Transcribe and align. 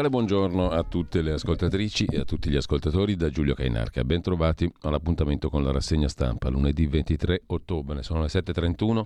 Cordiale 0.00 0.08
buongiorno 0.08 0.70
a 0.70 0.82
tutte 0.82 1.20
le 1.20 1.32
ascoltatrici 1.32 2.06
e 2.06 2.20
a 2.20 2.24
tutti 2.24 2.48
gli 2.48 2.56
ascoltatori 2.56 3.16
da 3.16 3.28
Giulio 3.28 3.54
Cainarca. 3.54 4.02
Bentrovati 4.02 4.70
all'appuntamento 4.82 5.50
con 5.50 5.62
la 5.62 5.72
rassegna 5.72 6.08
stampa 6.08 6.48
lunedì 6.48 6.86
23 6.86 7.42
ottobre, 7.46 8.02
sono 8.02 8.20
le 8.20 8.28
7.31. 8.28 9.04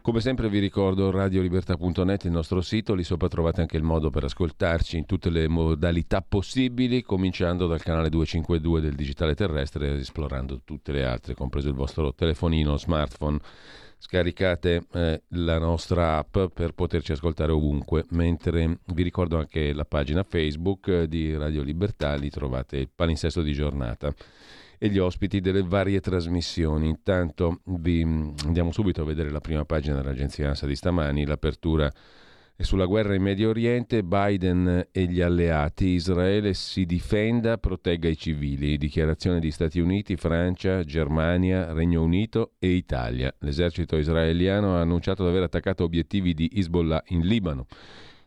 Come 0.00 0.20
sempre 0.20 0.48
vi 0.48 0.60
ricordo 0.60 1.10
radiolibertà.net, 1.10 2.24
il 2.24 2.30
nostro 2.30 2.60
sito, 2.60 2.94
lì 2.94 3.02
sopra 3.02 3.26
trovate 3.26 3.60
anche 3.60 3.76
il 3.76 3.82
modo 3.82 4.10
per 4.10 4.24
ascoltarci 4.24 4.98
in 4.98 5.04
tutte 5.04 5.30
le 5.30 5.48
modalità 5.48 6.22
possibili, 6.22 7.02
cominciando 7.02 7.66
dal 7.66 7.82
canale 7.82 8.08
252 8.08 8.80
del 8.80 8.94
digitale 8.94 9.34
terrestre 9.34 9.98
esplorando 9.98 10.60
tutte 10.64 10.92
le 10.92 11.04
altre, 11.04 11.34
compreso 11.34 11.68
il 11.68 11.74
vostro 11.74 12.14
telefonino, 12.14 12.76
smartphone 12.76 13.40
scaricate 13.98 14.86
eh, 14.92 15.22
la 15.28 15.58
nostra 15.58 16.18
app 16.18 16.38
per 16.54 16.72
poterci 16.72 17.12
ascoltare 17.12 17.52
ovunque, 17.52 18.04
mentre 18.10 18.78
vi 18.86 19.02
ricordo 19.02 19.38
anche 19.38 19.72
la 19.72 19.84
pagina 19.84 20.22
Facebook 20.22 20.88
eh, 20.88 21.08
di 21.08 21.36
Radio 21.36 21.62
Libertà, 21.62 22.14
lì 22.14 22.30
trovate 22.30 22.78
il 22.78 22.88
palinsesto 22.94 23.42
di 23.42 23.52
giornata 23.52 24.14
e 24.78 24.88
gli 24.88 24.98
ospiti 24.98 25.40
delle 25.40 25.62
varie 25.62 26.00
trasmissioni. 26.00 26.88
Intanto 26.88 27.60
vi 27.64 28.04
mm, 28.04 28.34
andiamo 28.46 28.70
subito 28.70 29.02
a 29.02 29.04
vedere 29.04 29.30
la 29.30 29.40
prima 29.40 29.64
pagina 29.64 29.96
dell'agenzia 29.96 30.48
ANSA 30.48 30.66
di 30.66 30.76
stamani, 30.76 31.26
l'apertura 31.26 31.92
e 32.60 32.64
sulla 32.64 32.86
guerra 32.86 33.14
in 33.14 33.22
Medio 33.22 33.50
Oriente, 33.50 34.02
Biden 34.02 34.88
e 34.90 35.04
gli 35.04 35.20
alleati, 35.20 35.90
Israele 35.90 36.54
si 36.54 36.86
difenda, 36.86 37.56
protegga 37.56 38.08
i 38.08 38.16
civili. 38.16 38.76
Dichiarazione 38.76 39.38
di 39.38 39.52
Stati 39.52 39.78
Uniti, 39.78 40.16
Francia, 40.16 40.82
Germania, 40.82 41.72
Regno 41.72 42.02
Unito 42.02 42.54
e 42.58 42.70
Italia. 42.70 43.32
L'esercito 43.38 43.96
israeliano 43.96 44.74
ha 44.74 44.80
annunciato 44.80 45.22
di 45.22 45.28
aver 45.28 45.44
attaccato 45.44 45.84
obiettivi 45.84 46.34
di 46.34 46.50
Hezbollah 46.52 47.04
in 47.10 47.20
Libano, 47.20 47.66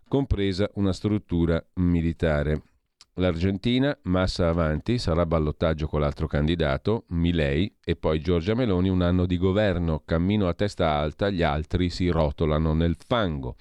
compresa 0.08 0.70
una 0.76 0.94
struttura 0.94 1.62
militare. 1.73 2.62
L'Argentina, 3.16 3.95
massa 4.04 4.48
avanti, 4.48 4.98
sarà 4.98 5.26
ballottaggio 5.26 5.86
con 5.86 6.00
l'altro 6.00 6.28
candidato, 6.28 7.04
Milei, 7.09 7.76
e 7.84 7.98
poi 7.98 8.22
Giorgia 8.22 8.56
Meloni, 8.56 8.88
un 8.88 9.02
anno 9.02 9.26
di 9.26 9.38
governo, 9.38 10.02
cammino 10.06 10.48
a 10.48 10.54
testa 10.54 10.92
alta, 10.92 11.30
gli 11.30 11.44
altri 11.44 11.89
si 11.89 12.08
rotolano 12.08 12.73
nel 12.73 12.95
fango. 13.06 13.58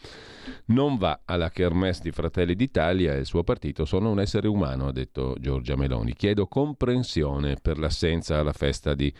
Non 0.66 0.98
va 0.98 1.22
alla 1.24 1.50
kermesse 1.50 2.02
di 2.02 2.12
Fratelli 2.12 2.54
d'Italia 2.54 3.14
e 3.14 3.18
il 3.18 3.26
suo 3.26 3.42
partito, 3.42 3.84
sono 3.84 4.10
un 4.10 4.20
essere 4.20 4.46
umano, 4.46 4.86
ha 4.86 4.92
detto 4.92 5.34
Giorgia 5.40 5.74
Meloni. 5.74 6.14
Chiedo 6.14 6.46
comprensione 6.46 7.56
per 7.60 7.76
l'assenza 7.76 8.38
alla 8.38 8.52
festa 8.52 8.94
di 8.94 9.12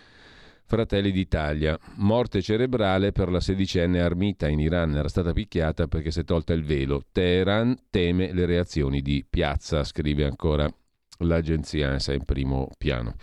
Fratelli 0.71 1.11
d'Italia. 1.11 1.77
Morte 1.97 2.41
cerebrale 2.41 3.11
per 3.11 3.29
la 3.29 3.41
sedicenne 3.41 4.01
Armita 4.01 4.47
in 4.47 4.61
Iran. 4.61 4.95
Era 4.95 5.09
stata 5.09 5.33
picchiata 5.33 5.89
perché 5.89 6.13
si 6.13 6.21
è 6.21 6.25
tolta 6.25 6.53
il 6.53 6.63
velo. 6.63 7.03
Teheran 7.11 7.77
teme 7.91 8.33
le 8.33 8.47
reazioni 8.47 9.03
di 9.03 9.27
piazza, 9.29 9.83
scrive 9.83 10.25
ancora 10.27 10.73
l'agenzia 11.19 11.91
ANSA 11.91 12.13
in 12.13 12.25
primo 12.25 12.69
piano. 12.79 13.17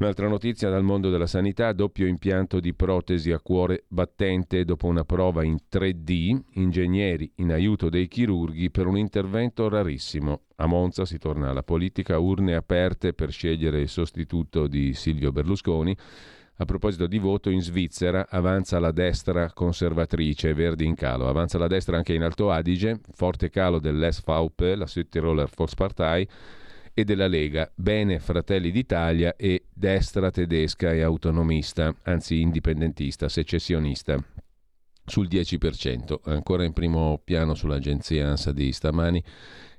Un'altra 0.00 0.26
notizia 0.26 0.68
dal 0.68 0.82
mondo 0.82 1.10
della 1.10 1.28
sanità, 1.28 1.72
doppio 1.72 2.08
impianto 2.08 2.58
di 2.58 2.74
protesi 2.74 3.30
a 3.30 3.38
cuore 3.38 3.84
battente 3.86 4.64
dopo 4.64 4.88
una 4.88 5.04
prova 5.04 5.44
in 5.44 5.58
3D, 5.70 6.40
ingegneri 6.54 7.30
in 7.36 7.52
aiuto 7.52 7.88
dei 7.88 8.08
chirurghi 8.08 8.72
per 8.72 8.86
un 8.86 8.98
intervento 8.98 9.68
rarissimo. 9.68 10.42
A 10.56 10.66
Monza 10.66 11.04
si 11.04 11.18
torna 11.18 11.50
alla 11.50 11.62
politica, 11.62 12.18
urne 12.18 12.56
aperte 12.56 13.12
per 13.12 13.30
scegliere 13.30 13.80
il 13.80 13.88
sostituto 13.88 14.66
di 14.66 14.92
Silvio 14.92 15.30
Berlusconi. 15.30 15.96
A 16.60 16.64
proposito 16.64 17.06
di 17.06 17.18
voto, 17.18 17.50
in 17.50 17.62
Svizzera 17.62 18.26
avanza 18.28 18.80
la 18.80 18.90
destra 18.90 19.52
conservatrice, 19.52 20.54
Verdi 20.54 20.84
in 20.84 20.96
calo. 20.96 21.28
Avanza 21.28 21.56
la 21.56 21.68
destra 21.68 21.96
anche 21.96 22.14
in 22.14 22.22
Alto 22.24 22.50
Adige, 22.50 22.98
forte 23.12 23.48
calo 23.48 23.78
dell'SVP, 23.78 24.74
la 24.74 24.86
Südtiroler 24.86 25.48
Volkspartei, 25.54 26.28
e 26.92 27.04
della 27.04 27.28
Lega, 27.28 27.70
bene 27.76 28.18
Fratelli 28.18 28.72
d'Italia 28.72 29.36
e 29.36 29.66
destra 29.72 30.32
tedesca 30.32 30.92
e 30.92 31.00
autonomista, 31.00 31.94
anzi 32.02 32.40
indipendentista, 32.40 33.28
secessionista, 33.28 34.20
sul 35.04 35.28
10%. 35.28 36.16
Ancora 36.24 36.64
in 36.64 36.72
primo 36.72 37.20
piano 37.22 37.54
sull'agenzia 37.54 38.30
ANSA 38.30 38.50
di 38.50 38.72
stamani. 38.72 39.22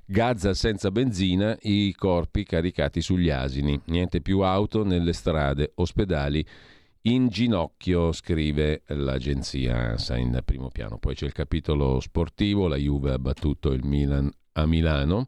Gaza 0.06 0.54
senza 0.54 0.90
benzina, 0.90 1.56
i 1.60 1.94
corpi 1.96 2.42
caricati 2.42 3.00
sugli 3.00 3.30
asini, 3.30 3.80
niente 3.84 4.20
più 4.20 4.40
auto 4.40 4.82
nelle 4.82 5.12
strade, 5.12 5.70
ospedali 5.74 6.44
in 7.02 7.28
ginocchio, 7.28 8.12
scrive 8.12 8.82
l'agenzia 8.88 9.76
ANSA 9.76 10.16
in 10.18 10.40
primo 10.44 10.68
piano. 10.68 10.98
Poi 10.98 11.14
c'è 11.14 11.24
il 11.24 11.32
capitolo 11.32 11.98
sportivo, 12.00 12.68
la 12.68 12.76
Juve 12.76 13.12
ha 13.12 13.18
battuto 13.18 13.72
il 13.72 13.84
Milan 13.84 14.30
a 14.52 14.66
Milano. 14.66 15.26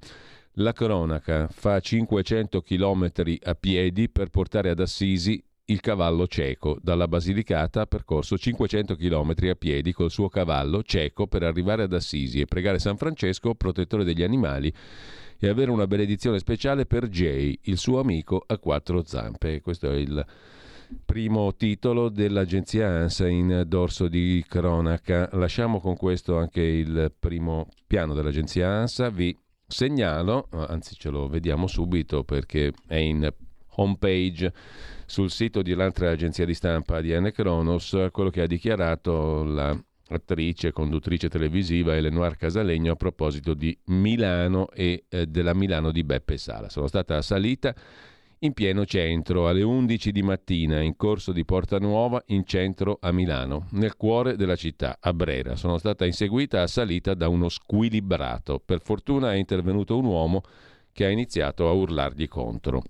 La 0.57 0.73
cronaca 0.73 1.49
fa 1.49 1.81
500 1.81 2.61
km 2.61 3.11
a 3.43 3.55
piedi 3.55 4.11
per 4.11 4.29
portare 4.29 4.69
ad 4.69 4.81
Assisi 4.81 5.43
il 5.67 5.81
cavallo 5.81 6.27
cieco. 6.27 6.77
Dalla 6.83 7.09
Basilicata 7.09 7.81
ha 7.81 7.87
percorso 7.87 8.37
500 8.37 8.95
km 8.95 9.35
a 9.49 9.55
piedi 9.55 9.93
col 9.93 10.11
suo 10.11 10.29
cavallo 10.29 10.83
cieco 10.83 11.27
per 11.27 11.43
arrivare 11.43 11.85
ad 11.85 11.95
Assisi 11.95 12.41
e 12.41 12.45
pregare 12.45 12.81
San 12.81 12.99
Francesco, 12.99 13.55
protettore 13.55 14.05
degli 14.05 14.23
animali, 14.23 14.71
e 15.39 15.49
avere 15.49 15.71
una 15.71 15.87
benedizione 15.87 16.39
speciale 16.39 16.85
per 16.85 17.09
Jay, 17.09 17.59
il 17.63 17.79
suo 17.79 17.99
amico 17.99 18.45
a 18.47 18.59
quattro 18.59 19.03
zampe. 19.05 19.63
Questo 19.63 19.91
è 19.91 19.97
il 19.97 20.25
primo 21.05 21.55
titolo 21.57 22.09
dell'agenzia 22.09 22.89
ANSA 22.89 23.29
in 23.29 23.65
dorso 23.67 24.09
di 24.09 24.45
cronaca. 24.47 25.29
Lasciamo 25.33 25.81
con 25.81 25.97
questo 25.97 26.39
anche 26.39 26.61
il 26.61 27.13
primo 27.19 27.69
piano 27.87 28.15
dell'agenzia 28.15 28.69
ANSA. 28.69 29.11
Vi 29.11 29.37
segnalo, 29.67 30.49
anzi 30.51 30.95
ce 30.97 31.11
lo 31.11 31.29
vediamo 31.29 31.67
subito 31.67 32.25
perché 32.25 32.73
è 32.87 32.97
in 32.97 33.31
homepage 33.77 34.53
sul 35.07 35.31
sito 35.31 35.63
di 35.63 35.73
un'altra 35.73 36.11
agenzia 36.11 36.45
di 36.45 36.55
stampa 36.55 37.01
di 37.01 37.15
Anne 37.15 37.33
Kronos 37.33 38.09
quello 38.11 38.31
che 38.31 38.43
ha 38.43 38.47
dichiarato 38.47 39.45
l'attrice 39.45 40.69
e 40.69 40.73
conduttrice 40.73 41.29
televisiva 41.29 41.97
Eleonora 41.97 42.35
Casalegno 42.35 42.93
a 42.93 42.97
proposito 42.97 43.55
di 43.55 43.77
Milano 43.87 44.71
e 44.71 45.05
eh, 45.09 45.27
della 45.27 45.55
Milano 45.55 45.91
di 45.91 46.05
Beppe 46.05 46.37
Sala. 46.37 46.69
Sono 46.69 46.87
stata 46.87 47.17
assalita 47.17 47.75
in 48.45 48.55
pieno 48.55 48.85
centro 48.85 49.47
alle 49.47 49.63
11 49.63 50.11
di 50.11 50.23
mattina 50.23 50.81
in 50.81 50.97
corso 50.97 51.31
di 51.31 51.45
Porta 51.45 51.79
Nuova 51.79 52.23
in 52.27 52.45
centro 52.45 52.99
a 53.01 53.13
Milano, 53.13 53.67
nel 53.71 53.97
cuore 53.97 54.35
della 54.35 54.57
città, 54.57 54.97
a 55.01 55.13
Brera. 55.13 55.55
Sono 55.55 55.79
stata 55.79 56.05
inseguita 56.05 56.59
e 56.59 56.63
assalita 56.63 57.15
da 57.15 57.29
uno 57.29 57.49
squilibrato. 57.49 58.61
Per 58.65 58.81
fortuna 58.83 59.33
è 59.33 59.37
intervenuto 59.37 59.97
un 59.97 60.07
uomo 60.07 60.43
che 60.93 61.05
ha 61.05 61.09
iniziato 61.09 61.69
a 61.69 61.73
urlargli 61.73 62.27
contro. 62.27 62.83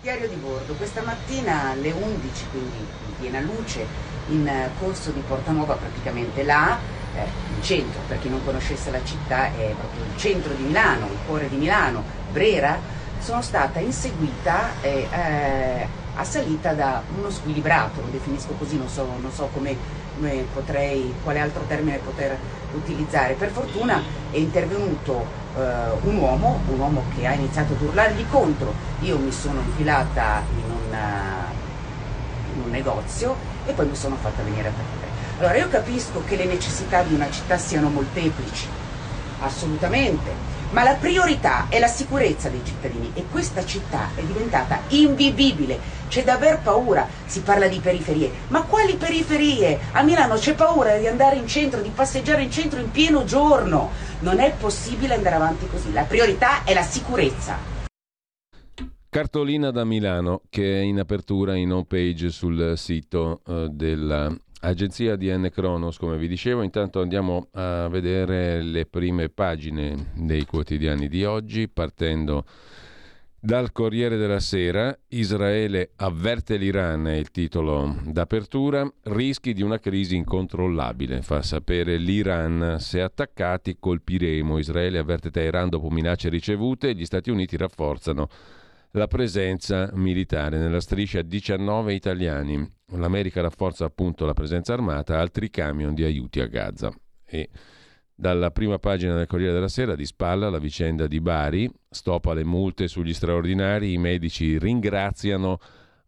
Diario 0.00 0.28
di 0.28 0.34
bordo, 0.34 0.72
questa 0.74 1.02
mattina 1.02 1.70
alle 1.70 1.92
11, 1.92 2.46
quindi 2.50 2.78
in 2.78 3.14
piena 3.20 3.40
luce, 3.40 3.86
in 4.30 4.50
corso 4.80 5.12
di 5.12 5.22
Porta 5.24 5.52
Nuova, 5.52 5.74
praticamente 5.74 6.42
là, 6.42 6.76
eh, 7.14 7.24
in 7.54 7.62
centro, 7.62 8.00
per 8.08 8.18
chi 8.18 8.28
non 8.28 8.44
conoscesse 8.44 8.90
la 8.90 9.04
città, 9.04 9.46
è 9.54 9.72
proprio 9.78 10.02
il 10.02 10.16
centro 10.16 10.52
di 10.54 10.64
Milano, 10.64 11.06
il 11.06 11.18
cuore 11.24 11.48
di 11.48 11.54
Milano, 11.54 12.02
Brera, 12.32 13.01
sono 13.22 13.40
stata 13.40 13.78
inseguita 13.78 14.80
e 14.80 15.06
eh, 15.10 15.86
assalita 16.16 16.72
da 16.72 17.02
uno 17.16 17.30
squilibrato, 17.30 18.00
lo 18.00 18.08
definisco 18.10 18.52
così, 18.58 18.76
non 18.76 18.88
so, 18.88 19.06
non 19.20 19.30
so 19.30 19.48
come, 19.52 19.76
come, 20.16 20.44
potrei, 20.52 21.14
quale 21.22 21.38
altro 21.38 21.62
termine 21.68 21.98
poter 21.98 22.36
utilizzare. 22.74 23.34
Per 23.34 23.50
fortuna 23.50 24.02
è 24.30 24.36
intervenuto 24.36 25.24
eh, 25.56 25.60
un 26.02 26.16
uomo, 26.16 26.60
un 26.66 26.78
uomo 26.78 27.04
che 27.14 27.26
ha 27.26 27.32
iniziato 27.32 27.74
ad 27.74 27.82
urlargli 27.82 28.24
contro, 28.28 28.74
io 29.00 29.18
mi 29.18 29.32
sono 29.32 29.60
infilata 29.60 30.42
in 30.56 30.70
un, 30.70 30.98
in 32.54 32.62
un 32.64 32.70
negozio 32.70 33.36
e 33.64 33.72
poi 33.72 33.86
mi 33.86 33.94
sono 33.94 34.16
fatta 34.16 34.42
venire 34.42 34.68
a 34.68 34.72
prendere. 34.72 35.10
Allora 35.38 35.56
io 35.56 35.68
capisco 35.68 36.22
che 36.26 36.36
le 36.36 36.44
necessità 36.44 37.02
di 37.02 37.14
una 37.14 37.30
città 37.30 37.56
siano 37.56 37.88
molteplici, 37.88 38.66
assolutamente, 39.40 40.50
ma 40.72 40.82
la 40.82 40.94
priorità 40.94 41.68
è 41.68 41.78
la 41.78 41.86
sicurezza 41.86 42.48
dei 42.48 42.62
cittadini 42.64 43.10
e 43.14 43.24
questa 43.30 43.64
città 43.64 44.10
è 44.14 44.22
diventata 44.22 44.80
invivibile, 44.88 45.78
c'è 46.08 46.24
da 46.24 46.34
aver 46.34 46.60
paura, 46.60 47.06
si 47.26 47.40
parla 47.40 47.68
di 47.68 47.78
periferie, 47.78 48.30
ma 48.48 48.62
quali 48.62 48.96
periferie? 48.96 49.78
A 49.92 50.02
Milano 50.02 50.34
c'è 50.34 50.54
paura 50.54 50.96
di 50.96 51.06
andare 51.06 51.36
in 51.36 51.46
centro, 51.46 51.80
di 51.80 51.90
passeggiare 51.94 52.42
in 52.42 52.50
centro 52.50 52.80
in 52.80 52.90
pieno 52.90 53.24
giorno, 53.24 53.90
non 54.20 54.40
è 54.40 54.52
possibile 54.58 55.14
andare 55.14 55.36
avanti 55.36 55.66
così, 55.68 55.92
la 55.92 56.04
priorità 56.04 56.64
è 56.64 56.74
la 56.74 56.82
sicurezza. 56.82 57.80
Cartolina 59.08 59.70
da 59.70 59.84
Milano 59.84 60.40
che 60.48 60.78
è 60.78 60.82
in 60.82 60.98
apertura 60.98 61.54
in 61.54 61.70
home 61.70 61.84
page 61.86 62.30
sul 62.30 62.78
sito 62.78 63.42
eh, 63.46 63.68
della 63.70 64.34
Agenzia 64.64 65.16
di 65.16 65.28
N 65.28 65.50
Cronos, 65.52 65.98
come 65.98 66.16
vi 66.16 66.28
dicevo, 66.28 66.62
intanto 66.62 67.00
andiamo 67.00 67.48
a 67.54 67.88
vedere 67.88 68.62
le 68.62 68.86
prime 68.86 69.28
pagine 69.28 70.12
dei 70.14 70.46
quotidiani 70.46 71.08
di 71.08 71.24
oggi, 71.24 71.66
partendo 71.66 72.44
dal 73.40 73.72
Corriere 73.72 74.16
della 74.16 74.38
Sera. 74.38 74.96
Israele 75.08 75.90
avverte 75.96 76.58
l'Iran, 76.58 77.08
è 77.08 77.16
il 77.16 77.32
titolo 77.32 77.96
d'apertura, 78.04 78.88
rischi 79.06 79.52
di 79.52 79.62
una 79.62 79.80
crisi 79.80 80.14
incontrollabile, 80.14 81.22
fa 81.22 81.42
sapere 81.42 81.96
l'Iran, 81.96 82.76
se 82.78 83.00
attaccati 83.00 83.78
colpiremo. 83.80 84.58
Israele 84.58 84.98
avverte 84.98 85.32
Teheran 85.32 85.70
dopo 85.70 85.90
minacce 85.90 86.28
ricevute, 86.28 86.94
gli 86.94 87.04
Stati 87.04 87.30
Uniti 87.30 87.56
rafforzano 87.56 88.28
la 88.92 89.06
presenza 89.06 89.90
militare 89.94 90.58
nella 90.58 90.80
striscia 90.80 91.22
19 91.22 91.94
italiani. 91.94 92.70
L'America 92.94 93.40
rafforza 93.40 93.86
appunto 93.86 94.26
la 94.26 94.34
presenza 94.34 94.74
armata, 94.74 95.18
altri 95.18 95.48
camion 95.48 95.94
di 95.94 96.04
aiuti 96.04 96.40
a 96.40 96.46
Gaza. 96.46 96.92
E 97.24 97.48
dalla 98.14 98.50
prima 98.50 98.78
pagina 98.78 99.14
del 99.16 99.26
Corriere 99.26 99.54
della 99.54 99.68
Sera 99.68 99.94
di 99.94 100.04
spalla 100.04 100.50
la 100.50 100.58
vicenda 100.58 101.06
di 101.06 101.20
Bari, 101.20 101.70
stop 101.88 102.26
alle 102.26 102.44
multe 102.44 102.86
sugli 102.86 103.14
straordinari, 103.14 103.92
i 103.92 103.98
medici 103.98 104.58
ringraziano 104.58 105.58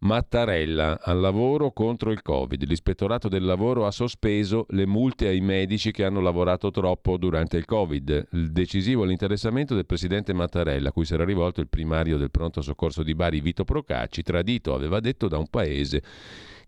Mattarella 0.04 1.00
al 1.00 1.18
lavoro 1.18 1.72
contro 1.72 2.10
il 2.10 2.20
Covid. 2.20 2.62
L'ispettorato 2.64 3.28
del 3.28 3.42
lavoro 3.42 3.86
ha 3.86 3.90
sospeso 3.90 4.66
le 4.70 4.86
multe 4.86 5.28
ai 5.28 5.40
medici 5.40 5.92
che 5.92 6.04
hanno 6.04 6.20
lavorato 6.20 6.70
troppo 6.70 7.16
durante 7.16 7.56
il 7.56 7.64
Covid. 7.64 8.28
Il 8.32 8.52
decisivo 8.52 9.04
l'interessamento 9.04 9.74
del 9.74 9.86
presidente 9.86 10.34
Mattarella, 10.34 10.90
a 10.90 10.92
cui 10.92 11.06
era 11.10 11.24
rivolto 11.24 11.62
il 11.62 11.68
primario 11.68 12.18
del 12.18 12.30
pronto 12.30 12.60
soccorso 12.60 13.02
di 13.02 13.14
Bari, 13.14 13.40
Vito 13.40 13.64
Procacci, 13.64 14.22
tradito, 14.22 14.74
aveva 14.74 15.00
detto, 15.00 15.26
da 15.26 15.38
un 15.38 15.48
paese 15.48 16.02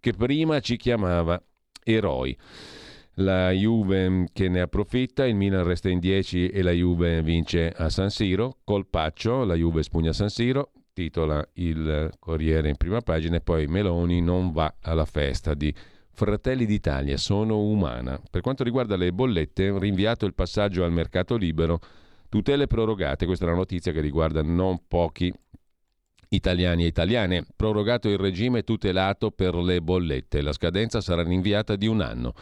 che 0.00 0.12
prima 0.14 0.60
ci 0.60 0.76
chiamava 0.76 1.38
eroi. 1.84 2.34
La 3.18 3.50
Juve 3.50 4.28
che 4.32 4.48
ne 4.48 4.62
approfitta, 4.62 5.26
il 5.26 5.34
Milan 5.34 5.64
resta 5.64 5.90
in 5.90 5.98
10 5.98 6.48
e 6.48 6.62
la 6.62 6.72
Juve 6.72 7.22
vince 7.22 7.70
a 7.70 7.90
San 7.90 8.08
Siro. 8.08 8.58
Colpaccio, 8.64 9.44
la 9.44 9.54
Juve 9.54 9.82
spugna 9.82 10.14
San 10.14 10.30
Siro 10.30 10.70
titola 10.96 11.46
il 11.54 12.10
Corriere 12.18 12.70
in 12.70 12.76
prima 12.76 13.02
pagina 13.02 13.36
e 13.36 13.42
poi 13.42 13.66
Meloni 13.66 14.22
non 14.22 14.50
va 14.50 14.76
alla 14.80 15.04
festa 15.04 15.52
di 15.52 15.72
Fratelli 16.10 16.64
d'Italia, 16.64 17.18
sono 17.18 17.60
umana. 17.60 18.18
Per 18.30 18.40
quanto 18.40 18.64
riguarda 18.64 18.96
le 18.96 19.12
bollette, 19.12 19.78
rinviato 19.78 20.24
il 20.24 20.32
passaggio 20.32 20.84
al 20.84 20.92
mercato 20.92 21.36
libero, 21.36 21.80
tutele 22.30 22.66
prorogate, 22.66 23.26
questa 23.26 23.44
è 23.44 23.48
una 23.48 23.58
notizia 23.58 23.92
che 23.92 24.00
riguarda 24.00 24.40
non 24.40 24.86
pochi 24.88 25.30
italiani 26.30 26.84
e 26.84 26.86
italiane, 26.86 27.44
prorogato 27.54 28.08
il 28.08 28.16
regime 28.16 28.62
tutelato 28.62 29.30
per 29.30 29.54
le 29.54 29.82
bollette, 29.82 30.40
la 30.40 30.54
scadenza 30.54 31.02
sarà 31.02 31.22
rinviata 31.22 31.76
di 31.76 31.86
un 31.86 32.00
anno. 32.00 32.32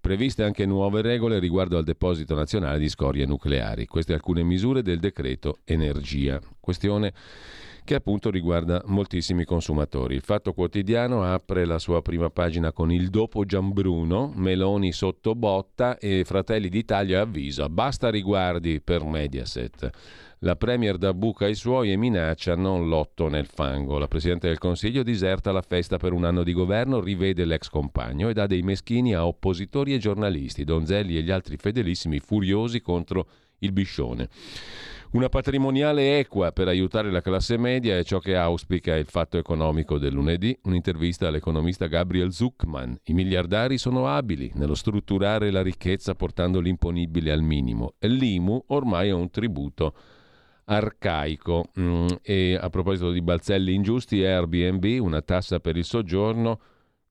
Previste 0.00 0.44
anche 0.44 0.64
nuove 0.64 1.02
regole 1.02 1.38
riguardo 1.38 1.76
al 1.76 1.84
deposito 1.84 2.34
nazionale 2.34 2.78
di 2.78 2.88
scorie 2.88 3.26
nucleari. 3.26 3.84
Queste 3.84 4.14
alcune 4.14 4.42
misure 4.44 4.80
del 4.80 5.00
decreto 5.00 5.58
energia. 5.64 6.40
Questione 6.58 7.12
che 7.88 7.94
appunto 7.94 8.28
riguarda 8.28 8.82
moltissimi 8.84 9.46
consumatori. 9.46 10.14
Il 10.14 10.20
Fatto 10.20 10.52
Quotidiano 10.52 11.24
apre 11.24 11.64
la 11.64 11.78
sua 11.78 12.02
prima 12.02 12.28
pagina 12.28 12.70
con 12.70 12.92
il 12.92 13.08
dopo 13.08 13.46
Gianbruno, 13.46 14.30
Meloni 14.34 14.92
sotto 14.92 15.34
botta 15.34 15.96
e 15.96 16.22
Fratelli 16.26 16.68
d'Italia 16.68 17.22
avvisa, 17.22 17.70
basta 17.70 18.10
riguardi 18.10 18.82
per 18.82 19.04
Mediaset. 19.04 19.88
La 20.40 20.54
Premier 20.54 20.98
da 20.98 21.14
buca 21.14 21.46
ai 21.46 21.54
suoi 21.54 21.90
e 21.90 21.96
minaccia 21.96 22.54
non 22.54 22.90
lotto 22.90 23.28
nel 23.28 23.46
fango. 23.46 23.96
La 23.96 24.06
Presidente 24.06 24.48
del 24.48 24.58
Consiglio 24.58 25.02
diserta 25.02 25.50
la 25.50 25.62
festa 25.62 25.96
per 25.96 26.12
un 26.12 26.24
anno 26.24 26.42
di 26.42 26.52
governo, 26.52 27.00
rivede 27.00 27.46
l'ex 27.46 27.70
compagno 27.70 28.28
e 28.28 28.34
dà 28.34 28.46
dei 28.46 28.60
meschini 28.60 29.14
a 29.14 29.26
oppositori 29.26 29.94
e 29.94 29.98
giornalisti, 29.98 30.62
Donzelli 30.62 31.16
e 31.16 31.22
gli 31.22 31.30
altri 31.30 31.56
fedelissimi 31.56 32.18
furiosi 32.18 32.82
contro 32.82 33.26
il 33.60 33.72
biscione. 33.72 34.28
Una 35.10 35.30
patrimoniale 35.30 36.18
equa 36.18 36.52
per 36.52 36.68
aiutare 36.68 37.10
la 37.10 37.22
classe 37.22 37.56
media 37.56 37.96
è 37.96 38.04
ciò 38.04 38.18
che 38.18 38.36
auspica 38.36 38.94
il 38.94 39.06
fatto 39.06 39.38
economico 39.38 39.96
del 39.96 40.12
lunedì, 40.12 40.56
un'intervista 40.64 41.28
all'economista 41.28 41.86
Gabriel 41.86 42.30
Zuckman. 42.30 43.00
I 43.04 43.14
miliardari 43.14 43.78
sono 43.78 44.06
abili 44.06 44.52
nello 44.56 44.74
strutturare 44.74 45.50
la 45.50 45.62
ricchezza 45.62 46.14
portando 46.14 46.60
l'imponibile 46.60 47.32
al 47.32 47.40
minimo. 47.40 47.94
L'IMU 48.00 48.64
ormai 48.66 49.08
è 49.08 49.12
un 49.12 49.30
tributo 49.30 49.94
arcaico. 50.66 51.70
Mm, 51.80 52.08
e 52.20 52.58
a 52.60 52.68
proposito 52.68 53.10
di 53.10 53.22
balzelli 53.22 53.72
ingiusti, 53.72 54.22
Airbnb, 54.22 55.00
una 55.00 55.22
tassa 55.22 55.58
per 55.58 55.78
il 55.78 55.86
soggiorno 55.86 56.60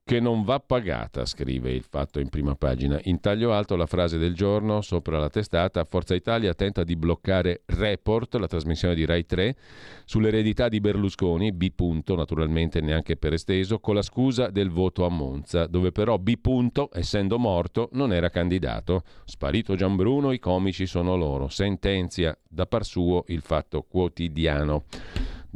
che 0.07 0.21
non 0.21 0.45
va 0.45 0.62
pagata, 0.62 1.25
scrive 1.25 1.69
il 1.69 1.83
fatto 1.83 2.21
in 2.21 2.30
prima 2.30 2.56
pagina. 2.56 2.98
In 3.04 3.19
taglio 3.19 3.51
alto 3.51 3.75
la 3.75 3.86
frase 3.86 4.18
del 4.18 4.33
giorno 4.33 4.80
sopra 4.80 5.19
la 5.19 5.27
testata, 5.27 5.83
Forza 5.83 6.15
Italia 6.15 6.54
tenta 6.54 6.86
di 6.86 6.95
bloccare 6.95 7.63
Report, 7.65 8.36
la 8.36 8.48
trasmissione 8.48 8.95
di 8.95 9.04
Rai 9.04 9.25
3, 9.25 9.57
sull'eredità 10.06 10.69
di 10.69 10.80
Berlusconi, 10.80 11.51
B. 11.51 11.74
Punto, 11.75 12.15
naturalmente 12.15 12.80
neanche 12.80 13.18
per 13.18 13.33
esteso, 13.33 13.80
con 13.80 13.95
la 13.95 14.01
scusa 14.01 14.50
del 14.50 14.69
voto 14.69 15.06
a 15.06 15.09
Monza, 15.09 15.68
dove 15.68 15.92
però 15.92 16.18
B. 16.18 16.38
Punto, 16.39 16.89
essendo 16.94 17.38
morto, 17.38 17.89
non 17.92 18.13
era 18.13 18.30
candidato. 18.30 19.03
Sparito 19.25 19.75
Gianbruno, 19.75 20.31
i 20.31 20.39
comici 20.39 20.86
sono 20.86 21.18
loro. 21.18 21.50
Sentenzia 21.50 22.33
da 22.48 22.65
par 22.65 22.86
suo 22.86 23.25
il 23.27 23.42
fatto 23.42 23.81
quotidiano. 23.81 24.86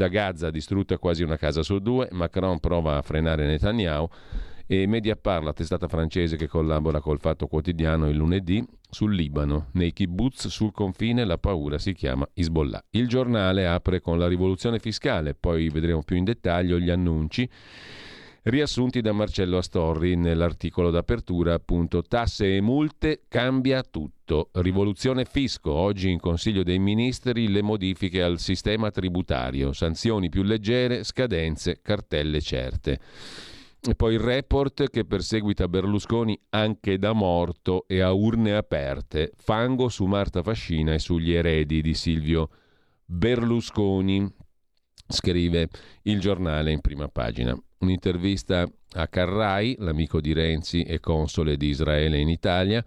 Da 0.02 0.08
Gaza 0.08 0.50
distrutta 0.50 0.98
quasi 0.98 1.22
una 1.22 1.38
casa 1.38 1.62
su 1.62 1.78
due, 1.78 2.08
Macron 2.10 2.60
prova 2.60 2.98
a 2.98 3.04
frenare 3.04 3.46
Netanyahu 3.46 4.10
e 4.66 4.88
Mediapart, 4.88 5.44
la 5.44 5.54
testata 5.54 5.88
francese 5.88 6.38
che 6.38 6.48
collabora 6.48 7.00
col 7.00 7.20
Fatto 7.20 7.46
Quotidiano 7.46 8.10
il 8.10 8.16
lunedì, 8.16 8.66
sul 8.90 9.14
Libano. 9.14 9.68
Nei 9.74 9.94
kibbutz 9.94 10.48
sul 10.48 10.72
confine 10.72 11.24
la 11.24 11.38
paura 11.38 11.78
si 11.78 11.94
chiama 11.94 12.28
Hezbollah. 12.34 12.84
Il 12.90 13.08
giornale 13.08 13.68
apre 13.68 14.02
con 14.02 14.18
la 14.18 14.28
rivoluzione 14.28 14.80
fiscale, 14.80 15.36
poi 15.36 15.70
vedremo 15.70 16.02
più 16.02 16.16
in 16.16 16.24
dettaglio 16.24 16.80
gli 16.80 16.90
annunci 16.90 17.48
riassunti 18.44 19.02
da 19.02 19.12
Marcello 19.12 19.58
Astorri 19.58 20.16
nell'articolo 20.16 20.90
d'apertura, 20.90 21.54
appunto, 21.54 22.02
tasse 22.02 22.56
e 22.56 22.62
multe 22.62 23.24
cambia 23.28 23.84
tutto. 23.84 24.50
Rivoluzione 24.54 25.26
fisco, 25.26 25.72
oggi 25.72 26.10
in 26.10 26.20
Consiglio 26.20 26.64
dei 26.64 26.80
Ministri 26.80 27.50
le 27.50 27.62
modifiche 27.62 28.24
al 28.24 28.40
sistema 28.40 28.90
tributario, 28.90 29.74
sanzioni 29.74 30.30
più 30.30 30.44
leggere, 30.44 31.04
scadenze, 31.04 31.80
cartelle 31.82 32.42
certe. 32.42 33.00
E 33.84 33.96
poi 33.96 34.14
il 34.14 34.20
report 34.20 34.90
che 34.90 35.06
perseguita 35.06 35.68
Berlusconi 35.68 36.40
anche 36.50 37.00
da 37.00 37.14
morto 37.14 37.86
e 37.88 38.00
a 38.02 38.12
urne 38.12 38.56
aperte, 38.56 39.32
fango 39.36 39.90
su 39.90 40.06
Marta 40.06 40.44
Fascina 40.44 40.94
e 40.94 41.00
sugli 41.00 41.34
eredi 41.34 41.82
di 41.82 41.96
Silvio 41.96 42.50
Berlusconi, 43.04 44.32
scrive 45.08 45.68
il 46.04 46.20
giornale 46.20 46.72
in 46.72 46.80
prima 46.80 47.08
pagina 47.08 47.60
un'intervista 47.82 48.68
a 48.94 49.08
Carrai, 49.08 49.76
l'amico 49.80 50.20
di 50.22 50.34
Renzi 50.34 50.84
e 50.84 51.00
console 51.00 51.58
di 51.58 51.68
Israele 51.68 52.18
in 52.18 52.30
Italia. 52.30 52.84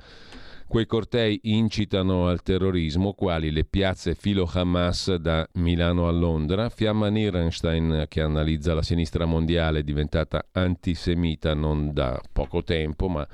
Quei 0.66 0.86
cortei 0.86 1.38
incitano 1.44 2.26
al 2.26 2.42
terrorismo, 2.42 3.12
quali 3.12 3.52
le 3.52 3.64
piazze 3.64 4.14
filo 4.14 4.50
Hamas 4.52 5.14
da 5.16 5.46
Milano 5.52 6.08
a 6.08 6.10
Londra, 6.10 6.68
Fiamma 6.68 7.08
Nierenstein 7.08 8.06
che 8.08 8.22
analizza 8.22 8.74
la 8.74 8.82
sinistra 8.82 9.24
mondiale 9.24 9.84
diventata 9.84 10.46
antisemita 10.52 11.54
non 11.54 11.92
da 11.92 12.20
poco 12.32 12.64
tempo, 12.64 13.08
ma 13.08 13.26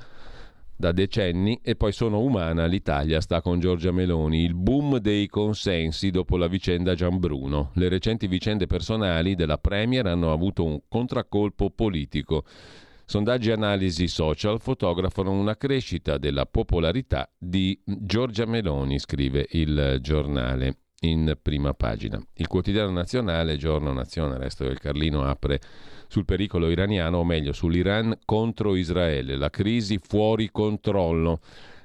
da 0.81 0.91
decenni 0.91 1.59
e 1.61 1.75
poi 1.75 1.91
sono 1.91 2.21
umana, 2.21 2.65
l'Italia 2.65 3.21
sta 3.21 3.39
con 3.39 3.59
Giorgia 3.59 3.91
Meloni, 3.91 4.43
il 4.43 4.55
boom 4.55 4.97
dei 4.97 5.27
consensi 5.27 6.09
dopo 6.09 6.37
la 6.37 6.47
vicenda 6.47 6.95
Gianbruno. 6.95 7.69
Le 7.75 7.87
recenti 7.87 8.25
vicende 8.25 8.65
personali 8.65 9.35
della 9.35 9.59
Premier 9.59 10.07
hanno 10.07 10.33
avuto 10.33 10.65
un 10.65 10.81
contraccolpo 10.89 11.69
politico. 11.69 12.45
Sondaggi 13.05 13.49
e 13.49 13.53
analisi 13.53 14.07
social 14.07 14.59
fotografano 14.59 15.31
una 15.31 15.55
crescita 15.55 16.17
della 16.17 16.47
popolarità 16.47 17.31
di 17.37 17.79
Giorgia 17.85 18.45
Meloni, 18.45 18.97
scrive 18.97 19.45
il 19.51 19.99
giornale. 20.01 20.77
in 21.01 21.35
prima 21.41 21.73
pagina. 21.73 22.19
Il 22.35 22.47
quotidiano 22.47 22.91
nazionale, 22.91 23.57
giorno 23.57 23.91
nazione, 23.91 24.37
resto 24.37 24.65
del 24.65 24.79
Carlino, 24.79 25.23
apre 25.23 25.59
sul 26.11 26.25
pericolo 26.25 26.69
iraniano, 26.69 27.19
o 27.19 27.23
meglio 27.23 27.53
sull'Iran 27.53 28.19
contro 28.25 28.75
Israele, 28.75 29.37
la 29.37 29.49
crisi 29.49 29.97
fuori 29.97 30.49
controllo. 30.51 31.39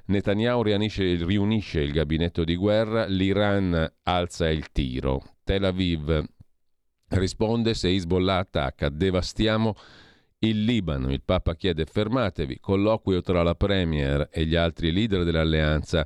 Netanyahu 0.07 0.63
riunisce, 0.63 1.15
riunisce 1.23 1.79
il 1.79 1.93
gabinetto 1.93 2.43
di 2.43 2.57
guerra, 2.57 3.05
l'Iran 3.05 3.89
alza 4.03 4.49
il 4.49 4.69
tiro. 4.73 5.23
Tel 5.45 5.63
Aviv 5.63 6.25
risponde 7.07 7.73
se 7.73 7.87
Hezbollah 7.87 8.39
attacca, 8.39 8.89
devastiamo 8.89 9.73
il 10.39 10.65
Libano. 10.65 11.09
Il 11.09 11.21
Papa 11.23 11.55
chiede 11.55 11.85
fermatevi, 11.85 12.59
colloquio 12.59 13.21
tra 13.21 13.43
la 13.43 13.55
Premier 13.55 14.27
e 14.29 14.45
gli 14.45 14.55
altri 14.55 14.91
leader 14.91 15.23
dell'alleanza 15.23 16.05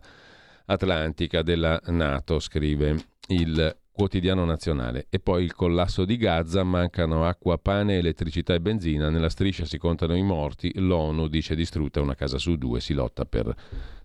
atlantica 0.65 1.41
della 1.41 1.81
Nato, 1.87 2.37
scrive 2.37 2.97
il 3.29 3.80
quotidiano 3.91 4.45
nazionale. 4.45 5.07
E 5.09 5.19
poi 5.19 5.43
il 5.43 5.53
collasso 5.53 6.05
di 6.05 6.17
Gaza, 6.17 6.63
mancano 6.63 7.25
acqua, 7.25 7.57
pane, 7.57 7.97
elettricità 7.97 8.53
e 8.53 8.61
benzina, 8.61 9.09
nella 9.09 9.29
striscia 9.29 9.65
si 9.65 9.77
contano 9.77 10.15
i 10.15 10.23
morti, 10.23 10.71
l'ONU 10.75 11.27
dice 11.27 11.55
distrutta 11.55 12.01
una 12.01 12.15
casa 12.15 12.37
su 12.37 12.55
due, 12.55 12.79
si 12.79 12.93
lotta 12.93 13.25
per 13.25 13.53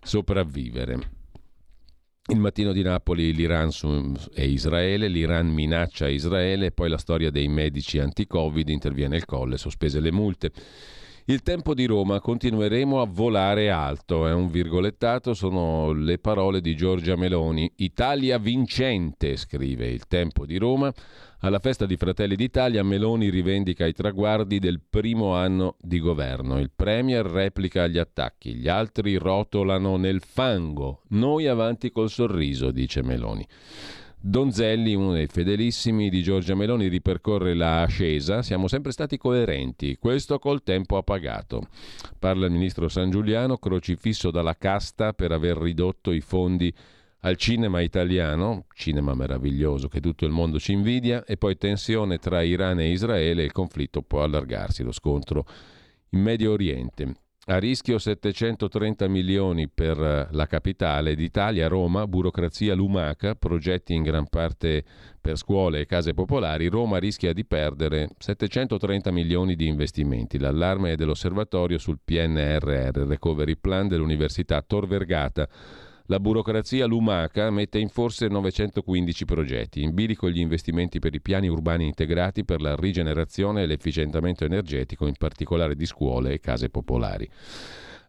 sopravvivere. 0.01 1.15
Il 2.29 2.39
mattino 2.39 2.73
di 2.73 2.81
Napoli, 2.81 3.33
l'Iran 3.33 3.71
e 4.33 4.47
Israele, 4.47 5.07
l'Iran 5.07 5.47
minaccia 5.47 6.09
Israele, 6.09 6.71
poi 6.71 6.89
la 6.89 6.97
storia 6.97 7.31
dei 7.31 7.47
medici 7.47 7.99
anti-Covid, 7.99 8.67
interviene 8.67 9.15
il 9.15 9.23
colle, 9.23 9.57
sospese 9.57 10.01
le 10.01 10.11
multe. 10.11 10.51
Il 11.29 11.41
tempo 11.41 11.73
di 11.73 11.83
Roma, 11.83 12.21
continueremo 12.21 13.01
a 13.01 13.05
volare 13.05 13.69
alto, 13.69 14.27
è 14.27 14.31
un 14.31 14.47
virgolettato, 14.47 15.33
sono 15.33 15.91
le 15.91 16.19
parole 16.19 16.61
di 16.61 16.73
Giorgia 16.73 17.17
Meloni. 17.17 17.69
Italia 17.79 18.37
vincente, 18.37 19.35
scrive 19.35 19.89
il 19.89 20.07
tempo 20.07 20.45
di 20.45 20.55
Roma. 20.55 20.89
Alla 21.39 21.59
festa 21.59 21.85
di 21.85 21.97
Fratelli 21.97 22.37
d'Italia 22.37 22.81
Meloni 22.81 23.27
rivendica 23.27 23.85
i 23.85 23.91
traguardi 23.91 24.59
del 24.59 24.79
primo 24.89 25.35
anno 25.35 25.75
di 25.81 25.99
governo. 25.99 26.59
Il 26.59 26.71
Premier 26.73 27.25
replica 27.25 27.87
gli 27.87 27.97
attacchi, 27.97 28.53
gli 28.53 28.69
altri 28.69 29.17
rotolano 29.17 29.97
nel 29.97 30.21
fango. 30.21 31.01
Noi 31.09 31.45
avanti 31.47 31.91
col 31.91 32.09
sorriso, 32.09 32.71
dice 32.71 33.03
Meloni. 33.03 33.45
Donzelli, 34.29 34.93
uno 34.93 35.13
dei 35.13 35.27
fedelissimi 35.27 36.09
di 36.09 36.21
Giorgia 36.21 36.53
Meloni, 36.53 36.89
ripercorre 36.89 37.53
la 37.53 37.83
ascesa. 37.83 38.41
Siamo 38.41 38.67
sempre 38.67 38.91
stati 38.91 39.17
coerenti, 39.17 39.95
questo 39.97 40.37
col 40.37 40.63
tempo 40.63 40.97
ha 40.97 41.01
pagato. 41.01 41.69
Parla 42.19 42.45
il 42.45 42.51
ministro 42.51 42.89
San 42.89 43.09
Giuliano, 43.09 43.57
crocifisso 43.57 44.29
dalla 44.29 44.57
casta 44.57 45.13
per 45.13 45.31
aver 45.31 45.55
ridotto 45.55 46.11
i 46.11 46.19
fondi 46.19 46.73
al 47.21 47.37
cinema 47.37 47.79
italiano, 47.79 48.65
cinema 48.75 49.13
meraviglioso 49.13 49.87
che 49.87 50.01
tutto 50.01 50.25
il 50.25 50.31
mondo 50.31 50.59
ci 50.59 50.73
invidia, 50.73 51.23
e 51.23 51.37
poi 51.37 51.55
tensione 51.55 52.17
tra 52.17 52.41
Iran 52.41 52.81
e 52.81 52.91
Israele, 52.91 53.43
il 53.43 53.53
conflitto 53.53 54.01
può 54.01 54.23
allargarsi, 54.23 54.83
lo 54.83 54.91
scontro 54.91 55.45
in 56.09 56.21
Medio 56.21 56.51
Oriente. 56.51 57.26
A 57.49 57.59
rischio 57.59 57.97
730 57.97 59.07
milioni 59.07 59.69
per 59.69 59.97
eh, 59.97 60.27
la 60.31 60.47
capitale. 60.47 61.15
d'Italia, 61.15 61.69
Roma, 61.69 62.05
burocrazia 62.05 62.75
lumaca, 62.75 63.35
progetti 63.35 63.93
in 63.93 64.03
gran 64.03 64.27
parte 64.27 64.83
per 65.21 65.37
scuole 65.37 65.79
e 65.79 65.85
case 65.85 66.13
popolari, 66.13 66.67
Roma 66.67 66.97
rischia 66.97 67.31
di 67.31 67.45
perdere 67.45 68.09
730 68.17 69.11
milioni 69.11 69.55
di 69.55 69.65
investimenti. 69.65 70.39
L'allarme 70.39 70.91
è 70.91 70.95
dell'osservatorio 70.95 71.77
sul 71.77 71.99
PNRR, 72.03 73.07
Recovery 73.07 73.55
Plan 73.55 73.87
dell'Università 73.87 74.61
Tor 74.61 74.85
Vergata 74.85 75.47
la 76.07 76.19
burocrazia 76.19 76.85
lumaca 76.85 77.49
mette 77.49 77.79
in 77.79 77.89
forse 77.89 78.27
915 78.27 79.25
progetti, 79.25 79.81
in 79.81 79.93
bilico 79.93 80.29
gli 80.29 80.39
investimenti 80.39 80.99
per 80.99 81.13
i 81.13 81.21
piani 81.21 81.49
urbani 81.49 81.85
integrati 81.85 82.45
per 82.45 82.61
la 82.61 82.75
rigenerazione 82.75 83.63
e 83.63 83.65
l'efficientamento 83.65 84.45
energetico, 84.45 85.05
in 85.05 85.15
particolare 85.17 85.75
di 85.75 85.85
scuole 85.85 86.33
e 86.33 86.39
case 86.39 86.69
popolari. 86.69 87.29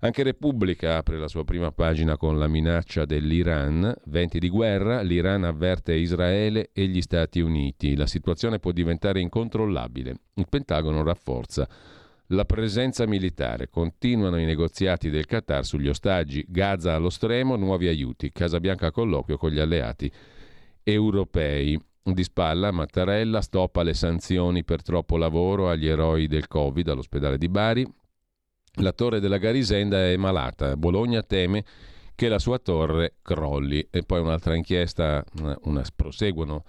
Anche 0.00 0.22
Repubblica 0.22 0.98
apre 0.98 1.18
la 1.18 1.26
sua 1.26 1.42
prima 1.42 1.72
pagina 1.72 2.16
con 2.16 2.38
la 2.38 2.46
minaccia 2.46 3.04
dell'Iran. 3.04 3.92
Venti 4.04 4.38
di 4.38 4.48
guerra, 4.48 5.02
l'Iran 5.02 5.42
avverte 5.42 5.94
Israele 5.94 6.70
e 6.72 6.86
gli 6.86 7.00
Stati 7.00 7.40
Uniti. 7.40 7.96
La 7.96 8.06
situazione 8.06 8.60
può 8.60 8.70
diventare 8.70 9.18
incontrollabile. 9.18 10.20
Il 10.34 10.46
Pentagono 10.48 11.02
rafforza 11.02 11.68
la 12.28 12.44
presenza 12.44 13.06
militare. 13.06 13.68
Continuano 13.68 14.38
i 14.38 14.44
negoziati 14.44 15.10
del 15.10 15.26
Qatar 15.26 15.64
sugli 15.64 15.88
ostaggi. 15.88 16.44
Gaza 16.46 16.94
allo 16.94 17.10
stremo, 17.10 17.56
nuovi 17.56 17.88
aiuti. 17.88 18.32
Casabianca 18.32 18.88
a 18.88 18.90
colloquio 18.90 19.36
con 19.36 19.50
gli 19.50 19.58
alleati 19.58 20.10
europei. 20.82 21.80
Di 22.02 22.24
spalla 22.24 22.70
Mattarella 22.70 23.42
stoppa 23.42 23.82
le 23.82 23.92
sanzioni 23.92 24.64
per 24.64 24.82
troppo 24.82 25.18
lavoro 25.18 25.68
agli 25.68 25.86
eroi 25.86 26.26
del 26.26 26.48
Covid 26.48 26.88
all'ospedale 26.88 27.36
di 27.36 27.48
Bari. 27.48 27.86
La 28.80 28.92
torre 28.92 29.20
della 29.20 29.38
Garisenda 29.38 30.06
è 30.06 30.16
malata. 30.16 30.76
Bologna 30.76 31.22
teme 31.22 31.64
che 32.14 32.28
la 32.28 32.38
sua 32.38 32.58
torre 32.58 33.16
crolli. 33.22 33.86
E 33.90 34.02
poi 34.02 34.20
un'altra 34.20 34.54
inchiesta, 34.54 35.22
una, 35.38 35.56
una 35.64 35.84
proseguono 35.94 36.64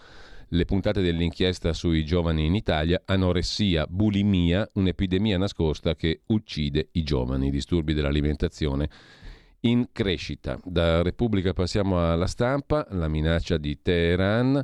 le 0.49 0.65
puntate 0.65 1.01
dell'inchiesta 1.01 1.73
sui 1.73 2.03
giovani 2.03 2.45
in 2.45 2.55
Italia, 2.55 3.01
anoressia, 3.05 3.85
bulimia, 3.87 4.69
un'epidemia 4.73 5.37
nascosta 5.37 5.95
che 5.95 6.21
uccide 6.27 6.89
i 6.93 7.03
giovani, 7.03 7.51
disturbi 7.51 7.93
dell'alimentazione 7.93 8.89
in 9.61 9.87
crescita. 9.91 10.59
Da 10.63 11.01
Repubblica 11.01 11.53
passiamo 11.53 12.11
alla 12.11 12.27
stampa, 12.27 12.87
la 12.91 13.07
minaccia 13.07 13.57
di 13.57 13.79
Teheran. 13.81 14.63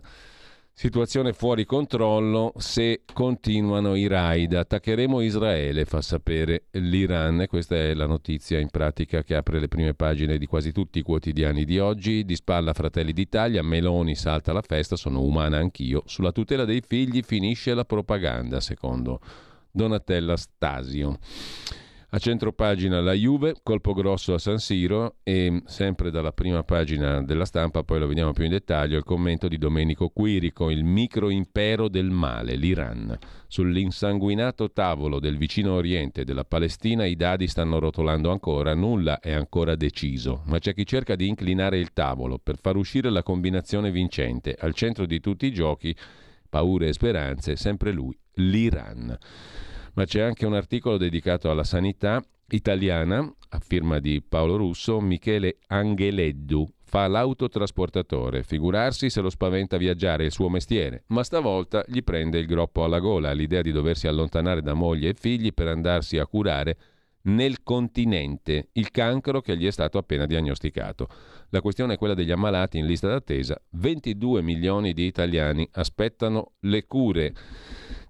Situazione 0.78 1.32
fuori 1.32 1.64
controllo 1.64 2.52
se 2.58 3.04
continuano 3.14 3.96
i 3.96 4.08
raid. 4.08 4.52
Attaccheremo 4.52 5.22
Israele, 5.22 5.86
fa 5.86 6.02
sapere 6.02 6.66
l'Iran. 6.72 7.46
Questa 7.48 7.78
è 7.78 7.94
la 7.94 8.06
notizia 8.06 8.60
in 8.60 8.70
pratica 8.70 9.24
che 9.24 9.36
apre 9.36 9.62
le 9.62 9.70
prime 9.70 9.94
pagine 9.94 10.38
di 10.38 10.46
quasi 10.46 10.74
tutti 10.74 11.00
i 11.00 11.02
quotidiani 11.02 11.64
di 11.64 11.80
oggi. 11.80 12.26
Di 12.26 12.36
spalla 12.36 12.74
Fratelli 12.74 13.14
d'Italia, 13.14 13.64
Meloni 13.64 14.16
salta 14.16 14.52
la 14.52 14.62
festa, 14.62 14.98
sono 14.98 15.22
umana 15.22 15.60
anch'io. 15.60 16.04
Sulla 16.08 16.34
tutela 16.34 16.66
dei 16.66 16.82
figli 16.86 17.22
finisce 17.24 17.74
la 17.74 17.86
propaganda, 17.86 18.60
secondo 18.60 19.22
Donatella 19.72 20.36
Stasio. 20.36 21.20
A 22.16 22.18
centro 22.18 22.54
pagina 22.54 23.02
la 23.02 23.12
Juve, 23.12 23.56
colpo 23.62 23.92
grosso 23.92 24.34
a 24.34 24.38
San 24.40 24.58
Siro 24.58 25.18
e 25.22 25.62
sempre 25.66 26.12
dalla 26.12 26.32
prima 26.32 26.64
pagina 26.64 27.22
della 27.22 27.44
stampa, 27.44 27.84
poi 27.84 28.00
lo 28.00 28.08
vediamo 28.08 28.32
più 28.32 28.46
in 28.46 28.52
dettaglio, 28.52 28.96
il 28.96 29.04
commento 29.04 29.50
di 29.50 29.58
Domenico 29.58 30.08
Quirico, 30.08 30.70
il 30.70 30.86
microimpero 30.86 31.90
del 31.90 32.10
male, 32.12 32.56
l'Iran. 32.56 33.18
Sull'insanguinato 33.48 34.72
tavolo 34.72 35.20
del 35.20 35.36
vicino 35.36 35.74
Oriente 35.74 36.22
e 36.22 36.24
della 36.24 36.46
Palestina 36.46 37.04
i 37.04 37.18
dadi 37.18 37.50
stanno 37.50 37.80
rotolando 37.80 38.32
ancora, 38.32 38.74
nulla 38.74 39.20
è 39.20 39.34
ancora 39.34 39.76
deciso, 39.76 40.44
ma 40.46 40.58
c'è 40.58 40.74
chi 40.74 40.86
cerca 40.86 41.18
di 41.18 41.28
inclinare 41.28 41.80
il 41.80 41.92
tavolo 41.92 42.40
per 42.42 42.58
far 42.62 42.78
uscire 42.78 43.10
la 43.10 43.24
combinazione 43.24 43.92
vincente. 43.92 44.56
Al 44.58 44.74
centro 44.74 45.06
di 45.06 45.20
tutti 45.20 45.48
i 45.48 45.52
giochi, 45.52 45.94
paure 46.48 46.88
e 46.88 46.94
speranze, 46.94 47.58
sempre 47.58 47.92
lui, 47.92 48.18
l'Iran 48.36 49.18
ma 49.96 50.06
c'è 50.06 50.22
anche 50.22 50.46
un 50.46 50.54
articolo 50.54 50.98
dedicato 50.98 51.50
alla 51.50 51.64
sanità 51.64 52.24
italiana, 52.50 53.20
a 53.50 53.60
firma 53.60 54.00
di 54.00 54.22
Paolo 54.22 54.56
Russo, 54.56 55.00
Michele 55.00 55.58
Angeleddu, 55.68 56.68
fa 56.84 57.08
l'autotrasportatore, 57.08 58.44
figurarsi 58.44 59.10
se 59.10 59.22
lo 59.22 59.30
spaventa 59.30 59.78
viaggiare 59.78 60.26
il 60.26 60.32
suo 60.32 60.50
mestiere, 60.50 61.04
ma 61.08 61.24
stavolta 61.24 61.84
gli 61.88 62.04
prende 62.04 62.38
il 62.38 62.46
groppo 62.46 62.84
alla 62.84 63.00
gola 63.00 63.32
l'idea 63.34 63.62
di 63.62 63.72
doversi 63.72 64.08
allontanare 64.08 64.62
da 64.62 64.74
moglie 64.74 65.10
e 65.10 65.16
figli 65.18 65.54
per 65.54 65.68
andarsi 65.68 66.18
a 66.18 66.28
curare 66.28 66.78
nel 67.26 67.64
continente 67.64 68.70
il 68.74 68.92
cancro 68.92 69.42
che 69.42 69.58
gli 69.58 69.66
è 69.66 69.72
stato 69.72 69.98
appena 69.98 70.26
diagnosticato. 70.26 71.08
La 71.50 71.62
questione 71.62 71.96
è 71.96 71.98
quella 71.98 72.14
degli 72.14 72.32
ammalati 72.32 72.78
in 72.78 72.86
lista 72.86 73.08
d'attesa. 73.08 73.60
22 73.72 74.42
milioni 74.42 74.94
di 74.94 75.06
italiani 75.06 75.68
aspettano 75.72 76.54
le 76.60 76.86
cure 76.86 77.34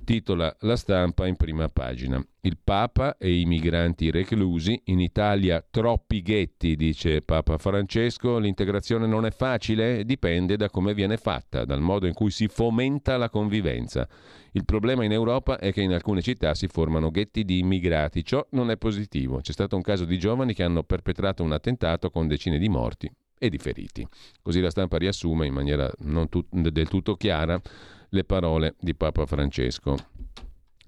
titola 0.05 0.55
la 0.61 0.77
stampa 0.77 1.27
in 1.27 1.35
prima 1.35 1.67
pagina. 1.67 2.25
Il 2.41 2.57
Papa 2.63 3.17
e 3.17 3.37
i 3.37 3.43
migranti 3.43 4.09
reclusi, 4.11 4.79
in 4.85 5.01
Italia 5.01 5.65
troppi 5.69 6.21
ghetti, 6.21 6.77
dice 6.77 7.21
Papa 7.21 7.57
Francesco, 7.57 8.37
l'integrazione 8.37 9.07
non 9.07 9.25
è 9.25 9.31
facile, 9.31 10.05
dipende 10.05 10.55
da 10.55 10.69
come 10.69 10.93
viene 10.93 11.17
fatta, 11.17 11.65
dal 11.65 11.81
modo 11.81 12.07
in 12.07 12.13
cui 12.13 12.31
si 12.31 12.47
fomenta 12.47 13.17
la 13.17 13.29
convivenza. 13.29 14.07
Il 14.53 14.63
problema 14.63 15.03
in 15.03 15.11
Europa 15.11 15.59
è 15.59 15.73
che 15.73 15.81
in 15.81 15.91
alcune 15.91 16.21
città 16.21 16.53
si 16.53 16.67
formano 16.67 17.11
ghetti 17.11 17.43
di 17.43 17.59
immigrati, 17.59 18.23
ciò 18.23 18.47
non 18.51 18.71
è 18.71 18.77
positivo. 18.77 19.41
C'è 19.41 19.51
stato 19.51 19.75
un 19.75 19.81
caso 19.81 20.05
di 20.05 20.17
giovani 20.17 20.53
che 20.53 20.63
hanno 20.63 20.83
perpetrato 20.83 21.43
un 21.43 21.51
attentato 21.51 22.09
con 22.09 22.27
decine 22.27 22.57
di 22.57 22.69
morti 22.69 23.11
e 23.37 23.49
di 23.49 23.57
feriti. 23.57 24.07
Così 24.41 24.61
la 24.61 24.69
stampa 24.69 24.97
riassume 24.97 25.45
in 25.45 25.53
maniera 25.53 25.91
non 25.99 26.29
tut- 26.29 26.47
del 26.49 26.87
tutto 26.87 27.15
chiara 27.15 27.59
le 28.09 28.23
parole 28.23 28.75
di 28.79 28.95
Papa 28.95 29.25
Francesco. 29.25 29.97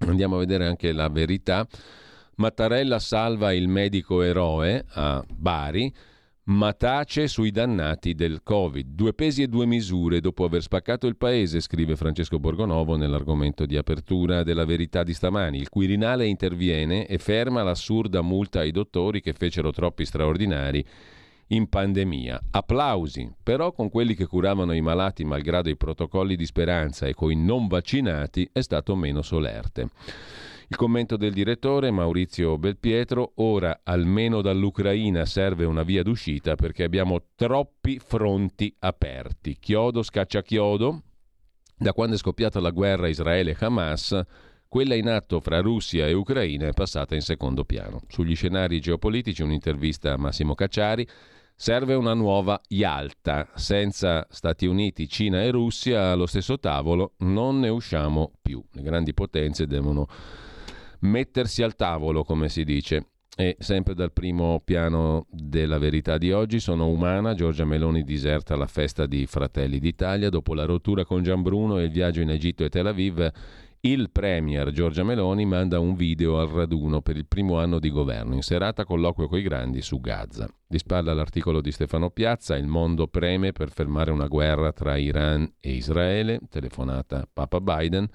Andiamo 0.00 0.36
a 0.36 0.38
vedere 0.38 0.66
anche 0.66 0.92
la 0.92 1.08
verità. 1.08 1.66
Mattarella 2.36 2.98
salva 2.98 3.52
il 3.52 3.68
medico 3.68 4.22
eroe 4.22 4.84
a 4.90 5.24
Bari, 5.28 5.92
ma 6.44 6.72
tace 6.72 7.26
sui 7.26 7.50
dannati 7.50 8.14
del 8.14 8.42
Covid. 8.42 8.86
Due 8.94 9.12
pesi 9.12 9.42
e 9.42 9.48
due 9.48 9.66
misure 9.66 10.20
dopo 10.20 10.44
aver 10.44 10.62
spaccato 10.62 11.06
il 11.06 11.16
paese, 11.16 11.60
scrive 11.60 11.96
Francesco 11.96 12.38
Borgonovo 12.38 12.96
nell'argomento 12.96 13.66
di 13.66 13.76
apertura 13.76 14.44
della 14.44 14.64
verità 14.64 15.02
di 15.02 15.12
stamani. 15.12 15.58
Il 15.58 15.68
Quirinale 15.68 16.26
interviene 16.26 17.06
e 17.06 17.18
ferma 17.18 17.62
l'assurda 17.62 18.22
multa 18.22 18.60
ai 18.60 18.70
dottori 18.70 19.20
che 19.20 19.32
fecero 19.32 19.72
troppi 19.72 20.04
straordinari 20.04 20.84
in 21.48 21.68
pandemia. 21.68 22.40
Applausi, 22.50 23.30
però 23.42 23.72
con 23.72 23.90
quelli 23.90 24.14
che 24.14 24.26
curavano 24.26 24.72
i 24.72 24.80
malati 24.80 25.24
malgrado 25.24 25.68
i 25.68 25.76
protocolli 25.76 26.36
di 26.36 26.46
speranza 26.46 27.06
e 27.06 27.14
con 27.14 27.30
i 27.30 27.36
non 27.36 27.68
vaccinati 27.68 28.48
è 28.52 28.60
stato 28.60 28.94
meno 28.96 29.22
solerte. 29.22 29.90
Il 30.70 30.76
commento 30.76 31.16
del 31.16 31.32
direttore 31.32 31.90
Maurizio 31.90 32.58
Belpietro, 32.58 33.32
ora 33.36 33.80
almeno 33.84 34.42
dall'Ucraina 34.42 35.24
serve 35.24 35.64
una 35.64 35.82
via 35.82 36.02
d'uscita 36.02 36.56
perché 36.56 36.84
abbiamo 36.84 37.22
troppi 37.36 37.98
fronti 37.98 38.74
aperti. 38.80 39.56
Chiodo 39.58 40.02
scaccia 40.02 40.42
chiodo. 40.42 41.02
Da 41.74 41.94
quando 41.94 42.16
è 42.16 42.18
scoppiata 42.18 42.60
la 42.60 42.70
guerra 42.70 43.08
Israele-Hamas, 43.08 44.20
quella 44.68 44.94
in 44.94 45.08
atto 45.08 45.40
fra 45.40 45.60
Russia 45.60 46.06
e 46.06 46.12
Ucraina 46.12 46.66
è 46.66 46.74
passata 46.74 47.14
in 47.14 47.22
secondo 47.22 47.64
piano. 47.64 48.02
Sugli 48.06 48.36
scenari 48.36 48.78
geopolitici 48.78 49.40
un'intervista 49.40 50.12
a 50.12 50.18
Massimo 50.18 50.54
Cacciari. 50.54 51.08
Serve 51.60 51.94
una 51.94 52.14
nuova 52.14 52.60
Yalta. 52.68 53.48
Senza 53.56 54.24
Stati 54.30 54.64
Uniti, 54.64 55.08
Cina 55.08 55.42
e 55.42 55.50
Russia 55.50 56.12
allo 56.12 56.26
stesso 56.26 56.60
tavolo 56.60 57.14
non 57.18 57.58
ne 57.58 57.68
usciamo 57.68 58.30
più. 58.40 58.62
Le 58.74 58.82
grandi 58.82 59.12
potenze 59.12 59.66
devono 59.66 60.06
mettersi 61.00 61.64
al 61.64 61.74
tavolo, 61.74 62.22
come 62.22 62.48
si 62.48 62.62
dice. 62.62 63.06
E 63.36 63.56
sempre 63.58 63.94
dal 63.94 64.12
primo 64.12 64.62
piano 64.64 65.26
della 65.30 65.78
verità 65.78 66.16
di 66.16 66.30
oggi 66.30 66.60
sono 66.60 66.86
umana, 66.86 67.34
Giorgia 67.34 67.64
Meloni 67.64 68.04
diserta 68.04 68.54
la 68.54 68.66
festa 68.68 69.06
di 69.06 69.26
Fratelli 69.26 69.80
d'Italia 69.80 70.28
dopo 70.28 70.54
la 70.54 70.64
rottura 70.64 71.04
con 71.04 71.24
Gianbruno 71.24 71.80
e 71.80 71.84
il 71.84 71.90
viaggio 71.90 72.20
in 72.20 72.30
Egitto 72.30 72.62
e 72.62 72.68
Tel 72.68 72.86
Aviv. 72.86 73.32
Il 73.80 74.10
premier 74.10 74.72
Giorgia 74.72 75.04
Meloni 75.04 75.46
manda 75.46 75.78
un 75.78 75.94
video 75.94 76.40
al 76.40 76.48
raduno 76.48 77.00
per 77.00 77.16
il 77.16 77.26
primo 77.26 77.60
anno 77.60 77.78
di 77.78 77.90
governo, 77.90 78.34
in 78.34 78.42
serata 78.42 78.84
colloquio 78.84 79.28
coi 79.28 79.40
grandi 79.40 79.82
su 79.82 80.00
Gaza. 80.00 80.48
Dispalla 80.66 81.14
l'articolo 81.14 81.60
di 81.60 81.70
Stefano 81.70 82.10
Piazza, 82.10 82.56
il 82.56 82.66
mondo 82.66 83.06
preme 83.06 83.52
per 83.52 83.70
fermare 83.70 84.10
una 84.10 84.26
guerra 84.26 84.72
tra 84.72 84.96
Iran 84.96 85.48
e 85.60 85.74
Israele, 85.74 86.40
telefonata 86.50 87.28
Papa 87.32 87.60
Biden. 87.60 88.08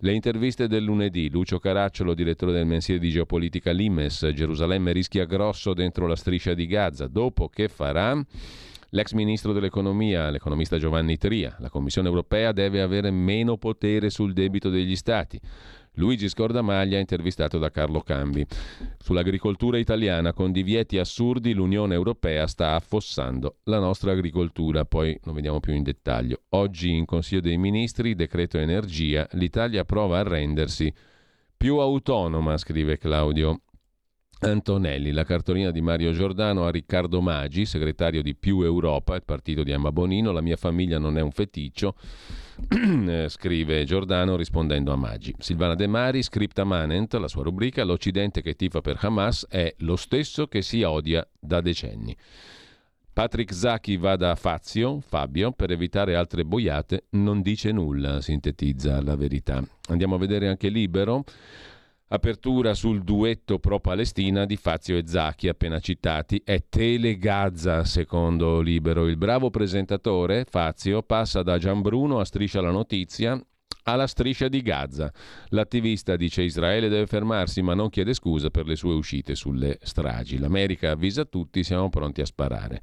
Le 0.00 0.12
interviste 0.12 0.66
del 0.66 0.82
lunedì, 0.82 1.30
Lucio 1.30 1.60
Caracciolo, 1.60 2.12
direttore 2.12 2.50
del 2.50 2.66
mensile 2.66 2.98
di 2.98 3.10
geopolitica 3.10 3.70
Limes, 3.70 4.28
Gerusalemme 4.34 4.90
rischia 4.90 5.26
grosso 5.26 5.74
dentro 5.74 6.08
la 6.08 6.16
striscia 6.16 6.54
di 6.54 6.66
Gaza, 6.66 7.06
dopo 7.06 7.48
che 7.48 7.68
farà? 7.68 8.20
L'ex 8.92 9.12
ministro 9.12 9.52
dell'economia, 9.52 10.30
l'economista 10.30 10.78
Giovanni 10.78 11.18
Tria, 11.18 11.54
la 11.58 11.68
Commissione 11.68 12.08
europea 12.08 12.52
deve 12.52 12.80
avere 12.80 13.10
meno 13.10 13.58
potere 13.58 14.08
sul 14.08 14.32
debito 14.32 14.70
degli 14.70 14.96
stati. 14.96 15.38
Luigi 15.96 16.26
Scordamaglia 16.26 16.98
intervistato 16.98 17.58
da 17.58 17.70
Carlo 17.70 18.00
Cambi. 18.00 18.46
Sull'agricoltura 18.96 19.76
italiana 19.76 20.32
con 20.32 20.52
divieti 20.52 20.96
assurdi 20.96 21.52
l'Unione 21.52 21.92
Europea 21.92 22.46
sta 22.46 22.76
affossando 22.76 23.56
la 23.64 23.78
nostra 23.78 24.12
agricoltura, 24.12 24.86
poi 24.86 25.18
lo 25.24 25.34
vediamo 25.34 25.60
più 25.60 25.74
in 25.74 25.82
dettaglio. 25.82 26.44
Oggi 26.50 26.90
in 26.90 27.04
Consiglio 27.04 27.42
dei 27.42 27.58
Ministri, 27.58 28.14
decreto 28.14 28.56
energia, 28.56 29.28
l'Italia 29.32 29.84
prova 29.84 30.20
a 30.20 30.22
rendersi 30.22 30.90
più 31.54 31.76
autonoma, 31.76 32.56
scrive 32.56 32.96
Claudio 32.96 33.62
Antonelli, 34.40 35.10
la 35.10 35.24
cartolina 35.24 35.72
di 35.72 35.80
Mario 35.80 36.12
Giordano 36.12 36.64
a 36.64 36.70
Riccardo 36.70 37.20
Maggi, 37.20 37.66
segretario 37.66 38.22
di 38.22 38.36
Più 38.36 38.62
Europa, 38.62 39.16
il 39.16 39.24
partito 39.24 39.64
di 39.64 39.72
Emma 39.72 39.90
Bonino, 39.90 40.30
la 40.30 40.40
mia 40.40 40.56
famiglia 40.56 40.98
non 40.98 41.18
è 41.18 41.20
un 41.20 41.32
feticcio, 41.32 41.96
eh, 42.70 43.26
scrive 43.28 43.84
Giordano 43.84 44.36
rispondendo 44.36 44.92
a 44.92 44.96
Maggi. 44.96 45.34
Silvana 45.38 45.74
De 45.74 45.88
Mari, 45.88 46.22
scripta 46.22 46.62
manent, 46.62 47.14
la 47.14 47.26
sua 47.26 47.42
rubrica, 47.42 47.82
l'Occidente 47.82 48.40
che 48.40 48.54
tifa 48.54 48.80
per 48.80 48.98
Hamas 49.00 49.46
è 49.48 49.74
lo 49.78 49.96
stesso 49.96 50.46
che 50.46 50.62
si 50.62 50.82
odia 50.82 51.26
da 51.38 51.60
decenni. 51.60 52.16
Patrick 53.12 53.52
Zacchi 53.52 53.96
va 53.96 54.14
da 54.14 54.36
Fazio, 54.36 55.00
Fabio, 55.00 55.50
per 55.50 55.72
evitare 55.72 56.14
altre 56.14 56.44
boiate, 56.44 57.06
non 57.10 57.42
dice 57.42 57.72
nulla, 57.72 58.20
sintetizza 58.20 59.02
la 59.02 59.16
verità. 59.16 59.60
Andiamo 59.88 60.14
a 60.14 60.18
vedere 60.18 60.46
anche 60.46 60.68
Libero. 60.68 61.24
Apertura 62.10 62.72
sul 62.72 63.02
duetto 63.02 63.58
pro-Palestina 63.58 64.46
di 64.46 64.56
Fazio 64.56 64.96
e 64.96 65.02
Zacchi 65.06 65.46
appena 65.46 65.78
citati. 65.78 66.40
È 66.42 66.64
Telegazza, 66.66 67.84
secondo 67.84 68.60
Libero. 68.60 69.06
Il 69.06 69.18
bravo 69.18 69.50
presentatore, 69.50 70.46
Fazio, 70.48 71.02
passa 71.02 71.42
da 71.42 71.58
Gianbruno 71.58 72.18
a 72.18 72.24
Striscia 72.24 72.62
la 72.62 72.70
Notizia 72.70 73.38
alla 73.90 74.06
striscia 74.06 74.48
di 74.48 74.62
Gaza. 74.62 75.12
L'attivista 75.48 76.16
dice 76.16 76.42
Israele 76.42 76.88
deve 76.88 77.06
fermarsi 77.06 77.62
ma 77.62 77.74
non 77.74 77.88
chiede 77.88 78.14
scusa 78.14 78.50
per 78.50 78.66
le 78.66 78.76
sue 78.76 78.94
uscite 78.94 79.34
sulle 79.34 79.78
stragi. 79.82 80.38
L'America 80.38 80.90
avvisa 80.90 81.24
tutti, 81.24 81.64
siamo 81.64 81.88
pronti 81.88 82.20
a 82.20 82.26
sparare. 82.26 82.80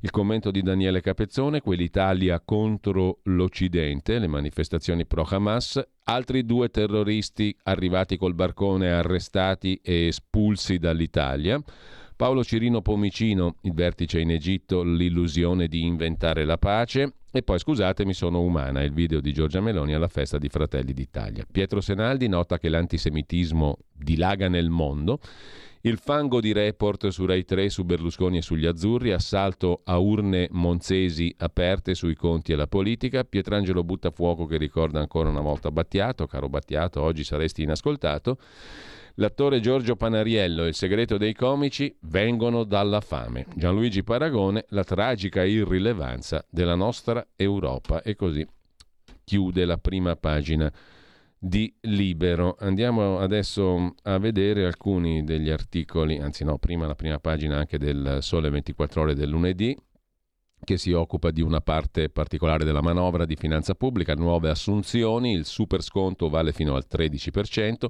Il 0.00 0.10
commento 0.10 0.50
di 0.50 0.62
Daniele 0.62 1.00
Capezzone, 1.00 1.60
quell'Italia 1.60 2.40
contro 2.40 3.20
l'Occidente, 3.24 4.18
le 4.18 4.26
manifestazioni 4.26 5.06
pro 5.06 5.26
Hamas, 5.28 5.80
altri 6.04 6.44
due 6.44 6.70
terroristi 6.70 7.54
arrivati 7.64 8.16
col 8.16 8.34
barcone 8.34 8.90
arrestati 8.90 9.80
e 9.82 10.06
espulsi 10.06 10.78
dall'Italia. 10.78 11.62
Paolo 12.18 12.42
Cirino 12.42 12.82
Pomicino, 12.82 13.58
il 13.60 13.72
vertice 13.72 14.18
in 14.18 14.32
Egitto, 14.32 14.82
l'illusione 14.82 15.68
di 15.68 15.84
inventare 15.84 16.44
la 16.44 16.58
pace. 16.58 17.12
E 17.30 17.44
poi 17.44 17.60
scusatemi, 17.60 18.12
sono 18.12 18.40
umana, 18.40 18.82
il 18.82 18.92
video 18.92 19.20
di 19.20 19.32
Giorgia 19.32 19.60
Meloni 19.60 19.94
alla 19.94 20.08
festa 20.08 20.36
di 20.36 20.48
Fratelli 20.48 20.92
d'Italia. 20.92 21.46
Pietro 21.48 21.80
Senaldi 21.80 22.26
nota 22.26 22.58
che 22.58 22.70
l'antisemitismo 22.70 23.78
dilaga 23.94 24.48
nel 24.48 24.68
mondo. 24.68 25.20
Il 25.82 25.98
fango 25.98 26.40
di 26.40 26.52
report 26.52 27.06
su 27.06 27.24
Rai 27.24 27.44
3 27.44 27.68
su 27.68 27.84
Berlusconi 27.84 28.38
e 28.38 28.42
sugli 28.42 28.66
azzurri, 28.66 29.12
assalto 29.12 29.82
a 29.84 29.98
urne 29.98 30.48
monzesi 30.50 31.32
aperte 31.38 31.94
sui 31.94 32.16
conti 32.16 32.50
e 32.50 32.56
la 32.56 32.66
politica, 32.66 33.22
Pietrangelo 33.22 33.84
Buttafuoco 33.84 34.44
che 34.46 34.56
ricorda 34.56 34.98
ancora 34.98 35.28
una 35.28 35.40
volta 35.40 35.70
Battiato, 35.70 36.26
caro 36.26 36.48
Battiato, 36.48 37.00
oggi 37.00 37.22
saresti 37.22 37.62
inascoltato. 37.62 38.38
L'attore 39.20 39.58
Giorgio 39.58 39.96
Panariello 39.96 40.64
e 40.64 40.68
il 40.68 40.74
segreto 40.76 41.16
dei 41.16 41.34
comici 41.34 41.92
vengono 42.02 42.62
dalla 42.62 43.00
fame. 43.00 43.46
Gianluigi 43.56 44.04
Paragone, 44.04 44.66
la 44.68 44.84
tragica 44.84 45.42
irrilevanza 45.42 46.46
della 46.48 46.76
nostra 46.76 47.26
Europa. 47.34 48.00
E 48.02 48.14
così 48.14 48.46
chiude 49.24 49.64
la 49.64 49.76
prima 49.76 50.14
pagina 50.14 50.72
di 51.36 51.74
Libero. 51.80 52.54
Andiamo 52.60 53.18
adesso 53.18 53.92
a 54.02 54.18
vedere 54.18 54.64
alcuni 54.64 55.24
degli 55.24 55.50
articoli, 55.50 56.20
anzi 56.20 56.44
no, 56.44 56.58
prima 56.58 56.86
la 56.86 56.94
prima 56.94 57.18
pagina 57.18 57.56
anche 57.56 57.76
del 57.76 58.18
Sole 58.20 58.50
24 58.50 59.02
ore 59.02 59.14
del 59.14 59.30
lunedì 59.30 59.76
che 60.64 60.76
si 60.76 60.92
occupa 60.92 61.30
di 61.30 61.40
una 61.40 61.60
parte 61.60 62.08
particolare 62.08 62.64
della 62.64 62.82
manovra 62.82 63.24
di 63.24 63.36
finanza 63.36 63.74
pubblica, 63.74 64.14
nuove 64.14 64.50
assunzioni, 64.50 65.32
il 65.32 65.44
super 65.44 65.82
sconto 65.82 66.28
vale 66.28 66.52
fino 66.52 66.74
al 66.74 66.84
13%, 66.90 67.86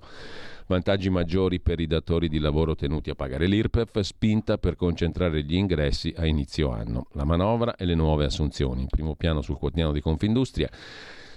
vantaggi 0.66 1.10
maggiori 1.10 1.60
per 1.60 1.80
i 1.80 1.86
datori 1.86 2.28
di 2.28 2.38
lavoro 2.38 2.74
tenuti 2.74 3.10
a 3.10 3.14
pagare 3.14 3.46
l'IRPEF, 3.46 4.00
spinta 4.00 4.58
per 4.58 4.76
concentrare 4.76 5.42
gli 5.42 5.54
ingressi 5.54 6.12
a 6.16 6.26
inizio 6.26 6.70
anno. 6.70 7.08
La 7.12 7.24
manovra 7.24 7.74
e 7.74 7.84
le 7.84 7.94
nuove 7.94 8.24
assunzioni. 8.24 8.82
In 8.82 8.88
primo 8.88 9.14
piano 9.16 9.40
sul 9.40 9.56
quotidiano 9.56 9.92
di 9.92 10.00
Confindustria. 10.00 10.68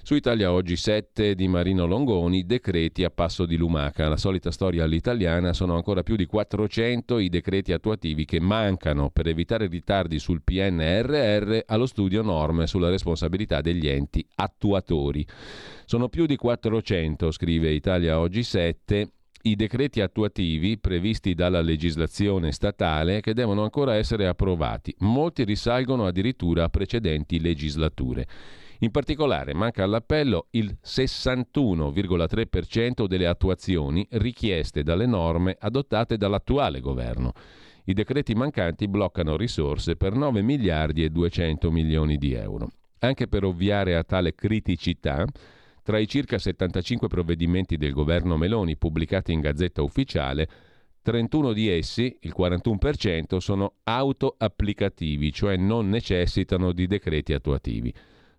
Su 0.04 0.16
Italia 0.16 0.52
Oggi 0.52 0.78
7 0.78 1.36
di 1.36 1.48
Marino 1.48 1.86
Longoni, 1.86 2.48
decreti 2.48 3.04
a 3.04 3.12
passo 3.12 3.46
di 3.46 3.56
lumaca. 3.56 4.10
La 4.10 4.18
solita 4.18 4.50
storia 4.50 4.84
all'italiana 4.84 5.54
sono 5.54 5.76
ancora 5.76 6.02
più 6.02 6.16
di 6.16 6.26
400 6.26 7.20
i 7.20 7.30
decreti 7.30 7.72
attuativi 7.72 8.26
che 8.26 8.40
mancano 8.40 9.12
per 9.12 9.28
evitare 9.28 9.68
ritardi 9.68 10.18
sul 10.18 10.42
PNRR 10.42 11.60
allo 11.68 11.86
studio 11.86 12.24
norme 12.24 12.66
sulla 12.66 12.90
responsabilità 12.90 13.62
degli 13.62 13.88
enti 13.88 14.26
attuatori. 14.36 15.26
Sono 15.86 16.10
più 16.10 16.26
di 16.26 16.36
400, 16.36 17.30
scrive 17.30 17.70
Italia 17.70 18.20
Oggi 18.20 18.42
7, 18.42 19.08
i 19.44 19.56
decreti 19.56 20.02
attuativi 20.02 20.80
previsti 20.80 21.36
dalla 21.36 21.62
legislazione 21.62 22.52
statale 22.52 23.22
che 23.22 23.36
devono 23.36 23.62
ancora 23.62 23.96
essere 23.96 24.26
approvati. 24.28 24.96
Molti 25.00 25.44
risalgono 25.44 26.08
addirittura 26.08 26.64
a 26.64 26.70
precedenti 26.70 27.40
legislature. 27.40 28.28
In 28.84 28.90
particolare 28.90 29.54
manca 29.54 29.84
all'appello 29.84 30.48
il 30.52 30.76
61,3% 30.84 33.06
delle 33.06 33.28
attuazioni 33.28 34.08
richieste 34.14 34.82
dalle 34.82 35.06
norme 35.06 35.56
adottate 35.60 36.18
dall'attuale 36.18 36.80
governo. 36.80 37.34
I 37.86 37.94
decreti 37.94 38.34
mancanti 38.34 38.88
bloccano 38.88 39.38
risorse 39.38 39.96
per 39.96 40.16
9 40.16 40.42
miliardi 40.42 41.04
e 41.04 41.12
200 41.12 41.70
milioni 41.70 42.18
di 42.18 42.34
euro. 42.34 42.72
Anche 43.00 43.28
per 43.28 43.44
ovviare 43.44 43.96
a 43.96 44.04
tale 44.04 44.34
criticità, 44.34 45.28
tra 45.84 46.00
i 46.00 46.08
circa 46.08 46.40
75 46.40 47.08
provvedimenti 47.08 47.78
del 47.78 47.92
governo 47.92 48.36
Meloni 48.36 48.78
pubblicati 48.78 49.32
in 49.32 49.42
Gazzetta 49.42 49.84
Ufficiale, 49.84 50.50
31 51.04 51.54
di 51.54 51.70
essi, 51.70 52.18
il 52.22 52.34
41%, 52.36 53.38
sono 53.38 53.76
auto-applicativi, 53.84 55.32
cioè 55.32 55.56
non 55.56 55.88
necessitano 55.88 56.72
di 56.72 56.88
decreti 56.88 57.34
attuativi. 57.34 57.94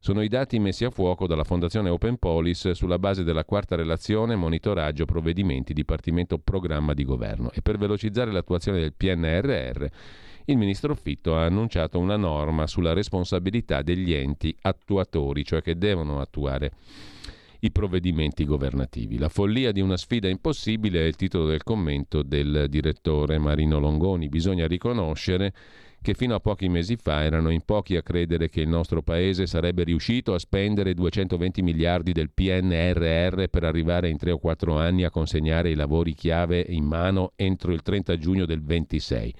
Sono 0.04 0.20
i 0.22 0.26
dati 0.26 0.58
messi 0.58 0.84
a 0.84 0.90
fuoco 0.90 1.28
dalla 1.28 1.44
Fondazione 1.44 1.88
Open 1.88 2.16
Police 2.16 2.74
sulla 2.74 2.98
base 2.98 3.22
della 3.22 3.44
quarta 3.44 3.76
relazione 3.76 4.34
monitoraggio 4.34 5.04
provvedimenti 5.04 5.72
Dipartimento 5.72 6.38
Programma 6.38 6.92
di 6.92 7.04
Governo. 7.04 7.52
E 7.52 7.62
per 7.62 7.78
velocizzare 7.78 8.32
l'attuazione 8.32 8.80
del 8.80 8.94
PNRR, 8.94 9.86
il 10.46 10.56
ministro 10.56 10.96
Fitto 10.96 11.36
ha 11.36 11.44
annunciato 11.44 12.00
una 12.00 12.16
norma 12.16 12.66
sulla 12.66 12.94
responsabilità 12.94 13.82
degli 13.82 14.12
enti 14.12 14.52
attuatori, 14.62 15.44
cioè 15.44 15.62
che 15.62 15.78
devono 15.78 16.20
attuare 16.20 16.72
i 17.60 17.70
provvedimenti 17.70 18.44
governativi. 18.44 19.18
La 19.18 19.28
follia 19.28 19.70
di 19.70 19.80
una 19.80 19.96
sfida 19.96 20.28
impossibile 20.28 20.98
è 20.98 21.04
il 21.04 21.14
titolo 21.14 21.46
del 21.46 21.62
commento 21.62 22.24
del 22.24 22.66
direttore 22.68 23.38
Marino 23.38 23.78
Longoni. 23.78 24.28
Bisogna 24.28 24.66
riconoscere 24.66 25.52
che 26.02 26.14
fino 26.14 26.34
a 26.34 26.40
pochi 26.40 26.68
mesi 26.68 26.96
fa 26.96 27.22
erano 27.22 27.50
in 27.50 27.62
pochi 27.64 27.96
a 27.96 28.02
credere 28.02 28.48
che 28.48 28.60
il 28.60 28.68
nostro 28.68 29.02
paese 29.02 29.46
sarebbe 29.46 29.84
riuscito 29.84 30.34
a 30.34 30.38
spendere 30.40 30.94
220 30.94 31.62
miliardi 31.62 32.12
del 32.12 32.30
PNRR 32.30 33.44
per 33.44 33.62
arrivare 33.62 34.08
in 34.08 34.18
tre 34.18 34.32
o 34.32 34.38
quattro 34.38 34.76
anni 34.76 35.04
a 35.04 35.10
consegnare 35.10 35.70
i 35.70 35.76
lavori 35.76 36.12
chiave 36.12 36.64
in 36.68 36.84
mano 36.84 37.32
entro 37.36 37.72
il 37.72 37.82
30 37.82 38.18
giugno 38.18 38.46
del 38.46 38.62
26. 38.64 39.34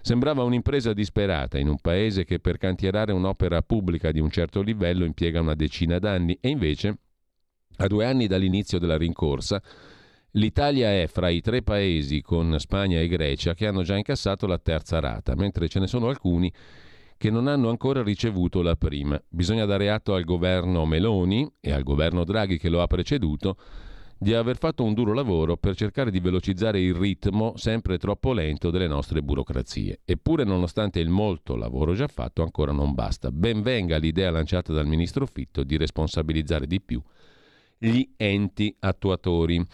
Sembrava 0.00 0.42
un'impresa 0.42 0.92
disperata 0.92 1.58
in 1.58 1.68
un 1.68 1.78
paese 1.80 2.24
che 2.24 2.40
per 2.40 2.58
cantierare 2.58 3.12
un'opera 3.12 3.62
pubblica 3.62 4.10
di 4.10 4.18
un 4.18 4.30
certo 4.30 4.60
livello 4.60 5.04
impiega 5.04 5.40
una 5.40 5.54
decina 5.54 6.00
d'anni 6.00 6.36
e 6.40 6.48
invece 6.48 6.96
a 7.76 7.86
due 7.86 8.04
anni 8.04 8.26
dall'inizio 8.26 8.80
della 8.80 8.96
rincorsa, 8.96 9.62
l'Italia 10.32 10.90
è 10.90 11.06
fra 11.08 11.28
i 11.28 11.40
tre 11.40 11.62
paesi 11.62 12.22
con 12.22 12.58
Spagna 12.58 13.00
e 13.00 13.08
Grecia 13.08 13.54
che 13.54 13.66
hanno 13.66 13.82
già 13.82 13.96
incassato 13.96 14.46
la 14.46 14.58
terza 14.58 15.00
rata, 15.00 15.34
mentre 15.34 15.68
ce 15.68 15.80
ne 15.80 15.86
sono 15.86 16.08
alcuni 16.08 16.52
che 17.16 17.30
non 17.30 17.46
hanno 17.46 17.68
ancora 17.68 18.02
ricevuto 18.02 18.62
la 18.62 18.74
prima. 18.74 19.20
Bisogna 19.28 19.64
dare 19.64 19.90
atto 19.90 20.14
al 20.14 20.24
governo 20.24 20.84
Meloni 20.84 21.48
e 21.60 21.70
al 21.70 21.82
governo 21.82 22.24
Draghi 22.24 22.58
che 22.58 22.68
lo 22.68 22.82
ha 22.82 22.86
preceduto 22.86 23.56
di 24.18 24.34
aver 24.34 24.56
fatto 24.56 24.84
un 24.84 24.94
duro 24.94 25.12
lavoro 25.12 25.56
per 25.56 25.74
cercare 25.74 26.10
di 26.10 26.20
velocizzare 26.20 26.80
il 26.80 26.94
ritmo 26.94 27.54
sempre 27.56 27.98
troppo 27.98 28.32
lento 28.32 28.70
delle 28.70 28.86
nostre 28.86 29.20
burocrazie. 29.20 30.00
Eppure, 30.04 30.44
nonostante 30.44 31.00
il 31.00 31.08
molto 31.08 31.56
lavoro 31.56 31.92
già 31.94 32.06
fatto, 32.06 32.42
ancora 32.42 32.70
non 32.72 32.94
basta. 32.94 33.32
Ben 33.32 33.62
venga 33.62 33.98
l'idea 33.98 34.30
lanciata 34.30 34.72
dal 34.72 34.86
ministro 34.86 35.26
Fitto 35.26 35.64
di 35.64 35.76
responsabilizzare 35.76 36.66
di 36.66 36.80
più 36.80 37.02
gli 37.78 38.08
enti 38.16 38.74
attuatori. 38.78 39.64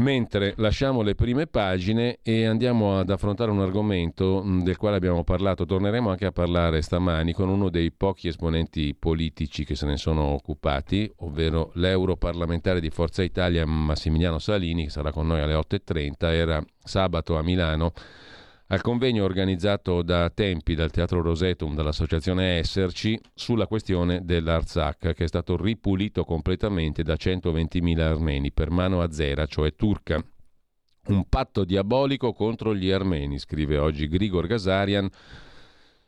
Mentre 0.00 0.54
lasciamo 0.56 1.02
le 1.02 1.14
prime 1.14 1.46
pagine 1.46 2.20
e 2.22 2.46
andiamo 2.46 2.98
ad 2.98 3.10
affrontare 3.10 3.50
un 3.50 3.60
argomento 3.60 4.42
mm, 4.42 4.62
del 4.62 4.78
quale 4.78 4.96
abbiamo 4.96 5.24
parlato, 5.24 5.66
torneremo 5.66 6.08
anche 6.08 6.24
a 6.24 6.32
parlare 6.32 6.80
stamani 6.80 7.34
con 7.34 7.50
uno 7.50 7.68
dei 7.68 7.92
pochi 7.92 8.28
esponenti 8.28 8.96
politici 8.98 9.62
che 9.62 9.74
se 9.74 9.84
ne 9.84 9.98
sono 9.98 10.22
occupati, 10.22 11.10
ovvero 11.18 11.70
l'europarlamentare 11.74 12.80
di 12.80 12.88
Forza 12.88 13.22
Italia 13.22 13.66
Massimiliano 13.66 14.38
Salini, 14.38 14.84
che 14.84 14.90
sarà 14.90 15.12
con 15.12 15.26
noi 15.26 15.40
alle 15.40 15.54
8.30, 15.54 16.14
era 16.20 16.64
sabato 16.82 17.36
a 17.36 17.42
Milano 17.42 17.92
al 18.72 18.82
convegno 18.82 19.24
organizzato 19.24 20.02
da 20.02 20.30
Tempi 20.30 20.74
dal 20.74 20.92
Teatro 20.92 21.20
Rosetum 21.20 21.74
dall'associazione 21.74 22.58
Esserci 22.58 23.18
sulla 23.34 23.66
questione 23.66 24.24
dell'Arzak 24.24 25.12
che 25.12 25.24
è 25.24 25.26
stato 25.26 25.56
ripulito 25.56 26.24
completamente 26.24 27.02
da 27.02 27.14
120.000 27.14 27.98
armeni 28.00 28.52
per 28.52 28.70
mano 28.70 29.02
azera, 29.02 29.46
cioè 29.46 29.74
turca. 29.74 30.22
Un 31.06 31.24
patto 31.28 31.64
diabolico 31.64 32.32
contro 32.32 32.74
gli 32.74 32.90
armeni, 32.92 33.38
scrive 33.38 33.76
oggi 33.76 34.06
Grigor 34.06 34.46
Gazarian 34.46 35.08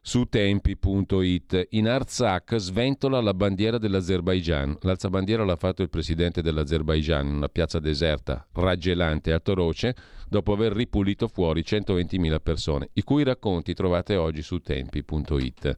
su 0.05 0.25
tempi.it. 0.25 1.69
In 1.71 1.88
Artsakh 1.88 2.57
sventola 2.57 3.21
la 3.21 3.35
bandiera 3.35 3.79
dell'Azerbaigian. 3.79 4.77
L'alzabandiera 4.81 5.45
l'ha 5.45 5.55
fatto 5.55 5.83
il 5.83 5.91
presidente 5.91 6.43
dell'Azerbaigian 6.43 7.25
in 7.25 7.37
una 7.37 7.49
piazza 7.49 7.79
deserta, 7.79 8.45
raggelante 8.53 9.31
e 9.31 9.35
atroce, 9.35 9.95
dopo 10.29 10.53
aver 10.53 10.73
ripulito 10.73 11.29
fuori 11.29 11.62
120.000 11.65 12.41
persone, 12.43 12.88
i 12.95 13.03
cui 13.05 13.23
racconti 13.23 13.75
trovate 13.75 14.17
oggi 14.17 14.43
su 14.43 14.59
tempi.it. 14.59 15.77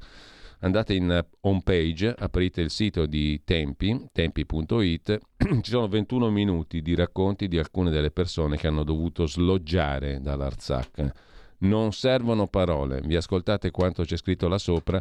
Andate 0.60 0.94
in 0.94 1.22
home 1.40 1.60
page, 1.62 2.14
aprite 2.16 2.62
il 2.62 2.70
sito 2.70 3.04
di 3.04 3.42
Tempi, 3.44 4.08
tempi.it, 4.10 5.18
ci 5.60 5.70
sono 5.70 5.86
21 5.86 6.30
minuti 6.30 6.80
di 6.80 6.94
racconti 6.94 7.46
di 7.48 7.58
alcune 7.58 7.90
delle 7.90 8.10
persone 8.10 8.56
che 8.56 8.68
hanno 8.68 8.84
dovuto 8.84 9.26
sloggiare 9.26 10.20
dall'Artsakh 10.22 11.32
non 11.58 11.92
servono 11.92 12.46
parole, 12.46 13.00
vi 13.02 13.16
ascoltate 13.16 13.70
quanto 13.70 14.04
c'è 14.04 14.16
scritto 14.16 14.48
là 14.48 14.58
sopra 14.58 15.00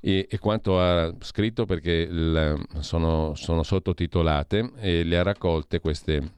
e, 0.00 0.26
e 0.30 0.38
quanto 0.38 0.80
ha 0.80 1.14
scritto 1.20 1.66
perché 1.66 1.92
il, 1.92 2.66
sono, 2.78 3.34
sono, 3.34 3.62
sottotitolate 3.62 4.72
e 4.76 5.04
le 5.04 5.18
ha 5.18 5.22
raccolte 5.22 5.80
queste, 5.80 6.32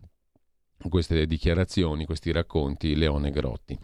queste 0.88 1.26
dichiarazioni, 1.26 2.04
questi 2.04 2.32
racconti 2.32 2.96
Leone 2.96 3.30
Grotti. 3.30 3.78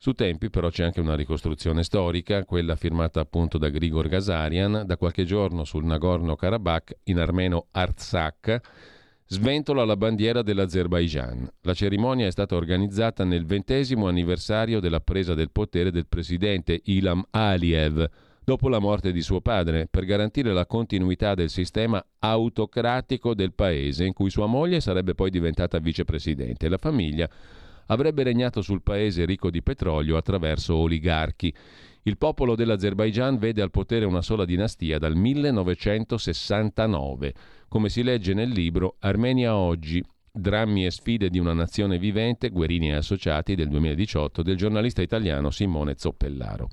Su 0.00 0.12
Tempi 0.12 0.48
però 0.48 0.70
c'è 0.70 0.84
anche 0.84 1.00
una 1.00 1.16
ricostruzione 1.16 1.82
storica, 1.82 2.44
quella 2.44 2.76
firmata 2.76 3.18
appunto 3.18 3.58
da 3.58 3.68
Grigor 3.68 4.06
Gazarian, 4.06 4.84
da 4.86 4.96
qualche 4.96 5.24
giorno 5.24 5.64
sul 5.64 5.84
Nagorno-Karabakh, 5.84 6.98
in 7.04 7.18
armeno 7.18 7.66
Artsakh, 7.72 8.60
sventola 9.30 9.84
la 9.84 9.98
bandiera 9.98 10.40
dell'Azerbaigian. 10.40 11.46
La 11.60 11.74
cerimonia 11.74 12.26
è 12.26 12.30
stata 12.30 12.56
organizzata 12.56 13.24
nel 13.24 13.44
ventesimo 13.44 14.08
anniversario 14.08 14.80
della 14.80 15.00
presa 15.00 15.34
del 15.34 15.50
potere 15.50 15.90
del 15.90 16.06
presidente 16.06 16.80
Ilham 16.84 17.22
Aliyev, 17.28 18.08
dopo 18.42 18.70
la 18.70 18.78
morte 18.78 19.12
di 19.12 19.20
suo 19.20 19.42
padre, 19.42 19.86
per 19.90 20.06
garantire 20.06 20.54
la 20.54 20.64
continuità 20.64 21.34
del 21.34 21.50
sistema 21.50 22.02
autocratico 22.20 23.34
del 23.34 23.52
paese, 23.52 24.06
in 24.06 24.14
cui 24.14 24.30
sua 24.30 24.46
moglie 24.46 24.80
sarebbe 24.80 25.14
poi 25.14 25.28
diventata 25.28 25.78
vicepresidente. 25.78 26.70
La 26.70 26.78
famiglia 26.78 27.28
avrebbe 27.88 28.22
regnato 28.22 28.62
sul 28.62 28.82
paese 28.82 29.26
ricco 29.26 29.50
di 29.50 29.62
petrolio 29.62 30.16
attraverso 30.16 30.74
oligarchi. 30.74 31.54
Il 32.04 32.16
popolo 32.16 32.54
dell'Azerbaigian 32.54 33.36
vede 33.36 33.60
al 33.60 33.70
potere 33.70 34.06
una 34.06 34.22
sola 34.22 34.46
dinastia 34.46 34.98
dal 34.98 35.14
1969. 35.14 37.34
Come 37.68 37.90
si 37.90 38.02
legge 38.02 38.32
nel 38.32 38.48
libro 38.48 38.96
Armenia 39.00 39.54
oggi, 39.54 40.02
drammi 40.32 40.86
e 40.86 40.90
sfide 40.90 41.28
di 41.28 41.38
una 41.38 41.52
nazione 41.52 41.98
vivente, 41.98 42.48
Guerini 42.48 42.88
e 42.88 42.94
Associati 42.94 43.54
del 43.54 43.68
2018, 43.68 44.42
del 44.42 44.56
giornalista 44.56 45.02
italiano 45.02 45.50
Simone 45.50 45.92
Zoppellaro. 45.98 46.70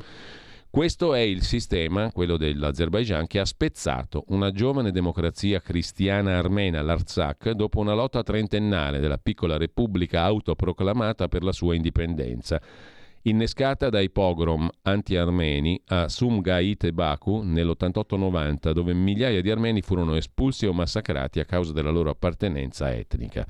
Questo 0.69 1.13
è 1.13 1.19
il 1.19 1.41
sistema, 1.41 2.13
quello 2.13 2.37
dell'Azerbaigian, 2.37 3.27
che 3.27 3.39
ha 3.39 3.45
spezzato 3.45 4.23
una 4.29 4.51
giovane 4.51 4.91
democrazia 4.91 5.59
cristiana 5.59 6.37
armena, 6.37 6.81
l'Artsakh, 6.81 7.51
dopo 7.51 7.81
una 7.81 7.93
lotta 7.93 8.23
trentennale 8.23 8.99
della 8.99 9.17
piccola 9.17 9.57
repubblica 9.57 10.23
autoproclamata 10.23 11.27
per 11.27 11.43
la 11.43 11.51
sua 11.51 11.75
indipendenza 11.75 12.61
innescata 13.27 13.89
dai 13.89 14.11
pogrom 14.11 14.69
anti-armeni 14.83 15.81
a 15.87 16.07
Sumgait 16.07 16.83
e 16.83 16.93
Baku 16.93 17.41
nell'88-90, 17.41 18.71
dove 18.71 18.93
migliaia 18.93 19.41
di 19.41 19.49
armeni 19.49 19.81
furono 19.81 20.15
espulsi 20.15 20.67
o 20.67 20.73
massacrati 20.73 21.39
a 21.39 21.45
causa 21.45 21.73
della 21.73 21.89
loro 21.89 22.11
appartenenza 22.11 22.93
etnica. 22.93 23.45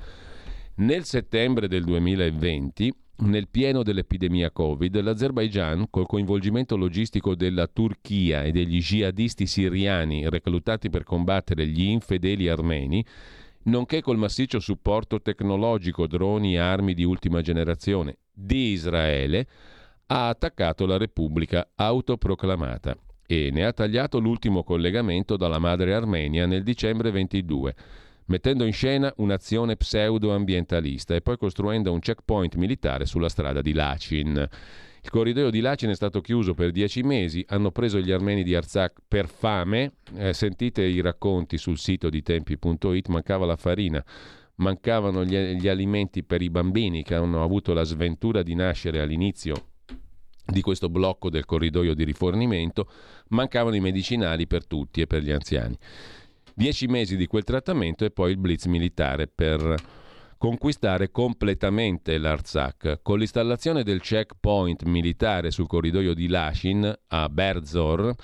Nel 0.76 1.04
settembre 1.04 1.68
del 1.68 1.84
2020, 1.84 2.92
nel 3.18 3.48
pieno 3.48 3.82
dell'epidemia 3.82 4.50
Covid, 4.50 4.98
l'Azerbaigian, 5.00 5.88
col 5.90 6.06
coinvolgimento 6.06 6.76
logistico 6.76 7.34
della 7.34 7.66
Turchia 7.66 8.44
e 8.44 8.52
degli 8.52 8.80
jihadisti 8.80 9.46
siriani 9.46 10.28
reclutati 10.28 10.88
per 10.88 11.04
combattere 11.04 11.66
gli 11.66 11.82
infedeli 11.82 12.48
armeni, 12.48 13.04
nonché 13.64 14.00
col 14.00 14.16
massiccio 14.16 14.58
supporto 14.58 15.20
tecnologico, 15.20 16.06
droni 16.06 16.54
e 16.54 16.58
armi 16.58 16.94
di 16.94 17.04
ultima 17.04 17.42
generazione 17.42 18.18
di 18.36 18.72
Israele, 18.72 19.46
ha 20.06 20.28
attaccato 20.28 20.86
la 20.86 20.98
Repubblica 20.98 21.70
autoproclamata 21.74 22.96
e 23.26 23.50
ne 23.52 23.64
ha 23.64 23.72
tagliato 23.72 24.18
l'ultimo 24.18 24.62
collegamento 24.62 25.36
dalla 25.36 25.58
madre 25.58 25.94
Armenia 25.94 26.46
nel 26.46 26.62
dicembre 26.62 27.10
22, 27.10 27.74
mettendo 28.26 28.64
in 28.64 28.72
scena 28.72 29.12
un'azione 29.16 29.76
pseudo-ambientalista 29.76 31.14
e 31.14 31.22
poi 31.22 31.36
costruendo 31.36 31.92
un 31.92 31.98
checkpoint 31.98 32.54
militare 32.56 33.06
sulla 33.06 33.28
strada 33.28 33.62
di 33.62 33.72
Lachin. 33.72 34.48
Il 35.02 35.12
corridoio 35.12 35.50
di 35.50 35.60
Lachin 35.60 35.90
è 35.90 35.94
stato 35.94 36.20
chiuso 36.20 36.54
per 36.54 36.72
dieci 36.72 37.02
mesi, 37.02 37.44
hanno 37.48 37.70
preso 37.70 38.00
gli 38.00 38.10
armeni 38.10 38.42
di 38.42 38.54
Artsakh 38.54 39.02
per 39.06 39.28
fame, 39.28 39.92
eh, 40.16 40.32
sentite 40.32 40.82
i 40.82 41.00
racconti 41.00 41.58
sul 41.58 41.78
sito 41.78 42.10
di 42.10 42.22
tempi.it, 42.22 43.06
mancava 43.08 43.46
la 43.46 43.54
farina, 43.54 44.04
mancavano 44.56 45.24
gli, 45.24 45.36
gli 45.36 45.68
alimenti 45.68 46.22
per 46.22 46.42
i 46.42 46.50
bambini 46.50 47.02
che 47.02 47.14
hanno 47.14 47.42
avuto 47.42 47.72
la 47.72 47.84
sventura 47.84 48.42
di 48.42 48.54
nascere 48.54 49.00
all'inizio 49.00 49.70
di 50.46 50.60
questo 50.60 50.88
blocco 50.88 51.28
del 51.28 51.44
corridoio 51.44 51.94
di 51.94 52.04
rifornimento, 52.04 52.88
mancavano 53.28 53.74
i 53.74 53.80
medicinali 53.80 54.46
per 54.46 54.66
tutti 54.66 55.00
e 55.00 55.06
per 55.06 55.22
gli 55.22 55.32
anziani. 55.32 55.76
Dieci 56.54 56.86
mesi 56.86 57.16
di 57.16 57.26
quel 57.26 57.44
trattamento 57.44 58.04
e 58.04 58.10
poi 58.10 58.30
il 58.30 58.38
blitz 58.38 58.66
militare 58.66 59.26
per 59.26 59.74
conquistare 60.38 61.10
completamente 61.10 62.16
l'Artsakh. 62.16 63.00
Con 63.02 63.18
l'installazione 63.18 63.82
del 63.82 64.00
checkpoint 64.00 64.84
militare 64.84 65.50
sul 65.50 65.66
corridoio 65.66 66.14
di 66.14 66.28
Lashin 66.28 66.94
a 67.08 67.28
Berzor, 67.28 68.14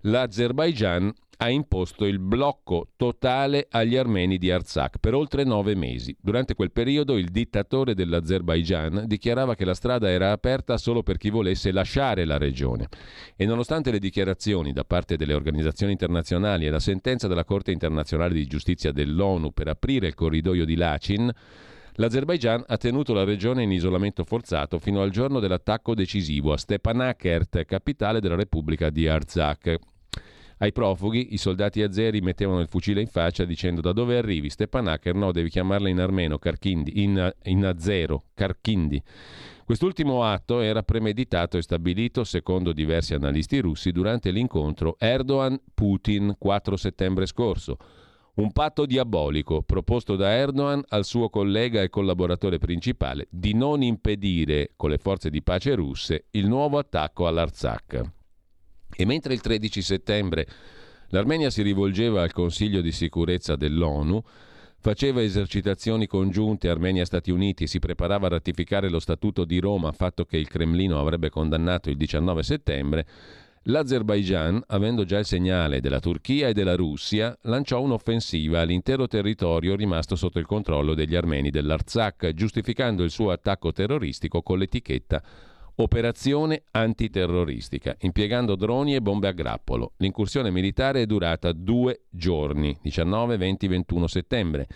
l'Azerbaigian 0.00 1.12
ha 1.42 1.48
imposto 1.48 2.04
il 2.04 2.18
blocco 2.18 2.88
totale 2.96 3.66
agli 3.70 3.96
armeni 3.96 4.36
di 4.36 4.50
Artsakh 4.50 4.98
per 5.00 5.14
oltre 5.14 5.42
nove 5.42 5.74
mesi. 5.74 6.14
Durante 6.20 6.54
quel 6.54 6.70
periodo 6.70 7.16
il 7.16 7.30
dittatore 7.30 7.94
dell'Azerbaigian 7.94 9.04
dichiarava 9.06 9.54
che 9.54 9.64
la 9.64 9.72
strada 9.72 10.10
era 10.10 10.32
aperta 10.32 10.76
solo 10.76 11.02
per 11.02 11.16
chi 11.16 11.30
volesse 11.30 11.72
lasciare 11.72 12.26
la 12.26 12.36
regione. 12.36 12.88
E 13.36 13.46
nonostante 13.46 13.90
le 13.90 13.98
dichiarazioni 13.98 14.74
da 14.74 14.84
parte 14.84 15.16
delle 15.16 15.32
organizzazioni 15.32 15.92
internazionali 15.92 16.66
e 16.66 16.70
la 16.70 16.78
sentenza 16.78 17.26
della 17.26 17.44
Corte 17.44 17.72
internazionale 17.72 18.34
di 18.34 18.46
giustizia 18.46 18.92
dell'ONU 18.92 19.52
per 19.52 19.68
aprire 19.68 20.08
il 20.08 20.14
corridoio 20.14 20.66
di 20.66 20.76
Lachin, 20.76 21.32
L'Azerbaigian 21.94 22.64
ha 22.66 22.76
tenuto 22.76 23.12
la 23.12 23.24
regione 23.24 23.64
in 23.64 23.72
isolamento 23.72 24.24
forzato 24.24 24.78
fino 24.78 25.02
al 25.02 25.10
giorno 25.10 25.38
dell'attacco 25.38 25.94
decisivo 25.94 26.52
a 26.52 26.56
Stepanakert, 26.56 27.64
capitale 27.64 28.20
della 28.20 28.36
Repubblica 28.36 28.88
di 28.88 29.06
Artsakh, 29.06 29.78
ai 30.62 30.72
profughi 30.72 31.32
i 31.32 31.38
soldati 31.38 31.82
azeri 31.82 32.20
mettevano 32.20 32.60
il 32.60 32.68
fucile 32.68 33.00
in 33.00 33.06
faccia 33.06 33.44
dicendo 33.44 33.80
da 33.80 33.92
dove 33.92 34.18
arrivi 34.18 34.50
Stepanakert? 34.50 35.16
No, 35.16 35.32
devi 35.32 35.48
chiamarla 35.48 35.88
in 35.88 36.00
armeno, 36.00 36.38
Karkindi, 36.38 37.02
in, 37.02 37.32
in 37.44 37.64
azero, 37.64 38.24
Karkindi. 38.34 39.02
Quest'ultimo 39.64 40.22
atto 40.22 40.60
era 40.60 40.82
premeditato 40.82 41.56
e 41.56 41.62
stabilito, 41.62 42.24
secondo 42.24 42.72
diversi 42.72 43.14
analisti 43.14 43.58
russi, 43.60 43.90
durante 43.90 44.30
l'incontro 44.30 44.96
Erdogan-Putin 44.98 46.34
4 46.38 46.76
settembre 46.76 47.24
scorso. 47.24 47.76
Un 48.34 48.52
patto 48.52 48.84
diabolico 48.84 49.62
proposto 49.62 50.14
da 50.14 50.30
Erdogan 50.30 50.82
al 50.88 51.04
suo 51.06 51.30
collega 51.30 51.80
e 51.80 51.88
collaboratore 51.88 52.58
principale 52.58 53.28
di 53.30 53.54
non 53.54 53.82
impedire, 53.82 54.72
con 54.76 54.90
le 54.90 54.98
forze 54.98 55.30
di 55.30 55.42
pace 55.42 55.74
russe, 55.74 56.26
il 56.32 56.48
nuovo 56.48 56.76
attacco 56.76 57.26
all'Artsakh. 57.26 58.19
E 58.96 59.04
mentre 59.04 59.34
il 59.34 59.40
13 59.40 59.82
settembre 59.82 60.46
l'Armenia 61.08 61.50
si 61.50 61.62
rivolgeva 61.62 62.22
al 62.22 62.32
Consiglio 62.32 62.80
di 62.80 62.92
sicurezza 62.92 63.56
dell'ONU, 63.56 64.22
faceva 64.78 65.22
esercitazioni 65.22 66.06
congiunte 66.06 66.68
Armenia-Stati 66.68 67.30
Uniti, 67.30 67.66
si 67.66 67.78
preparava 67.78 68.26
a 68.26 68.30
ratificare 68.30 68.88
lo 68.88 68.98
Statuto 68.98 69.44
di 69.44 69.58
Roma, 69.58 69.92
fatto 69.92 70.24
che 70.24 70.38
il 70.38 70.48
Cremlino 70.48 70.98
avrebbe 70.98 71.28
condannato 71.28 71.90
il 71.90 71.96
19 71.96 72.42
settembre, 72.42 73.06
l'Azerbaigian, 73.64 74.62
avendo 74.68 75.04
già 75.04 75.18
il 75.18 75.26
segnale 75.26 75.80
della 75.80 76.00
Turchia 76.00 76.48
e 76.48 76.54
della 76.54 76.76
Russia, 76.76 77.36
lanciò 77.42 77.82
un'offensiva 77.82 78.60
all'intero 78.60 79.06
territorio 79.06 79.76
rimasto 79.76 80.16
sotto 80.16 80.38
il 80.38 80.46
controllo 80.46 80.94
degli 80.94 81.14
armeni 81.14 81.50
dell'Artsakh, 81.50 82.32
giustificando 82.32 83.02
il 83.02 83.10
suo 83.10 83.32
attacco 83.32 83.72
terroristico 83.72 84.40
con 84.40 84.58
l'etichetta 84.58 85.22
Operazione 85.80 86.64
antiterroristica, 86.72 87.96
impiegando 88.00 88.54
droni 88.54 88.94
e 88.94 89.00
bombe 89.00 89.28
a 89.28 89.32
grappolo. 89.32 89.92
L'incursione 89.96 90.50
militare 90.50 91.00
è 91.00 91.06
durata 91.06 91.52
due 91.52 92.02
giorni, 92.10 92.76
19, 92.82 93.38
20, 93.38 93.66
21 93.66 94.06
settembre. 94.06 94.68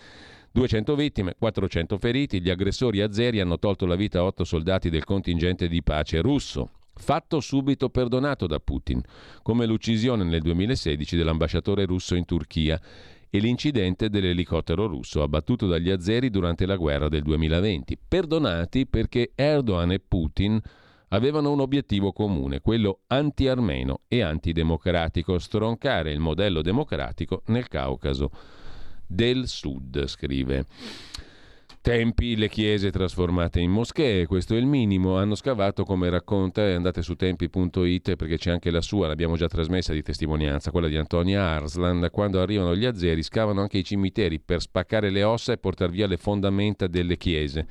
200 0.51 0.95
vittime, 0.95 1.35
400 1.37 1.99
feriti, 1.99 2.41
gli 2.41 2.49
aggressori 2.49 3.01
azeri 3.01 3.39
hanno 3.39 3.59
tolto 3.59 3.85
la 3.85 3.93
vita 3.95 4.17
a 4.17 4.23
otto 4.23 4.43
soldati 4.43 4.89
del 4.89 5.03
contingente 5.03 5.67
di 5.67 5.83
pace 5.83 6.21
russo. 6.21 6.71
Fatto 6.95 7.39
subito 7.39 7.89
perdonato 7.89 8.47
da 8.47 8.59
Putin, 8.59 8.99
come 9.43 9.67
l'uccisione 9.67 10.23
nel 10.23 10.41
2016 10.41 11.15
dell'ambasciatore 11.15 11.85
russo 11.85 12.15
in 12.15 12.25
Turchia 12.25 12.81
e 13.29 13.37
l'incidente 13.37 14.09
dell'elicottero 14.09 14.87
russo 14.87 15.21
abbattuto 15.21 15.67
dagli 15.67 15.91
azeri 15.91 16.31
durante 16.31 16.65
la 16.65 16.77
guerra 16.77 17.09
del 17.09 17.21
2020. 17.21 17.95
Perdonati 18.07 18.87
perché 18.87 19.33
Erdogan 19.35 19.91
e 19.91 19.99
Putin 19.99 20.59
avevano 21.09 21.51
un 21.51 21.59
obiettivo 21.59 22.11
comune, 22.11 22.61
quello 22.61 23.01
anti-armeno 23.07 24.01
e 24.07 24.21
antidemocratico, 24.21 25.37
stroncare 25.39 26.11
il 26.11 26.19
modello 26.19 26.61
democratico 26.61 27.41
nel 27.47 27.67
Caucaso 27.67 28.31
del 29.05 29.47
Sud, 29.47 30.05
scrive. 30.07 30.65
Tempi, 31.85 32.35
le 32.35 32.49
chiese 32.49 32.89
trasformate 32.89 33.59
in 33.59 33.69
moschee, 33.69 34.25
questo 34.25 34.55
è 34.55 34.57
il 34.57 34.65
minimo. 34.65 35.17
Hanno 35.17 35.35
scavato, 35.35 35.83
come 35.83 36.09
racconta, 36.09 36.63
andate 36.63 37.03
su 37.03 37.13
tempi.it 37.13 38.15
perché 38.15 38.39
c'è 38.39 38.49
anche 38.49 38.71
la 38.71 38.81
sua, 38.81 39.05
l'abbiamo 39.05 39.35
già 39.35 39.47
trasmessa 39.47 39.93
di 39.93 40.01
testimonianza, 40.01 40.71
quella 40.71 40.87
di 40.87 40.97
Antonia 40.97 41.43
Arslan. 41.43 42.07
Quando 42.11 42.41
arrivano 42.41 42.75
gli 42.75 42.85
azeri 42.85 43.21
scavano 43.21 43.61
anche 43.61 43.77
i 43.77 43.83
cimiteri 43.83 44.39
per 44.39 44.61
spaccare 44.61 45.11
le 45.11 45.21
ossa 45.21 45.53
e 45.53 45.59
portare 45.59 45.91
via 45.91 46.07
le 46.07 46.17
fondamenta 46.17 46.87
delle 46.87 47.17
chiese 47.17 47.67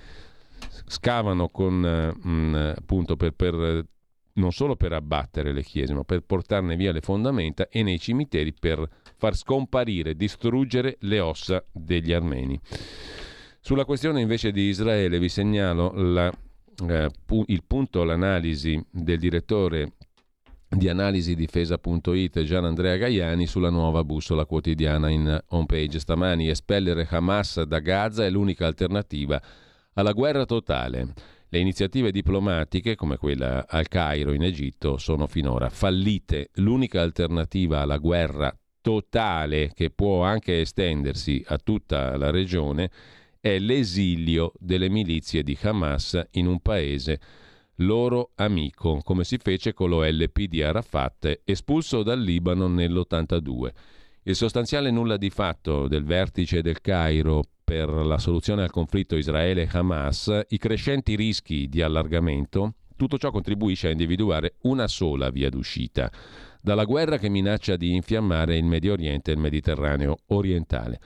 scavano 0.87 1.49
con, 1.49 1.75
mh, 1.75 2.29
mm, 2.29 2.55
appunto 2.77 3.17
per, 3.17 3.33
per, 3.33 3.87
non 4.35 4.53
solo 4.53 4.77
per 4.77 4.93
abbattere 4.93 5.53
le 5.53 5.63
chiese, 5.63 5.95
ma 5.95 6.05
per 6.05 6.21
portarne 6.21 6.77
via 6.77 6.93
le 6.93 7.01
fondamenta 7.01 7.69
e 7.69 7.83
nei 7.83 7.99
cimiteri 7.99 8.53
per 8.59 8.87
far 9.17 9.37
scomparire, 9.37 10.15
distruggere 10.15 10.97
le 11.01 11.21
ossa 11.21 11.65
degli 11.71 12.13
armeni. 12.13 12.59
Sulla 13.61 13.85
questione 13.85 14.21
invece 14.21 14.53
di 14.53 14.63
Israele 14.63 15.19
vi 15.19 15.29
segnalo 15.29 15.93
la, 15.95 16.31
eh, 16.87 17.11
pu- 17.25 17.45
il 17.47 17.63
punto, 17.67 18.05
l'analisi 18.05 18.83
del 18.91 19.19
direttore 19.19 19.93
di 20.69 20.89
analisi 20.89 21.35
difesa.it 21.35 22.43
Gian 22.43 22.65
Andrea 22.65 22.97
Gaiani 22.97 23.47
sulla 23.47 23.71
nuova 23.71 24.03
bussola 24.03 24.45
quotidiana 24.45 25.09
in 25.09 25.43
homepage 25.49 25.99
stamani. 25.99 26.49
Espellere 26.49 27.07
Hamas 27.09 27.63
da 27.63 27.79
Gaza 27.79 28.25
è 28.25 28.31
l'unica 28.31 28.67
alternativa 28.67 29.41
alla 29.95 30.13
guerra 30.13 30.45
totale. 30.45 31.13
Le 31.49 31.59
iniziative 31.59 32.11
diplomatiche, 32.11 32.95
come 32.97 33.17
quella 33.17 33.67
al 33.69 33.89
Cairo 33.89 34.33
in 34.33 34.43
Egitto, 34.43 34.97
sono 34.97 35.27
finora 35.27 35.69
fallite. 35.69 36.51
L'unica 36.55 37.01
alternativa 37.01 37.81
alla 37.81 37.99
guerra 37.99 38.57
totale, 38.81 39.71
che 39.73 39.91
può 39.91 40.23
anche 40.23 40.61
estendersi 40.61 41.45
a 41.47 41.59
tutta 41.59 42.17
la 42.17 42.31
regione, 42.31 42.91
è 43.41 43.59
l'esilio 43.59 44.53
delle 44.59 44.89
milizie 44.89 45.43
di 45.43 45.57
Hamas 45.63 46.21
in 46.33 46.47
un 46.47 46.61
paese 46.61 47.21
loro 47.79 48.31
amico, 48.37 49.01
come 49.03 49.25
si 49.25 49.39
fece 49.39 49.73
con 49.73 49.91
l'OLP 49.91 50.43
di 50.43 50.63
Arafat, 50.63 51.41
espulso 51.45 52.03
dal 52.03 52.21
Libano 52.21 52.69
nell'82. 52.69 53.71
Il 54.23 54.35
sostanziale 54.35 54.91
nulla 54.91 55.17
di 55.17 55.31
fatto 55.31 55.89
del 55.89 56.05
vertice 56.05 56.63
del 56.63 56.81
Cairo 56.81 57.45
per 57.65 57.89
la 57.89 58.19
soluzione 58.19 58.63
al 58.63 58.71
conflitto 58.71 59.17
Israele-Hamas, 59.17 60.43
i 60.49 60.59
crescenti 60.59 61.17
rischi 61.17 61.67
di 61.69 61.81
allargamento, 61.81 62.75
tutto 62.95 63.17
ciò 63.17 63.31
contribuisce 63.31 63.89
a 63.89 63.91
individuare 63.91 64.57
una 64.63 64.87
sola 64.87 65.31
via 65.31 65.49
d'uscita 65.49 66.13
dalla 66.61 66.85
guerra 66.85 67.19
che 67.19 67.29
minaccia 67.29 67.77
di 67.77 67.95
infiammare 67.95 68.57
il 68.57 68.65
Medio 68.65 68.93
Oriente 68.93 69.31
e 69.31 69.35
il 69.35 69.41
Mediterraneo 69.41 70.17
orientale. 70.29 71.01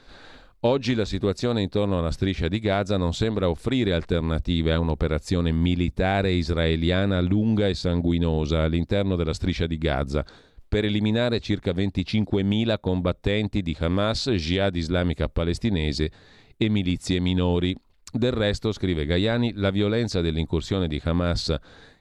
Oggi 0.62 0.94
la 0.94 1.04
situazione 1.04 1.62
intorno 1.62 1.98
alla 1.98 2.10
striscia 2.10 2.48
di 2.48 2.58
Gaza 2.58 2.96
non 2.96 3.12
sembra 3.12 3.48
offrire 3.48 3.92
alternative 3.92 4.72
a 4.72 4.80
un'operazione 4.80 5.52
militare 5.52 6.32
israeliana 6.32 7.20
lunga 7.20 7.68
e 7.68 7.74
sanguinosa 7.74 8.62
all'interno 8.62 9.14
della 9.14 9.32
striscia 9.32 9.66
di 9.66 9.78
Gaza 9.78 10.24
per 10.68 10.84
eliminare 10.84 11.40
circa 11.40 11.72
25.000 11.72 12.76
combattenti 12.80 13.62
di 13.62 13.76
Hamas, 13.78 14.30
Jihad 14.30 14.76
islamica 14.76 15.28
palestinese 15.28 16.10
e 16.58 16.68
milizie 16.68 17.20
minori. 17.20 17.74
Del 18.12 18.32
resto, 18.32 18.72
scrive 18.72 19.06
Gaiani, 19.06 19.52
la 19.54 19.70
violenza 19.70 20.20
dell'incursione 20.20 20.88
di 20.88 21.00
Hamas 21.02 21.56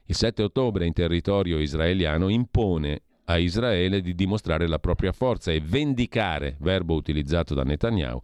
il 0.09 0.15
7 0.15 0.41
ottobre 0.41 0.85
in 0.85 0.93
territorio 0.93 1.59
israeliano 1.59 2.29
impone 2.29 3.01
a 3.25 3.37
Israele 3.37 3.99
di 3.99 4.15
dimostrare 4.15 4.65
la 4.65 4.79
propria 4.79 5.11
forza 5.11 5.51
e 5.51 5.59
vendicare, 5.59 6.55
verbo 6.61 6.95
utilizzato 6.95 7.53
da 7.53 7.63
Netanyahu, 7.63 8.21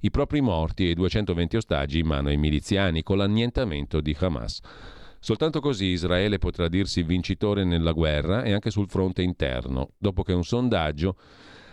i 0.00 0.10
propri 0.10 0.40
morti 0.40 0.86
e 0.86 0.90
i 0.90 0.94
220 0.94 1.56
ostaggi 1.58 1.98
in 1.98 2.06
mano 2.06 2.28
ai 2.28 2.38
miliziani 2.38 3.02
con 3.02 3.18
l'annientamento 3.18 4.00
di 4.00 4.16
Hamas. 4.18 4.60
Soltanto 5.20 5.60
così 5.60 5.86
Israele 5.86 6.38
potrà 6.38 6.66
dirsi 6.68 7.02
vincitore 7.02 7.64
nella 7.64 7.92
guerra 7.92 8.42
e 8.42 8.52
anche 8.52 8.70
sul 8.70 8.88
fronte 8.88 9.20
interno, 9.20 9.90
dopo 9.98 10.22
che 10.22 10.32
un 10.32 10.44
sondaggio 10.44 11.14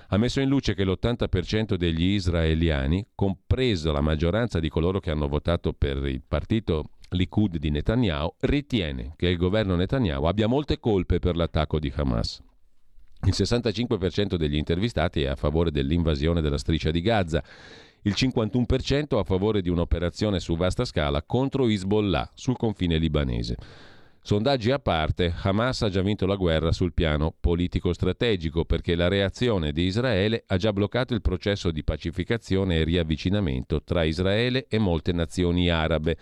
ha 0.07 0.17
messo 0.17 0.39
in 0.39 0.49
luce 0.49 0.73
che 0.73 0.83
l'80% 0.83 1.75
degli 1.75 2.13
israeliani, 2.13 3.07
compreso 3.15 3.91
la 3.91 4.01
maggioranza 4.01 4.59
di 4.59 4.69
coloro 4.69 4.99
che 4.99 5.11
hanno 5.11 5.27
votato 5.27 5.73
per 5.73 6.05
il 6.05 6.21
partito 6.27 6.85
Likud 7.09 7.57
di 7.57 7.69
Netanyahu, 7.69 8.35
ritiene 8.41 9.13
che 9.15 9.27
il 9.27 9.37
governo 9.37 9.75
Netanyahu 9.75 10.25
abbia 10.25 10.47
molte 10.47 10.79
colpe 10.79 11.19
per 11.19 11.35
l'attacco 11.35 11.79
di 11.79 11.91
Hamas. 11.95 12.41
Il 13.23 13.33
65% 13.33 14.35
degli 14.35 14.55
intervistati 14.55 15.23
è 15.23 15.27
a 15.27 15.35
favore 15.35 15.71
dell'invasione 15.71 16.41
della 16.41 16.57
striscia 16.57 16.91
di 16.91 17.01
Gaza, 17.01 17.43
il 18.03 18.13
51% 18.15 19.17
a 19.17 19.23
favore 19.23 19.61
di 19.61 19.69
un'operazione 19.69 20.39
su 20.39 20.55
vasta 20.55 20.85
scala 20.85 21.23
contro 21.23 21.67
Hezbollah 21.67 22.31
sul 22.35 22.55
confine 22.55 22.97
libanese. 22.97 23.55
Sondaggi 24.27 24.71
a 24.71 24.79
parte, 24.79 25.31
Hamas 25.43 25.83
ha 25.83 25.89
già 25.89 26.01
vinto 26.01 26.25
la 26.25 26.35
guerra 26.35 26.71
sul 26.71 26.93
piano 26.93 27.31
politico-strategico 27.39 28.65
perché 28.65 28.95
la 28.95 29.07
reazione 29.07 29.71
di 29.71 29.83
Israele 29.83 30.45
ha 30.47 30.57
già 30.57 30.73
bloccato 30.73 31.13
il 31.13 31.21
processo 31.21 31.69
di 31.69 31.83
pacificazione 31.83 32.77
e 32.77 32.83
riavvicinamento 32.85 33.83
tra 33.83 34.01
Israele 34.01 34.65
e 34.67 34.79
molte 34.79 35.11
nazioni 35.11 35.69
arabe, 35.69 36.17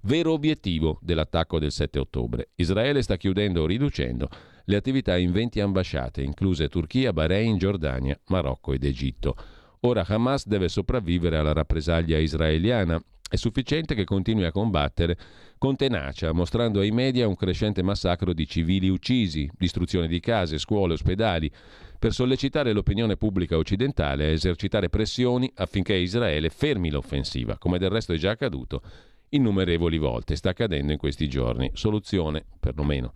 vero 0.00 0.32
obiettivo 0.32 0.98
dell'attacco 1.00 1.60
del 1.60 1.70
7 1.70 2.00
ottobre. 2.00 2.48
Israele 2.56 3.02
sta 3.02 3.16
chiudendo 3.16 3.62
o 3.62 3.66
riducendo 3.66 4.28
le 4.64 4.74
attività 4.74 5.16
in 5.16 5.30
20 5.30 5.60
ambasciate, 5.60 6.22
incluse 6.22 6.66
Turchia, 6.66 7.12
Bahrain, 7.12 7.56
Giordania, 7.56 8.18
Marocco 8.30 8.72
ed 8.72 8.82
Egitto. 8.82 9.36
Ora 9.82 10.04
Hamas 10.04 10.48
deve 10.48 10.68
sopravvivere 10.68 11.36
alla 11.36 11.52
rappresaglia 11.52 12.18
israeliana. 12.18 13.00
È 13.30 13.36
sufficiente 13.36 13.94
che 13.94 14.04
continui 14.04 14.44
a 14.44 14.52
combattere 14.52 15.16
con 15.64 15.76
tenacia, 15.76 16.30
mostrando 16.32 16.80
ai 16.80 16.90
media 16.90 17.26
un 17.26 17.36
crescente 17.36 17.82
massacro 17.82 18.34
di 18.34 18.46
civili 18.46 18.90
uccisi, 18.90 19.50
distruzione 19.56 20.06
di 20.06 20.20
case, 20.20 20.58
scuole, 20.58 20.92
ospedali, 20.92 21.50
per 21.98 22.12
sollecitare 22.12 22.74
l'opinione 22.74 23.16
pubblica 23.16 23.56
occidentale 23.56 24.26
a 24.26 24.28
esercitare 24.28 24.90
pressioni 24.90 25.50
affinché 25.54 25.94
Israele 25.94 26.50
fermi 26.50 26.90
l'offensiva, 26.90 27.56
come 27.56 27.78
del 27.78 27.88
resto 27.88 28.12
è 28.12 28.18
già 28.18 28.32
accaduto 28.32 28.82
innumerevoli 29.30 29.96
volte. 29.96 30.36
Sta 30.36 30.50
accadendo 30.50 30.92
in 30.92 30.98
questi 30.98 31.30
giorni. 31.30 31.70
Soluzione, 31.72 32.44
perlomeno. 32.60 33.14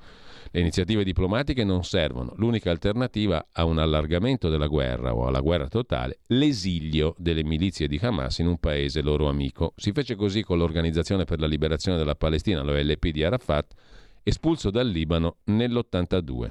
Le 0.51 0.61
iniziative 0.61 1.05
diplomatiche 1.05 1.65
non 1.65 1.85
servono. 1.85 2.33
L'unica 2.37 2.71
alternativa 2.71 3.49
a 3.53 3.65
un 3.65 3.79
allargamento 3.79 4.49
della 4.49 4.67
guerra 4.67 5.15
o 5.15 5.27
alla 5.27 5.41
guerra 5.41 5.69
totale, 5.69 6.21
l'esilio 6.29 7.15
delle 7.19 7.45
milizie 7.45 7.89
di 7.89 7.99
Hamas 8.01 8.39
in 8.39 8.47
un 8.47 8.59
paese 8.59 9.03
loro 9.03 9.29
amico. 9.29 9.73
Si 9.77 9.93
fece 9.93 10.15
così 10.15 10.43
con 10.43 10.59
l'Organizzazione 10.59 11.25
per 11.25 11.41
la 11.41 11.47
Liberazione 11.47 11.99
della 11.99 12.15
Palestina, 12.15 12.63
l'OLP 12.63 13.09
di 13.09 13.23
Arafat, 13.23 13.75
espulso 14.23 14.71
dal 14.71 14.89
Libano 14.89 15.37
nell'82. 15.45 16.51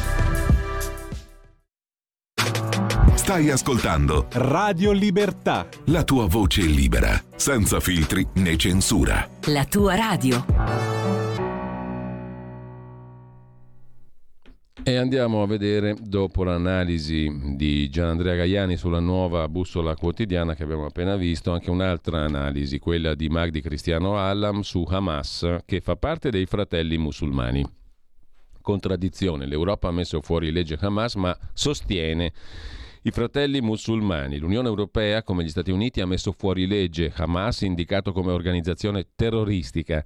Stai 3.31 3.49
ascoltando 3.49 4.27
Radio 4.33 4.91
Libertà. 4.91 5.65
La 5.85 6.03
tua 6.03 6.27
voce 6.27 6.63
libera, 6.63 7.11
senza 7.37 7.79
filtri 7.79 8.27
né 8.33 8.57
censura. 8.57 9.25
La 9.45 9.63
tua 9.63 9.95
radio. 9.95 10.45
E 14.83 14.95
andiamo 14.97 15.43
a 15.43 15.47
vedere, 15.47 15.95
dopo 15.97 16.43
l'analisi 16.43 17.55
di 17.55 17.89
Gianandrea 17.89 18.35
Gaiani 18.35 18.75
sulla 18.75 18.99
nuova 18.99 19.47
bussola 19.47 19.95
quotidiana 19.95 20.53
che 20.53 20.63
abbiamo 20.63 20.87
appena 20.87 21.15
visto, 21.15 21.53
anche 21.53 21.69
un'altra 21.69 22.25
analisi, 22.25 22.79
quella 22.79 23.15
di 23.15 23.29
Magdi 23.29 23.61
Cristiano 23.61 24.17
Allam 24.17 24.59
su 24.59 24.85
Hamas, 24.85 25.59
che 25.65 25.79
fa 25.79 25.95
parte 25.95 26.31
dei 26.31 26.47
fratelli 26.47 26.97
musulmani. 26.97 27.65
Contraddizione, 28.59 29.45
l'Europa 29.45 29.87
ha 29.87 29.91
messo 29.91 30.19
fuori 30.19 30.51
legge 30.51 30.77
Hamas, 30.81 31.15
ma 31.15 31.33
sostiene 31.53 32.33
i 33.03 33.11
fratelli 33.11 33.61
musulmani, 33.61 34.37
l'Unione 34.37 34.67
Europea, 34.67 35.23
come 35.23 35.43
gli 35.43 35.49
Stati 35.49 35.71
Uniti, 35.71 36.01
ha 36.01 36.05
messo 36.05 36.31
fuori 36.31 36.67
legge 36.67 37.11
Hamas, 37.15 37.61
indicato 37.61 38.11
come 38.11 38.31
organizzazione 38.31 39.07
terroristica 39.15 40.03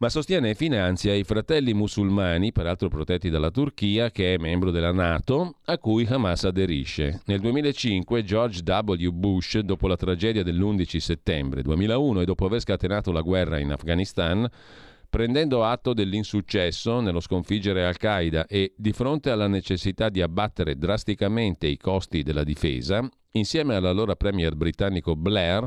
ma 0.00 0.08
sostiene 0.08 0.50
e 0.50 0.54
finanzia 0.54 1.12
i 1.12 1.24
fratelli 1.24 1.74
musulmani, 1.74 2.52
peraltro 2.52 2.88
protetti 2.88 3.28
dalla 3.28 3.50
Turchia, 3.50 4.10
che 4.10 4.32
è 4.32 4.38
membro 4.38 4.70
della 4.70 4.92
Nato, 4.92 5.56
a 5.66 5.76
cui 5.76 6.06
Hamas 6.06 6.44
aderisce. 6.44 7.20
Nel 7.26 7.40
2005 7.40 8.24
George 8.24 8.62
W. 8.64 9.10
Bush, 9.10 9.58
dopo 9.58 9.86
la 9.88 9.96
tragedia 9.96 10.42
dell'11 10.42 10.96
settembre 10.96 11.60
2001 11.60 12.22
e 12.22 12.24
dopo 12.24 12.46
aver 12.46 12.60
scatenato 12.60 13.12
la 13.12 13.20
guerra 13.20 13.58
in 13.58 13.72
Afghanistan, 13.72 14.48
Prendendo 15.10 15.64
atto 15.64 15.92
dell'insuccesso 15.92 17.00
nello 17.00 17.18
sconfiggere 17.18 17.84
Al-Qaeda 17.84 18.46
e 18.46 18.74
di 18.76 18.92
fronte 18.92 19.30
alla 19.30 19.48
necessità 19.48 20.08
di 20.08 20.22
abbattere 20.22 20.76
drasticamente 20.76 21.66
i 21.66 21.76
costi 21.76 22.22
della 22.22 22.44
difesa, 22.44 23.06
insieme 23.32 23.74
all'allora 23.74 24.14
premier 24.14 24.54
britannico 24.54 25.16
Blair, 25.16 25.66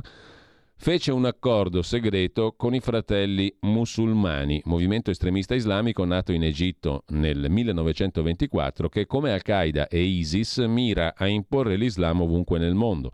fece 0.77 1.11
un 1.11 1.25
accordo 1.25 1.81
segreto 1.81 2.53
con 2.55 2.73
i 2.73 2.79
fratelli 2.79 3.53
musulmani, 3.63 4.61
movimento 4.63 5.11
estremista 5.11 5.55
islamico 5.55 6.05
nato 6.05 6.31
in 6.31 6.45
Egitto 6.45 7.03
nel 7.09 7.49
1924 7.49 8.87
che 8.87 9.05
come 9.05 9.33
Al-Qaeda 9.33 9.89
e 9.89 10.01
ISIS 10.01 10.59
mira 10.59 11.15
a 11.17 11.27
imporre 11.27 11.75
l'Islam 11.75 12.21
ovunque 12.21 12.59
nel 12.59 12.75
mondo 12.75 13.11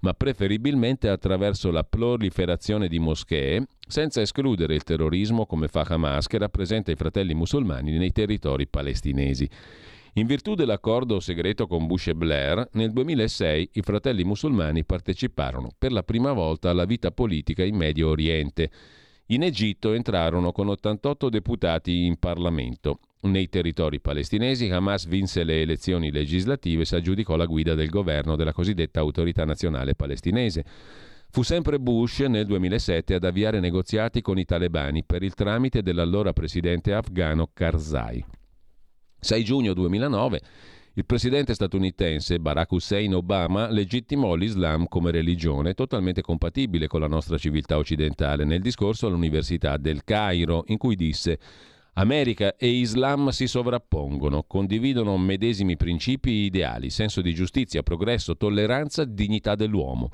ma 0.00 0.14
preferibilmente 0.14 1.08
attraverso 1.08 1.70
la 1.70 1.84
proliferazione 1.84 2.88
di 2.88 2.98
moschee, 2.98 3.66
senza 3.86 4.20
escludere 4.20 4.74
il 4.74 4.82
terrorismo 4.82 5.46
come 5.46 5.68
fa 5.68 5.84
Hamas 5.88 6.26
che 6.26 6.38
rappresenta 6.38 6.90
i 6.90 6.96
fratelli 6.96 7.34
musulmani 7.34 7.96
nei 7.96 8.12
territori 8.12 8.66
palestinesi. 8.66 9.48
In 10.14 10.26
virtù 10.26 10.54
dell'accordo 10.54 11.20
segreto 11.20 11.66
con 11.66 11.86
Bush 11.86 12.08
e 12.08 12.14
Blair, 12.14 12.68
nel 12.72 12.92
2006 12.92 13.70
i 13.74 13.82
fratelli 13.82 14.24
musulmani 14.24 14.84
parteciparono 14.84 15.70
per 15.78 15.92
la 15.92 16.02
prima 16.02 16.32
volta 16.32 16.70
alla 16.70 16.84
vita 16.84 17.12
politica 17.12 17.62
in 17.62 17.76
Medio 17.76 18.08
Oriente. 18.08 18.70
In 19.32 19.44
Egitto 19.44 19.92
entrarono 19.92 20.50
con 20.50 20.68
88 20.68 21.28
deputati 21.28 22.04
in 22.04 22.18
Parlamento. 22.18 22.98
Nei 23.22 23.48
territori 23.48 24.00
palestinesi 24.00 24.68
Hamas 24.70 25.06
vinse 25.06 25.44
le 25.44 25.60
elezioni 25.60 26.10
legislative 26.10 26.82
e 26.82 26.84
si 26.84 26.96
aggiudicò 26.96 27.36
la 27.36 27.44
guida 27.44 27.74
del 27.76 27.90
governo 27.90 28.34
della 28.34 28.52
cosiddetta 28.52 28.98
autorità 28.98 29.44
nazionale 29.44 29.94
palestinese. 29.94 30.64
Fu 31.28 31.42
sempre 31.42 31.78
Bush 31.78 32.20
nel 32.20 32.44
2007 32.44 33.14
ad 33.14 33.22
avviare 33.22 33.60
negoziati 33.60 34.20
con 34.20 34.36
i 34.36 34.44
talebani 34.44 35.04
per 35.04 35.22
il 35.22 35.34
tramite 35.34 35.80
dell'allora 35.80 36.32
presidente 36.32 36.92
afghano 36.92 37.50
Karzai. 37.52 38.24
6 39.20 39.44
giugno 39.44 39.74
2009 39.74 40.40
il 41.00 41.06
presidente 41.06 41.54
statunitense 41.54 42.40
Barack 42.40 42.72
Hussein 42.72 43.14
Obama 43.14 43.70
legittimò 43.70 44.34
l'Islam 44.34 44.86
come 44.86 45.10
religione 45.10 45.72
totalmente 45.72 46.20
compatibile 46.20 46.88
con 46.88 47.00
la 47.00 47.06
nostra 47.06 47.38
civiltà 47.38 47.78
occidentale 47.78 48.44
nel 48.44 48.60
discorso 48.60 49.06
all'Università 49.06 49.78
del 49.78 50.04
Cairo, 50.04 50.64
in 50.66 50.76
cui 50.76 50.96
disse 50.96 51.38
America 51.94 52.54
e 52.54 52.68
Islam 52.68 53.30
si 53.30 53.46
sovrappongono, 53.46 54.44
condividono 54.46 55.16
medesimi 55.16 55.78
principi 55.78 56.32
ideali, 56.44 56.90
senso 56.90 57.22
di 57.22 57.32
giustizia, 57.32 57.82
progresso, 57.82 58.36
tolleranza, 58.36 59.06
dignità 59.06 59.54
dell'uomo. 59.54 60.10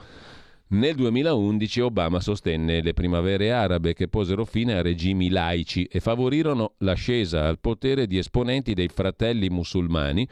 Nel 0.69 0.95
2011 0.95 1.81
Obama 1.81 2.21
sostenne 2.21 2.81
le 2.81 2.95
primavere 2.95 3.51
arabe 3.51 3.93
che 3.93 4.07
posero 4.07 4.45
fine 4.45 4.75
a 4.75 4.83
regimi 4.83 5.31
laici 5.31 5.85
e 5.85 5.99
favorirono 5.99 6.75
l'ascesa 6.79 7.49
al 7.49 7.59
potere 7.59 8.07
di 8.07 8.19
esponenti 8.19 8.73
dei 8.73 8.89
fratelli 8.89 9.49
musulmani 9.49 10.29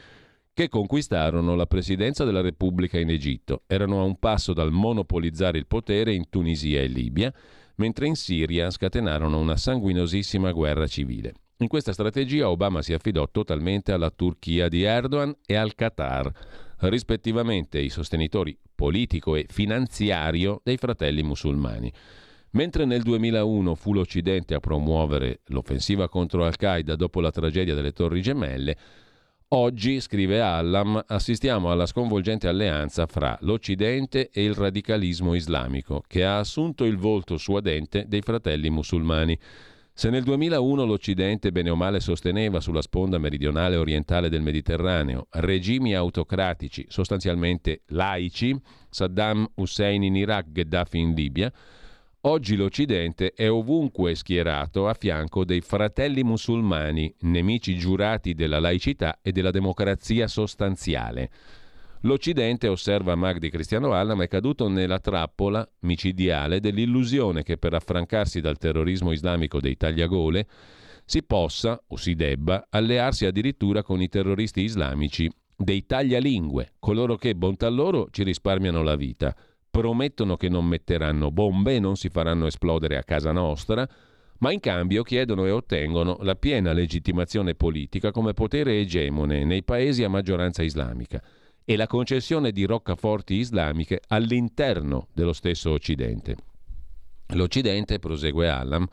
che 0.54 0.68
conquistarono 0.68 1.56
la 1.56 1.66
presidenza 1.66 2.24
della 2.24 2.40
Repubblica 2.40 2.98
in 2.98 3.10
Egitto. 3.10 3.64
Erano 3.66 4.00
a 4.00 4.04
un 4.04 4.18
passo 4.20 4.52
dal 4.52 4.70
monopolizzare 4.70 5.58
il 5.58 5.66
potere 5.66 6.14
in 6.14 6.28
Tunisia 6.30 6.80
e 6.80 6.86
Libia, 6.86 7.34
mentre 7.76 8.06
in 8.06 8.14
Siria 8.14 8.70
scatenarono 8.70 9.36
una 9.38 9.56
sanguinosissima 9.56 10.52
guerra 10.52 10.86
civile. 10.86 11.34
In 11.58 11.66
questa 11.66 11.92
strategia 11.92 12.48
Obama 12.48 12.82
si 12.82 12.92
affidò 12.92 13.28
totalmente 13.30 13.90
alla 13.90 14.10
Turchia 14.10 14.68
di 14.68 14.82
Erdogan 14.82 15.34
e 15.44 15.56
al 15.56 15.74
Qatar, 15.74 16.30
rispettivamente 16.80 17.80
i 17.80 17.88
sostenitori 17.88 18.56
politico 18.74 19.34
e 19.34 19.46
finanziario 19.48 20.60
dei 20.62 20.76
fratelli 20.76 21.24
musulmani. 21.24 21.92
Mentre 22.50 22.84
nel 22.84 23.02
2001 23.02 23.74
fu 23.74 23.92
l'Occidente 23.92 24.54
a 24.54 24.60
promuovere 24.60 25.40
l'offensiva 25.46 26.08
contro 26.08 26.44
Al-Qaeda 26.44 26.94
dopo 26.94 27.20
la 27.20 27.32
tragedia 27.32 27.74
delle 27.74 27.92
Torri 27.92 28.22
Gemelle, 28.22 28.76
Oggi, 29.56 30.00
scrive 30.00 30.40
Allam, 30.40 31.00
assistiamo 31.06 31.70
alla 31.70 31.86
sconvolgente 31.86 32.48
alleanza 32.48 33.06
fra 33.06 33.38
l'Occidente 33.42 34.28
e 34.32 34.42
il 34.42 34.52
radicalismo 34.52 35.32
islamico, 35.34 36.02
che 36.09 36.24
ha 36.24 36.40
assunto 36.40 36.82
il 36.82 36.96
volto 36.96 37.36
suadente 37.36 38.07
dei 38.09 38.20
fratelli 38.20 38.68
musulmani. 38.68 39.38
Se 39.92 40.11
nel 40.11 40.24
2001 40.24 40.84
l'Occidente 40.84 41.52
bene 41.52 41.70
o 41.70 41.76
male 41.76 42.00
sosteneva 42.00 42.59
sulla 42.59 42.82
sponda 42.82 43.18
meridionale 43.18 43.76
orientale 43.76 44.28
del 44.28 44.42
Mediterraneo 44.42 45.28
regimi 45.30 45.94
autocratici 45.94 46.86
sostanzialmente 46.88 47.82
laici, 47.90 48.61
Saddam 48.90 49.48
Hussein 49.55 50.02
in 50.02 50.16
Iraq, 50.16 50.50
Gheddafi 50.50 50.98
in 50.98 51.14
Libia, 51.14 51.52
Oggi 52.27 52.57
l'Occidente 52.57 53.35
è 53.35 53.51
ovunque 53.51 54.14
schierato 54.14 54.89
a 54.89 54.95
fianco 54.95 55.45
dei 55.45 55.61
fratelli 55.61 56.22
musulmani, 56.22 57.14
nemici 57.20 57.77
giurati 57.77 58.33
della 58.33 58.61
laicità 58.61 59.18
e 59.20 59.31
della 59.31 59.51
democrazia 59.51 60.27
sostanziale. 60.27 61.31
L'Occidente, 62.01 62.68
osserva 62.68 63.14
Magdi 63.14 63.51
Cristiano 63.51 63.93
Allam, 63.93 64.22
è 64.22 64.29
caduto 64.29 64.68
nella 64.68 65.01
trappola 65.01 65.68
micidiale 65.81 66.61
dell'illusione 66.61 67.43
che 67.43 67.59
per 67.59 67.75
affrancarsi 67.75 68.41
dal 68.41 68.57
terrorismo 68.57 69.12
islamico 69.12 69.61
dei 69.61 69.77
tagliagole 69.77 70.47
si 71.05 71.22
possa 71.22 71.79
o 71.89 71.97
si 71.97 72.14
debba 72.14 72.68
allearsi 72.70 73.27
addirittura 73.27 73.83
con 73.83 74.01
i 74.01 74.09
terroristi 74.09 74.62
islamici 74.62 75.31
dei 75.55 75.85
taglialingue, 75.85 76.72
coloro 76.79 77.16
che, 77.16 77.35
bontà 77.35 77.68
loro, 77.68 78.09
ci 78.11 78.22
risparmiano 78.22 78.83
la 78.83 78.97
vita 78.97 79.37
promettono 79.75 80.37
che 80.37 80.49
non 80.49 80.66
metteranno 80.66 81.33
bombe 81.33 81.81
non 81.81 81.97
si 81.97 82.09
faranno 82.09 82.47
esplodere 82.47 82.97
a 82.97 83.03
casa 83.03 83.33
nostra, 83.33 83.85
ma 84.39 84.53
in 84.53 84.61
cambio 84.61 85.03
chiedono 85.03 85.47
e 85.47 85.51
ottengono 85.51 86.18
la 86.20 86.37
piena 86.37 86.72
legittimazione 86.72 87.57
politica 87.57 88.12
come 88.12 88.35
potere 88.35 88.79
egemone 88.79 89.45
nei 89.45 89.64
paesi 89.64 90.05
a 90.05 90.09
maggioranza 90.09 90.62
islamica 90.62 91.20
e 91.64 91.75
la 91.75 91.89
concessione 91.89 92.53
di 92.53 92.62
roccaforti 92.66 93.35
islamiche 93.35 94.01
all'interno 94.07 95.09
dello 95.12 95.33
stesso 95.33 95.72
Occidente. 95.72 96.37
L'Occidente, 97.35 97.99
prosegue 97.99 98.49
Allam, 98.49 98.87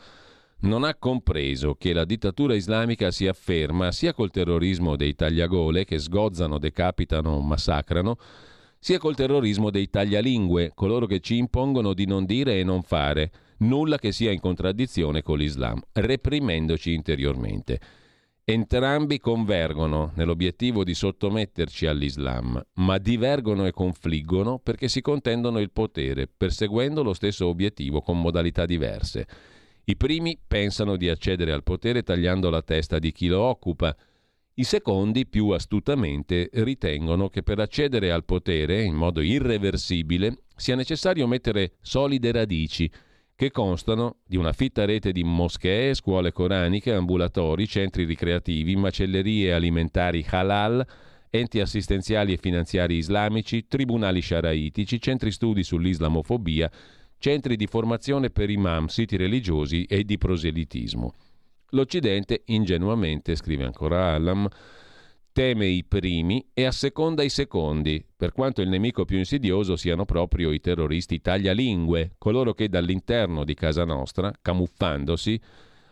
non 0.62 0.84
ha 0.84 0.96
compreso 0.96 1.76
che 1.76 1.94
la 1.94 2.06
dittatura 2.06 2.56
islamica 2.56 3.12
si 3.12 3.28
afferma 3.28 3.92
sia 3.92 4.16
col 4.16 4.32
terrorismo 4.32 4.96
dei 4.96 5.14
tagliagole 5.14 5.86
che 5.86 6.00
sgozzano, 6.00 6.58
decapitano, 6.58 7.40
massacrano, 7.40 8.18
sia 8.84 8.98
col 8.98 9.16
terrorismo 9.16 9.70
dei 9.70 9.92
taglialingue, 9.92 10.72
coloro 10.74 11.06
che 11.06 11.20
ci 11.20 11.38
impongono 11.38 11.94
di 11.94 12.08
non 12.08 12.26
dire 12.26 12.60
e 12.60 12.64
non 12.64 12.82
fare 12.82 13.32
nulla 13.60 14.00
che 14.00 14.12
sia 14.12 14.32
in 14.32 14.40
contraddizione 14.40 15.22
con 15.22 15.38
l'Islam, 15.38 15.80
reprimendoci 15.92 16.92
interiormente. 16.92 17.80
Entrambi 18.44 19.20
convergono 19.20 20.14
nell'obiettivo 20.16 20.84
di 20.84 20.96
sottometterci 20.96 21.86
all'Islam, 21.86 22.60
ma 22.78 22.98
divergono 22.98 23.68
e 23.68 23.72
confliggono 23.72 24.58
perché 24.58 24.88
si 24.88 25.02
contendono 25.02 25.60
il 25.60 25.70
potere, 25.70 26.28
perseguendo 26.28 27.04
lo 27.04 27.14
stesso 27.14 27.46
obiettivo 27.46 28.02
con 28.02 28.20
modalità 28.20 28.66
diverse. 28.66 29.28
I 29.84 29.96
primi 29.96 30.40
pensano 30.46 30.96
di 30.96 31.08
accedere 31.08 31.52
al 31.52 31.62
potere 31.62 32.02
tagliando 32.02 32.50
la 32.50 32.64
testa 32.64 32.98
di 32.98 33.12
chi 33.12 33.28
lo 33.28 33.42
occupa, 33.42 33.96
i 34.56 34.64
secondi, 34.66 35.26
più 35.26 35.50
astutamente, 35.50 36.50
ritengono 36.54 37.30
che 37.30 37.42
per 37.42 37.60
accedere 37.60 38.12
al 38.12 38.26
potere 38.26 38.84
in 38.84 38.96
modo 38.96 39.22
irreversibile 39.22 40.44
sia 40.56 40.76
necessario 40.76 41.26
mettere 41.26 41.76
solide 41.82 42.34
radici 42.34 42.92
che 43.34 43.50
constano 43.50 44.18
di 44.28 44.36
una 44.36 44.52
fitta 44.52 44.86
rete 44.86 45.14
di 45.14 45.24
moschee, 45.24 45.96
scuole 45.96 46.32
coraniche, 46.34 46.94
ambulatori, 46.94 47.66
centri 47.66 48.04
ricreativi, 48.04 48.76
macellerie 48.76 49.54
alimentari 49.54 50.24
halal, 50.30 50.86
enti 51.30 51.60
assistenziali 51.60 52.34
e 52.34 52.38
finanziari 52.38 52.98
islamici, 52.98 53.66
tribunali 53.68 54.20
sciaraitici, 54.20 55.00
centri 55.00 55.32
studi 55.32 55.64
sull'islamofobia, 55.64 56.70
centri 57.18 57.56
di 57.56 57.68
formazione 57.68 58.30
per 58.30 58.50
imam, 58.50 58.88
siti 58.88 59.16
religiosi 59.16 59.86
e 59.86 60.04
di 60.04 60.18
proselitismo. 60.18 61.14
L'Occidente, 61.74 62.44
ingenuamente, 62.48 63.36
scrive 63.36 63.64
ancora 63.64 64.14
Allam, 64.14 64.48
teme 65.32 65.68
i 65.68 65.86
primi 65.86 66.46
e 66.54 66.66
asseconda 66.66 67.24
i 67.24 67.30
secondi, 67.30 68.06
per 68.16 68.34
quanto 68.34 68.62
il 68.62 68.68
nemico 68.68 69.06
più 69.06 69.18
insidioso 69.18 69.78
siano 69.78 70.04
proprio 70.04 70.52
i 70.52 70.60
terroristi 70.60 71.22
taglialingue, 71.22 72.16
coloro 72.18 72.54
che 72.54 72.68
dall'interno 72.68 73.46
di 73.46 73.54
casa 73.54 73.86
nostra, 73.86 74.34
camuffandosi, 74.42 75.40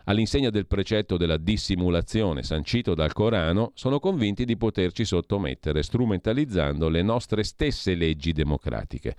all'insegna 0.04 0.50
del 0.50 0.66
precetto 0.66 1.16
della 1.16 1.38
dissimulazione 1.38 2.42
sancito 2.42 2.94
dal 2.94 3.14
Corano, 3.14 3.72
sono 3.74 4.00
convinti 4.00 4.44
di 4.44 4.58
poterci 4.58 5.06
sottomettere, 5.06 5.82
strumentalizzando 5.82 6.90
le 6.90 7.02
nostre 7.02 7.42
stesse 7.42 7.94
leggi 7.94 8.32
democratiche. 8.32 9.16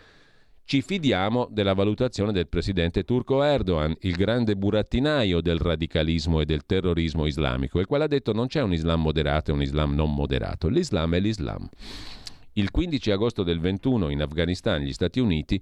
Ci 0.71 0.81
fidiamo 0.81 1.49
della 1.51 1.73
valutazione 1.73 2.31
del 2.31 2.47
presidente 2.47 3.03
turco 3.03 3.43
Erdogan, 3.43 3.93
il 4.03 4.15
grande 4.15 4.55
burattinaio 4.55 5.41
del 5.41 5.59
radicalismo 5.59 6.39
e 6.39 6.45
del 6.45 6.65
terrorismo 6.65 7.25
islamico, 7.25 7.81
il 7.81 7.85
quale 7.85 8.05
ha 8.05 8.07
detto 8.07 8.31
non 8.31 8.47
c'è 8.47 8.61
un 8.61 8.71
Islam 8.71 9.01
moderato 9.01 9.51
e 9.51 9.53
un 9.53 9.61
Islam 9.61 9.93
non 9.93 10.15
moderato, 10.15 10.69
l'Islam 10.69 11.13
è 11.15 11.19
l'Islam. 11.19 11.67
Il 12.53 12.71
15 12.71 13.11
agosto 13.11 13.43
del 13.43 13.59
21 13.59 14.11
in 14.11 14.21
Afghanistan 14.21 14.79
gli 14.79 14.93
Stati 14.93 15.19
Uniti, 15.19 15.61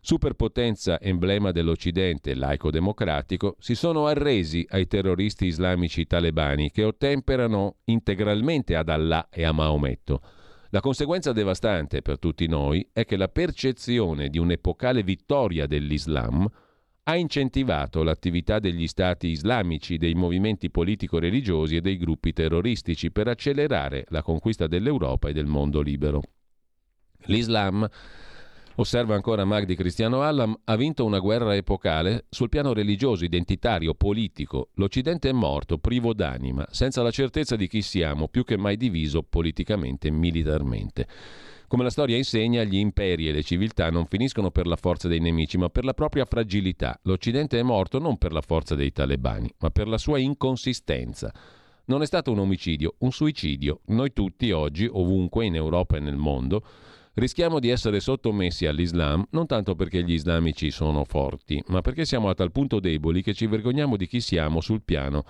superpotenza 0.00 1.00
emblema 1.00 1.50
dell'Occidente 1.50 2.32
laico-democratico, 2.36 3.56
si 3.58 3.74
sono 3.74 4.06
arresi 4.06 4.64
ai 4.70 4.86
terroristi 4.86 5.46
islamici 5.46 6.06
talebani 6.06 6.70
che 6.70 6.84
ottemperano 6.84 7.78
integralmente 7.86 8.76
ad 8.76 8.88
Allah 8.88 9.26
e 9.32 9.42
a 9.42 9.50
Maometto. 9.50 10.20
La 10.74 10.80
conseguenza 10.80 11.30
devastante 11.30 12.02
per 12.02 12.18
tutti 12.18 12.48
noi 12.48 12.84
è 12.92 13.04
che 13.04 13.16
la 13.16 13.28
percezione 13.28 14.28
di 14.28 14.38
un'epocale 14.38 15.04
vittoria 15.04 15.68
dell'Islam 15.68 16.48
ha 17.04 17.14
incentivato 17.16 18.02
l'attività 18.02 18.58
degli 18.58 18.88
stati 18.88 19.28
islamici, 19.28 19.98
dei 19.98 20.14
movimenti 20.14 20.70
politico-religiosi 20.70 21.76
e 21.76 21.80
dei 21.80 21.96
gruppi 21.96 22.32
terroristici 22.32 23.12
per 23.12 23.28
accelerare 23.28 24.04
la 24.08 24.22
conquista 24.22 24.66
dell'Europa 24.66 25.28
e 25.28 25.32
del 25.32 25.46
mondo 25.46 25.80
libero. 25.80 26.22
L'Islam 27.26 27.88
Osserva 28.76 29.14
ancora 29.14 29.44
Magdi 29.44 29.76
Cristiano 29.76 30.22
Allam, 30.22 30.58
ha 30.64 30.74
vinto 30.74 31.04
una 31.04 31.20
guerra 31.20 31.54
epocale 31.54 32.24
sul 32.28 32.48
piano 32.48 32.72
religioso, 32.72 33.24
identitario, 33.24 33.94
politico. 33.94 34.70
L'Occidente 34.74 35.28
è 35.28 35.32
morto, 35.32 35.78
privo 35.78 36.12
d'anima, 36.12 36.66
senza 36.70 37.00
la 37.00 37.12
certezza 37.12 37.54
di 37.54 37.68
chi 37.68 37.82
siamo, 37.82 38.26
più 38.26 38.42
che 38.42 38.56
mai 38.56 38.76
diviso 38.76 39.22
politicamente 39.22 40.08
e 40.08 40.10
militarmente. 40.10 41.06
Come 41.68 41.84
la 41.84 41.90
storia 41.90 42.16
insegna, 42.16 42.64
gli 42.64 42.76
imperi 42.76 43.28
e 43.28 43.32
le 43.32 43.44
civiltà 43.44 43.90
non 43.90 44.06
finiscono 44.06 44.50
per 44.50 44.66
la 44.66 44.76
forza 44.76 45.06
dei 45.06 45.20
nemici, 45.20 45.56
ma 45.56 45.68
per 45.68 45.84
la 45.84 45.94
propria 45.94 46.24
fragilità. 46.24 46.98
L'Occidente 47.04 47.60
è 47.60 47.62
morto 47.62 48.00
non 48.00 48.18
per 48.18 48.32
la 48.32 48.42
forza 48.42 48.74
dei 48.74 48.90
talebani, 48.90 49.48
ma 49.60 49.70
per 49.70 49.86
la 49.86 49.98
sua 49.98 50.18
inconsistenza. 50.18 51.32
Non 51.86 52.02
è 52.02 52.06
stato 52.06 52.32
un 52.32 52.40
omicidio, 52.40 52.94
un 52.98 53.12
suicidio. 53.12 53.82
Noi 53.86 54.12
tutti 54.12 54.50
oggi, 54.50 54.88
ovunque 54.90 55.46
in 55.46 55.54
Europa 55.54 55.96
e 55.96 56.00
nel 56.00 56.16
mondo, 56.16 56.64
rischiamo 57.14 57.60
di 57.60 57.68
essere 57.68 58.00
sottomessi 58.00 58.66
all'Islam 58.66 59.24
non 59.30 59.46
tanto 59.46 59.74
perché 59.74 60.02
gli 60.02 60.12
islamici 60.12 60.70
sono 60.70 61.04
forti, 61.04 61.62
ma 61.68 61.80
perché 61.80 62.04
siamo 62.04 62.28
a 62.28 62.34
tal 62.34 62.52
punto 62.52 62.80
deboli 62.80 63.22
che 63.22 63.34
ci 63.34 63.46
vergogniamo 63.46 63.96
di 63.96 64.06
chi 64.06 64.20
siamo 64.20 64.60
sul 64.60 64.82
piano 64.82 65.24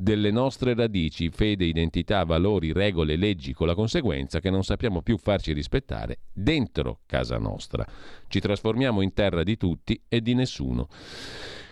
delle 0.00 0.30
nostre 0.30 0.74
radici, 0.74 1.28
fede, 1.28 1.66
identità, 1.66 2.24
valori, 2.24 2.72
regole, 2.72 3.16
leggi, 3.16 3.52
con 3.52 3.66
la 3.66 3.74
conseguenza 3.74 4.40
che 4.40 4.48
non 4.48 4.64
sappiamo 4.64 5.02
più 5.02 5.18
farci 5.18 5.52
rispettare 5.52 6.20
dentro 6.32 7.00
casa 7.06 7.36
nostra. 7.36 7.86
Ci 8.26 8.40
trasformiamo 8.40 9.02
in 9.02 9.12
terra 9.12 9.42
di 9.42 9.58
tutti 9.58 10.00
e 10.08 10.22
di 10.22 10.32
nessuno. 10.34 10.88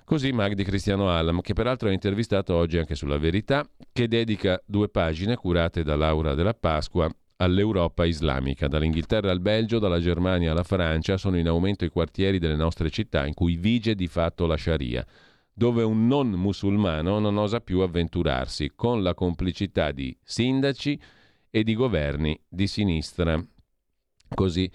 Così 0.05 0.33
Magdi 0.33 0.63
Cristiano 0.63 1.11
Allam, 1.11 1.41
che 1.41 1.55
peraltro 1.55 1.89
è 1.89 1.93
intervistato 1.93 2.55
oggi 2.55 2.79
anche 2.79 2.95
sulla 2.95 3.19
Verità, 3.19 3.67
che 3.93 4.09
dedica 4.09 4.61
due 4.65 4.89
pagine 4.89 5.37
curate 5.37 5.83
da 5.83 5.97
Laura 5.97 6.35
della 6.35 6.55
Pasqua 6.55 7.11
all'Europa 7.39 8.05
islamica. 8.05 8.68
Dall'Inghilterra 8.68 9.30
al 9.30 9.41
Belgio, 9.41 9.78
dalla 9.78 10.01
Germania 10.01 10.53
alla 10.53 10.62
Francia 10.62 11.16
sono 11.16 11.39
in 11.39 11.49
aumento 11.49 11.84
i 11.84 11.91
quartieri 11.91 12.39
delle 12.39 12.57
nostre 12.57 12.91
città 12.91 13.26
in 13.26 13.34
cui 13.34 13.57
vige 13.57 13.95
di 13.95 14.07
fatto 14.07 14.47
la 14.47 14.57
Sharia, 14.57 15.05
dove 15.53 15.82
un 15.82 16.07
non 16.07 16.30
musulmano 16.30 17.18
non 17.18 17.36
osa 17.36 17.61
più 17.61 17.80
avventurarsi, 17.80 18.72
con 18.74 19.03
la 19.03 19.14
complicità 19.14 19.91
di 19.91 20.16
sindaci 20.22 21.01
e 21.51 21.62
di 21.64 21.74
governi 21.74 22.39
di 22.49 22.66
sinistra. 22.66 23.43
Così 24.34 24.70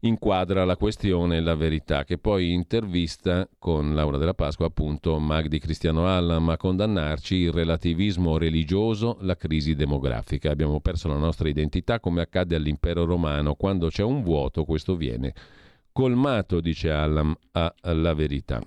inquadra 0.00 0.64
la 0.64 0.76
questione 0.76 1.36
e 1.36 1.40
la 1.40 1.54
verità, 1.54 2.04
che 2.04 2.18
poi 2.18 2.52
intervista 2.52 3.48
con 3.58 3.94
Laura 3.94 4.16
della 4.16 4.34
Pasqua, 4.34 4.66
appunto 4.66 5.18
Magdi 5.18 5.58
Cristiano 5.58 6.06
Allam, 6.06 6.48
a 6.48 6.56
condannarci 6.56 7.34
il 7.34 7.52
relativismo 7.52 8.38
religioso, 8.38 9.18
la 9.20 9.36
crisi 9.36 9.74
demografica. 9.74 10.50
Abbiamo 10.50 10.80
perso 10.80 11.08
la 11.08 11.16
nostra 11.16 11.48
identità 11.48 12.00
come 12.00 12.22
accade 12.22 12.54
all'impero 12.54 13.04
romano, 13.04 13.54
quando 13.54 13.88
c'è 13.88 14.02
un 14.02 14.22
vuoto 14.22 14.64
questo 14.64 14.96
viene 14.96 15.34
colmato, 15.92 16.60
dice 16.60 16.90
Allam, 16.90 17.36
alla 17.52 18.14
verità. 18.14 18.62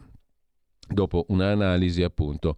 Dopo 0.85 1.25
un'analisi 1.29 2.03
appunto 2.03 2.57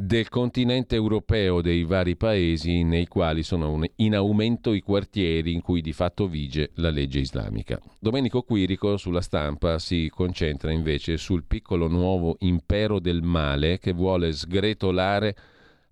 del 0.00 0.28
continente 0.28 0.94
europeo 0.94 1.60
dei 1.60 1.84
vari 1.84 2.16
paesi 2.16 2.82
nei 2.84 3.06
quali 3.06 3.42
sono 3.42 3.78
in 3.96 4.14
aumento 4.14 4.72
i 4.72 4.80
quartieri 4.80 5.52
in 5.52 5.60
cui 5.60 5.82
di 5.82 5.92
fatto 5.92 6.26
vige 6.26 6.70
la 6.76 6.88
legge 6.88 7.18
islamica. 7.18 7.78
Domenico 7.98 8.42
Quirico 8.42 8.96
sulla 8.96 9.20
stampa 9.20 9.78
si 9.78 10.10
concentra 10.12 10.72
invece 10.72 11.18
sul 11.18 11.44
piccolo 11.44 11.86
nuovo 11.86 12.36
impero 12.40 12.98
del 12.98 13.22
male 13.22 13.78
che 13.78 13.92
vuole 13.92 14.32
sgretolare 14.32 15.36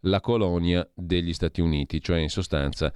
la 0.02 0.20
colonia 0.20 0.88
degli 0.94 1.34
Stati 1.34 1.60
Uniti, 1.60 2.00
cioè 2.00 2.18
in 2.18 2.30
sostanza 2.30 2.92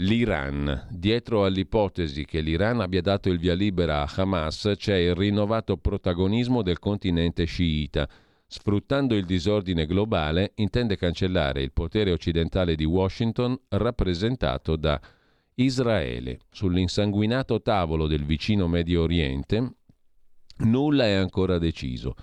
L'Iran. 0.00 0.88
Dietro 0.90 1.44
all'ipotesi 1.44 2.24
che 2.24 2.40
l'Iran 2.40 2.80
abbia 2.80 3.00
dato 3.00 3.28
il 3.28 3.38
via 3.38 3.54
libera 3.54 4.02
a 4.02 4.12
Hamas 4.14 4.72
c'è 4.76 4.96
il 4.96 5.14
rinnovato 5.14 5.76
protagonismo 5.76 6.62
del 6.62 6.78
continente 6.78 7.44
sciita. 7.44 8.08
Sfruttando 8.48 9.16
il 9.16 9.24
disordine 9.24 9.86
globale, 9.86 10.52
intende 10.56 10.96
cancellare 10.96 11.62
il 11.62 11.72
potere 11.72 12.12
occidentale 12.12 12.76
di 12.76 12.84
Washington 12.84 13.58
rappresentato 13.68 14.76
da 14.76 15.00
Israele. 15.54 16.38
Sull'insanguinato 16.50 17.60
tavolo 17.60 18.06
del 18.06 18.24
vicino 18.24 18.68
Medio 18.68 19.02
Oriente 19.02 19.74
nulla 20.58 21.04
è 21.04 21.12
ancora 21.12 21.58
deciso. 21.58 22.14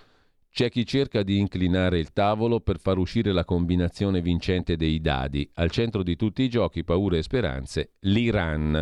C'è 0.50 0.70
chi 0.70 0.86
cerca 0.86 1.24
di 1.24 1.40
inclinare 1.40 1.98
il 1.98 2.14
tavolo 2.14 2.60
per 2.60 2.80
far 2.80 3.00
uscire 3.00 3.32
la 3.32 3.44
combinazione 3.44 4.22
vincente 4.22 4.76
dei 4.76 5.02
dadi. 5.02 5.50
Al 5.56 5.72
centro 5.72 6.04
di 6.04 6.16
tutti 6.16 6.44
i 6.44 6.50
giochi, 6.50 6.84
paure 6.84 7.18
e 7.18 7.24
speranze, 7.24 7.94
l'Iran, 8.02 8.82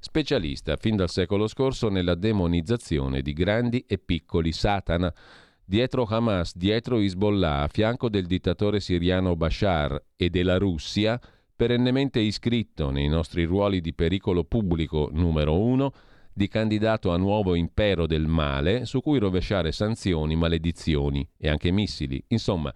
specialista 0.00 0.76
fin 0.76 0.96
dal 0.96 1.08
secolo 1.08 1.46
scorso 1.46 1.88
nella 1.88 2.16
demonizzazione 2.16 3.22
di 3.22 3.32
grandi 3.32 3.84
e 3.86 3.98
piccoli 3.98 4.50
Satana. 4.50 5.14
Dietro 5.64 6.04
Hamas, 6.04 6.56
dietro 6.56 6.98
Hezbollah, 6.98 7.62
a 7.62 7.68
fianco 7.68 8.08
del 8.08 8.26
dittatore 8.26 8.80
siriano 8.80 9.36
Bashar 9.36 10.02
e 10.16 10.28
della 10.28 10.58
Russia, 10.58 11.20
perennemente 11.54 12.18
iscritto 12.18 12.90
nei 12.90 13.08
nostri 13.08 13.44
ruoli 13.44 13.80
di 13.80 13.94
pericolo 13.94 14.42
pubblico 14.42 15.08
numero 15.12 15.58
uno, 15.58 15.92
di 16.34 16.48
candidato 16.48 17.12
a 17.12 17.16
nuovo 17.16 17.54
impero 17.54 18.06
del 18.06 18.26
male 18.26 18.86
su 18.86 19.00
cui 19.00 19.18
rovesciare 19.18 19.70
sanzioni, 19.70 20.34
maledizioni 20.34 21.26
e 21.38 21.48
anche 21.48 21.70
missili. 21.70 22.22
Insomma, 22.28 22.72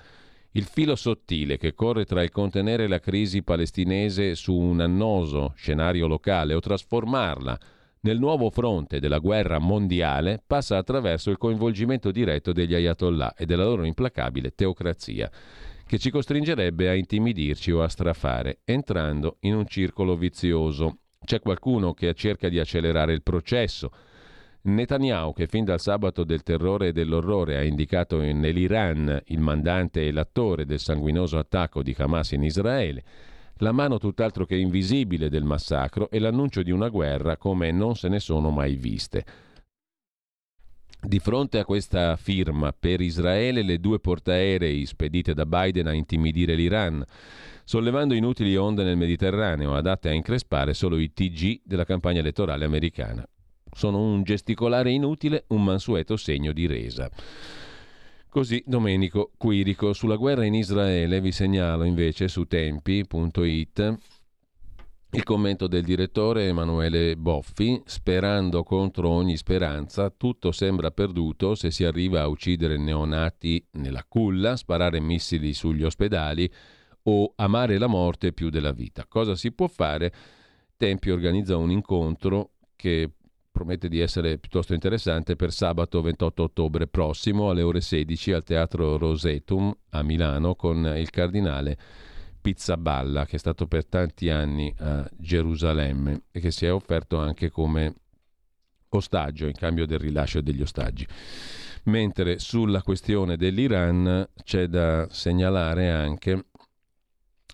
il 0.52 0.64
filo 0.64 0.94
sottile 0.94 1.58
che 1.58 1.74
corre 1.74 2.04
tra 2.04 2.22
il 2.22 2.30
contenere 2.30 2.86
la 2.86 3.00
crisi 3.00 3.42
palestinese 3.42 4.36
su 4.36 4.54
un 4.54 4.80
annoso 4.80 5.52
scenario 5.56 6.06
locale 6.06 6.54
o 6.54 6.60
trasformarla 6.60 7.58
nel 8.06 8.20
nuovo 8.20 8.50
fronte 8.50 9.00
della 9.00 9.18
guerra 9.18 9.58
mondiale 9.58 10.40
passa 10.46 10.76
attraverso 10.76 11.30
il 11.30 11.38
coinvolgimento 11.38 12.12
diretto 12.12 12.52
degli 12.52 12.72
ayatollah 12.72 13.34
e 13.34 13.46
della 13.46 13.64
loro 13.64 13.82
implacabile 13.82 14.54
teocrazia, 14.54 15.28
che 15.84 15.98
ci 15.98 16.10
costringerebbe 16.10 16.88
a 16.88 16.94
intimidirci 16.94 17.72
o 17.72 17.82
a 17.82 17.88
strafare, 17.88 18.60
entrando 18.64 19.38
in 19.40 19.56
un 19.56 19.66
circolo 19.66 20.16
vizioso 20.16 20.98
c'è 21.24 21.40
qualcuno 21.40 21.94
che 21.94 22.14
cerca 22.14 22.48
di 22.48 22.60
accelerare 22.60 23.12
il 23.12 23.24
processo. 23.24 23.90
Netanyahu, 24.62 25.32
che 25.32 25.48
fin 25.48 25.64
dal 25.64 25.80
sabato 25.80 26.22
del 26.22 26.44
terrore 26.44 26.88
e 26.88 26.92
dell'orrore 26.92 27.56
ha 27.56 27.64
indicato 27.64 28.20
nell'Iran 28.20 29.20
il 29.26 29.40
mandante 29.40 30.06
e 30.06 30.12
l'attore 30.12 30.64
del 30.64 30.78
sanguinoso 30.78 31.38
attacco 31.38 31.82
di 31.82 31.94
Hamas 31.98 32.30
in 32.32 32.44
Israele, 32.44 33.02
la 33.58 33.72
mano 33.72 33.98
tutt'altro 33.98 34.44
che 34.44 34.56
invisibile 34.56 35.28
del 35.28 35.44
massacro 35.44 36.10
e 36.10 36.18
l'annuncio 36.18 36.62
di 36.62 36.70
una 36.70 36.88
guerra 36.88 37.36
come 37.36 37.70
non 37.70 37.94
se 37.94 38.08
ne 38.08 38.20
sono 38.20 38.50
mai 38.50 38.76
viste. 38.76 39.24
Di 41.00 41.18
fronte 41.18 41.58
a 41.58 41.64
questa 41.64 42.16
firma 42.16 42.72
per 42.72 43.00
Israele, 43.00 43.62
le 43.62 43.78
due 43.78 44.00
portaerei 44.00 44.84
spedite 44.86 45.34
da 45.34 45.46
Biden 45.46 45.86
a 45.86 45.92
intimidire 45.92 46.54
l'Iran 46.54 47.04
sollevando 47.66 48.14
inutili 48.14 48.56
onde 48.56 48.84
nel 48.84 48.96
Mediterraneo, 48.96 49.74
adatte 49.74 50.08
a 50.08 50.12
increspare 50.12 50.72
solo 50.72 50.98
i 50.98 51.12
TG 51.12 51.62
della 51.64 51.84
campagna 51.84 52.20
elettorale 52.20 52.64
americana. 52.64 53.28
Sono 53.72 54.00
un 54.00 54.22
gesticolare 54.22 54.92
inutile, 54.92 55.44
un 55.48 55.64
mansueto 55.64 56.16
segno 56.16 56.52
di 56.52 56.66
resa. 56.66 57.10
Così 58.36 58.62
Domenico 58.66 59.30
Quirico. 59.38 59.94
Sulla 59.94 60.16
guerra 60.16 60.44
in 60.44 60.52
Israele 60.52 61.22
vi 61.22 61.32
segnalo 61.32 61.84
invece 61.84 62.28
su 62.28 62.44
tempi.it 62.44 63.98
il 65.12 65.22
commento 65.22 65.66
del 65.66 65.82
direttore 65.82 66.48
Emanuele 66.48 67.16
Boffi, 67.16 67.80
sperando 67.86 68.62
contro 68.62 69.08
ogni 69.08 69.38
speranza, 69.38 70.10
tutto 70.10 70.52
sembra 70.52 70.90
perduto 70.90 71.54
se 71.54 71.70
si 71.70 71.84
arriva 71.84 72.20
a 72.20 72.28
uccidere 72.28 72.76
neonati 72.76 73.68
nella 73.70 74.04
culla, 74.06 74.56
sparare 74.56 75.00
missili 75.00 75.54
sugli 75.54 75.84
ospedali 75.84 76.46
o 77.04 77.32
amare 77.36 77.78
la 77.78 77.86
morte 77.86 78.34
più 78.34 78.50
della 78.50 78.72
vita. 78.72 79.06
Cosa 79.08 79.34
si 79.34 79.50
può 79.50 79.66
fare? 79.66 80.12
Tempi 80.76 81.08
organizza 81.08 81.56
un 81.56 81.70
incontro 81.70 82.50
che 82.76 83.12
promette 83.56 83.88
di 83.88 84.00
essere 84.00 84.36
piuttosto 84.36 84.74
interessante 84.74 85.34
per 85.34 85.50
sabato 85.50 86.02
28 86.02 86.42
ottobre 86.42 86.86
prossimo 86.86 87.48
alle 87.48 87.62
ore 87.62 87.80
16 87.80 88.32
al 88.32 88.44
Teatro 88.44 88.98
Rosetum 88.98 89.74
a 89.92 90.02
Milano 90.02 90.54
con 90.54 90.84
il 90.94 91.08
cardinale 91.08 91.78
Pizzaballa 92.42 93.24
che 93.24 93.36
è 93.36 93.38
stato 93.38 93.66
per 93.66 93.86
tanti 93.86 94.28
anni 94.28 94.70
a 94.80 95.08
Gerusalemme 95.16 96.24
e 96.30 96.40
che 96.40 96.50
si 96.50 96.66
è 96.66 96.72
offerto 96.72 97.16
anche 97.16 97.48
come 97.48 97.94
ostaggio 98.90 99.46
in 99.46 99.54
cambio 99.54 99.86
del 99.86 100.00
rilascio 100.00 100.42
degli 100.42 100.60
ostaggi. 100.60 101.06
Mentre 101.84 102.38
sulla 102.38 102.82
questione 102.82 103.38
dell'Iran 103.38 104.28
c'è 104.44 104.66
da 104.66 105.08
segnalare 105.08 105.90
anche 105.90 106.44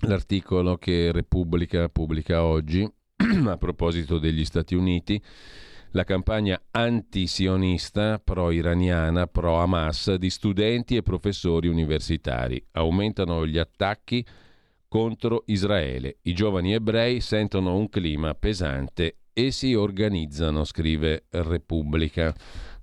l'articolo 0.01 0.79
che 0.79 1.13
Repubblica 1.13 1.89
pubblica 1.89 2.43
oggi 2.43 2.91
a 3.47 3.57
proposito 3.57 4.19
degli 4.19 4.45
Stati 4.45 4.75
Uniti, 4.75 5.23
la 5.93 6.05
campagna 6.05 6.61
antisionista 6.70 8.18
pro-iraniana, 8.18 9.26
pro-Hamas 9.26 10.14
di 10.14 10.30
studenti 10.30 10.97
e 10.97 11.03
professori 11.03 11.68
universitari. 11.68 12.62
Aumentano 12.72 13.47
gli 13.47 13.59
attacchi 13.59 14.24
contro 14.88 15.45
Israele. 15.47 16.18
I 16.22 16.34
giovani 16.34 16.74
ebrei 16.74 17.20
sentono 17.20 17.76
un 17.76 17.88
clima 17.88 18.34
pesante 18.34 19.16
e 19.32 19.51
si 19.51 19.74
organizzano, 19.74 20.64
scrive 20.64 21.24
Repubblica. 21.30 22.34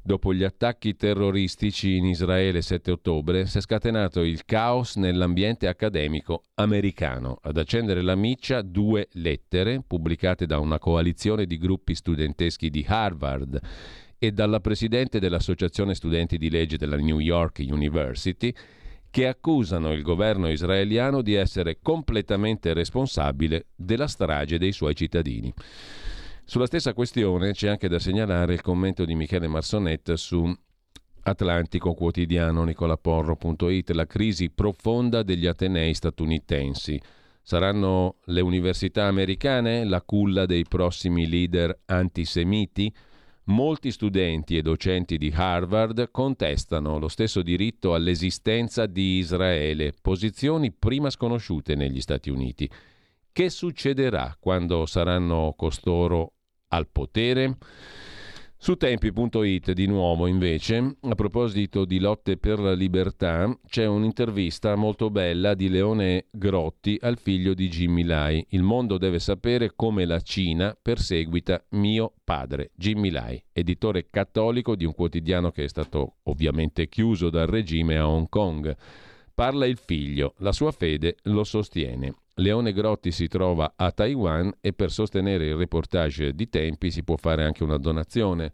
Dopo 0.09 0.33
gli 0.33 0.43
attacchi 0.43 0.95
terroristici 0.95 1.95
in 1.95 2.05
Israele 2.05 2.63
7 2.63 2.89
ottobre 2.89 3.45
si 3.45 3.59
è 3.59 3.61
scatenato 3.61 4.21
il 4.21 4.43
caos 4.43 4.95
nell'ambiente 4.95 5.67
accademico 5.67 6.45
americano. 6.55 7.37
Ad 7.43 7.57
accendere 7.57 8.01
la 8.01 8.15
miccia 8.15 8.63
due 8.63 9.07
lettere 9.11 9.83
pubblicate 9.85 10.47
da 10.47 10.57
una 10.57 10.79
coalizione 10.79 11.45
di 11.45 11.59
gruppi 11.59 11.93
studenteschi 11.93 12.71
di 12.71 12.83
Harvard 12.87 13.59
e 14.17 14.31
dalla 14.31 14.59
presidente 14.61 15.19
dell'Associazione 15.19 15.93
Studenti 15.93 16.39
di 16.39 16.49
Legge 16.49 16.77
della 16.77 16.97
New 16.97 17.19
York 17.19 17.59
University 17.59 18.51
che 19.11 19.27
accusano 19.27 19.91
il 19.91 20.01
governo 20.01 20.49
israeliano 20.49 21.21
di 21.21 21.35
essere 21.35 21.81
completamente 21.83 22.73
responsabile 22.73 23.67
della 23.75 24.07
strage 24.07 24.57
dei 24.57 24.71
suoi 24.71 24.95
cittadini. 24.95 25.53
Sulla 26.49 26.65
stessa 26.65 26.95
questione 26.95 27.51
c'è 27.51 27.67
anche 27.67 27.87
da 27.87 27.99
segnalare 27.99 28.53
il 28.55 28.61
commento 28.61 29.05
di 29.05 29.13
Michele 29.13 29.47
Marsonet 29.47 30.13
su 30.13 30.51
Atlantico 31.21 31.93
Quotidiano, 31.93 32.63
nicolaporro.it, 32.63 33.91
la 33.91 34.07
crisi 34.07 34.49
profonda 34.49 35.21
degli 35.21 35.45
atenei 35.45 35.93
statunitensi. 35.93 36.99
Saranno 37.43 38.15
le 38.23 38.41
università 38.41 39.05
americane 39.05 39.83
la 39.83 40.01
culla 40.01 40.47
dei 40.47 40.63
prossimi 40.67 41.27
leader 41.27 41.81
antisemiti? 41.85 42.91
Molti 43.43 43.91
studenti 43.91 44.57
e 44.57 44.63
docenti 44.63 45.19
di 45.19 45.31
Harvard 45.31 46.09
contestano 46.09 46.97
lo 46.97 47.09
stesso 47.09 47.43
diritto 47.43 47.93
all'esistenza 47.93 48.87
di 48.87 49.17
Israele, 49.17 49.93
posizioni 50.01 50.71
prima 50.71 51.11
sconosciute 51.11 51.75
negli 51.75 52.01
Stati 52.01 52.31
Uniti. 52.31 52.67
Che 53.31 53.49
succederà 53.51 54.35
quando 54.39 54.87
saranno 54.87 55.53
costoro 55.55 56.33
al 56.69 56.87
potere? 56.87 57.57
Su 58.61 58.75
tempi.it 58.75 59.71
di 59.71 59.85
nuovo 59.85 60.27
invece, 60.27 60.97
a 60.99 61.15
proposito 61.15 61.85
di 61.85 61.97
lotte 61.97 62.35
per 62.35 62.59
la 62.59 62.73
libertà, 62.73 63.57
c'è 63.65 63.85
un'intervista 63.85 64.75
molto 64.75 65.09
bella 65.09 65.53
di 65.53 65.69
Leone 65.69 66.25
Grotti 66.29 66.97
al 66.99 67.17
figlio 67.17 67.53
di 67.53 67.69
Jimmy 67.69 68.03
Lai. 68.03 68.45
Il 68.49 68.63
mondo 68.63 68.97
deve 68.97 69.19
sapere 69.19 69.71
come 69.77 70.03
la 70.03 70.19
Cina 70.19 70.77
perseguita 70.79 71.63
mio 71.69 72.15
padre, 72.21 72.71
Jimmy 72.75 73.11
Lai, 73.11 73.41
editore 73.53 74.09
cattolico 74.09 74.75
di 74.75 74.83
un 74.83 74.93
quotidiano 74.93 75.51
che 75.51 75.63
è 75.63 75.69
stato 75.69 76.17
ovviamente 76.23 76.89
chiuso 76.89 77.29
dal 77.29 77.47
regime 77.47 77.97
a 77.97 78.09
Hong 78.09 78.27
Kong. 78.27 78.75
Parla 79.33 79.67
il 79.67 79.77
figlio, 79.77 80.33
la 80.39 80.51
sua 80.51 80.73
fede 80.73 81.15
lo 81.23 81.45
sostiene. 81.45 82.13
Leone 82.39 82.71
Grotti 82.71 83.11
si 83.11 83.27
trova 83.27 83.73
a 83.75 83.91
Taiwan 83.91 84.51
e 84.61 84.71
per 84.71 84.91
sostenere 84.91 85.47
il 85.47 85.55
reportage 85.55 86.33
di 86.33 86.47
Tempi 86.47 86.89
si 86.89 87.03
può 87.03 87.17
fare 87.17 87.43
anche 87.43 87.63
una 87.63 87.77
donazione 87.77 88.51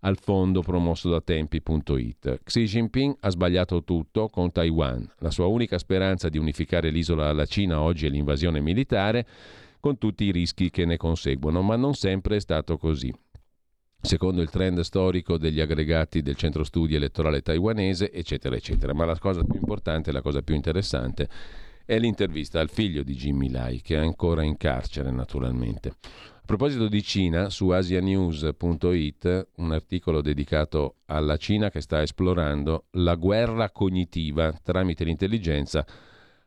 al 0.00 0.18
fondo 0.18 0.62
promosso 0.62 1.10
da 1.10 1.20
tempi.it. 1.20 2.40
Xi 2.44 2.64
Jinping 2.64 3.16
ha 3.20 3.28
sbagliato 3.28 3.84
tutto 3.84 4.28
con 4.28 4.52
Taiwan. 4.52 5.06
La 5.18 5.30
sua 5.30 5.46
unica 5.46 5.76
speranza 5.76 6.30
di 6.30 6.38
unificare 6.38 6.88
l'isola 6.88 7.28
alla 7.28 7.44
Cina 7.44 7.80
oggi 7.80 8.06
è 8.06 8.08
l'invasione 8.08 8.60
militare, 8.60 9.26
con 9.80 9.98
tutti 9.98 10.24
i 10.24 10.32
rischi 10.32 10.70
che 10.70 10.86
ne 10.86 10.96
conseguono, 10.96 11.60
ma 11.60 11.76
non 11.76 11.94
sempre 11.94 12.36
è 12.36 12.40
stato 12.40 12.78
così. 12.78 13.12
Secondo 14.00 14.40
il 14.40 14.48
trend 14.48 14.80
storico 14.80 15.36
degli 15.36 15.60
aggregati 15.60 16.22
del 16.22 16.36
centro 16.36 16.64
studi 16.64 16.94
elettorale 16.94 17.42
taiwanese, 17.42 18.12
eccetera, 18.12 18.56
eccetera. 18.56 18.94
Ma 18.94 19.04
la 19.04 19.18
cosa 19.18 19.42
più 19.42 19.56
importante, 19.56 20.12
la 20.12 20.22
cosa 20.22 20.40
più 20.40 20.54
interessante 20.54 21.28
È 21.88 21.96
l'intervista 22.00 22.58
al 22.58 22.68
figlio 22.68 23.04
di 23.04 23.14
Jimmy 23.14 23.48
Lai, 23.48 23.80
che 23.80 23.94
è 23.94 23.98
ancora 24.00 24.42
in 24.42 24.56
carcere 24.56 25.12
naturalmente. 25.12 25.90
A 25.90 26.42
proposito 26.44 26.88
di 26.88 27.00
Cina, 27.00 27.48
su 27.48 27.68
asianews.it 27.68 29.50
un 29.58 29.70
articolo 29.70 30.20
dedicato 30.20 30.96
alla 31.06 31.36
Cina 31.36 31.70
che 31.70 31.80
sta 31.80 32.02
esplorando 32.02 32.86
la 32.94 33.14
guerra 33.14 33.70
cognitiva 33.70 34.52
tramite 34.64 35.04
l'intelligenza 35.04 35.86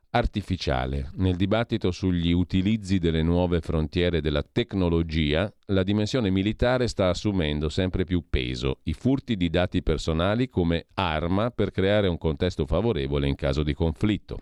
artificiale. 0.10 1.10
Nel 1.14 1.38
dibattito 1.38 1.92
sugli 1.92 2.34
utilizzi 2.34 3.00
delle 3.00 3.24
nuove 3.24 3.62
frontiere 3.62 4.20
della 4.20 4.44
tecnologia, 4.44 5.50
la 5.68 5.84
dimensione 5.84 6.30
militare 6.30 6.90
sta 6.90 7.08
assumendo 7.08 7.70
sempre 7.70 8.04
più 8.04 8.26
peso, 8.30 8.80
i 8.84 8.94
furti 8.94 9.38
di 9.38 9.50
dati 9.50 9.82
personali 9.84 10.50
come 10.50 10.88
arma 10.96 11.50
per 11.50 11.72
creare 11.72 12.10
un 12.10 12.18
contesto 12.18 12.66
favorevole 12.66 13.26
in 13.26 13.36
caso 13.36 13.64
di 13.64 13.74
conflitto. 13.74 14.42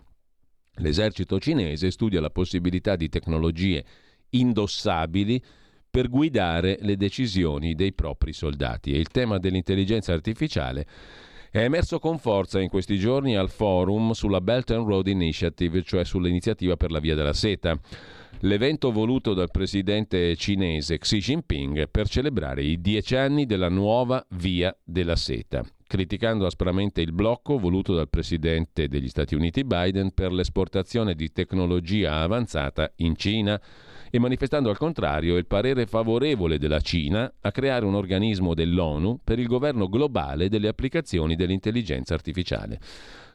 L'esercito 0.78 1.38
cinese 1.38 1.90
studia 1.90 2.20
la 2.20 2.30
possibilità 2.30 2.96
di 2.96 3.08
tecnologie 3.08 3.84
indossabili 4.30 5.42
per 5.90 6.08
guidare 6.08 6.78
le 6.80 6.96
decisioni 6.96 7.74
dei 7.74 7.92
propri 7.92 8.32
soldati 8.32 8.92
e 8.92 8.98
il 8.98 9.08
tema 9.08 9.38
dell'intelligenza 9.38 10.12
artificiale 10.12 10.86
è 11.50 11.60
emerso 11.60 11.98
con 11.98 12.18
forza 12.18 12.60
in 12.60 12.68
questi 12.68 12.98
giorni 12.98 13.34
al 13.34 13.48
forum 13.48 14.10
sulla 14.12 14.42
Belt 14.42 14.70
and 14.70 14.86
Road 14.86 15.06
Initiative, 15.06 15.82
cioè 15.82 16.04
sull'iniziativa 16.04 16.76
per 16.76 16.90
la 16.90 17.00
Via 17.00 17.14
della 17.14 17.32
Seta. 17.32 17.78
L'evento 18.40 18.92
voluto 18.92 19.32
dal 19.32 19.50
presidente 19.50 20.36
cinese 20.36 20.98
Xi 20.98 21.18
Jinping 21.18 21.88
per 21.88 22.06
celebrare 22.06 22.62
i 22.62 22.80
dieci 22.80 23.16
anni 23.16 23.46
della 23.46 23.70
nuova 23.70 24.24
Via 24.32 24.76
della 24.84 25.16
Seta, 25.16 25.64
criticando 25.88 26.46
aspramente 26.46 27.00
il 27.00 27.12
blocco 27.12 27.58
voluto 27.58 27.94
dal 27.94 28.10
presidente 28.10 28.88
degli 28.88 29.08
Stati 29.08 29.34
Uniti 29.34 29.64
Biden 29.64 30.12
per 30.12 30.30
l'esportazione 30.30 31.14
di 31.14 31.32
tecnologia 31.32 32.20
avanzata 32.20 32.92
in 32.96 33.16
Cina 33.16 33.60
e 34.10 34.18
manifestando 34.18 34.68
al 34.68 34.76
contrario 34.76 35.36
il 35.36 35.46
parere 35.46 35.86
favorevole 35.86 36.58
della 36.58 36.80
Cina 36.80 37.32
a 37.40 37.50
creare 37.50 37.86
un 37.86 37.94
organismo 37.94 38.52
dell'ONU 38.54 39.20
per 39.24 39.38
il 39.38 39.46
governo 39.46 39.88
globale 39.88 40.50
delle 40.50 40.68
applicazioni 40.68 41.34
dell'intelligenza 41.34 42.12
artificiale. 42.12 42.78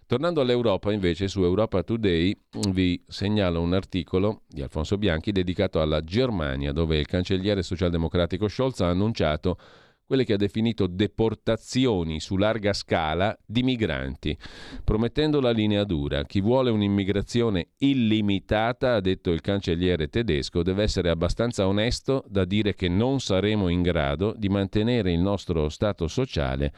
Tornando 0.05 0.41
all'Europa, 0.41 0.91
invece, 0.91 1.27
su 1.27 1.41
Europa 1.41 1.81
Today 1.81 2.37
vi 2.69 3.01
segnalo 3.07 3.61
un 3.61 3.73
articolo 3.73 4.41
di 4.47 4.61
Alfonso 4.61 4.97
Bianchi 4.97 5.31
dedicato 5.31 5.81
alla 5.81 6.01
Germania, 6.01 6.71
dove 6.71 6.99
il 6.99 7.07
cancelliere 7.07 7.63
socialdemocratico 7.63 8.47
Scholz 8.47 8.81
ha 8.81 8.89
annunciato 8.89 9.57
quelle 10.05 10.25
che 10.25 10.33
ha 10.33 10.37
definito 10.37 10.87
deportazioni 10.87 12.19
su 12.19 12.37
larga 12.37 12.73
scala 12.73 13.37
di 13.45 13.63
migranti, 13.63 14.37
promettendo 14.83 15.39
la 15.39 15.51
linea 15.51 15.83
dura. 15.83 16.23
Chi 16.25 16.41
vuole 16.41 16.69
un'immigrazione 16.69 17.69
illimitata, 17.79 18.95
ha 18.95 19.01
detto 19.01 19.31
il 19.31 19.41
cancelliere 19.41 20.09
tedesco, 20.09 20.63
deve 20.63 20.83
essere 20.83 21.09
abbastanza 21.09 21.67
onesto 21.67 22.23
da 22.27 22.45
dire 22.45 22.75
che 22.75 22.89
non 22.89 23.19
saremo 23.19 23.69
in 23.69 23.81
grado 23.81 24.33
di 24.37 24.49
mantenere 24.49 25.11
il 25.11 25.19
nostro 25.19 25.69
Stato 25.69 26.07
sociale 26.07 26.73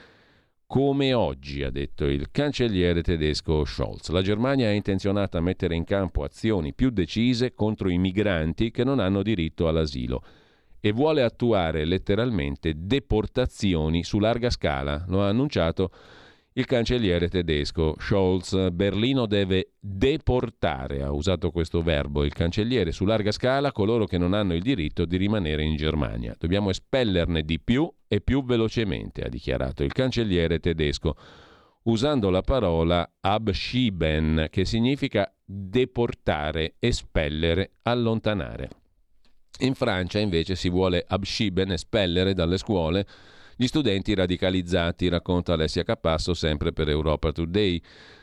come 0.68 1.14
oggi, 1.14 1.62
ha 1.64 1.70
detto 1.70 2.06
il 2.06 2.32
cancelliere 2.32 3.04
tedesco 3.04 3.64
Scholz. 3.66 4.10
La 4.10 4.24
Germania 4.24 4.70
è 4.70 4.74
intenzionata 4.74 5.38
a 5.38 5.42
mettere 5.42 5.76
in 5.76 5.84
campo 5.84 6.24
azioni 6.24 6.74
più 6.74 6.90
decise 6.90 7.54
contro 7.54 7.90
i 7.90 8.00
migranti 8.00 8.72
che 8.72 8.84
non 8.84 9.00
hanno 9.00 9.22
diritto 9.22 9.68
all'asilo 9.68 10.24
e 10.86 10.92
vuole 10.92 11.24
attuare 11.24 11.84
letteralmente 11.84 12.74
deportazioni 12.78 14.04
su 14.04 14.20
larga 14.20 14.52
scala. 14.52 15.04
Lo 15.08 15.24
ha 15.24 15.30
annunciato 15.30 15.90
il 16.54 16.66
cancelliere 16.68 17.28
tedesco 17.28 17.96
Scholz. 17.98 18.70
Berlino 18.70 19.26
deve 19.26 19.72
deportare, 19.80 21.02
ha 21.02 21.12
usato 21.12 21.50
questo 21.50 21.82
verbo 21.82 22.24
il 22.24 22.34
cancelliere, 22.34 22.92
su 22.92 23.04
larga 23.04 23.32
scala 23.32 23.72
coloro 23.72 24.06
che 24.06 24.20
non 24.20 24.36
hanno 24.36 24.54
il 24.54 24.62
diritto 24.62 25.06
di 25.06 25.18
rimanere 25.18 25.64
in 25.64 25.76
Germania. 25.76 26.36
Dobbiamo 26.38 26.70
espellerne 26.70 27.42
di 27.42 27.60
più 27.60 27.92
e 28.08 28.22
più 28.22 28.46
velocemente, 28.46 29.24
ha 29.24 29.28
dichiarato 29.28 29.84
il 29.84 29.92
cancelliere 29.92 30.60
tedesco, 30.60 31.16
usando 31.86 32.30
la 32.30 32.42
parola 32.42 33.12
abschieben, 33.22 34.50
che 34.52 34.66
significa 34.66 35.34
deportare, 35.44 36.76
espellere, 36.78 37.72
allontanare. 37.82 38.70
In 39.60 39.74
Francia 39.74 40.20
invece 40.20 40.56
si 40.56 40.70
vuole 40.70 41.06
abschieben, 41.08 41.72
espellere 41.72 42.34
dalle 42.34 42.58
scuole 42.58 43.06
gli 43.58 43.68
studenti 43.68 44.14
radicalizzati, 44.14 45.08
racconta 45.08 45.54
Alessia 45.54 45.84
Capasso 45.84 46.34
sempre 46.34 46.74
per 46.74 46.90
Europa 46.90 47.32
Today. 47.32 47.82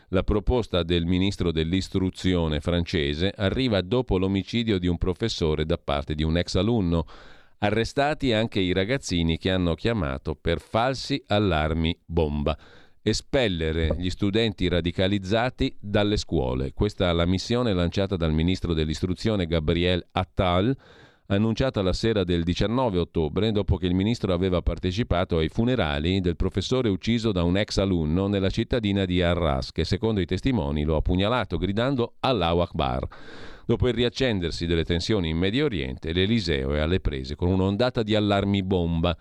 La 0.09 0.25
proposta 0.25 0.83
del 0.83 1.07
ministro 1.07 1.51
dell'istruzione 1.51 2.61
francese 2.61 3.33
arriva 3.35 3.81
dopo 3.81 4.19
l'omicidio 4.19 4.79
di 4.79 4.89
un 4.89 4.99
professore 4.99 5.65
da 5.65 5.79
parte 5.79 6.15
di 6.15 6.23
un 6.23 6.37
ex 6.37 6.57
alunno. 6.57 7.07
Arrestati 7.61 8.35
anche 8.35 8.61
i 8.61 8.75
ragazzini 8.75 9.39
che 9.39 9.51
hanno 9.51 9.75
chiamato 9.75 10.35
per 10.35 10.61
falsi 10.61 11.23
allarmi 11.29 11.99
bomba. 12.05 12.55
Espellere 13.01 13.97
gli 13.97 14.11
studenti 14.11 14.69
radicalizzati 14.69 15.75
dalle 15.81 16.19
scuole. 16.19 16.75
Questa 16.75 17.09
è 17.09 17.13
la 17.15 17.25
missione 17.25 17.73
lanciata 17.73 18.17
dal 18.17 18.35
ministro 18.35 18.75
dell'istruzione 18.75 19.47
Gabriel 19.47 20.07
Attal 20.13 20.77
annunciata 21.35 21.83
la 21.83 21.93
sera 21.93 22.25
del 22.25 22.43
19 22.43 22.99
ottobre 22.99 23.53
dopo 23.53 23.77
che 23.77 23.87
il 23.87 23.95
ministro 23.95 24.33
aveva 24.33 24.63
partecipato 24.63 25.39
ai 25.39 25.49
funerali 25.49 26.21
del 26.21 26.37
professore 26.37 26.89
ucciso 26.89 27.33
da 27.33 27.43
un 27.43 27.57
ex 27.57 27.79
alunno 27.79 28.27
nella 28.27 28.51
cittadina 28.51 29.05
di 29.05 29.23
Arras 29.23 29.73
che 29.73 29.85
secondo 29.85 30.21
i 30.21 30.27
testimoni 30.27 30.85
lo 30.85 30.97
ha 30.97 31.03
pugnalato 31.03 31.57
gridando 31.57 32.15
Allahu 32.21 32.59
Akbar. 32.59 33.07
Dopo 33.65 33.89
il 33.89 33.95
riaccendersi 33.95 34.67
delle 34.67 34.85
tensioni 34.85 35.29
in 35.29 35.39
Medio 35.39 35.65
Oriente, 35.65 36.13
l'Eliseo 36.13 36.75
è 36.75 36.81
alle 36.81 37.01
prese 37.01 37.37
con 37.37 37.49
un'ondata 37.49 38.03
di 38.03 38.15
allarmi 38.15 38.63
bomba 38.63 39.17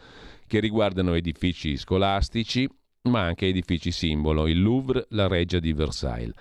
che 0.48 0.60
riguardano 0.60 1.14
edifici 1.14 1.78
scolastici 1.78 2.68
ma 3.04 3.22
anche 3.22 3.48
edifici 3.48 3.92
simbolo, 3.92 4.48
il 4.48 4.62
Louvre, 4.62 5.08
la 5.10 5.28
Reggia 5.28 5.60
di 5.60 5.74
Versailles. 5.74 6.34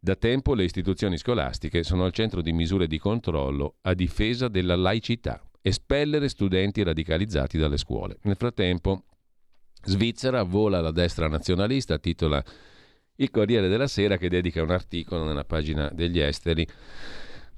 Da 0.00 0.14
tempo 0.14 0.54
le 0.54 0.62
istituzioni 0.62 1.18
scolastiche 1.18 1.82
sono 1.82 2.04
al 2.04 2.12
centro 2.12 2.40
di 2.40 2.52
misure 2.52 2.86
di 2.86 2.98
controllo 2.98 3.78
a 3.82 3.94
difesa 3.94 4.46
della 4.46 4.76
laicità, 4.76 5.42
espellere 5.60 6.28
studenti 6.28 6.84
radicalizzati 6.84 7.58
dalle 7.58 7.78
scuole. 7.78 8.18
Nel 8.22 8.36
frattempo, 8.36 9.04
Svizzera 9.82 10.42
vola 10.42 10.80
la 10.80 10.92
destra 10.92 11.28
nazionalista, 11.28 11.98
titola 11.98 12.42
il 13.16 13.30
Corriere 13.30 13.68
della 13.68 13.88
Sera 13.88 14.16
che 14.16 14.28
dedica 14.28 14.62
un 14.62 14.70
articolo 14.70 15.24
nella 15.24 15.44
pagina 15.44 15.90
degli 15.92 16.20
esteri 16.20 16.66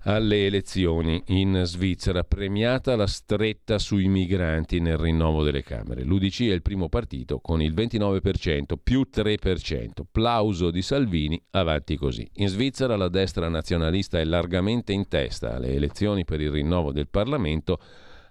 alle 0.04 0.46
elezioni 0.46 1.22
in 1.26 1.62
Svizzera, 1.64 2.24
premiata 2.24 2.96
la 2.96 3.06
stretta 3.06 3.78
sui 3.78 4.08
migranti 4.08 4.80
nel 4.80 4.96
rinnovo 4.96 5.42
delle 5.42 5.62
Camere. 5.62 6.04
L'UDC 6.04 6.42
è 6.42 6.52
il 6.52 6.62
primo 6.62 6.88
partito 6.88 7.40
con 7.40 7.60
il 7.60 7.74
29%, 7.74 8.74
più 8.82 9.06
3%. 9.12 9.88
Plauso 10.10 10.70
di 10.70 10.82
Salvini, 10.82 11.42
avanti 11.50 11.96
così. 11.96 12.28
In 12.34 12.48
Svizzera 12.48 12.96
la 12.96 13.08
destra 13.08 13.48
nazionalista 13.48 14.18
è 14.18 14.24
largamente 14.24 14.92
in 14.92 15.08
testa 15.08 15.56
alle 15.56 15.74
elezioni 15.74 16.24
per 16.24 16.40
il 16.40 16.50
rinnovo 16.50 16.92
del 16.92 17.08
Parlamento 17.08 17.78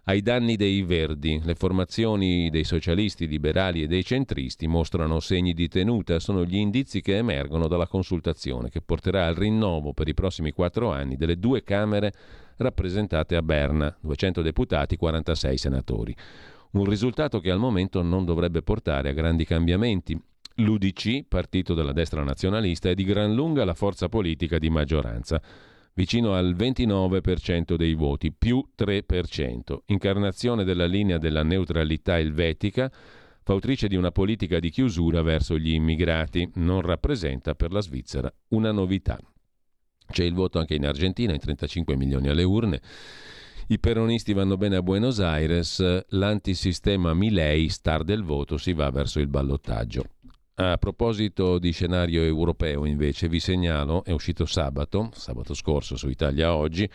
ai 0.10 0.24
danni 0.24 0.56
dei 0.56 0.82
Verdi. 0.82 1.40
Le 1.44 1.54
formazioni 1.54 2.50
dei 2.50 2.64
socialisti, 2.64 3.28
liberali 3.28 3.84
e 3.84 3.88
dei 3.88 4.04
centristi 4.04 4.66
mostrano 4.66 5.20
segni 5.20 5.54
di 5.54 5.68
tenuta, 5.68 6.20
sono 6.20 6.44
gli 6.44 6.56
indizi 6.56 7.00
che 7.02 7.18
emergono 7.18 7.68
dalla 7.68 7.86
consultazione 7.86 8.70
che 8.70 8.82
porterà 8.82 9.28
al 9.28 9.36
rinnovo 9.36 9.94
per 9.94 10.08
i 10.08 10.16
prossimi 10.16 10.52
quattro 10.52 10.92
anni 10.92 11.16
delle 11.16 11.38
due 11.38 11.64
Camere 11.64 12.12
rappresentate 12.58 13.36
a 13.36 13.44
Berna, 13.44 13.96
200 14.02 14.42
deputati, 14.42 14.98
46 14.98 15.58
senatori. 15.58 16.16
Un 16.72 16.86
risultato 16.86 17.40
che 17.40 17.52
al 17.52 17.60
momento 17.60 18.02
non 18.02 18.26
dovrebbe 18.26 18.64
portare 18.64 19.10
a 19.10 19.14
grandi 19.14 19.46
cambiamenti. 19.46 20.20
L'UDC, 20.56 21.26
partito 21.28 21.76
della 21.76 21.94
destra 21.94 22.24
nazionalista, 22.24 22.90
è 22.90 22.96
di 22.96 23.04
gran 23.04 23.36
lunga 23.36 23.64
la 23.64 23.76
forza 23.76 24.10
politica 24.10 24.58
di 24.58 24.72
maggioranza 24.72 25.40
vicino 25.94 26.34
al 26.34 26.56
29% 26.56 27.76
dei 27.76 27.94
voti, 27.94 28.32
più 28.32 28.66
3%, 28.78 29.78
incarnazione 29.88 30.64
della 30.64 30.86
linea 30.86 31.18
della 31.18 31.44
neutralità 31.44 32.18
elvetica, 32.18 32.92
fautrice 33.44 33.88
di 33.88 33.96
una 33.96 34.12
politica 34.12 34.60
di 34.60 34.70
chiusura 34.70 35.22
verso 35.22 35.58
gli 35.58 35.74
immigrati, 35.74 36.50
non 36.56 36.82
rappresenta 36.82 37.56
per 37.56 37.72
la 37.72 37.82
Svizzera 37.82 38.32
una 38.50 38.72
novità. 38.72 39.20
C'è 40.12 40.24
il 40.24 40.34
voto 40.34 40.60
anche 40.60 40.76
in 40.76 40.86
Argentina, 40.86 41.34
in 41.34 41.40
35 41.40 41.96
milioni 41.96 42.30
alle 42.30 42.44
urne. 42.44 42.82
I 43.68 43.80
peronisti 43.80 44.34
vanno 44.34 44.58
bene 44.58 44.78
a 44.78 44.82
Buenos 44.82 45.20
Aires, 45.20 46.06
l'antisistema 46.10 47.14
Milei, 47.14 47.70
star 47.70 48.04
del 48.04 48.24
voto, 48.24 48.58
si 48.58 48.74
va 48.74 48.90
verso 48.90 49.20
il 49.20 49.28
ballottaggio. 49.28 50.06
A 50.62 50.76
proposito 50.76 51.58
di 51.58 51.72
scenario 51.72 52.22
europeo, 52.22 52.84
invece, 52.84 53.30
vi 53.30 53.40
segnalo, 53.40 54.04
è 54.04 54.12
uscito 54.12 54.46
sabato, 54.46 55.10
sabato 55.14 55.54
scorso 55.54 55.96
su 55.96 56.10
Italia 56.10 56.54
Oggi, 56.54 56.88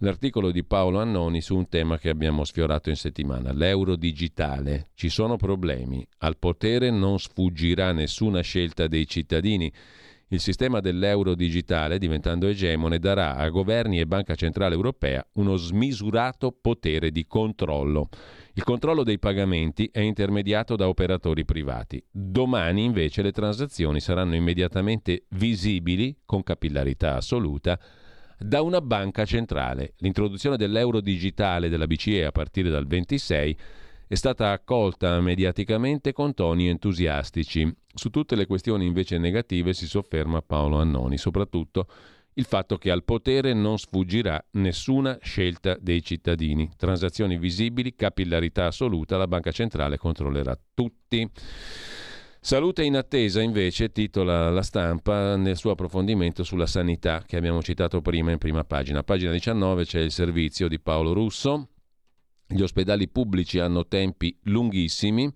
l'articolo 0.00 0.50
di 0.50 0.62
Paolo 0.62 1.00
Annoni 1.00 1.40
su 1.40 1.56
un 1.56 1.70
tema 1.70 1.96
che 1.96 2.10
abbiamo 2.10 2.44
sfiorato 2.44 2.90
in 2.90 2.96
settimana, 2.96 3.54
l'euro 3.54 3.96
digitale. 3.96 4.88
Ci 4.92 5.08
sono 5.08 5.36
problemi. 5.36 6.06
Al 6.18 6.36
potere 6.36 6.90
non 6.90 7.18
sfuggirà 7.18 7.92
nessuna 7.92 8.42
scelta 8.42 8.86
dei 8.88 9.06
cittadini. 9.06 9.72
Il 10.30 10.40
sistema 10.40 10.80
dell'euro 10.80 11.34
digitale, 11.34 11.96
diventando 11.96 12.46
egemone, 12.46 12.98
darà 12.98 13.36
a 13.36 13.48
governi 13.48 14.00
e 14.00 14.06
Banca 14.06 14.34
Centrale 14.34 14.74
Europea 14.74 15.26
uno 15.36 15.56
smisurato 15.56 16.52
potere 16.52 17.10
di 17.10 17.26
controllo. 17.26 18.10
Il 18.58 18.64
controllo 18.64 19.04
dei 19.04 19.20
pagamenti 19.20 19.88
è 19.92 20.00
intermediato 20.00 20.74
da 20.74 20.88
operatori 20.88 21.44
privati. 21.44 22.04
Domani 22.10 22.82
invece 22.82 23.22
le 23.22 23.30
transazioni 23.30 24.00
saranno 24.00 24.34
immediatamente 24.34 25.26
visibili, 25.28 26.16
con 26.24 26.42
capillarità 26.42 27.14
assoluta, 27.14 27.78
da 28.36 28.60
una 28.62 28.80
banca 28.80 29.24
centrale. 29.24 29.94
L'introduzione 29.98 30.56
dell'euro 30.56 31.00
digitale 31.00 31.68
della 31.68 31.86
BCE 31.86 32.24
a 32.24 32.32
partire 32.32 32.68
dal 32.68 32.88
26 32.88 33.56
è 34.08 34.14
stata 34.16 34.50
accolta 34.50 35.20
mediaticamente 35.20 36.12
con 36.12 36.34
toni 36.34 36.66
entusiastici. 36.66 37.72
Su 37.94 38.10
tutte 38.10 38.34
le 38.34 38.46
questioni 38.46 38.86
invece 38.86 39.18
negative 39.18 39.72
si 39.72 39.86
sofferma 39.86 40.42
Paolo 40.42 40.80
Annoni, 40.80 41.16
soprattutto 41.16 41.86
il 42.38 42.44
fatto 42.44 42.78
che 42.78 42.90
al 42.90 43.04
potere 43.04 43.52
non 43.52 43.78
sfuggirà 43.78 44.42
nessuna 44.52 45.18
scelta 45.20 45.76
dei 45.80 46.02
cittadini. 46.02 46.70
Transazioni 46.76 47.36
visibili, 47.36 47.96
capillarità 47.96 48.66
assoluta, 48.66 49.16
la 49.16 49.26
banca 49.26 49.50
centrale 49.50 49.98
controllerà 49.98 50.56
tutti. 50.72 51.28
Salute 52.40 52.84
in 52.84 52.96
attesa 52.96 53.42
invece 53.42 53.90
titola 53.90 54.50
la 54.50 54.62
stampa 54.62 55.36
nel 55.36 55.56
suo 55.56 55.72
approfondimento 55.72 56.44
sulla 56.44 56.66
sanità 56.66 57.24
che 57.26 57.36
abbiamo 57.36 57.60
citato 57.60 58.00
prima 58.00 58.30
in 58.30 58.38
prima 58.38 58.62
pagina. 58.62 59.02
pagina 59.02 59.32
19 59.32 59.84
c'è 59.84 60.00
il 60.00 60.12
servizio 60.12 60.68
di 60.68 60.78
Paolo 60.78 61.12
Russo. 61.12 61.70
Gli 62.46 62.62
ospedali 62.62 63.08
pubblici 63.08 63.58
hanno 63.58 63.88
tempi 63.88 64.38
lunghissimi, 64.44 65.30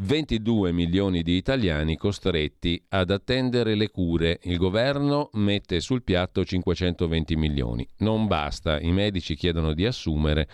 22 0.00 0.70
milioni 0.70 1.22
di 1.22 1.36
italiani 1.36 1.96
costretti 1.96 2.80
ad 2.90 3.10
attendere 3.10 3.74
le 3.74 3.90
cure. 3.90 4.38
Il 4.44 4.56
governo 4.56 5.30
mette 5.32 5.80
sul 5.80 6.04
piatto 6.04 6.44
520 6.44 7.34
milioni. 7.34 7.86
Non 7.98 8.28
basta, 8.28 8.78
i 8.80 8.92
medici 8.92 9.34
chiedono 9.34 9.72
di 9.72 9.84
assumere 9.86 10.48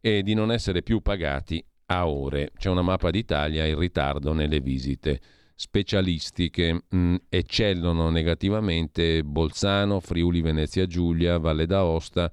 e 0.00 0.22
di 0.22 0.34
non 0.34 0.52
essere 0.52 0.82
più 0.82 1.00
pagati 1.00 1.64
a 1.86 2.06
ore. 2.06 2.50
C'è 2.58 2.68
una 2.68 2.82
mappa 2.82 3.10
d'Italia 3.10 3.64
in 3.64 3.78
ritardo 3.78 4.34
nelle 4.34 4.60
visite 4.60 5.18
specialistiche. 5.54 6.82
Mm, 6.94 7.14
eccellono 7.30 8.10
negativamente 8.10 9.22
Bolzano, 9.24 10.00
Friuli 10.00 10.42
Venezia 10.42 10.86
Giulia, 10.86 11.38
Valle 11.38 11.64
d'Aosta, 11.64 12.30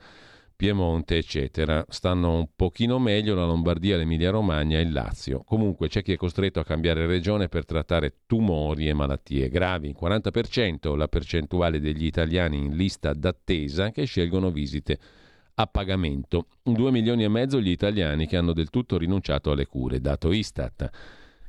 Piemonte, 0.62 1.18
eccetera. 1.18 1.84
Stanno 1.90 2.36
un 2.36 2.50
pochino 2.56 3.00
meglio 3.00 3.34
la 3.34 3.46
Lombardia, 3.46 3.98
l'Emilia 3.98 4.30
Romagna 4.30 4.78
e 4.78 4.82
il 4.82 4.92
Lazio. 4.92 5.42
Comunque 5.44 5.88
c'è 5.88 6.04
chi 6.04 6.12
è 6.12 6.18
costretto 6.18 6.60
a 6.60 6.64
cambiare 6.64 7.08
regione 7.08 7.48
per 7.48 7.66
trattare 7.66 8.18
tumori 8.28 8.88
e 8.88 8.94
malattie 8.94 9.50
gravi. 9.50 9.96
40% 10.00 10.96
la 10.96 11.08
percentuale 11.08 11.80
degli 11.80 12.06
italiani 12.06 12.58
in 12.58 12.76
lista 12.76 13.12
d'attesa 13.12 13.90
che 13.90 14.06
scelgono 14.06 14.52
visite 14.52 15.00
a 15.56 15.66
pagamento. 15.66 16.46
2 16.62 16.92
milioni 16.92 17.24
e 17.24 17.28
mezzo 17.28 17.60
gli 17.60 17.72
italiani 17.72 18.28
che 18.28 18.38
hanno 18.38 18.54
del 18.54 18.70
tutto 18.70 19.00
rinunciato 19.00 19.50
alle 19.50 19.66
cure, 19.66 20.00
dato 20.00 20.32
Istat. 20.32 20.92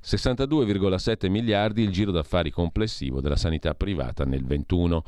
62,7 0.03 1.29
miliardi 1.29 1.83
il 1.83 1.91
giro 1.91 2.13
d'affari 2.13 2.51
complessivo 2.51 3.21
della 3.21 3.37
sanità 3.37 3.75
privata 3.75 4.25
nel 4.25 4.47
21. 4.47 5.05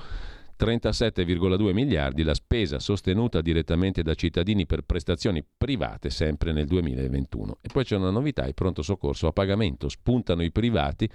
37,2 0.58 1.72
miliardi 1.72 2.22
la 2.22 2.34
spesa 2.34 2.78
sostenuta 2.78 3.40
direttamente 3.40 4.02
da 4.02 4.14
cittadini 4.14 4.66
per 4.66 4.82
prestazioni 4.82 5.44
private 5.44 6.10
sempre 6.10 6.52
nel 6.52 6.66
2021. 6.66 7.58
E 7.60 7.68
poi 7.72 7.84
c'è 7.84 7.96
una 7.96 8.10
novità, 8.10 8.46
il 8.46 8.54
pronto 8.54 8.82
soccorso 8.82 9.26
a 9.26 9.32
pagamento. 9.32 9.88
Spuntano 9.88 10.42
i 10.42 10.52
privati, 10.52 11.08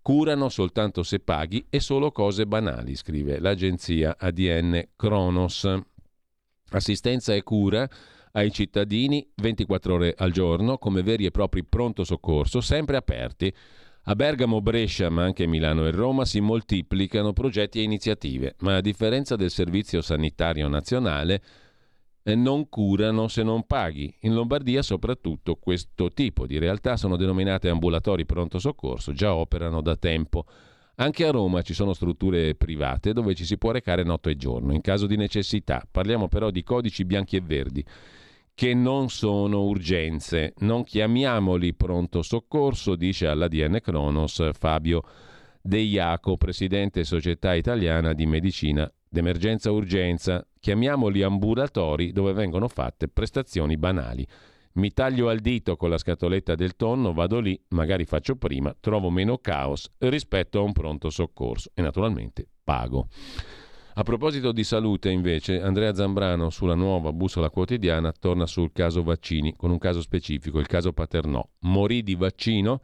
curano 0.00 0.48
soltanto 0.48 1.02
se 1.02 1.20
paghi 1.20 1.66
e 1.68 1.80
solo 1.80 2.12
cose 2.12 2.46
banali, 2.46 2.94
scrive 2.96 3.38
l'agenzia 3.38 4.16
ADN 4.18 4.88
Kronos 4.96 5.68
assistenza 6.70 7.34
e 7.34 7.42
cura 7.42 7.88
ai 8.32 8.52
cittadini 8.52 9.26
24 9.36 9.94
ore 9.94 10.14
al 10.16 10.32
giorno 10.32 10.78
come 10.78 11.02
veri 11.02 11.24
e 11.24 11.30
propri 11.30 11.64
pronto 11.64 12.04
soccorso, 12.04 12.60
sempre 12.60 12.96
aperti. 12.96 13.52
A 14.08 14.14
Bergamo, 14.14 14.62
Brescia, 14.62 15.10
ma 15.10 15.24
anche 15.24 15.46
Milano 15.46 15.86
e 15.86 15.90
Roma 15.90 16.24
si 16.24 16.40
moltiplicano 16.40 17.34
progetti 17.34 17.78
e 17.78 17.82
iniziative, 17.82 18.54
ma 18.60 18.76
a 18.76 18.80
differenza 18.80 19.36
del 19.36 19.50
Servizio 19.50 20.00
Sanitario 20.00 20.66
Nazionale 20.66 21.42
eh, 22.22 22.34
non 22.34 22.70
curano 22.70 23.28
se 23.28 23.42
non 23.42 23.66
paghi. 23.66 24.10
In 24.20 24.32
Lombardia 24.32 24.80
soprattutto 24.80 25.56
questo 25.56 26.10
tipo 26.14 26.46
di 26.46 26.56
realtà 26.56 26.96
sono 26.96 27.16
denominate 27.16 27.68
ambulatori 27.68 28.24
pronto 28.24 28.58
soccorso, 28.58 29.12
già 29.12 29.34
operano 29.34 29.82
da 29.82 29.94
tempo. 29.94 30.46
Anche 30.94 31.26
a 31.26 31.30
Roma 31.30 31.60
ci 31.60 31.74
sono 31.74 31.92
strutture 31.92 32.54
private 32.54 33.12
dove 33.12 33.34
ci 33.34 33.44
si 33.44 33.58
può 33.58 33.72
recare 33.72 34.04
notte 34.04 34.30
e 34.30 34.36
giorno 34.36 34.72
in 34.72 34.80
caso 34.80 35.06
di 35.06 35.16
necessità. 35.16 35.86
Parliamo 35.88 36.28
però 36.28 36.48
di 36.48 36.62
codici 36.62 37.04
bianchi 37.04 37.36
e 37.36 37.42
verdi 37.42 37.84
che 38.58 38.74
non 38.74 39.08
sono 39.08 39.62
urgenze. 39.66 40.52
Non 40.58 40.82
chiamiamoli 40.82 41.74
pronto 41.74 42.22
soccorso, 42.22 42.96
dice 42.96 43.28
all'ADN 43.28 43.78
Cronos 43.80 44.50
Fabio 44.52 45.02
De 45.62 45.78
Iaco, 45.78 46.36
presidente 46.36 47.04
Società 47.04 47.54
Italiana 47.54 48.14
di 48.14 48.26
Medicina 48.26 48.92
d'Emergenza 49.08 49.70
Urgenza. 49.70 50.44
Chiamiamoli 50.58 51.22
ambulatori 51.22 52.10
dove 52.10 52.32
vengono 52.32 52.66
fatte 52.66 53.06
prestazioni 53.06 53.76
banali. 53.76 54.26
Mi 54.72 54.90
taglio 54.90 55.28
al 55.28 55.38
dito 55.38 55.76
con 55.76 55.90
la 55.90 55.98
scatoletta 55.98 56.56
del 56.56 56.74
tonno, 56.74 57.12
vado 57.12 57.38
lì, 57.38 57.56
magari 57.68 58.06
faccio 58.06 58.34
prima, 58.34 58.74
trovo 58.80 59.08
meno 59.08 59.38
caos 59.38 59.88
rispetto 59.98 60.58
a 60.58 60.62
un 60.62 60.72
pronto 60.72 61.10
soccorso 61.10 61.70
e 61.74 61.82
naturalmente 61.82 62.44
pago. 62.64 63.06
A 63.98 64.04
proposito 64.04 64.52
di 64.52 64.62
salute, 64.62 65.10
invece, 65.10 65.60
Andrea 65.60 65.92
Zambrano 65.92 66.50
sulla 66.50 66.76
nuova 66.76 67.12
bussola 67.12 67.50
quotidiana 67.50 68.12
torna 68.12 68.46
sul 68.46 68.70
caso 68.70 69.02
vaccini, 69.02 69.56
con 69.56 69.72
un 69.72 69.78
caso 69.78 70.00
specifico, 70.00 70.60
il 70.60 70.68
caso 70.68 70.92
Paternò. 70.92 71.44
Morì 71.62 72.04
di 72.04 72.14
vaccino, 72.14 72.80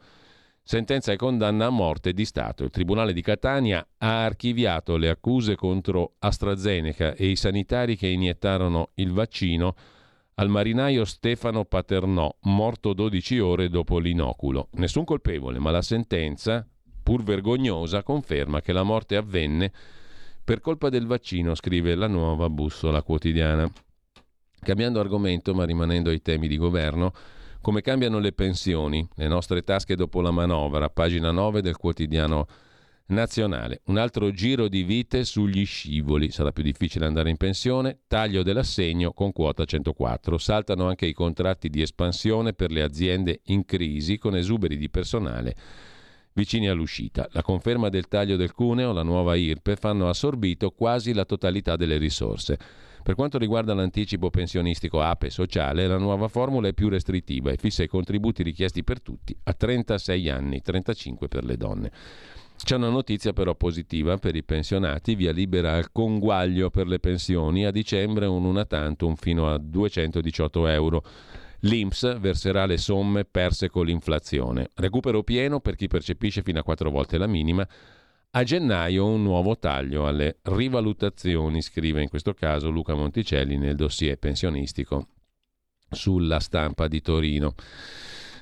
sentenza 0.61 1.13
e 1.13 1.15
condanna 1.15 1.67
a 1.67 1.69
morte 1.69 2.11
di 2.11 2.25
Stato. 2.25 2.65
Il 2.65 2.69
Tribunale 2.69 3.13
di 3.13 3.21
Catania 3.21 3.87
ha 3.99 4.25
archiviato 4.25 4.97
le 4.97 5.07
accuse 5.07 5.55
contro 5.55 6.15
AstraZeneca 6.19 7.13
e 7.13 7.27
i 7.27 7.37
sanitari 7.37 7.95
che 7.95 8.07
iniettarono 8.07 8.89
il 8.95 9.13
vaccino 9.13 9.73
al 10.33 10.49
marinaio 10.49 11.05
Stefano 11.05 11.63
Paternò, 11.63 12.29
morto 12.41 12.91
12 12.91 13.39
ore 13.39 13.69
dopo 13.69 13.99
l'inoculo. 13.99 14.67
Nessun 14.73 15.05
colpevole, 15.05 15.59
ma 15.59 15.71
la 15.71 15.81
sentenza, 15.81 16.67
pur 17.01 17.23
vergognosa, 17.23 18.03
conferma 18.03 18.59
che 18.59 18.73
la 18.73 18.83
morte 18.83 19.15
avvenne 19.15 19.71
per 20.45 20.61
colpa 20.61 20.89
del 20.89 21.07
vaccino, 21.07 21.55
scrive 21.55 21.95
la 21.95 22.05
nuova 22.05 22.51
bussola 22.51 23.01
quotidiana. 23.01 23.67
Cambiando 24.59 24.99
argomento, 24.99 25.55
ma 25.55 25.65
rimanendo 25.65 26.11
ai 26.11 26.21
temi 26.21 26.47
di 26.47 26.57
governo, 26.57 27.13
come 27.61 27.81
cambiano 27.81 28.19
le 28.19 28.31
pensioni, 28.31 29.05
le 29.15 29.27
nostre 29.27 29.63
tasche 29.63 29.95
dopo 29.95 30.21
la 30.21 30.29
manovra, 30.29 30.87
pagina 30.89 31.31
9 31.31 31.63
del 31.63 31.77
quotidiano 31.77 32.45
nazionale. 33.07 33.81
Un 33.85 33.97
altro 33.97 34.29
giro 34.31 34.67
di 34.67 34.83
vite 34.83 35.25
sugli 35.25 35.65
scivoli. 35.65 36.29
Sarà 36.29 36.51
più 36.51 36.61
difficile 36.61 37.07
andare 37.07 37.31
in 37.31 37.37
pensione. 37.37 38.01
Taglio 38.05 38.43
dell'assegno 38.43 39.13
con 39.13 39.31
quota 39.31 39.65
104. 39.65 40.37
Saltano 40.37 40.87
anche 40.87 41.07
i 41.07 41.13
contratti 41.13 41.69
di 41.69 41.81
espansione 41.81 42.53
per 42.53 42.71
le 42.71 42.83
aziende 42.83 43.41
in 43.45 43.65
crisi 43.65 44.19
con 44.19 44.35
esuberi 44.35 44.77
di 44.77 44.91
personale 44.91 45.55
vicini 46.35 46.67
all'uscita. 46.67 47.27
La 47.31 47.41
conferma 47.41 47.87
del 47.87 48.09
taglio 48.09 48.35
del 48.35 48.51
cuneo, 48.51 48.91
la 48.91 49.03
nuova 49.03 49.35
IRPE, 49.35 49.77
fanno 49.77 50.09
assorbito 50.09 50.71
quasi 50.71 51.13
la 51.13 51.23
totalità 51.23 51.77
delle 51.77 51.97
risorse. 51.97 52.59
Per 53.01 53.15
quanto 53.15 53.37
riguarda 53.37 53.73
l'anticipo 53.73 54.29
pensionistico 54.29 55.01
APE 55.01 55.29
sociale, 55.29 55.87
la 55.87 55.97
nuova 55.97 56.27
formula 56.27 56.67
è 56.67 56.73
più 56.73 56.89
restrittiva 56.89 57.51
e 57.51 57.57
fissa 57.57 57.83
i 57.83 57.87
contributi 57.87 58.43
richiesti 58.43 58.83
per 58.83 59.01
tutti 59.01 59.35
a 59.43 59.53
36 59.53 60.29
anni, 60.29 60.61
35 60.61 61.27
per 61.29 61.45
le 61.45 61.55
donne. 61.55 61.91
C'è 62.61 62.75
una 62.75 62.89
notizia 62.89 63.31
però 63.31 63.55
positiva 63.55 64.17
per 64.17 64.35
i 64.35 64.43
pensionati, 64.43 65.15
via 65.15 65.31
libera 65.31 65.73
al 65.73 65.91
conguaglio 65.91 66.69
per 66.69 66.87
le 66.87 66.99
pensioni, 66.99 67.65
a 67.65 67.71
dicembre 67.71 68.25
un 68.25 68.43
una 68.43 68.65
tantum 68.65 69.15
fino 69.15 69.49
a 69.49 69.57
218 69.57 70.67
euro. 70.67 71.03
L'INPS 71.65 72.19
verserà 72.19 72.67
le 72.67 72.77
somme 72.77 73.25
perse 73.25 73.69
con 73.69 73.87
l'inflazione. 73.87 74.69
Recupero 74.75 75.23
pieno 75.23 75.59
per 75.59 75.75
chi 75.75 75.87
percepisce 75.87 76.43
fino 76.43 76.59
a 76.59 76.63
quattro 76.63 76.91
volte 76.91 77.17
la 77.17 77.25
minima. 77.25 77.67
A 78.31 78.43
gennaio 78.43 79.07
un 79.07 79.23
nuovo 79.23 79.57
taglio 79.57 80.05
alle 80.05 80.37
rivalutazioni, 80.43 81.63
scrive 81.63 82.03
in 82.03 82.09
questo 82.09 82.35
caso 82.35 82.69
Luca 82.69 82.93
Monticelli 82.93 83.57
nel 83.57 83.75
dossier 83.75 84.17
pensionistico 84.17 85.07
sulla 85.89 86.39
stampa 86.39 86.87
di 86.87 87.01
Torino. 87.01 87.55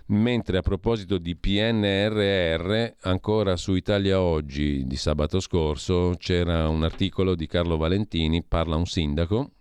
Mentre 0.07 0.57
a 0.57 0.61
proposito 0.61 1.17
di 1.17 1.37
PNRR, 1.37 2.95
ancora 3.03 3.55
su 3.55 3.73
Italia 3.73 4.19
Oggi 4.19 4.85
di 4.85 4.97
sabato 4.97 5.39
scorso 5.39 6.15
c'era 6.17 6.67
un 6.67 6.83
articolo 6.83 7.35
di 7.35 7.47
Carlo 7.47 7.77
Valentini, 7.77 8.43
parla 8.43 8.75
un 8.75 8.85
sindaco, 8.85 9.51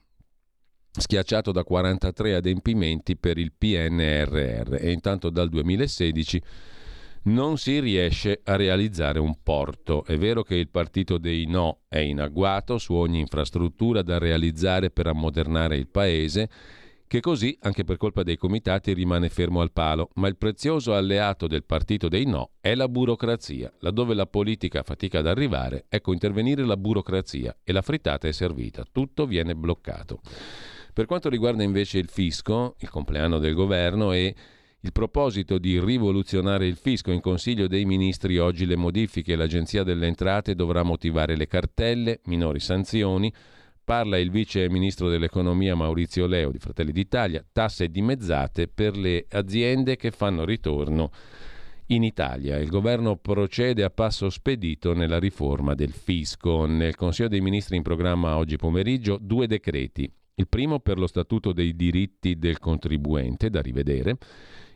schiacciato 1.00 1.52
da 1.52 1.64
43 1.64 2.34
adempimenti 2.34 3.16
per 3.16 3.38
il 3.38 3.52
PNRR 3.56 4.74
e 4.74 4.92
intanto 4.92 5.30
dal 5.30 5.48
2016 5.48 6.42
non 7.24 7.56
si 7.56 7.78
riesce 7.78 8.40
a 8.44 8.56
realizzare 8.56 9.18
un 9.18 9.36
porto. 9.42 10.04
È 10.04 10.16
vero 10.16 10.42
che 10.42 10.56
il 10.56 10.68
partito 10.68 11.18
dei 11.18 11.46
no 11.46 11.82
è 11.88 11.98
in 11.98 12.20
agguato 12.20 12.78
su 12.78 12.94
ogni 12.94 13.20
infrastruttura 13.20 14.02
da 14.02 14.18
realizzare 14.18 14.90
per 14.90 15.06
ammodernare 15.06 15.76
il 15.76 15.86
paese, 15.86 16.50
che 17.06 17.20
così, 17.20 17.56
anche 17.60 17.84
per 17.84 17.98
colpa 17.98 18.22
dei 18.22 18.38
comitati, 18.38 18.94
rimane 18.94 19.28
fermo 19.28 19.60
al 19.60 19.70
palo, 19.70 20.08
ma 20.14 20.28
il 20.28 20.38
prezioso 20.38 20.94
alleato 20.94 21.46
del 21.46 21.62
partito 21.62 22.08
dei 22.08 22.24
no 22.24 22.52
è 22.58 22.74
la 22.74 22.88
burocrazia. 22.88 23.70
Laddove 23.80 24.14
la 24.14 24.26
politica 24.26 24.82
fatica 24.82 25.18
ad 25.18 25.26
arrivare, 25.26 25.84
ecco 25.90 26.14
intervenire 26.14 26.64
la 26.64 26.78
burocrazia 26.78 27.54
e 27.62 27.72
la 27.72 27.82
frittata 27.82 28.28
è 28.28 28.32
servita, 28.32 28.84
tutto 28.90 29.26
viene 29.26 29.54
bloccato. 29.54 30.20
Per 30.94 31.06
quanto 31.06 31.30
riguarda 31.30 31.62
invece 31.62 31.98
il 31.98 32.08
fisco, 32.08 32.74
il 32.80 32.90
compleanno 32.90 33.38
del 33.38 33.54
governo 33.54 34.12
e 34.12 34.34
il 34.80 34.92
proposito 34.92 35.56
di 35.56 35.80
rivoluzionare 35.82 36.66
il 36.66 36.76
fisco 36.76 37.10
in 37.12 37.20
Consiglio 37.20 37.66
dei 37.66 37.86
Ministri 37.86 38.36
oggi 38.36 38.66
le 38.66 38.76
modifiche 38.76 39.34
l'Agenzia 39.34 39.84
delle 39.84 40.06
Entrate 40.06 40.54
dovrà 40.54 40.82
motivare 40.82 41.34
le 41.34 41.46
cartelle, 41.46 42.20
minori 42.24 42.60
sanzioni, 42.60 43.32
parla 43.82 44.18
il 44.18 44.30
vice 44.30 44.68
ministro 44.68 45.08
dell'economia 45.08 45.74
Maurizio 45.74 46.26
Leo 46.26 46.50
di 46.50 46.58
Fratelli 46.58 46.92
d'Italia, 46.92 47.42
tasse 47.50 47.88
dimezzate 47.88 48.68
per 48.68 48.94
le 48.94 49.24
aziende 49.30 49.96
che 49.96 50.10
fanno 50.10 50.44
ritorno 50.44 51.10
in 51.86 52.02
Italia. 52.02 52.58
Il 52.58 52.68
governo 52.68 53.16
procede 53.16 53.82
a 53.82 53.90
passo 53.90 54.28
spedito 54.28 54.92
nella 54.92 55.18
riforma 55.18 55.74
del 55.74 55.92
fisco. 55.92 56.66
Nel 56.66 56.96
Consiglio 56.96 57.28
dei 57.28 57.40
Ministri 57.40 57.76
in 57.76 57.82
programma 57.82 58.36
oggi 58.36 58.56
pomeriggio 58.56 59.16
due 59.18 59.46
decreti. 59.46 60.12
Il 60.34 60.48
primo 60.48 60.80
per 60.80 60.98
lo 60.98 61.06
statuto 61.06 61.52
dei 61.52 61.76
diritti 61.76 62.38
del 62.38 62.58
contribuente, 62.58 63.50
da 63.50 63.60
rivedere, 63.60 64.16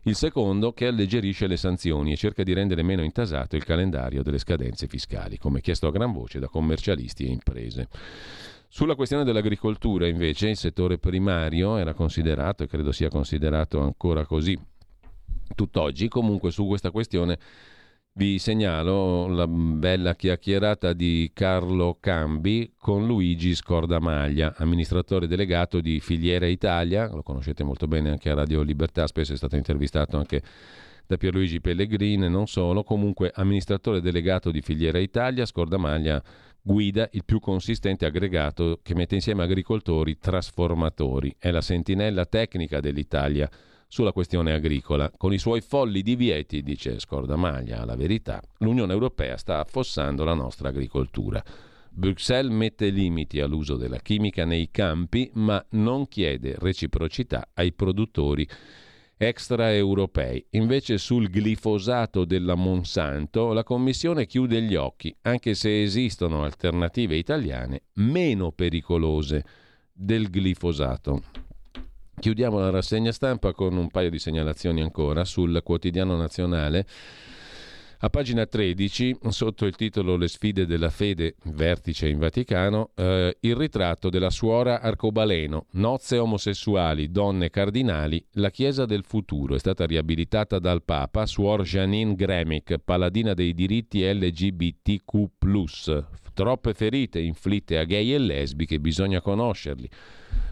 il 0.03 0.15
secondo 0.15 0.73
che 0.73 0.87
alleggerisce 0.87 1.47
le 1.47 1.57
sanzioni 1.57 2.13
e 2.13 2.17
cerca 2.17 2.43
di 2.43 2.53
rendere 2.53 2.83
meno 2.83 3.03
intasato 3.03 3.57
il 3.57 3.65
calendario 3.65 4.23
delle 4.23 4.39
scadenze 4.39 4.87
fiscali, 4.87 5.39
come 5.39 5.63
chiesto 5.63 5.87
a 5.87 5.91
gran 5.91 6.13
voce 6.13 6.39
da 6.39 6.49
commercialisti 6.49 7.25
e 7.25 7.31
imprese. 7.31 7.89
Sulla 8.69 8.95
questione 8.95 9.25
dell'agricoltura, 9.25 10.07
invece, 10.07 10.51
il 10.51 10.57
settore 10.57 10.99
primario 10.99 11.79
era 11.79 11.95
considerato, 11.95 12.63
e 12.63 12.67
credo 12.67 12.93
sia 12.93 13.09
considerato 13.09 13.81
ancora 13.81 14.27
così 14.27 14.59
tutt'oggi, 15.55 16.09
comunque 16.09 16.51
su 16.51 16.67
questa 16.67 16.91
questione 16.91 17.39
vi 18.19 18.39
segnalo 18.39 19.29
la 19.29 19.47
bella 19.47 20.15
chiacchierata 20.15 20.95
di 20.95 21.31
Carlo 21.35 21.99
Cambi 22.01 22.73
con 22.79 23.07
Luigi 23.07 23.55
Scordamaglia, 23.55 24.55
amministratore 24.57 25.27
delegato 25.27 25.81
di 25.81 26.01
Filiera 26.01 26.47
Italia, 26.47 27.11
lo 27.13 27.23
conoscete 27.23 27.63
molto 27.63 27.87
bene 27.87 28.09
anche 28.09 28.31
a 28.31 28.35
Radio 28.35 28.63
Libertà, 28.63 29.07
spesso 29.07 29.35
è 29.35 29.37
stato 29.37 29.57
intervistato 29.57 30.17
anche 30.17 30.43
da 31.07 31.19
Pierluigi 31.19 31.61
Pellegrini, 31.61 32.31
non 32.31 32.47
solo, 32.47 32.85
comunque 32.85 33.31
amministratore 33.35 34.01
delegato 34.01 34.51
di 34.51 34.63
Filiera 34.63 34.99
Italia, 34.99 35.45
Scordamaglia 35.45 36.23
guida 36.63 37.07
il 37.13 37.23
più 37.23 37.39
consistente 37.39 38.07
aggregato 38.07 38.81
che 38.83 38.95
mette 38.95 39.15
insieme 39.15 39.43
agricoltori 39.43 40.17
trasformatori, 40.17 41.37
è 41.39 41.51
la 41.51 41.61
sentinella 41.61 42.25
tecnica 42.25 42.81
dell'Italia 42.81 43.49
sulla 43.87 44.13
questione 44.13 44.53
agricola. 44.53 45.11
Con 45.17 45.33
i 45.33 45.39
suoi 45.39 45.61
folli 45.61 46.03
divieti, 46.03 46.63
dice 46.63 46.99
Scordamaglia, 46.99 47.85
la 47.85 47.97
verità, 47.97 48.43
l'Unione 48.59 48.93
Europea 48.93 49.37
sta 49.37 49.61
affossando 49.61 50.25
la 50.25 50.35
nostra 50.35 50.69
agricoltura. 50.69 51.43
Bruxelles 51.91 52.53
mette 52.53 52.89
limiti 52.89 53.41
all'uso 53.41 53.77
della 53.77 53.99
chimica 53.99 54.45
nei 54.45 54.71
campi, 54.71 55.31
ma 55.35 55.65
non 55.71 56.09
chiede 56.09 56.57
reciprocità 56.59 57.49
ai 57.55 57.73
produttori 57.73 58.47
extraeuropei. 59.17 60.45
Invece 60.51 60.99
sul 60.99 61.29
glifosato 61.29 62.27
della 62.27 62.55
Monsanto 62.55 63.53
la 63.53 63.63
Commissione 63.63 64.27
chiude 64.27 64.61
gli 64.61 64.75
occhi, 64.75 65.15
anche 65.23 65.55
se 65.55 65.83
esistono 65.83 66.45
alternative 66.45 67.17
italiane 67.17 67.85
meno 67.95 68.53
pericolose 68.53 69.45
del 69.91 70.29
glifosato. 70.29 71.46
Chiudiamo 72.19 72.59
la 72.59 72.71
rassegna 72.71 73.13
stampa 73.13 73.53
con 73.53 73.77
un 73.77 73.89
paio 73.89 74.09
di 74.09 74.19
segnalazioni 74.19 74.81
ancora 74.81 75.25
sul 75.25 75.61
quotidiano 75.63 76.17
nazionale. 76.17 76.87
A 78.01 78.11
pagina 78.11 78.47
13, 78.47 79.19
sotto 79.29 79.67
il 79.67 79.77
titolo 79.77 80.17
Le 80.17 80.29
sfide 80.29 80.67
della 80.67 80.89
fede, 80.89 81.37
vertice 81.45 82.09
in 82.09 82.19
Vaticano, 82.19 82.91
eh, 82.95 83.37
il 83.41 83.55
ritratto 83.55 84.09
della 84.09 84.31
suora 84.31 84.81
Arcobaleno, 84.81 85.67
nozze 85.73 86.19
omosessuali, 86.19 87.11
donne 87.11 87.51
cardinali, 87.51 88.25
la 88.33 88.51
Chiesa 88.51 88.87
del 88.87 89.05
futuro. 89.05 89.55
È 89.55 89.59
stata 89.59 89.85
riabilitata 89.85 90.59
dal 90.59 90.83
Papa 90.83 91.27
Suor 91.27 91.63
Janine 91.63 92.15
Gremic, 92.15 92.79
paladina 92.83 93.35
dei 93.35 93.53
diritti 93.53 94.03
LGBTQ. 94.03 95.25
Troppe 96.35 96.75
ferite 96.75 97.19
inflitte 97.19 97.79
a 97.79 97.85
gay 97.85 98.13
e 98.13 98.19
lesbiche, 98.19 98.81
bisogna 98.81 99.21
conoscerli 99.21 99.89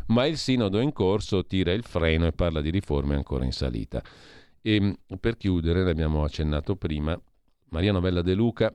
ma 0.06 0.26
il 0.26 0.36
sinodo 0.36 0.80
in 0.80 0.92
corso 0.92 1.44
tira 1.44 1.72
il 1.72 1.84
freno 1.84 2.26
e 2.26 2.32
parla 2.32 2.60
di 2.60 2.70
riforme 2.70 3.14
ancora 3.14 3.44
in 3.44 3.52
salita. 3.52 4.02
E 4.60 4.98
per 5.20 5.36
chiudere, 5.36 5.84
l'abbiamo 5.84 6.24
accennato 6.24 6.76
prima, 6.76 7.18
Maria 7.70 7.92
Novella 7.92 8.22
De 8.22 8.34
Luca, 8.34 8.74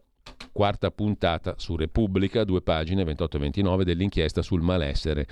quarta 0.51 0.91
puntata 0.91 1.55
su 1.57 1.75
Repubblica, 1.75 2.43
due 2.43 2.61
pagine 2.61 3.03
28 3.03 3.37
e 3.37 3.39
29 3.39 3.83
dell'inchiesta 3.83 4.41
sul 4.41 4.61
malessere 4.61 5.27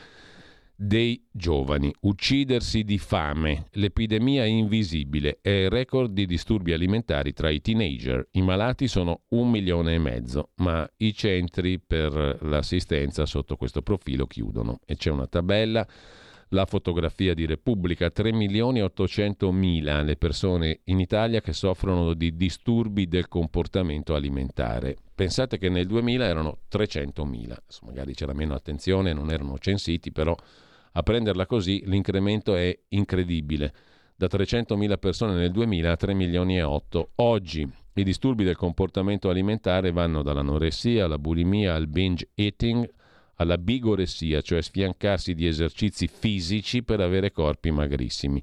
dei 0.79 1.25
giovani. 1.31 1.91
Uccidersi 2.01 2.83
di 2.83 2.99
fame, 2.99 3.65
l'epidemia 3.71 4.45
invisibile 4.45 5.39
e 5.41 5.63
il 5.63 5.69
record 5.71 6.13
di 6.13 6.27
disturbi 6.27 6.71
alimentari 6.71 7.33
tra 7.33 7.49
i 7.49 7.59
teenager. 7.59 8.27
I 8.33 8.43
malati 8.43 8.87
sono 8.87 9.21
un 9.29 9.49
milione 9.49 9.95
e 9.95 9.97
mezzo, 9.97 10.51
ma 10.57 10.87
i 10.97 11.13
centri 11.15 11.79
per 11.79 12.37
l'assistenza 12.41 13.25
sotto 13.25 13.55
questo 13.55 13.81
profilo 13.81 14.27
chiudono. 14.27 14.79
E 14.85 14.95
c'è 14.95 15.09
una 15.09 15.25
tabella, 15.25 15.85
la 16.49 16.65
fotografia 16.65 17.33
di 17.33 17.45
Repubblica, 17.45 18.11
3 18.11 18.31
milioni 18.31 18.79
e 18.79 18.83
800 18.83 19.51
mila 19.51 20.01
le 20.03 20.15
persone 20.15 20.81
in 20.85 20.99
Italia 20.99 21.41
che 21.41 21.53
soffrono 21.53 22.13
di 22.13 22.35
disturbi 22.35 23.07
del 23.07 23.27
comportamento 23.27 24.13
alimentare. 24.13 24.95
Pensate 25.13 25.57
che 25.57 25.69
nel 25.69 25.87
2000 25.87 26.25
erano 26.25 26.59
300 26.67 27.25
mila, 27.25 27.57
magari 27.81 28.13
c'era 28.13 28.33
meno 28.33 28.53
attenzione, 28.53 29.11
non 29.11 29.31
erano 29.31 29.57
censiti, 29.57 30.11
però 30.11 30.35
a 30.97 31.03
prenderla 31.03 31.45
così 31.45 31.83
l'incremento 31.85 32.55
è 32.55 32.75
incredibile. 32.89 33.71
Da 34.15 34.25
300.000 34.25 34.97
persone 34.97 35.35
nel 35.35 35.51
2000 35.51 35.91
a 35.91 35.95
3 35.95 36.13
milioni 36.15 36.57
e 36.57 36.63
8 36.63 37.11
oggi. 37.17 37.71
I 37.93 38.03
disturbi 38.03 38.43
del 38.43 38.55
comportamento 38.55 39.29
alimentare 39.29 39.91
vanno 39.91 40.23
dall'anoressia 40.23 41.05
alla 41.05 41.19
bulimia 41.19 41.75
al 41.75 41.87
binge 41.87 42.29
eating 42.33 42.89
alla 43.35 43.59
bigoressia, 43.59 44.41
cioè 44.41 44.63
sfiancarsi 44.63 45.35
di 45.35 45.45
esercizi 45.45 46.07
fisici 46.07 46.81
per 46.81 46.99
avere 47.01 47.31
corpi 47.31 47.69
magrissimi. 47.69 48.41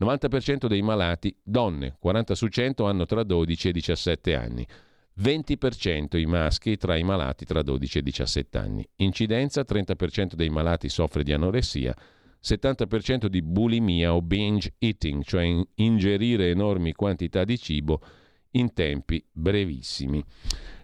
90% 0.00 0.66
dei 0.66 0.80
malati, 0.80 1.36
donne, 1.42 1.96
40 1.98 2.34
su 2.34 2.46
100 2.46 2.86
hanno 2.86 3.04
tra 3.04 3.22
12 3.22 3.68
e 3.68 3.72
17 3.72 4.34
anni. 4.34 4.66
20% 5.20 6.16
i 6.16 6.24
maschi 6.24 6.78
tra 6.78 6.96
i 6.96 7.02
malati 7.02 7.44
tra 7.44 7.62
12 7.62 7.98
e 7.98 8.02
17 8.02 8.58
anni. 8.58 8.88
Incidenza 8.96 9.62
30% 9.68 10.34
dei 10.34 10.48
malati 10.48 10.88
soffre 10.88 11.22
di 11.22 11.32
anoressia, 11.32 11.94
70% 12.42 13.26
di 13.26 13.42
bulimia 13.42 14.14
o 14.14 14.22
binge 14.22 14.72
eating, 14.78 15.22
cioè 15.22 15.46
ingerire 15.74 16.48
enormi 16.48 16.94
quantità 16.94 17.44
di 17.44 17.58
cibo 17.58 18.00
in 18.52 18.72
tempi 18.72 19.22
brevissimi. 19.30 20.24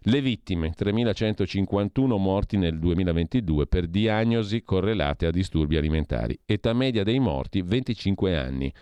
Le 0.01 0.21
vittime, 0.21 0.75
3.151 0.79 2.19
morti 2.19 2.59
nel 2.59 2.79
2022 2.79 3.67
per 3.67 3.87
diagnosi 3.87 4.63
correlate 4.63 5.27
a 5.27 5.31
disturbi 5.31 5.79
alimentari. 5.79 6.39
Età 6.45 6.75
media 6.75 7.03
dei 7.03 7.19
morti 7.19 7.63
25 7.63 8.37
anni 8.37 8.73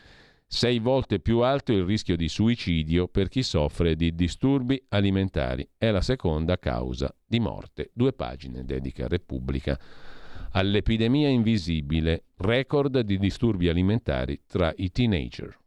sei 0.55 0.79
volte 0.79 1.19
più 1.19 1.41
alto 1.41 1.73
il 1.73 1.83
rischio 1.83 2.17
di 2.17 2.29
suicidio 2.29 3.09
per 3.09 3.29
chi 3.29 3.43
soffre 3.43 3.97
di 3.97 4.15
disturbi 4.15 4.81
alimentari. 4.91 5.69
È 5.77 5.91
la 5.91 6.01
seconda 6.01 6.59
causa 6.59 7.13
di 7.27 7.41
morte. 7.41 7.91
Due 7.93 8.13
pagine 8.13 8.65
dedica 8.65 9.09
Repubblica 9.09 9.77
all'epidemia 10.53 11.29
invisibile, 11.29 12.27
record 12.37 13.01
di 13.01 13.19
disturbi 13.19 13.69
alimentari 13.69 14.43
tra 14.47 14.73
i 14.77 14.93
teenager. 14.93 15.59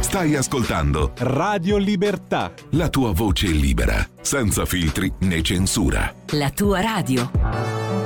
Stai 0.00 0.36
ascoltando 0.36 1.12
Radio 1.18 1.76
Libertà. 1.76 2.54
La 2.70 2.88
tua 2.88 3.12
voce 3.12 3.48
libera, 3.48 4.08
senza 4.22 4.64
filtri 4.64 5.12
né 5.20 5.42
censura. 5.42 6.14
La 6.30 6.50
tua 6.50 6.80
radio. 6.80 8.05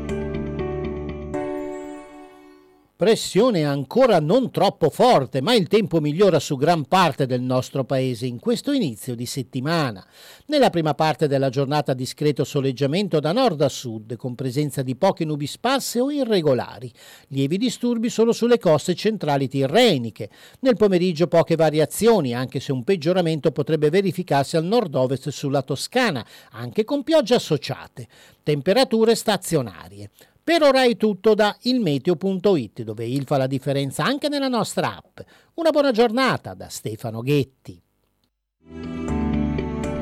Pressione 3.01 3.65
ancora 3.65 4.19
non 4.19 4.51
troppo 4.51 4.91
forte, 4.91 5.41
ma 5.41 5.55
il 5.55 5.67
tempo 5.67 5.99
migliora 5.99 6.39
su 6.39 6.55
gran 6.55 6.85
parte 6.85 7.25
del 7.25 7.41
nostro 7.41 7.83
paese 7.83 8.27
in 8.27 8.37
questo 8.37 8.71
inizio 8.73 9.15
di 9.15 9.25
settimana. 9.25 10.05
Nella 10.45 10.69
prima 10.69 10.93
parte 10.93 11.27
della 11.27 11.49
giornata 11.49 11.95
discreto 11.95 12.43
soleggiamento 12.43 13.19
da 13.19 13.31
nord 13.31 13.59
a 13.61 13.69
sud, 13.69 14.15
con 14.17 14.35
presenza 14.35 14.83
di 14.83 14.95
poche 14.95 15.25
nubi 15.25 15.47
sparse 15.47 15.99
o 15.99 16.11
irregolari. 16.11 16.93
Lievi 17.29 17.57
disturbi 17.57 18.07
solo 18.07 18.33
sulle 18.33 18.59
coste 18.59 18.93
centrali 18.93 19.47
tirreniche. 19.47 20.29
Nel 20.59 20.75
pomeriggio 20.75 21.25
poche 21.25 21.55
variazioni, 21.55 22.35
anche 22.35 22.59
se 22.59 22.71
un 22.71 22.83
peggioramento 22.83 23.51
potrebbe 23.51 23.89
verificarsi 23.89 24.57
al 24.57 24.65
nord-ovest 24.65 25.29
sulla 25.29 25.63
Toscana, 25.63 26.23
anche 26.51 26.83
con 26.83 27.01
piogge 27.01 27.33
associate. 27.33 28.07
Temperature 28.43 29.15
stazionarie. 29.15 30.11
Per 30.43 30.63
ora 30.63 30.83
è 30.83 30.97
tutto 30.97 31.35
da 31.35 31.55
ilmeteo.it 31.61 32.81
dove 32.81 33.05
il 33.05 33.25
fa 33.25 33.37
la 33.37 33.47
differenza 33.47 34.03
anche 34.03 34.27
nella 34.27 34.47
nostra 34.47 34.95
app. 34.95 35.19
Una 35.55 35.69
buona 35.69 35.91
giornata 35.91 36.53
da 36.53 36.67
Stefano 36.67 37.21
Ghetti. 37.21 37.81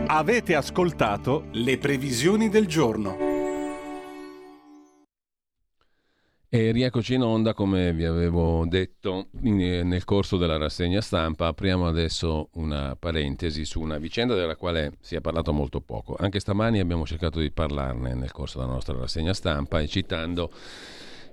Avete 0.07 0.55
ascoltato 0.55 1.45
le 1.51 1.77
previsioni 1.77 2.49
del 2.49 2.67
giorno. 2.67 3.28
E 6.51 6.71
rieccoci 6.71 7.13
in 7.13 7.21
onda, 7.21 7.53
come 7.53 7.93
vi 7.93 8.05
avevo 8.05 8.65
detto 8.65 9.27
eh, 9.43 9.83
nel 9.83 10.03
corso 10.03 10.35
della 10.35 10.57
rassegna 10.57 10.99
stampa, 10.99 11.45
apriamo 11.45 11.85
adesso 11.85 12.49
una 12.53 12.95
parentesi 12.99 13.65
su 13.65 13.79
una 13.79 13.99
vicenda 13.99 14.33
della 14.33 14.55
quale 14.55 14.93
si 14.99 15.13
è 15.15 15.21
parlato 15.21 15.53
molto 15.53 15.79
poco. 15.79 16.15
Anche 16.17 16.39
stamani 16.39 16.79
abbiamo 16.79 17.05
cercato 17.05 17.39
di 17.39 17.51
parlarne 17.51 18.15
nel 18.15 18.31
corso 18.31 18.57
della 18.57 18.71
nostra 18.71 18.97
rassegna 18.97 19.35
stampa 19.35 19.79
e 19.79 19.87
citando 19.87 20.51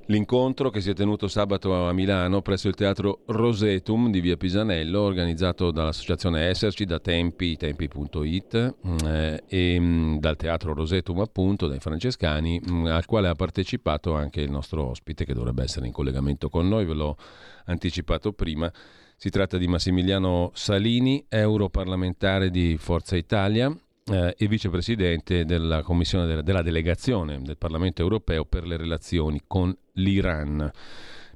L'incontro 0.09 0.71
che 0.71 0.81
si 0.81 0.91
è 0.91 0.95
tenuto 0.95 1.27
sabato 1.27 1.89
a 1.89 1.93
Milano 1.93 2.41
presso 2.41 2.69
il 2.69 2.77
teatro 2.77 3.23
Rosetum 3.27 4.09
di 4.13 4.21
via 4.21 4.37
Pisanello, 4.37 5.01
organizzato 5.01 5.73
dall'associazione 5.73 6.43
Esserci, 6.43 6.85
da 6.85 7.01
Tempi, 7.01 7.57
tempi.it 7.57 8.75
eh, 9.05 9.43
e 9.49 9.81
mm, 9.81 10.19
dal 10.19 10.37
teatro 10.37 10.75
Rosetum 10.75 11.19
appunto, 11.19 11.67
dai 11.67 11.81
francescani, 11.81 12.61
mm, 12.71 12.87
al 12.87 13.05
quale 13.05 13.27
ha 13.27 13.35
partecipato 13.35 14.15
anche 14.15 14.41
il 14.41 14.51
nostro 14.51 14.91
ospite 14.91 15.25
che 15.25 15.35
dovrebbe 15.35 15.65
essere 15.65 15.87
in 15.87 15.93
collegamento 15.93 16.49
con 16.51 16.69
noi, 16.69 16.85
ve 16.85 16.95
l'ho 16.95 17.17
anticipato 17.65 18.33
prima. 18.33 18.73
Si 19.17 19.29
tratta 19.29 19.59
di 19.59 19.67
Massimiliano 19.67 20.53
Salini, 20.55 21.25
europarlamentare 21.29 22.51
di 22.51 22.77
Forza 22.79 23.17
Italia, 23.17 23.77
eh, 24.13 24.35
e 24.37 24.49
vicepresidente 24.49 25.45
della 25.45 25.83
commissione 25.83 26.27
della, 26.27 26.43
della, 26.43 26.63
delegazione 26.63 27.41
del 27.43 27.57
Parlamento 27.57 28.03
europeo 28.03 28.45
per 28.45 28.67
le 28.67 28.77
relazioni 28.77 29.43
con 29.47 29.77
l'Iran. 29.95 30.71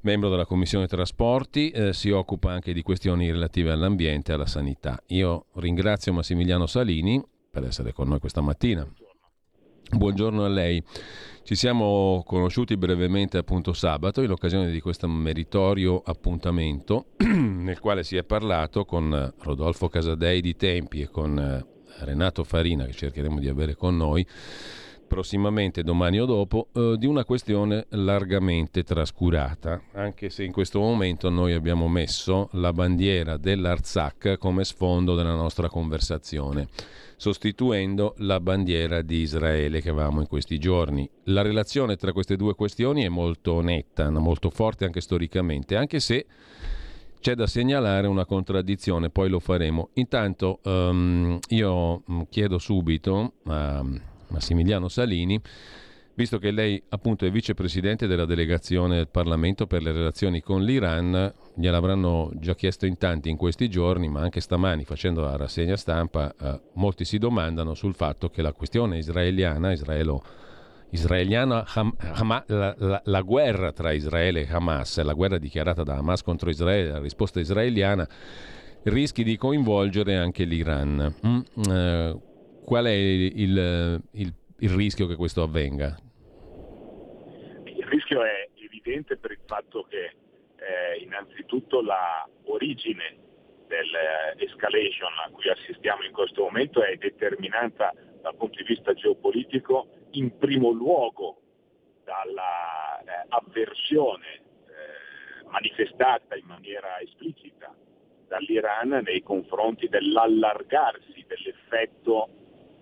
Membro 0.03 0.31
della 0.31 0.47
Commissione 0.47 0.87
Trasporti, 0.87 1.71
eh, 1.71 1.93
si 1.93 2.11
occupa 2.11 2.53
anche 2.53 2.73
di 2.73 2.83
questioni 2.83 3.31
relative 3.31 3.71
all'ambiente 3.71 4.31
e 4.31 4.35
alla 4.35 4.47
sanità. 4.47 5.03
Io 5.09 5.47
ringrazio 5.55 6.13
Massimiliano 6.13 6.67
Salini 6.67 7.23
per 7.51 7.65
essere 7.65 7.93
con 7.93 8.09
noi 8.09 8.19
questa 8.19 8.41
mattina. 8.41 8.87
Buongiorno 9.93 10.45
a 10.45 10.49
lei. 10.49 10.83
Ci 11.43 11.55
siamo 11.57 12.23
conosciuti 12.25 12.77
brevemente 12.77 13.39
appunto 13.39 13.73
sabato 13.73 14.23
in 14.23 14.31
occasione 14.31 14.71
di 14.71 14.81
questo 14.81 15.09
meritorio 15.09 16.01
appuntamento 16.05 17.07
nel 17.27 17.81
quale 17.81 18.05
si 18.05 18.17
è 18.17 18.23
parlato 18.23 18.85
con 18.85 19.35
Rodolfo 19.41 19.89
Casadei 19.89 20.41
di 20.41 20.55
Tempi 20.55 21.01
e 21.01 21.09
con 21.09 21.39
eh, 21.39 21.80
Renato 22.05 22.45
Farina, 22.45 22.85
che 22.85 22.93
cercheremo 22.93 23.39
di 23.39 23.49
avere 23.49 23.75
con 23.75 23.97
noi 23.97 24.27
prossimamente, 25.11 25.83
domani 25.83 26.21
o 26.21 26.25
dopo, 26.25 26.69
eh, 26.73 26.95
di 26.97 27.05
una 27.05 27.25
questione 27.25 27.87
largamente 27.89 28.85
trascurata, 28.85 29.83
anche 29.95 30.31
se 30.31 30.45
in 30.45 30.53
questo 30.53 30.79
momento 30.79 31.29
noi 31.31 31.53
abbiamo 31.53 31.89
messo 31.89 32.49
la 32.53 32.73
bandiera 32.73 33.37
dell'Arzak 33.37 34.37
come 34.39 34.63
sfondo 34.63 35.17
della 35.17 35.35
nostra 35.35 35.69
conversazione, 35.69 36.69
sostituendo 37.17 38.15
la 38.19 38.39
bandiera 38.39 39.03
di 39.03 39.17
Israele 39.17 39.81
che 39.81 39.91
avevamo 39.91 40.21
in 40.21 40.29
questi 40.29 40.59
giorni. 40.59 41.11
La 41.25 41.43
relazione 41.43 41.97
tra 41.97 42.13
queste 42.13 42.37
due 42.37 42.55
questioni 42.55 43.03
è 43.03 43.09
molto 43.09 43.61
netta, 43.61 44.09
molto 44.11 44.49
forte 44.49 44.85
anche 44.85 45.01
storicamente, 45.01 45.75
anche 45.75 45.99
se 45.99 46.25
c'è 47.21 47.35
da 47.35 47.47
segnalare 47.47 48.07
una 48.07 48.25
contraddizione, 48.25 49.11
poi 49.11 49.29
lo 49.29 49.39
faremo. 49.39 49.91
Intanto 49.95 50.61
um, 50.65 51.39
io 51.49 52.03
mm, 52.11 52.21
chiedo 52.31 52.59
subito 52.59 53.35
a 53.45 53.85
Massimiliano 54.29 54.89
Salini, 54.89 55.41
visto 56.15 56.39
che 56.39 56.51
lei 56.51 56.83
appunto 56.89 57.25
è 57.25 57.31
vicepresidente 57.31 58.07
della 58.07 58.25
delegazione 58.25 58.97
del 58.97 59.09
Parlamento 59.09 59.67
per 59.67 59.83
le 59.83 59.93
relazioni 59.93 60.41
con 60.41 60.63
l'Iran, 60.63 61.33
gliel'avranno 61.55 62.31
già 62.35 62.55
chiesto 62.55 62.87
in 62.87 62.97
tanti 62.99 63.29
in 63.31 63.37
questi 63.37 63.69
giorni, 63.69 64.09
ma 64.09 64.21
anche 64.21 64.41
stamani 64.41 64.85
facendo 64.85 65.23
la 65.23 65.37
rassegna 65.37 65.77
stampa, 65.77 66.35
eh, 66.41 66.61
molti 66.75 67.05
si 67.05 67.19
domandano 67.19 67.75
sul 67.75 67.95
fatto 67.95 68.31
che 68.31 68.43
la 68.43 68.53
questione 68.53 68.99
israeliana, 68.99 69.73
israelo 69.73 70.23
israeliana, 70.91 71.65
Ham, 71.75 71.95
Ham, 71.99 72.43
la, 72.47 72.75
la, 72.79 73.03
la, 73.05 73.21
guerra 73.23 73.73
tra 73.73 73.93
Israele 73.93 74.43
e 74.43 74.49
Hamas, 74.51 75.01
la 75.03 75.13
guerra 75.13 75.39
dichiarata 75.39 75.83
da 75.83 75.97
Hamas 75.97 76.23
contro 76.23 76.51
Israele, 76.51 76.91
la 76.91 76.99
risposta 76.99 77.41
israeliana, 77.41 78.07
rischi 78.85 79.23
di 79.23 79.37
coinvolgere 79.37 80.17
anche 80.17 80.45
l'Iran. 80.45 81.15
Mm, 81.27 81.71
eh, 81.71 82.21
qual 82.65 82.85
è 82.85 82.91
il, 82.91 83.41
il, 83.41 84.03
il, 84.13 84.35
il 84.59 84.71
rischio 84.71 85.07
che 85.07 85.17
questo 85.17 85.43
avvenga? 85.43 85.97
Il 87.65 87.87
rischio 87.87 88.23
è 88.23 88.49
evidente 88.55 89.17
per 89.17 89.33
il 89.33 89.41
fatto 89.47 89.87
che 89.89 90.05
eh, 90.05 91.03
innanzitutto 91.03 91.81
la 91.83 92.29
origine 92.45 93.17
dell'escalation 93.67 95.13
a 95.25 95.31
cui 95.31 95.49
assistiamo 95.49 96.03
in 96.03 96.13
questo 96.13 96.43
momento 96.43 96.83
è 96.83 96.97
determinata 96.97 97.95
dal 98.21 98.37
punto 98.37 98.59
di 98.59 98.65
vista 98.65 98.95
geopolitico 98.95 99.89
in 100.13 100.39
primo 100.39 100.71
luogo 100.71 101.41
dall'avversione 102.05 104.27
eh, 104.27 104.39
eh, 104.39 105.45
manifestata 105.51 106.37
in 106.37 106.47
maniera 106.47 106.99
esplicita 107.01 107.75
dall'Iran 108.27 109.03
nei 109.05 109.23
confronti 109.23 109.89
dell'allargarsi 109.89 111.25
dell'effetto 111.27 112.29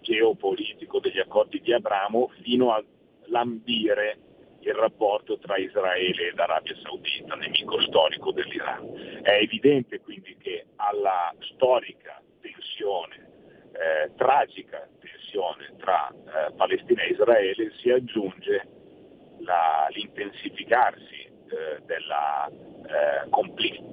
geopolitico 0.01 1.01
degli 1.01 1.19
accordi 1.19 1.61
di 1.61 1.73
Abramo 1.73 2.29
fino 2.43 2.73
a 2.73 2.85
lambire 3.27 4.19
il 4.61 4.75
rapporto 4.75 5.39
tra 5.39 5.57
Israele 5.57 6.29
ed 6.29 6.39
Arabia 6.39 6.77
Saudita, 6.83 7.35
nemico 7.35 7.81
storico 7.83 8.33
dell'Iran. 8.33 9.21
È 9.23 9.31
evidente 9.31 10.01
quindi 10.01 10.37
che 10.39 10.67
alla 10.77 11.35
storica 11.41 12.21
tensione, 12.41 13.31
eh, 13.73 14.15
tragica 14.17 14.89
tensione 15.29 15.75
tra 15.79 16.09
eh, 16.11 16.53
Palestina 16.55 17.03
e 17.03 17.11
Israele 17.11 17.73
si 17.81 17.91
aggiunge 17.91 18.67
la, 19.41 19.87
l'intensificarsi 19.91 21.23
eh, 21.23 21.83
della 21.85 22.49
eh, 22.49 23.29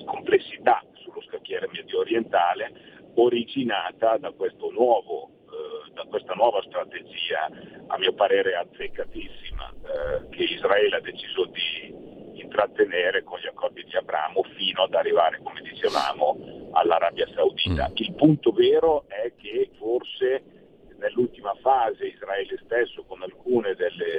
complessità 0.05 0.83
sullo 0.93 1.21
scacchiere 1.21 1.67
medio 1.71 1.99
orientale 1.99 2.71
originata 3.15 4.17
da, 4.17 4.33
nuovo, 4.71 5.29
eh, 5.45 5.91
da 5.93 6.03
questa 6.09 6.33
nuova 6.33 6.61
strategia, 6.63 7.49
a 7.87 7.97
mio 7.97 8.13
parere 8.13 8.55
azzeccatissima, 8.55 9.73
eh, 9.73 10.29
che 10.29 10.43
Israele 10.43 10.97
ha 10.97 11.01
deciso 11.01 11.45
di 11.45 12.13
intrattenere 12.41 13.23
con 13.23 13.39
gli 13.39 13.47
accordi 13.47 13.83
di 13.83 13.95
Abramo 13.95 14.43
fino 14.57 14.83
ad 14.83 14.93
arrivare, 14.93 15.39
come 15.41 15.61
dicevamo, 15.61 16.69
all'Arabia 16.73 17.27
Saudita. 17.33 17.87
Mm. 17.89 17.93
Il 17.95 18.13
punto 18.15 18.51
vero 18.51 19.05
è 19.07 19.33
che 19.37 19.69
forse 19.77 20.54
nell'ultima 20.97 21.53
fase 21.61 22.07
Israele 22.07 22.59
stesso 22.63 23.03
con 23.03 23.21
alcune 23.21 23.75
delle 23.75 24.17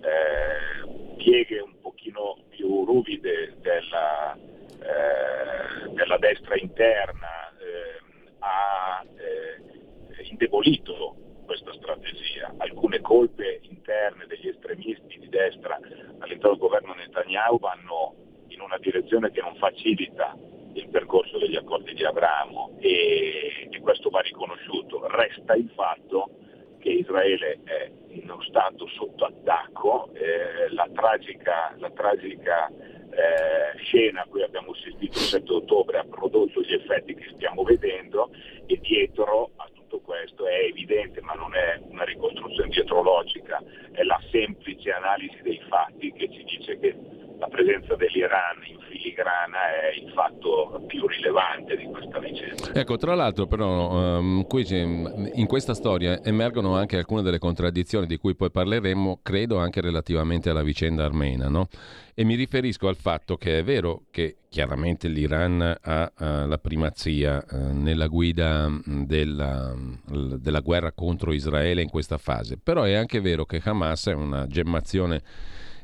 eh, 0.00 1.14
pieghe 1.16 1.60
un 1.60 1.78
pochino 1.80 2.38
più 2.48 2.84
ruvide 2.84 3.54
della, 3.60 4.34
eh, 4.34 5.88
della 5.90 6.18
destra 6.18 6.56
interna 6.56 7.52
ehm, 7.58 8.36
ha 8.40 9.04
eh, 9.16 10.22
indebolito 10.28 11.16
questa 11.44 11.72
strategia. 11.74 12.52
Alcune 12.58 13.00
colpe 13.00 13.60
interne 13.62 14.26
degli 14.26 14.48
estremisti 14.48 15.18
di 15.18 15.28
destra 15.28 15.78
all'interno 16.18 16.56
del 16.56 16.58
governo 16.58 16.94
Netanyahu 16.94 17.58
vanno 17.58 18.14
in 18.48 18.60
una 18.60 18.78
direzione 18.78 19.30
che 19.30 19.40
non 19.40 19.54
facilita 19.56 20.36
il 20.74 20.88
percorso 20.88 21.38
degli 21.38 21.56
accordi 21.56 21.94
di 21.94 22.04
Abramo 22.04 22.76
e, 22.78 23.68
e 23.70 23.80
questo 23.80 24.10
va 24.10 24.20
riconosciuto. 24.20 25.06
Resta 25.08 25.54
il 25.54 25.70
fatto 25.74 26.30
che 26.78 26.90
Israele 26.90 27.60
è 27.64 27.90
in 28.08 28.28
uno 28.28 28.42
stato 28.42 28.86
sotto 28.88 29.24
attacco, 29.24 30.10
eh, 30.14 30.72
la 30.72 30.88
tragica, 30.92 31.74
la 31.78 31.90
tragica 31.90 32.68
eh, 32.68 33.78
scena 33.78 34.22
a 34.22 34.26
cui 34.26 34.42
abbiamo 34.42 34.72
assistito 34.72 35.18
il 35.18 35.24
7 35.24 35.52
ottobre 35.52 35.98
ha 35.98 36.04
prodotto 36.04 36.60
gli 36.62 36.72
effetti 36.72 37.14
che 37.14 37.30
stiamo 37.34 37.62
vedendo 37.62 38.30
e 38.66 38.78
dietro 38.80 39.50
a 39.56 39.68
tutto 39.72 40.00
questo 40.00 40.46
è 40.46 40.64
evidente, 40.64 41.20
ma 41.20 41.34
non 41.34 41.54
è 41.54 41.78
una 41.88 42.04
ricostruzione 42.04 42.70
dietrologica, 42.70 43.62
è 43.92 44.02
la 44.02 44.20
semplice 44.30 44.90
analisi 44.90 45.40
dei 45.42 45.60
fatti 45.68 46.12
che 46.12 46.30
ci 46.30 46.42
dice 46.44 46.78
che 46.78 46.96
la 47.42 47.48
presenza 47.48 47.96
dell'Iran 47.96 48.62
in 48.70 48.78
filigrana 48.88 49.58
è 49.82 49.98
il 50.00 50.12
fatto 50.12 50.84
più 50.86 51.08
rilevante 51.08 51.76
di 51.76 51.86
questa 51.86 52.20
vicenda. 52.20 52.72
Ecco, 52.72 52.96
tra 52.96 53.16
l'altro 53.16 53.46
però 53.46 54.18
um, 54.18 54.46
qui 54.46 54.64
in 54.70 55.46
questa 55.48 55.74
storia 55.74 56.22
emergono 56.22 56.76
anche 56.76 56.96
alcune 56.96 57.22
delle 57.22 57.40
contraddizioni 57.40 58.06
di 58.06 58.16
cui 58.16 58.36
poi 58.36 58.52
parleremo, 58.52 59.18
credo 59.22 59.58
anche 59.58 59.80
relativamente 59.80 60.50
alla 60.50 60.62
vicenda 60.62 61.04
armena, 61.04 61.48
no? 61.48 61.66
E 62.14 62.22
mi 62.22 62.36
riferisco 62.36 62.86
al 62.86 62.96
fatto 62.96 63.36
che 63.36 63.58
è 63.58 63.64
vero 63.64 64.02
che 64.12 64.36
chiaramente 64.48 65.08
l'Iran 65.08 65.78
ha 65.80 66.12
uh, 66.16 66.46
la 66.46 66.58
primazia 66.58 67.44
uh, 67.50 67.72
nella 67.72 68.06
guida 68.06 68.70
della, 68.84 69.74
della 70.06 70.60
guerra 70.60 70.92
contro 70.92 71.32
Israele 71.32 71.82
in 71.82 71.90
questa 71.90 72.18
fase, 72.18 72.56
però 72.62 72.84
è 72.84 72.94
anche 72.94 73.20
vero 73.20 73.44
che 73.46 73.60
Hamas 73.64 74.06
è 74.06 74.14
una 74.14 74.46
gemmazione 74.46 75.22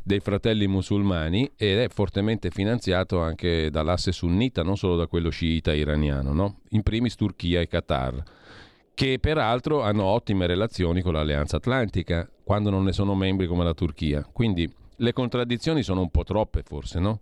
dei 0.09 0.21
fratelli 0.21 0.67
musulmani 0.67 1.51
ed 1.55 1.79
è 1.79 1.89
fortemente 1.91 2.49
finanziato 2.49 3.21
anche 3.21 3.69
dall'asse 3.71 4.11
sunnita, 4.11 4.63
non 4.63 4.79
solo 4.79 4.97
da 4.97 5.07
quello 5.07 5.29
sciita 5.29 5.75
iraniano, 5.75 6.33
no? 6.33 6.61
in 6.71 6.83
primis 6.83 7.15
Turchia 7.15 7.61
e 7.61 7.67
Qatar, 7.69 8.23
che 8.95 9.19
peraltro 9.21 9.83
hanno 9.83 10.05
ottime 10.05 10.47
relazioni 10.47 11.03
con 11.03 11.13
l'Alleanza 11.13 11.59
Atlantica, 11.59 12.27
quando 12.43 12.71
non 12.71 12.85
ne 12.85 12.93
sono 12.93 13.15
membri 13.15 13.47
come 13.47 13.65
la 13.65 13.75
Turchia. 13.75 14.27
Quindi 14.33 14.73
le 14.97 15.13
contraddizioni 15.13 15.83
sono 15.83 16.01
un 16.01 16.11
po' 16.11 16.25
troppe 16.25 16.63
forse, 16.63 16.99
no? 16.99 17.21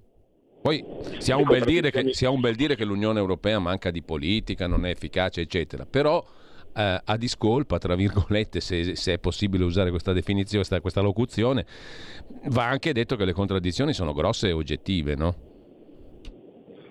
Poi 0.62 0.84
si 1.18 1.32
ha, 1.32 1.36
un 1.36 1.44
bel 1.44 1.64
dire 1.64 1.90
che, 1.90 2.14
si 2.14 2.24
ha 2.24 2.30
un 2.30 2.40
bel 2.40 2.54
dire 2.54 2.76
che 2.76 2.84
l'Unione 2.84 3.18
Europea 3.18 3.58
manca 3.58 3.90
di 3.90 4.02
politica, 4.02 4.68
non 4.68 4.86
è 4.86 4.90
efficace, 4.90 5.40
eccetera, 5.40 5.86
però 5.86 6.24
eh, 6.76 7.00
a 7.02 7.16
discolpa, 7.16 7.78
tra 7.78 7.94
virgolette, 7.94 8.60
se, 8.60 8.96
se, 8.96 9.14
è 9.14 9.18
possibile 9.18 9.64
usare 9.64 9.90
questa 9.90 10.12
definizione, 10.12 10.58
questa, 10.58 10.80
questa 10.80 11.00
locuzione, 11.00 11.64
va 12.48 12.66
anche 12.66 12.92
detto 12.92 13.16
che 13.16 13.24
le 13.24 13.32
contraddizioni 13.32 13.94
sono 13.94 14.12
grosse 14.12 14.48
e 14.48 14.52
oggettive, 14.52 15.14
no? 15.14 15.34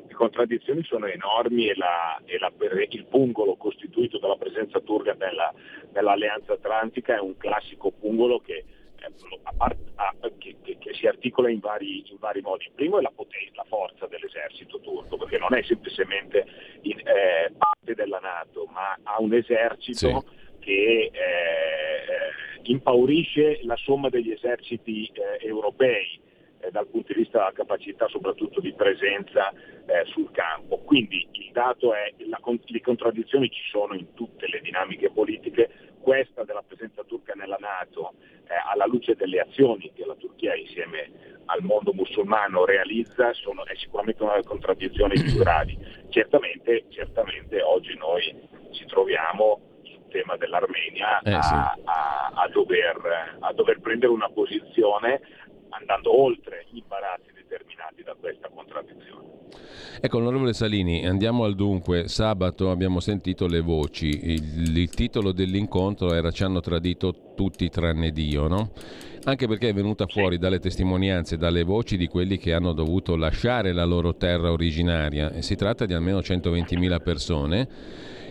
Le 0.07 0.13
contraddizioni 0.13 0.83
sono 0.83 1.05
enormi 1.05 1.67
e, 1.67 1.75
la, 1.75 2.19
e 2.25 2.39
la, 2.39 2.51
il 2.89 3.05
pungolo 3.05 3.55
costituito 3.55 4.17
dalla 4.17 4.37
presenza 4.37 4.79
turca 4.79 5.13
nella, 5.13 5.53
nell'alleanza 5.93 6.53
atlantica 6.53 7.15
è 7.15 7.19
un 7.19 7.37
classico 7.37 7.91
pungolo 7.91 8.39
che 8.39 8.65
che, 10.37 10.55
che, 10.63 10.77
che, 10.79 10.93
si 10.93 11.05
articola 11.07 11.49
in 11.49 11.59
vari, 11.59 12.03
in 12.09 12.17
vari, 12.19 12.41
modi. 12.41 12.65
Il 12.65 12.71
primo 12.73 12.97
è 12.97 13.01
la 13.01 13.11
potenza, 13.13 13.51
la 13.55 13.65
forza 13.67 14.07
dell'esercito 14.07 14.79
turco, 14.79 15.17
perché 15.17 15.37
non 15.37 15.53
è 15.53 15.61
semplicemente 15.63 16.45
in, 16.81 16.97
eh, 16.99 17.51
parte 17.85 17.93
della 17.93 18.19
Nato, 18.19 18.67
ma 18.73 18.97
ha 19.03 19.21
un 19.21 19.33
esercito 19.33 19.97
sì. 19.97 20.57
che 20.59 21.11
eh, 21.13 22.61
impaurisce 22.63 23.59
la 23.63 23.75
somma 23.77 24.09
degli 24.09 24.31
eserciti 24.31 25.05
eh, 25.13 25.45
europei 25.45 26.19
eh, 26.59 26.71
dal 26.71 26.87
punto 26.87 27.13
di 27.13 27.19
vista 27.19 27.37
della 27.37 27.51
capacità 27.53 28.07
soprattutto 28.07 28.59
di 28.59 28.73
presenza 28.73 29.51
eh, 29.51 30.03
sul 30.05 30.31
campo. 30.31 30.79
Quindi 30.79 31.27
il 31.31 31.51
dato 31.51 31.93
è 31.93 32.13
che 32.17 32.25
le 32.25 32.81
contraddizioni 32.81 33.49
ci 33.49 33.61
sono 33.69 33.93
in 33.93 34.13
tutte 34.13 34.47
le 34.47 34.59
dinamiche 34.61 35.11
politiche, 35.11 35.69
questa 36.05 36.43
della 36.43 36.61
presenza 36.61 37.03
turca 37.03 37.33
nella 37.33 37.57
Nato 37.59 38.13
eh, 38.47 38.53
alla 38.71 38.85
luce 38.85 39.15
delle 39.15 39.39
azioni 39.39 39.91
che 39.91 40.05
la 40.05 40.13
Turchia 40.13 40.53
insieme 40.53 41.39
al 41.45 41.63
mondo 41.63 41.93
musulmano 41.93 42.63
realizza 42.63 43.33
sono, 43.33 43.65
è 43.65 43.75
sicuramente 43.75 44.21
una 44.21 44.33
delle 44.33 44.45
contraddizioni 44.45 45.19
più 45.19 45.39
gravi. 45.39 45.75
Certamente, 46.09 46.85
certamente 46.89 47.59
oggi 47.63 47.97
noi 47.97 48.21
ci 48.71 48.85
troviamo 48.85 49.59
sul 49.81 50.07
tema 50.09 50.37
dell'Armenia 50.37 51.19
eh, 51.21 51.33
a, 51.33 51.41
sì. 51.41 51.53
a, 51.85 52.31
a, 52.35 52.47
dover, 52.49 53.37
a 53.39 53.51
dover 53.53 53.79
prendere 53.79 54.11
una 54.11 54.29
posizione 54.29 55.21
andando 55.69 56.21
oltre 56.21 56.67
gli 56.69 56.77
imbarazzi 56.77 57.33
determinati 57.47 58.03
da 58.03 58.15
questa 58.19 58.49
contraddizione. 58.53 59.33
Ecco, 60.01 60.17
onorevole 60.17 60.53
Salini, 60.53 61.05
andiamo 61.05 61.45
al 61.45 61.55
dunque. 61.55 62.07
Sabato 62.07 62.69
abbiamo 62.69 62.99
sentito 62.99 63.47
le 63.47 63.61
voci. 63.61 64.31
Il, 64.31 64.77
il 64.77 64.89
titolo 64.89 65.31
dell'incontro 65.31 66.13
era 66.13 66.31
Ci 66.31 66.43
hanno 66.43 66.59
tradito 66.59 67.33
tutti 67.35 67.69
tranne 67.69 68.11
Dio, 68.11 68.47
no? 68.47 68.71
Anche 69.23 69.47
perché 69.47 69.69
è 69.69 69.73
venuta 69.73 70.05
fuori 70.05 70.37
dalle 70.37 70.59
testimonianze, 70.59 71.37
dalle 71.37 71.63
voci 71.63 71.97
di 71.97 72.07
quelli 72.07 72.37
che 72.37 72.53
hanno 72.53 72.73
dovuto 72.73 73.15
lasciare 73.15 73.73
la 73.73 73.85
loro 73.85 74.15
terra 74.15 74.51
originaria. 74.51 75.31
E 75.31 75.41
si 75.41 75.55
tratta 75.55 75.85
di 75.85 75.93
almeno 75.93 76.19
120.000 76.19 77.01
persone 77.01 77.67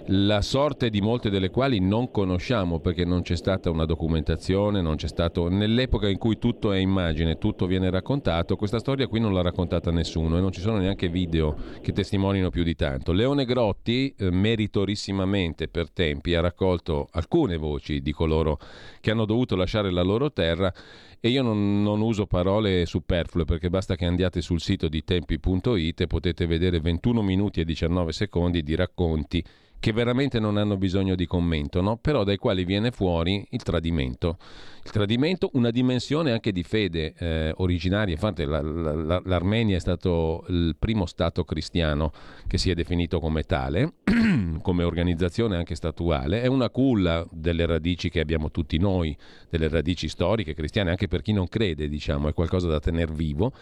la 0.08 0.42
sorte 0.42 0.90
di 0.90 1.00
molte 1.00 1.30
delle 1.30 1.48
quali 1.48 1.80
non 1.80 2.10
conosciamo 2.10 2.78
perché 2.78 3.06
non 3.06 3.22
c'è 3.22 3.36
stata 3.36 3.70
una 3.70 3.86
documentazione, 3.86 4.82
non 4.82 4.96
c'è 4.96 5.08
stato 5.08 5.48
nell'epoca 5.48 6.08
in 6.08 6.18
cui 6.18 6.38
tutto 6.38 6.72
è 6.72 6.78
immagine, 6.78 7.38
tutto 7.38 7.66
viene 7.66 7.88
raccontato, 7.88 8.56
questa 8.56 8.78
storia 8.78 9.06
qui 9.06 9.20
non 9.20 9.32
l'ha 9.32 9.40
raccontata 9.40 9.90
nessuno 9.90 10.36
e 10.36 10.40
non 10.40 10.52
ci 10.52 10.60
sono 10.60 10.76
neanche 10.76 11.08
video 11.08 11.56
che 11.80 11.92
testimonino 11.92 12.50
più 12.50 12.64
di 12.64 12.74
tanto. 12.74 13.12
Leone 13.12 13.46
Grotti 13.46 14.14
eh, 14.18 14.30
meritorissimamente 14.30 15.68
per 15.68 15.90
tempi 15.90 16.34
ha 16.34 16.40
raccolto 16.40 17.08
alcune 17.12 17.56
voci 17.56 18.02
di 18.02 18.12
coloro 18.12 18.58
che 19.00 19.10
hanno 19.10 19.24
dovuto 19.24 19.56
lasciare 19.56 19.90
la 19.90 20.02
loro 20.02 20.32
terra 20.32 20.72
e 21.18 21.30
io 21.30 21.42
non, 21.42 21.82
non, 21.82 22.02
uso 22.02 22.26
parole 22.26 22.84
superflue 22.84 23.46
perché 23.46 23.70
basta 23.70 23.96
che 23.96 24.04
andiate 24.04 24.42
sul 24.42 24.60
sito 24.60 24.88
di 24.88 25.02
tempi.it 25.02 26.02
e 26.02 26.06
potete 26.06 26.44
vedere 26.44 26.80
21 26.80 27.22
minuti 27.22 27.60
e 27.60 27.64
19 27.64 28.12
secondi 28.12 28.62
di 28.62 28.74
racconti 28.74 29.42
che 29.84 29.92
veramente 29.92 30.40
non 30.40 30.56
hanno 30.56 30.78
bisogno 30.78 31.14
di 31.14 31.26
commento, 31.26 31.82
no? 31.82 31.98
però 31.98 32.24
dai 32.24 32.38
quali 32.38 32.64
viene 32.64 32.90
fuori 32.90 33.46
il 33.50 33.62
tradimento. 33.62 34.38
Il 34.82 34.90
tradimento, 34.90 35.50
una 35.54 35.70
dimensione 35.70 36.32
anche 36.32 36.52
di 36.52 36.62
fede 36.62 37.12
eh, 37.18 37.52
originaria, 37.58 38.14
infatti 38.14 38.46
la, 38.46 38.62
la, 38.62 39.20
l'Armenia 39.22 39.76
è 39.76 39.80
stato 39.80 40.42
il 40.48 40.74
primo 40.78 41.04
Stato 41.04 41.44
cristiano 41.44 42.12
che 42.46 42.56
si 42.56 42.70
è 42.70 42.74
definito 42.74 43.20
come 43.20 43.42
tale, 43.42 43.96
come 44.62 44.84
organizzazione 44.84 45.56
anche 45.56 45.74
statuale, 45.74 46.40
è 46.40 46.46
una 46.46 46.70
culla 46.70 47.26
delle 47.30 47.66
radici 47.66 48.08
che 48.08 48.20
abbiamo 48.20 48.50
tutti 48.50 48.78
noi, 48.78 49.14
delle 49.50 49.68
radici 49.68 50.08
storiche 50.08 50.54
cristiane, 50.54 50.88
anche 50.88 51.08
per 51.08 51.20
chi 51.20 51.34
non 51.34 51.46
crede, 51.46 51.90
diciamo, 51.90 52.28
è 52.28 52.32
qualcosa 52.32 52.68
da 52.68 52.80
tenere 52.80 53.12
vivo 53.12 53.52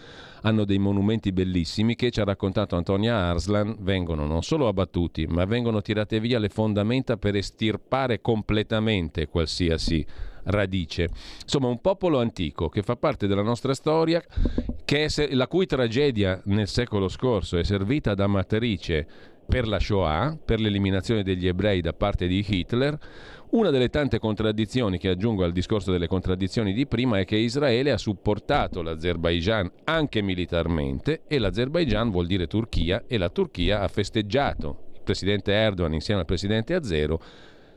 hanno 0.42 0.64
dei 0.64 0.78
monumenti 0.78 1.32
bellissimi 1.32 1.94
che 1.94 2.10
ci 2.10 2.20
ha 2.20 2.24
raccontato 2.24 2.76
Antonia 2.76 3.16
Arslan, 3.16 3.76
vengono 3.80 4.26
non 4.26 4.42
solo 4.42 4.68
abbattuti, 4.68 5.26
ma 5.26 5.44
vengono 5.44 5.82
tirate 6.12 6.20
via 6.20 6.38
le 6.38 6.48
fondamenta 6.48 7.16
per 7.16 7.36
estirpare 7.36 8.20
completamente 8.20 9.28
qualsiasi 9.28 10.04
radice. 10.44 11.08
Insomma, 11.42 11.68
un 11.68 11.80
popolo 11.80 12.20
antico 12.20 12.68
che 12.68 12.82
fa 12.82 12.96
parte 12.96 13.26
della 13.26 13.42
nostra 13.42 13.74
storia, 13.74 14.22
è, 14.84 15.28
la 15.30 15.46
cui 15.46 15.64
tragedia 15.64 16.40
nel 16.44 16.68
secolo 16.68 17.08
scorso 17.08 17.56
è 17.56 17.64
servita 17.64 18.14
da 18.14 18.26
matrice 18.26 19.06
per 19.46 19.66
la 19.66 19.78
Shoah, 19.78 20.36
per 20.44 20.60
l'eliminazione 20.60 21.22
degli 21.22 21.46
ebrei 21.46 21.80
da 21.80 21.92
parte 21.92 22.26
di 22.26 22.44
Hitler, 22.46 22.98
una 23.50 23.70
delle 23.70 23.88
tante 23.88 24.18
contraddizioni 24.18 24.98
che 24.98 25.08
aggiungo 25.08 25.44
al 25.44 25.52
discorso 25.52 25.92
delle 25.92 26.06
contraddizioni 26.06 26.72
di 26.72 26.86
prima 26.86 27.18
è 27.18 27.24
che 27.24 27.36
Israele 27.36 27.90
ha 27.90 27.98
supportato 27.98 28.82
l'Azerbaigian 28.82 29.70
anche 29.84 30.22
militarmente 30.22 31.22
e 31.26 31.38
l'Azerbaigian 31.38 32.10
vuol 32.10 32.26
dire 32.26 32.46
Turchia 32.46 33.04
e 33.06 33.18
la 33.18 33.28
Turchia 33.28 33.80
ha 33.80 33.88
festeggiato 33.88 34.91
presidente 35.02 35.52
Erdogan 35.52 35.94
insieme 35.94 36.20
al 36.20 36.26
presidente 36.26 36.74
Azero 36.74 37.20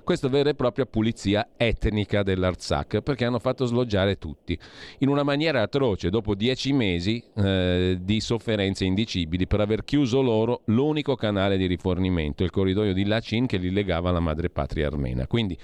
questa 0.06 0.30
vera 0.30 0.52
e 0.52 0.56
propria 0.56 0.86
pulizia 0.86 1.50
etnica 1.58 2.24
dell'Artsakh, 2.24 3.02
perché 3.02 3.26
hanno 3.26 3.40
fatto 3.40 3.66
sloggiare 3.66 4.18
tutti, 4.18 4.58
in 5.00 5.10
una 5.10 5.24
maniera 5.24 5.64
atroce, 5.64 6.10
dopo 6.10 6.36
dieci 6.36 6.72
mesi 6.72 7.22
eh, 7.36 7.98
di 8.00 8.22
sofferenze 8.22 8.86
indicibili 8.86 9.48
per 9.48 9.60
aver 9.60 9.84
chiuso 9.84 10.22
loro 10.22 10.62
l'unico 10.66 11.16
canale 11.16 11.58
di 11.58 11.66
rifornimento, 11.66 12.44
il 12.44 12.52
corridoio 12.52 12.94
di 12.94 13.04
Lachin 13.04 13.48
che 13.48 13.58
li 13.58 13.72
legava 13.72 14.10
alla 14.10 14.20
madrepatria 14.22 14.88
armena. 14.88 15.28
Quindi 15.28 15.58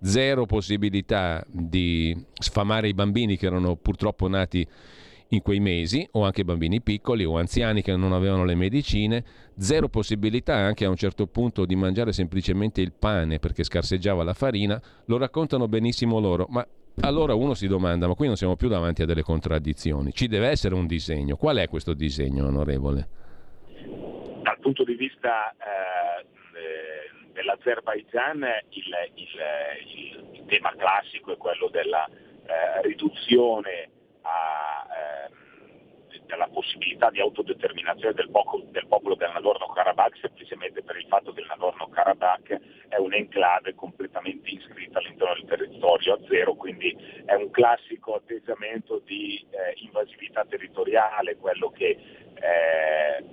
zero 0.00 0.46
possibilità 0.46 1.44
di 1.48 2.16
sfamare 2.38 2.88
i 2.88 2.94
bambini 2.94 3.36
che 3.36 3.46
erano 3.46 3.74
purtroppo 3.74 4.28
nati 4.28 4.66
in 5.28 5.42
quei 5.42 5.60
mesi, 5.60 6.06
o 6.12 6.24
anche 6.24 6.44
bambini 6.44 6.80
piccoli 6.80 7.24
o 7.24 7.36
anziani 7.36 7.82
che 7.82 7.94
non 7.96 8.12
avevano 8.12 8.44
le 8.44 8.54
medicine, 8.54 9.24
zero 9.58 9.88
possibilità 9.88 10.54
anche 10.54 10.84
a 10.84 10.88
un 10.88 10.96
certo 10.96 11.26
punto 11.26 11.64
di 11.64 11.76
mangiare 11.76 12.12
semplicemente 12.12 12.80
il 12.80 12.92
pane 12.92 13.38
perché 13.38 13.64
scarseggiava 13.64 14.22
la 14.24 14.34
farina, 14.34 14.80
lo 15.06 15.18
raccontano 15.18 15.68
benissimo 15.68 16.18
loro, 16.20 16.46
ma 16.48 16.66
allora 17.00 17.34
uno 17.34 17.54
si 17.54 17.66
domanda, 17.66 18.08
ma 18.08 18.14
qui 18.14 18.26
non 18.26 18.36
siamo 18.36 18.56
più 18.56 18.68
davanti 18.68 19.02
a 19.02 19.06
delle 19.06 19.22
contraddizioni, 19.22 20.12
ci 20.12 20.26
deve 20.26 20.48
essere 20.48 20.74
un 20.74 20.86
disegno. 20.86 21.36
Qual 21.36 21.56
è 21.58 21.68
questo 21.68 21.94
disegno, 21.94 22.46
onorevole? 22.46 23.08
Dal 24.42 24.58
punto 24.60 24.82
di 24.82 24.94
vista 24.94 25.52
eh, 25.52 26.26
dell'Azerbaigian 27.32 28.42
il, 28.70 28.84
il, 29.14 30.30
il, 30.32 30.44
tema 30.46 30.74
classico 30.76 31.32
è 31.32 31.36
quello 31.36 31.68
della 31.68 32.08
eh, 32.08 32.82
riduzione 32.82 33.90
a, 34.22 34.77
eh, 34.98 36.20
della 36.26 36.48
possibilità 36.48 37.10
di 37.10 37.20
autodeterminazione 37.20 38.12
del 38.14 38.30
popolo, 38.30 38.64
del 38.70 38.86
popolo 38.86 39.14
del 39.14 39.30
Nagorno-Karabakh 39.32 40.18
semplicemente 40.20 40.82
per 40.82 40.96
il 40.96 41.06
fatto 41.08 41.32
che 41.32 41.40
il 41.40 41.46
Nagorno-Karabakh 41.48 42.60
è 42.88 42.96
un'enclave 42.96 43.74
completamente 43.74 44.50
iscritta 44.50 44.98
all'interno 44.98 45.34
del 45.34 45.46
territorio 45.46 46.14
a 46.14 46.18
zero, 46.28 46.54
quindi 46.54 46.96
è 47.24 47.34
un 47.34 47.50
classico 47.50 48.14
atteggiamento 48.14 49.00
di 49.04 49.44
eh, 49.50 49.74
invasività 49.82 50.44
territoriale, 50.44 51.36
quello 51.36 51.70
che 51.70 51.96
eh, 52.34 53.24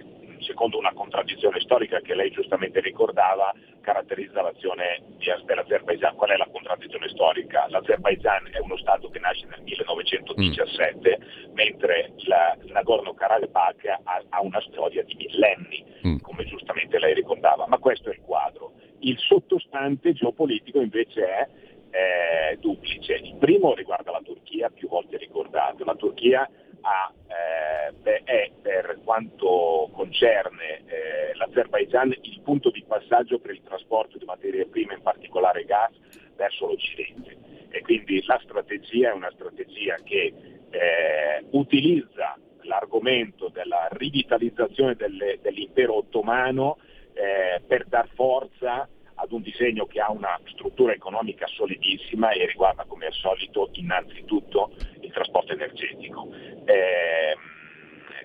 secondo 0.45 0.77
una 0.77 0.93
contraddizione 0.93 1.59
storica 1.59 1.99
che 1.99 2.15
lei 2.15 2.31
giustamente 2.31 2.79
ricordava, 2.79 3.53
caratterizza 3.81 4.41
l'azione 4.41 5.01
dell'Azerbaijan. 5.45 6.15
Qual 6.15 6.29
è 6.29 6.37
la 6.37 6.47
contraddizione 6.51 7.09
storica? 7.09 7.65
L'Azerbaijan 7.69 8.49
è 8.51 8.59
uno 8.59 8.77
Stato 8.77 9.09
che 9.09 9.19
nasce 9.19 9.47
nel 9.47 9.61
1917, 9.63 11.19
mm. 11.19 11.53
mentre 11.53 12.13
la, 12.27 12.57
il 12.63 12.71
Nagorno-Karabakh 12.71 13.85
ha, 14.03 14.23
ha, 14.29 14.41
una 14.41 14.61
storia 14.61 15.03
di 15.03 15.15
millenni, 15.15 15.83
mm. 16.07 16.17
come 16.19 16.45
giustamente 16.45 16.99
lei 16.99 17.13
ricordava. 17.13 17.65
Ma 17.67 17.77
questo 17.77 18.09
è 18.09 18.13
il 18.13 18.21
quadro. 18.21 18.73
Il 18.99 19.17
sottostante 19.19 20.13
geopolitico 20.13 20.79
invece 20.79 21.25
è 21.25 21.49
eh, 21.89 22.57
duplice. 22.59 23.13
Il 23.13 23.35
primo 23.37 23.73
riguarda 23.73 24.11
la 24.11 24.21
Turchia, 24.23 24.69
più 24.69 24.87
volte 24.87 25.17
ricordato. 25.17 25.83
La 25.83 25.95
Turchia 25.95 26.49
ha, 26.85 27.11
eh, 27.27 28.23
è 28.23 28.51
per 28.61 28.99
quanto 29.03 29.89
concerne 29.91 30.83
eh, 30.85 31.35
l'Azerbaigian 31.35 32.15
il 32.21 32.41
punto 32.43 32.69
di 32.69 32.83
passaggio 32.87 33.39
per 33.39 33.51
il 33.55 33.63
trasporto 33.63 34.17
di 34.17 34.25
materie 34.25 34.67
prime, 34.67 34.93
in 34.93 35.01
particolare 35.01 35.65
gas, 35.65 35.91
verso 36.35 36.67
l'Occidente. 36.67 37.37
E 37.69 37.81
quindi 37.81 38.23
la 38.25 38.39
strategia 38.43 39.09
è 39.09 39.13
una 39.13 39.31
strategia 39.33 39.95
che 40.03 40.33
eh, 40.69 41.45
utilizza 41.51 42.37
l'argomento 42.61 43.49
della 43.49 43.87
rivitalizzazione 43.91 44.95
delle, 44.95 45.39
dell'impero 45.41 45.97
ottomano 45.97 46.77
eh, 47.13 47.61
per 47.65 47.85
dar 47.85 48.07
forza 48.13 48.87
ad 49.25 49.31
un 49.31 49.41
disegno 49.41 49.85
che 49.85 49.99
ha 49.99 50.11
una 50.11 50.39
struttura 50.45 50.93
economica 50.93 51.45
solidissima 51.47 52.31
e 52.31 52.45
riguarda 52.45 52.85
come 52.85 53.07
al 53.07 53.13
solito 53.13 53.69
innanzitutto 53.73 54.71
il 55.01 55.11
trasporto 55.11 55.51
energetico. 55.53 56.29
Eh, 56.65 57.35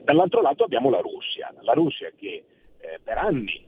dall'altro 0.03 0.41
lato 0.41 0.65
abbiamo 0.65 0.91
la 0.91 1.01
Russia, 1.01 1.53
la 1.63 1.73
Russia 1.73 2.11
che 2.17 2.45
eh, 2.79 3.01
per 3.03 3.19
anni, 3.19 3.67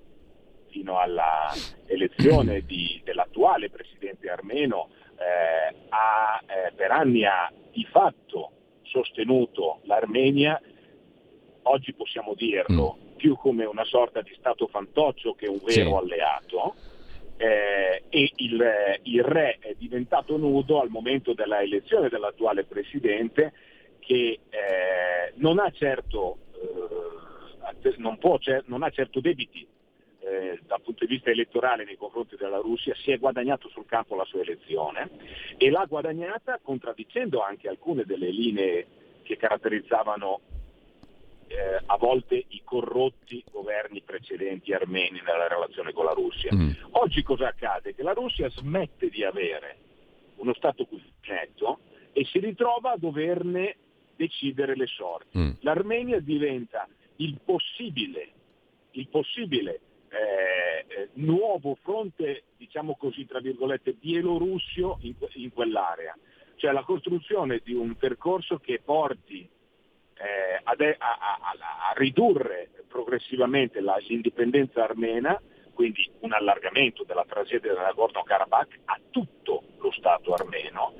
fino 0.70 0.98
all'elezione 0.98 2.60
di, 2.60 3.00
dell'attuale 3.04 3.70
presidente 3.70 4.30
armeno, 4.30 4.88
eh, 5.18 5.74
ha, 5.88 6.40
eh, 6.46 6.72
per 6.72 6.90
anni 6.90 7.24
ha 7.24 7.52
di 7.70 7.84
fatto 7.90 8.52
sostenuto 8.82 9.80
l'Armenia, 9.84 10.60
oggi 11.62 11.94
possiamo 11.94 12.34
dirlo, 12.34 12.98
mm. 12.98 13.16
più 13.16 13.36
come 13.36 13.64
una 13.64 13.84
sorta 13.84 14.20
di 14.22 14.34
Stato 14.38 14.66
fantoccio 14.66 15.34
che 15.34 15.46
un 15.46 15.60
vero 15.64 15.90
sì. 15.90 15.94
alleato 15.94 16.74
e 18.14 18.30
il, 18.36 18.62
il, 19.04 19.24
re 19.24 19.56
è 19.58 19.74
diventato 19.78 20.36
nudo 20.36 20.82
al 20.82 20.90
momento 20.90 21.32
della 21.32 21.62
elezione 21.62 22.10
dell'attuale 22.10 22.64
presidente 22.64 23.54
che 24.00 24.38
eh, 24.50 25.32
non, 25.36 25.58
ha 25.58 25.70
certo, 25.70 26.36
eh, 27.80 27.94
non, 27.96 28.18
può, 28.18 28.38
non, 28.66 28.82
ha 28.82 28.90
certo, 28.90 29.20
debiti 29.20 29.66
eh, 30.20 30.60
dal 30.66 30.82
punto 30.82 31.06
di 31.06 31.14
vista 31.14 31.30
elettorale 31.30 31.84
nei 31.84 31.96
confronti 31.96 32.36
della 32.36 32.58
Russia, 32.58 32.94
si 32.96 33.12
è 33.12 33.18
guadagnato 33.18 33.70
sul 33.70 33.86
campo 33.86 34.14
la 34.14 34.26
sua 34.26 34.42
elezione 34.42 35.08
e 35.56 35.70
l'ha 35.70 35.86
guadagnata 35.88 36.60
contraddicendo 36.62 37.40
anche 37.42 37.70
alcune 37.70 38.04
delle 38.04 38.28
linee 38.28 38.86
che 39.22 39.38
caratterizzavano 39.38 40.40
eh, 41.52 41.82
a 41.84 41.96
volte 41.98 42.44
i 42.48 42.62
corrotti 42.64 43.44
governi 43.50 44.00
precedenti 44.00 44.72
armeni 44.72 45.20
nella 45.20 45.48
relazione 45.48 45.92
con 45.92 46.06
la 46.06 46.12
Russia. 46.12 46.50
Mm. 46.54 46.70
Oggi 46.92 47.22
cosa 47.22 47.48
accade? 47.48 47.94
Che 47.94 48.02
la 48.02 48.12
Russia 48.12 48.48
smette 48.48 49.10
di 49.10 49.22
avere 49.22 49.76
uno 50.36 50.54
Stato 50.54 50.86
cuscinetto 50.86 51.80
e 52.12 52.24
si 52.24 52.38
ritrova 52.38 52.92
a 52.92 52.96
doverne 52.96 53.76
decidere 54.16 54.74
le 54.76 54.86
sorti. 54.86 55.38
Mm. 55.38 55.50
L'Armenia 55.60 56.20
diventa 56.20 56.88
il 57.16 57.38
possibile, 57.44 58.28
il 58.92 59.08
possibile 59.08 59.80
eh, 60.08 60.84
eh, 60.88 61.08
nuovo 61.14 61.76
fronte, 61.82 62.44
diciamo 62.56 62.96
così, 62.96 63.26
tra 63.26 63.40
virgolette, 63.40 63.92
bielorussio 63.92 64.98
in, 65.02 65.14
in 65.34 65.52
quell'area. 65.52 66.16
Cioè 66.56 66.72
la 66.72 66.84
costruzione 66.84 67.60
di 67.62 67.74
un 67.74 67.94
percorso 67.96 68.58
che 68.58 68.80
porti 68.84 69.48
eh, 70.22 70.60
a, 70.62 70.74
a, 70.98 71.38
a, 71.50 71.92
ridurre 71.94 72.70
progressivamente 72.86 73.80
la, 73.80 73.96
l'indipendenza 74.06 74.84
armena, 74.84 75.40
quindi 75.74 76.08
un 76.20 76.32
allargamento 76.32 77.02
della 77.02 77.24
tragedia 77.26 77.72
del 77.72 77.82
Nagorno-Karabakh 77.82 78.80
a 78.84 79.00
tutto 79.10 79.62
lo 79.78 79.90
Stato 79.90 80.32
armeno, 80.32 80.94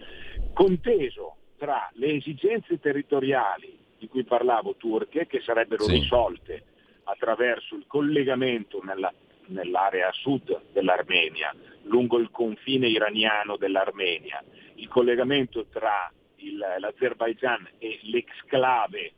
conteso 0.53 1.36
tra 1.57 1.89
le 1.94 2.15
esigenze 2.15 2.81
territoriali 2.81 3.78
di 3.99 4.09
cui 4.09 4.24
parlavo 4.24 4.74
turche, 4.74 5.27
che 5.27 5.40
sarebbero 5.40 5.85
sì. 5.85 5.93
risolte 5.93 6.65
attraverso 7.05 7.77
il 7.77 7.85
collegamento 7.86 8.82
nella, 8.82 9.12
nell'area 9.47 10.11
sud 10.12 10.73
dell'Armenia, 10.73 11.55
lungo 11.82 12.19
il 12.19 12.31
confine 12.32 12.89
iraniano 12.89 13.57
dell'Armenia, 13.57 14.43
il 14.74 14.89
collegamento 14.89 15.66
tra 15.66 16.11
il, 16.43 16.59
l'Azerbaigian 16.78 17.69
e 17.78 17.98
l'exclave 18.02 19.12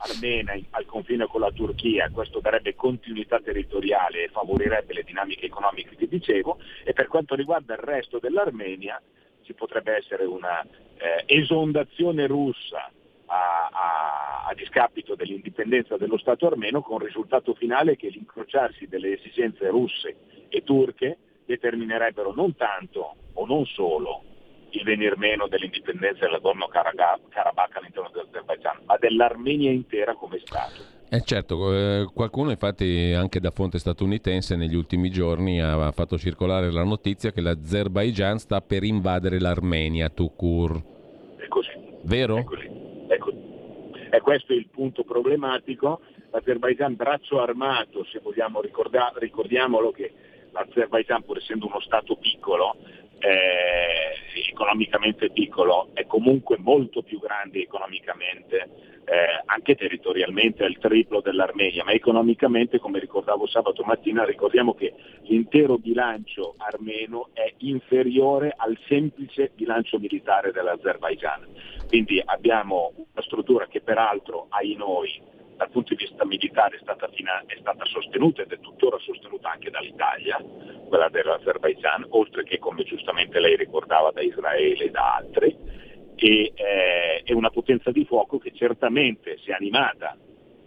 armena 0.00 0.58
al 0.70 0.86
confine 0.86 1.26
con 1.26 1.40
la 1.40 1.50
Turchia, 1.50 2.10
questo 2.10 2.40
darebbe 2.40 2.74
continuità 2.74 3.40
territoriale 3.40 4.24
e 4.24 4.28
favorirebbe 4.28 4.94
le 4.94 5.02
dinamiche 5.02 5.46
economiche 5.46 5.96
che 5.96 6.08
dicevo 6.08 6.58
e 6.84 6.92
per 6.92 7.06
quanto 7.06 7.34
riguarda 7.34 7.74
il 7.74 7.80
resto 7.80 8.18
dell'Armenia 8.18 9.00
ci 9.42 9.52
potrebbe 9.52 9.96
essere 9.96 10.24
una 10.24 10.62
eh, 10.62 11.24
esondazione 11.26 12.26
russa 12.26 12.90
a, 13.26 13.68
a, 13.70 14.44
a, 14.48 14.54
discapito 14.54 15.14
dell'indipendenza 15.14 15.96
dello 15.96 16.18
Stato 16.18 16.46
armeno 16.46 16.82
con 16.82 16.98
risultato 16.98 17.54
finale 17.54 17.96
che 17.96 18.08
l'incrociarsi 18.08 18.88
delle 18.88 19.12
esigenze 19.12 19.68
russe 19.68 20.16
e 20.48 20.62
turche 20.64 21.18
determinerebbero 21.44 22.32
non 22.32 22.56
tanto 22.56 23.16
o 23.34 23.46
non 23.46 23.66
solo 23.66 24.24
il 24.70 24.84
venir 24.84 25.16
meno 25.16 25.46
dell'indipendenza 25.48 26.20
del 26.20 26.32
Nagorno-Karabakh 26.32 27.76
all'interno 27.76 28.10
dell'Azerbaijan, 28.12 28.80
ma 28.84 28.96
dell'Armenia 28.96 29.70
intera 29.70 30.14
come 30.14 30.38
Stato. 30.38 30.98
Eh 31.12 31.22
certo, 31.22 31.74
eh, 31.74 32.08
qualcuno 32.14 32.50
infatti 32.50 33.12
anche 33.16 33.40
da 33.40 33.50
fonte 33.50 33.78
statunitense 33.78 34.54
negli 34.54 34.76
ultimi 34.76 35.10
giorni 35.10 35.60
ha 35.60 35.90
fatto 35.90 36.16
circolare 36.16 36.70
la 36.70 36.84
notizia 36.84 37.32
che 37.32 37.40
l'Azerbaijan 37.40 38.38
sta 38.38 38.60
per 38.60 38.84
invadere 38.84 39.40
l'Armenia, 39.40 40.08
Tukur. 40.08 40.80
È 41.36 41.48
così. 41.48 41.70
Vero? 42.02 42.36
È 42.36 42.44
così. 42.44 42.70
È 43.08 43.18
così. 43.18 43.38
E 44.08 44.20
questo 44.20 44.52
è 44.52 44.56
il 44.56 44.68
punto 44.68 45.02
problematico. 45.02 46.00
L'Azerbaijan 46.30 46.94
braccio 46.94 47.40
armato, 47.40 48.04
se 48.04 48.20
vogliamo 48.22 48.60
ricordare, 48.60 49.18
ricordiamolo 49.18 49.90
che 49.90 50.12
l'Azerbaijan 50.52 51.22
pur 51.22 51.38
essendo 51.38 51.66
uno 51.66 51.80
Stato 51.80 52.16
piccolo 52.16 52.76
eh, 53.20 54.48
economicamente 54.48 55.30
piccolo, 55.30 55.90
è 55.92 56.06
comunque 56.06 56.56
molto 56.58 57.02
più 57.02 57.20
grande 57.20 57.60
economicamente, 57.60 58.68
eh, 59.04 59.42
anche 59.44 59.74
territorialmente 59.74 60.64
è 60.64 60.68
il 60.68 60.78
triplo 60.78 61.20
dell'Armenia, 61.20 61.84
ma 61.84 61.92
economicamente, 61.92 62.78
come 62.78 62.98
ricordavo 62.98 63.46
sabato 63.46 63.82
mattina, 63.84 64.24
ricordiamo 64.24 64.74
che 64.74 64.94
l'intero 65.22 65.76
bilancio 65.76 66.54
armeno 66.56 67.28
è 67.34 67.52
inferiore 67.58 68.54
al 68.56 68.78
semplice 68.88 69.50
bilancio 69.54 69.98
militare 69.98 70.52
dell'Azerbaigian. 70.52 71.46
Quindi 71.88 72.22
abbiamo 72.24 72.92
una 72.96 73.22
struttura 73.22 73.66
che 73.66 73.80
peraltro 73.80 74.46
ai 74.48 74.74
noi 74.76 75.38
dal 75.60 75.68
punto 75.68 75.94
di 75.94 76.06
vista 76.06 76.24
militare 76.24 76.76
è 76.76 76.80
stata, 76.80 77.06
fina, 77.08 77.44
è 77.44 77.54
stata 77.60 77.84
sostenuta 77.84 78.40
ed 78.40 78.50
è 78.50 78.58
tuttora 78.60 78.96
sostenuta 78.98 79.50
anche 79.50 79.68
dall'Italia, 79.68 80.42
quella 80.88 81.10
dell'Azerbaijan, 81.10 82.06
oltre 82.10 82.44
che 82.44 82.58
come 82.58 82.82
giustamente 82.84 83.38
lei 83.40 83.56
ricordava 83.56 84.10
da 84.10 84.22
Israele 84.22 84.84
e 84.84 84.90
da 84.90 85.16
altri, 85.16 85.54
e 86.14 86.52
eh, 86.54 87.20
è 87.22 87.32
una 87.34 87.50
potenza 87.50 87.90
di 87.90 88.06
fuoco 88.06 88.38
che 88.38 88.54
certamente 88.54 89.36
se 89.44 89.52
animata 89.52 90.16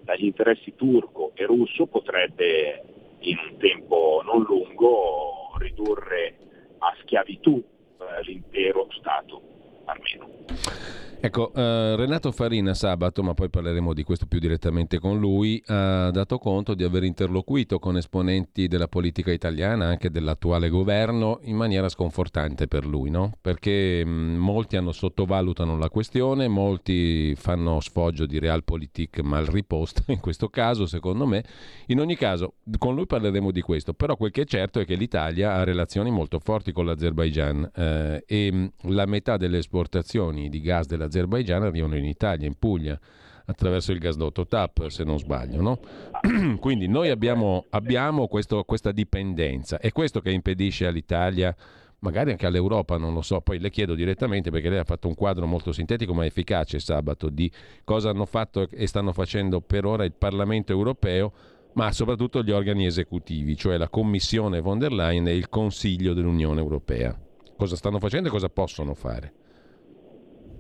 dagli 0.02 0.26
interessi 0.26 0.76
turco 0.76 1.32
e 1.34 1.45
russo 1.48 1.88
potrebbe 1.88 2.84
in 3.22 3.40
un 3.40 3.57
tempo 3.57 4.22
non 4.24 4.44
lungo 4.44 5.56
ridurre 5.57 6.36
a 6.78 6.95
schiavitù 7.02 7.56
eh, 7.98 8.24
l'intero 8.26 8.88
Stato. 8.91 9.41
armeno. 9.86 11.12
Ecco, 11.26 11.54
eh, 11.54 11.95
Renato 11.95 12.34
Farina 12.34 12.74
sabato, 12.74 13.24
ma 13.24 13.34
poi 13.34 13.50
parleremo 13.50 13.94
di 13.94 14.04
questo 14.04 14.26
più 14.26 14.40
direttamente 14.40 15.00
con 15.00 15.22
lui, 15.22 15.64
ha 15.68 16.12
dato 16.12 16.38
conto 16.38 16.74
di 16.74 16.84
aver 16.84 17.06
interloquito 17.06 17.80
con 17.80 17.95
esponenti 17.95 18.68
della 18.68 18.90
politica 18.90 19.32
italiana, 19.32 19.86
anche 19.86 20.12
dell'attuale 20.12 20.68
governo, 20.68 21.40
in 21.44 21.56
maniera 21.56 21.88
sconfortante 21.88 22.68
per 22.68 22.86
lui, 22.86 23.10
no? 23.10 23.32
Perché 23.40 24.04
mh, 24.04 24.10
mm, 24.10 24.36
molti 24.36 24.76
hanno 24.76 24.91
sottovalutano 24.91 25.78
la 25.78 25.90
questione, 25.90 26.50
molti 26.50 27.34
fanno 27.36 27.80
sfoggio 27.80 28.26
di 28.26 28.38
realpolitik 28.38 29.22
mal 29.22 29.45
riposta, 29.45 30.04
in 30.12 30.20
questo 30.20 30.50
caso, 30.50 30.86
secondo 30.86 31.26
me. 31.26 31.45
In 31.86 32.02
ogni 32.02 32.18
caso, 32.18 32.56
con 32.78 32.95
lui 32.95 33.06
parleremo 33.06 33.50
di 33.52 33.62
questo, 33.62 33.94
però 33.94 34.18
quel 34.18 34.32
che 34.32 34.41
è 34.41 34.45
certo 34.45 34.82
è 34.82 34.86
che 34.86 34.95
l'Italia 34.95 35.54
ha 35.54 35.64
relazioni 35.64 36.12
molto 36.12 36.40
forti 36.40 36.74
con 36.74 36.86
l'Azerbaijan 36.86 37.72
eh, 37.74 38.24
e 38.28 38.52
mh, 38.52 38.58
mm, 38.58 38.91
la 38.91 39.06
metà 39.06 39.38
delle 39.38 39.60
esportazioni 39.60 40.50
di 40.50 40.60
gas 40.60 40.86
dell'Azerbaijan 40.86 41.12
dall'Azerbaigian 41.14 41.64
arrivano 41.64 41.95
in 41.98 42.06
Italia, 42.06 42.48
in 42.48 42.56
Puglia, 42.57 42.99
attraverso 43.45 43.91
il 43.91 43.99
gasdotto 43.99 44.48
TAP, 44.48 44.88
se 44.88 45.03
non 45.03 45.19
sbaglio. 45.19 45.61
No? 45.61 45.80
Quindi 46.60 46.88
noi 46.88 47.10
abbiamo, 47.10 47.65
abbiamo 47.69 48.27
questo, 48.27 48.64
questa 48.64 48.91
dipendenza. 48.91 49.80
È 49.80 49.91
questo 49.91 50.22
che 50.22 50.31
impedisce 50.31 50.88
all'Italia 50.88 51.56
magari 51.99 52.31
anche 52.31 52.45
all'Europa, 52.45 52.98
non 52.98 53.14
lo 53.14 53.22
so, 53.22 53.40
poi 53.40 53.60
le 53.60 53.69
chiedo 53.69 53.95
direttamente 53.95 54.52
perché 54.52 54.69
lei 54.69 54.80
ha 54.80 54.84
fatto 54.84 55.07
un 55.07 55.15
quadro 55.15 55.45
molto 55.48 55.72
sintetico 55.72 56.14
ma 56.14 56.26
efficace 56.26 56.77
sabato 56.80 57.30
di 57.30 57.49
cosa 57.85 58.10
hanno 58.10 58.26
fatto 58.26 58.68
e 58.69 58.88
stanno 58.88 59.14
facendo 59.14 59.61
per 59.61 59.85
ora 59.85 60.03
il 60.03 60.11
Parlamento 60.11 60.73
europeo, 60.73 61.31
ma 61.76 61.94
soprattutto 61.94 62.44
gli 62.44 62.52
organi 62.52 62.85
esecutivi, 62.85 63.56
cioè 63.56 63.77
la 63.77 63.88
Commissione 63.88 64.60
von 64.60 64.80
der 64.80 64.91
Leyen 64.91 65.27
e 65.27 65.35
il 65.35 65.48
Consiglio 65.48 66.14
dell'Unione 66.14 66.60
Europea. 66.60 67.18
Cosa 67.56 67.77
stanno 67.77 67.99
facendo 67.99 68.27
e 68.27 68.31
cosa 68.31 68.49
possono 68.49 68.94
fare? 68.94 69.43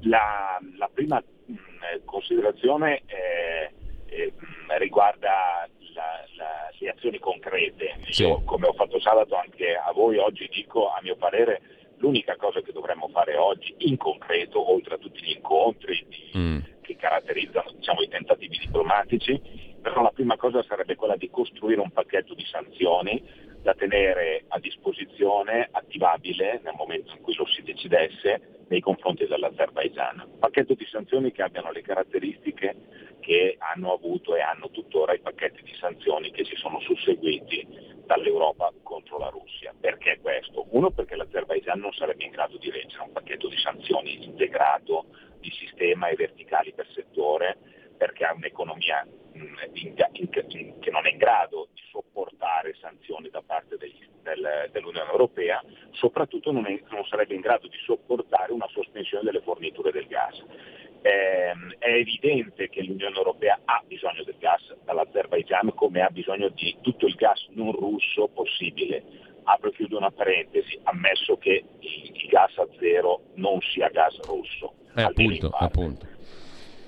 La, 0.03 0.59
la 0.77 0.89
prima 0.93 1.21
mh, 1.21 2.05
considerazione 2.05 3.03
eh, 3.05 3.71
eh, 4.07 4.33
riguarda 4.77 5.67
la, 5.93 6.25
la, 6.35 6.69
le 6.77 6.89
azioni 6.89 7.19
concrete. 7.19 7.97
Sì. 8.09 8.23
Io, 8.23 8.41
come 8.43 8.67
ho 8.67 8.73
fatto 8.73 8.99
sabato 8.99 9.35
anche 9.35 9.75
a 9.75 9.91
voi, 9.91 10.17
oggi 10.17 10.49
dico, 10.51 10.89
a 10.89 10.99
mio 11.01 11.15
parere, 11.15 11.61
l'unica 11.97 12.35
cosa 12.35 12.61
che 12.61 12.73
dovremmo 12.73 13.07
fare 13.09 13.35
oggi 13.37 13.73
in 13.79 13.97
concreto, 13.97 14.71
oltre 14.71 14.95
a 14.95 14.97
tutti 14.97 15.21
gli 15.21 15.31
incontri 15.31 16.05
di, 16.09 16.37
mm. 16.37 16.59
che 16.81 16.95
caratterizzano 16.97 17.71
diciamo, 17.71 18.01
i 18.01 18.09
tentativi 18.09 18.57
diplomatici, 18.57 19.39
però 19.83 20.01
la 20.01 20.11
prima 20.11 20.37
cosa 20.37 20.63
sarebbe 20.63 20.95
quella 20.95 21.17
di 21.17 21.29
costruire 21.29 21.81
un 21.81 21.91
pacchetto 21.91 22.33
di 22.33 22.45
sanzioni 22.45 23.21
da 23.61 23.73
tenere 23.73 24.45
a 24.47 24.59
disposizione, 24.59 25.67
attivabile 25.69 26.61
nel 26.63 26.73
momento 26.75 27.13
in 27.13 27.21
cui 27.21 27.35
lo 27.35 27.45
si 27.45 27.61
decidesse, 27.61 28.63
nei 28.69 28.79
confronti 28.79 29.27
dell'Azerbaigian. 29.27 30.23
Un 30.25 30.39
pacchetto 30.39 30.73
di 30.73 30.85
sanzioni 30.85 31.33
che 31.33 31.43
abbiano 31.43 31.71
le 31.71 31.81
caratteristiche 31.81 32.75
che 33.19 33.57
hanno 33.59 33.93
avuto 33.93 34.35
e 34.35 34.41
hanno 34.41 34.69
tuttora 34.69 35.13
i 35.13 35.19
pacchetti 35.19 35.61
di 35.63 35.75
sanzioni 35.79 36.31
che 36.31 36.45
si 36.45 36.55
sono 36.55 36.79
susseguiti 36.79 37.67
dall'Europa 38.05 38.71
contro 38.83 39.17
la 39.17 39.29
Russia. 39.29 39.73
Perché 39.77 40.19
questo? 40.21 40.65
Uno 40.71 40.91
perché 40.91 41.15
l'Azerbaigian 41.15 41.79
non 41.79 41.91
sarebbe 41.91 42.23
in 42.23 42.31
grado 42.31 42.57
di 42.57 42.71
reggere 42.71 43.03
un 43.03 43.11
pacchetto 43.11 43.49
di 43.49 43.57
sanzioni 43.57 44.23
integrato 44.23 45.05
di 45.39 45.51
sistema 45.51 46.07
e 46.07 46.15
verticali 46.15 46.73
per 46.73 46.87
settore 46.93 47.57
perché 47.97 48.25
ha 48.25 48.33
un'economia 48.33 49.05
che 50.79 50.91
non 50.91 51.05
è 51.05 51.11
in 51.11 51.17
grado 51.17 51.69
di 51.73 51.81
sopportare 51.89 52.75
sanzioni 52.79 53.29
da 53.29 53.41
parte 53.45 53.77
degli, 53.77 54.07
del, 54.21 54.69
dell'Unione 54.71 55.09
Europea, 55.09 55.63
soprattutto 55.91 56.51
non, 56.51 56.65
è, 56.65 56.81
non, 56.89 57.05
sarebbe 57.05 57.33
in 57.33 57.41
grado 57.41 57.67
di 57.67 57.77
sopportare 57.83 58.51
una 58.51 58.67
sospensione 58.69 59.23
delle 59.23 59.41
forniture 59.41 59.91
del 59.91 60.07
gas. 60.07 60.43
Eh, 61.01 61.51
è 61.79 61.89
evidente 61.89 62.69
che 62.69 62.81
l'Unione 62.81 63.15
Europea 63.15 63.59
ha 63.65 63.83
bisogno 63.85 64.23
del 64.23 64.37
gas 64.39 64.73
dall'Azerbaigian 64.85 65.73
come 65.73 66.01
ha 66.01 66.09
bisogno 66.09 66.47
di 66.49 66.77
tutto 66.81 67.05
il 67.07 67.15
gas 67.15 67.47
non 67.49 67.71
russo 67.71 68.27
possibile. 68.27 69.03
Apro 69.45 69.69
e 69.69 69.73
chiudo 69.73 69.97
una 69.97 70.11
parentesi, 70.11 70.79
ammesso 70.83 71.37
che 71.37 71.65
il, 71.79 72.11
il 72.13 72.27
gas 72.29 72.57
a 72.57 72.67
zero 72.79 73.23
non 73.35 73.59
sia 73.59 73.89
gas 73.89 74.17
russo. 74.21 74.75
Eh, 74.95 75.01
appunto, 75.01 75.49
appunto 75.49 76.07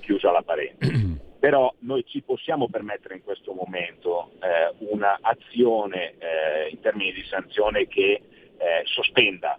chiusa 0.06 0.30
la 0.30 0.42
parentesi. 0.42 1.24
Però 1.38 1.72
noi 1.80 2.04
ci 2.06 2.22
possiamo 2.22 2.68
permettere 2.68 3.14
in 3.14 3.22
questo 3.22 3.52
momento 3.52 4.30
eh, 4.40 4.74
un'azione 4.78 6.14
eh, 6.18 6.68
in 6.70 6.80
termini 6.80 7.12
di 7.12 7.24
sanzione 7.24 7.86
che 7.86 8.22
eh, 8.58 8.82
sospenda 8.84 9.58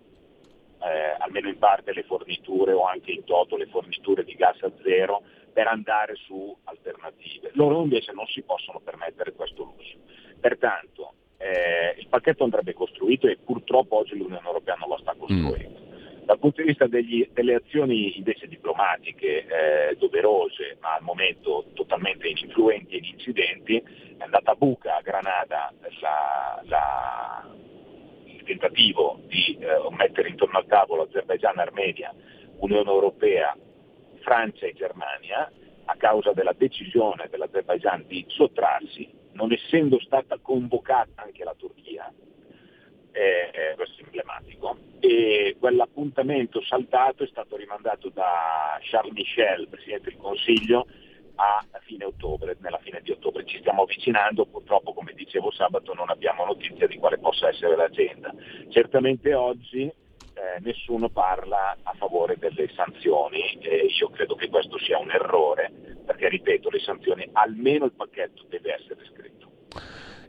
eh, 0.79 1.15
almeno 1.17 1.49
in 1.49 1.57
parte 1.57 1.93
le 1.93 2.03
forniture 2.03 2.71
o 2.73 2.85
anche 2.85 3.11
in 3.11 3.23
toto 3.23 3.57
le 3.57 3.67
forniture 3.67 4.23
di 4.23 4.33
gas 4.35 4.61
a 4.61 4.71
zero 4.83 5.21
per 5.51 5.67
andare 5.67 6.15
su 6.15 6.55
alternative. 6.65 7.51
Loro 7.53 7.81
invece 7.81 8.11
non 8.11 8.27
si 8.27 8.41
possono 8.43 8.79
permettere 8.79 9.33
questo 9.33 9.63
lusso. 9.63 9.97
Pertanto 10.39 11.13
eh, 11.37 11.95
il 11.97 12.07
pacchetto 12.07 12.43
andrebbe 12.43 12.73
costruito 12.73 13.27
e 13.27 13.37
purtroppo 13.43 13.97
oggi 13.97 14.15
l'Unione 14.15 14.45
Europea 14.45 14.75
non 14.75 14.89
lo 14.89 14.97
sta 14.97 15.15
costruendo. 15.17 15.79
Mm. 15.79 15.86
Dal 16.27 16.39
punto 16.39 16.59
di 16.59 16.67
vista 16.67 16.87
degli, 16.87 17.25
delle 17.31 17.55
azioni 17.55 18.17
invece 18.17 18.47
diplomatiche 18.47 19.45
eh, 19.45 19.95
doverose, 19.95 20.75
ma 20.81 20.95
al 20.95 21.01
momento 21.01 21.67
totalmente 21.73 22.27
ininfluenti 22.27 22.95
e 22.95 23.07
incidenti, 23.13 23.77
è 23.77 24.23
andata 24.23 24.51
a 24.51 24.55
buca 24.55 24.97
a 24.97 25.01
Granada 25.01 25.73
la, 26.01 26.61
la, 26.65 27.49
il 28.25 28.43
tentativo 28.43 29.21
di 29.27 29.57
eh, 29.57 29.67
mettere 29.91 30.27
intorno 30.27 30.57
al 30.57 30.65
tavolo 30.65 31.03
Azerbaijan, 31.03 31.59
Armenia, 31.59 32.13
Unione 32.57 32.89
Europea, 32.89 33.55
Francia 34.19 34.65
e 34.65 34.73
Germania 34.73 35.49
a 35.85 35.95
causa 35.95 36.33
della 36.33 36.53
decisione 36.57 37.29
dell'Azerbaijan 37.29 38.03
di 38.05 38.25
sottrarsi, 38.27 39.09
non 39.31 39.53
essendo 39.53 39.97
stata 40.01 40.37
convocata 40.41 41.21
anche 41.23 41.45
la 41.45 41.55
Turchia, 41.57 42.11
eh, 43.17 43.75
questo 43.75 44.03
emblematico, 44.03 44.77
e 44.99 45.55
quell'appuntamento 45.59 46.61
saltato 46.61 47.23
è 47.23 47.27
stato 47.27 47.55
rimandato 47.55 48.09
da 48.09 48.79
Charles 48.81 49.13
Michel, 49.13 49.67
Presidente 49.67 50.09
del 50.09 50.19
Consiglio, 50.19 50.87
a 51.39 51.63
fine 51.81 52.05
ottobre, 52.05 52.57
nella 52.61 52.79
fine 52.79 52.99
di 53.01 53.11
ottobre. 53.11 53.45
Ci 53.45 53.59
stiamo 53.59 53.83
avvicinando, 53.83 54.45
purtroppo 54.45 54.93
come 54.93 55.13
dicevo 55.13 55.51
sabato 55.51 55.93
non 55.93 56.09
abbiamo 56.09 56.45
notizia 56.45 56.87
di 56.87 56.97
quale 56.97 57.19
possa 57.19 57.49
essere 57.49 57.75
l'agenda. 57.75 58.33
Certamente 58.69 59.33
oggi 59.35 59.83
eh, 59.83 60.59
nessuno 60.59 61.09
parla 61.09 61.77
a 61.83 61.93
favore 61.93 62.37
delle 62.37 62.69
sanzioni 62.75 63.59
e 63.61 63.87
io 63.99 64.09
credo 64.09 64.35
che 64.35 64.49
questo 64.49 64.77
sia 64.79 64.97
un 64.97 65.11
errore, 65.11 65.71
perché 66.05 66.27
ripeto, 66.29 66.69
le 66.69 66.79
sanzioni, 66.79 67.29
almeno 67.33 67.85
il 67.85 67.93
pacchetto 67.93 68.43
deve 68.49 68.73
essere 68.73 69.05
scritto. 69.05 69.51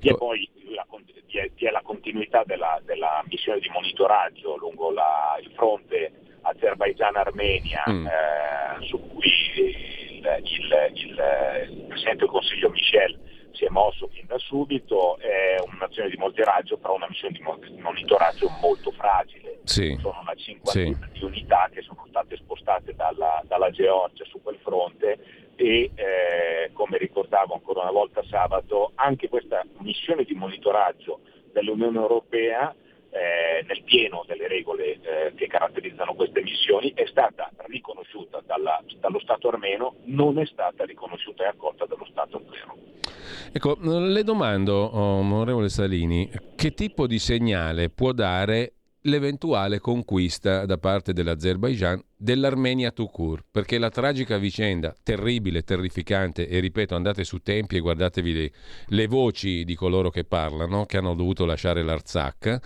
E 0.00 0.14
poi 0.14 0.48
la, 0.74 0.86
vi 1.26 1.66
è 1.66 1.70
la 1.70 1.82
continuità 1.82 2.42
della, 2.44 2.80
della, 2.84 3.22
missione 3.28 3.60
di 3.60 3.68
monitoraggio 3.68 4.56
lungo 4.56 4.90
la, 4.90 5.38
il 5.42 5.50
fronte 5.54 6.12
Azerbaijan-Armenia 6.42 7.84
mm. 7.90 8.06
eh, 8.06 8.86
su 8.86 9.00
cui 9.08 9.26
il, 9.26 10.42
il, 10.44 10.90
il, 10.94 11.68
il, 11.70 11.84
Presidente 11.88 12.18
del 12.18 12.28
Consiglio 12.28 12.70
Michel 12.70 13.18
si 13.58 13.64
è 13.64 13.68
mosso 13.70 14.06
fin 14.12 14.24
da 14.26 14.38
subito, 14.38 15.18
è 15.18 15.56
un'azione 15.74 16.08
di 16.08 16.16
monitoraggio, 16.16 16.78
però 16.78 16.94
una 16.94 17.08
missione 17.08 17.36
di 17.36 17.80
monitoraggio 17.80 18.48
molto 18.60 18.92
fragile. 18.92 19.58
Sì. 19.64 19.98
Sono 20.00 20.20
una 20.20 20.34
cinquantina 20.36 21.10
sì. 21.12 21.18
di 21.18 21.24
unità 21.24 21.68
che 21.72 21.82
sono 21.82 22.04
state 22.08 22.36
spostate 22.36 22.94
dalla, 22.94 23.42
dalla 23.46 23.70
Georgia 23.70 24.24
su 24.26 24.40
quel 24.40 24.58
fronte 24.62 25.18
e 25.56 25.90
eh, 25.92 26.70
come 26.72 26.98
ricordavo 26.98 27.54
ancora 27.54 27.82
una 27.82 27.90
volta 27.90 28.22
sabato, 28.30 28.92
anche 28.94 29.28
questa 29.28 29.66
missione 29.78 30.22
di 30.22 30.34
monitoraggio 30.34 31.20
dell'Unione 31.52 31.98
Europea 31.98 32.72
eh, 33.18 33.64
nel 33.66 33.82
pieno 33.82 34.24
delle 34.26 34.46
regole 34.46 34.92
eh, 34.92 35.32
che 35.34 35.46
caratterizzano 35.48 36.14
queste 36.14 36.40
missioni 36.42 36.92
è 36.94 37.04
stata 37.06 37.50
riconosciuta 37.66 38.42
dalla, 38.46 38.82
dallo 39.00 39.18
Stato 39.18 39.48
armeno, 39.48 39.96
non 40.04 40.38
è 40.38 40.46
stata 40.46 40.84
riconosciuta 40.84 41.44
e 41.44 41.48
accolta 41.48 41.84
dallo 41.86 42.06
Stato 42.10 42.42
zero. 42.50 42.76
Ecco, 43.52 43.76
le 43.80 44.22
domando, 44.22 44.74
oh, 44.74 45.18
onorevole 45.18 45.68
Salini, 45.68 46.30
che 46.54 46.74
tipo 46.74 47.06
di 47.06 47.18
segnale 47.18 47.90
può 47.90 48.12
dare 48.12 48.74
l'eventuale 49.02 49.78
conquista 49.78 50.66
da 50.66 50.76
parte 50.76 51.12
dell'Azerbaijan 51.12 52.02
dell'Armenia 52.16 52.90
Tukur, 52.90 53.44
perché 53.50 53.78
la 53.78 53.90
tragica 53.90 54.38
vicenda, 54.38 54.94
terribile, 55.02 55.62
terrificante, 55.62 56.48
e 56.48 56.58
ripeto, 56.60 56.94
andate 56.94 57.24
su 57.24 57.38
tempi 57.38 57.76
e 57.76 57.80
guardatevi 57.80 58.32
le, 58.32 58.50
le 58.86 59.06
voci 59.06 59.64
di 59.64 59.74
coloro 59.74 60.10
che 60.10 60.24
parlano, 60.24 60.84
che 60.84 60.96
hanno 60.96 61.14
dovuto 61.14 61.44
lasciare 61.44 61.82
l'Arzak, 61.82 62.58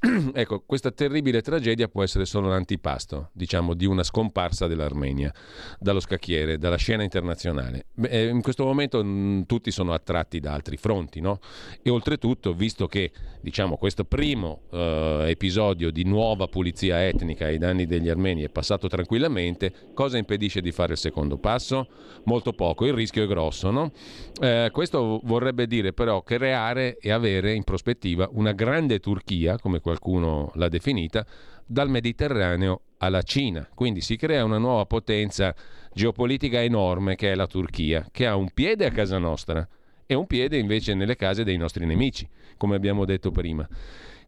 ecco, 0.32 0.62
questa 0.64 0.90
terribile 0.90 1.42
tragedia 1.42 1.86
può 1.86 2.02
essere 2.02 2.24
solo 2.24 2.48
l'antipasto, 2.48 3.28
diciamo, 3.32 3.74
di 3.74 3.84
una 3.84 4.02
scomparsa 4.02 4.66
dell'Armenia 4.66 5.30
dallo 5.78 6.00
scacchiere, 6.00 6.56
dalla 6.56 6.76
scena 6.76 7.02
internazionale. 7.02 7.84
Beh, 7.92 8.08
eh, 8.08 8.28
in 8.28 8.40
questo 8.40 8.64
momento 8.64 9.04
mh, 9.04 9.08
mm, 9.08 9.42
tutti 9.42 9.70
sono 9.70 9.92
attratti 9.92 10.40
da 10.40 10.54
altri 10.54 10.78
fronti, 10.78 11.20
no? 11.20 11.38
E 11.82 11.90
oltretutto, 11.90 12.54
visto 12.54 12.86
che, 12.86 13.12
diciamo, 13.42 13.76
questo 13.76 14.04
primo 14.04 14.62
eh, 14.70 15.24
episodio 15.26 15.90
di 15.90 16.04
nuova 16.04 16.46
pulizia 16.46 17.06
etnica 17.06 17.44
ai 17.44 17.58
danni 17.58 17.84
degli 17.84 18.08
armeni 18.08 18.42
è 18.42 18.48
passato 18.48 18.88
tranquillamente, 18.88 19.90
cosa 19.92 20.16
impedisce 20.16 20.62
di 20.62 20.72
fare 20.72 20.92
il 20.92 20.98
secondo 20.98 21.36
passo? 21.36 21.88
Molto 22.24 22.52
poco, 22.52 22.86
il 22.86 22.94
rischio 22.94 23.24
è 23.24 23.26
grosso, 23.26 23.70
no? 23.70 23.92
Eh, 24.40 24.70
questo 24.72 25.20
vorrebbe 25.24 25.66
dire 25.66 25.92
però 25.92 26.22
creare 26.22 26.96
e 26.98 27.10
avere 27.10 27.52
in 27.52 27.64
prospettiva 27.64 28.30
una 28.32 28.52
grande 28.52 28.98
Turchia, 28.98 29.58
come 29.58 29.80
qualcuno 29.90 30.52
l'ha 30.54 30.68
definita, 30.68 31.26
dal 31.66 31.90
Mediterraneo 31.90 32.82
alla 32.98 33.22
Cina. 33.22 33.68
Quindi 33.74 34.00
si 34.00 34.16
crea 34.16 34.44
una 34.44 34.58
nuova 34.58 34.86
potenza 34.86 35.54
geopolitica 35.92 36.62
enorme 36.62 37.16
che 37.16 37.32
è 37.32 37.34
la 37.34 37.46
Turchia, 37.46 38.06
che 38.12 38.26
ha 38.26 38.36
un 38.36 38.50
piede 38.54 38.86
a 38.86 38.90
casa 38.90 39.18
nostra 39.18 39.66
e 40.06 40.14
un 40.14 40.26
piede 40.26 40.58
invece 40.58 40.94
nelle 40.94 41.16
case 41.16 41.44
dei 41.44 41.56
nostri 41.56 41.86
nemici, 41.86 42.28
come 42.56 42.76
abbiamo 42.76 43.04
detto 43.04 43.30
prima. 43.30 43.68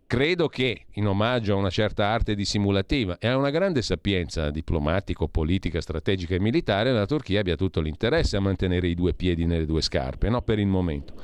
Credo 0.04 0.48
che, 0.48 0.86
in 0.94 1.06
omaggio 1.06 1.54
a 1.54 1.56
una 1.56 1.70
certa 1.70 2.06
arte 2.06 2.34
dissimulativa 2.34 3.16
e 3.18 3.28
a 3.28 3.36
una 3.36 3.50
grande 3.50 3.82
sapienza 3.82 4.50
diplomatico, 4.50 5.26
politica, 5.28 5.80
strategica 5.80 6.34
e 6.34 6.40
militare, 6.40 6.92
la 6.92 7.06
Turchia 7.06 7.40
abbia 7.40 7.56
tutto 7.56 7.80
l'interesse 7.80 8.36
a 8.36 8.40
mantenere 8.40 8.88
i 8.88 8.94
due 8.94 9.14
piedi 9.14 9.46
nelle 9.46 9.64
due 9.64 9.80
scarpe, 9.80 10.28
no? 10.28 10.42
per 10.42 10.58
il 10.58 10.66
momento. 10.66 11.14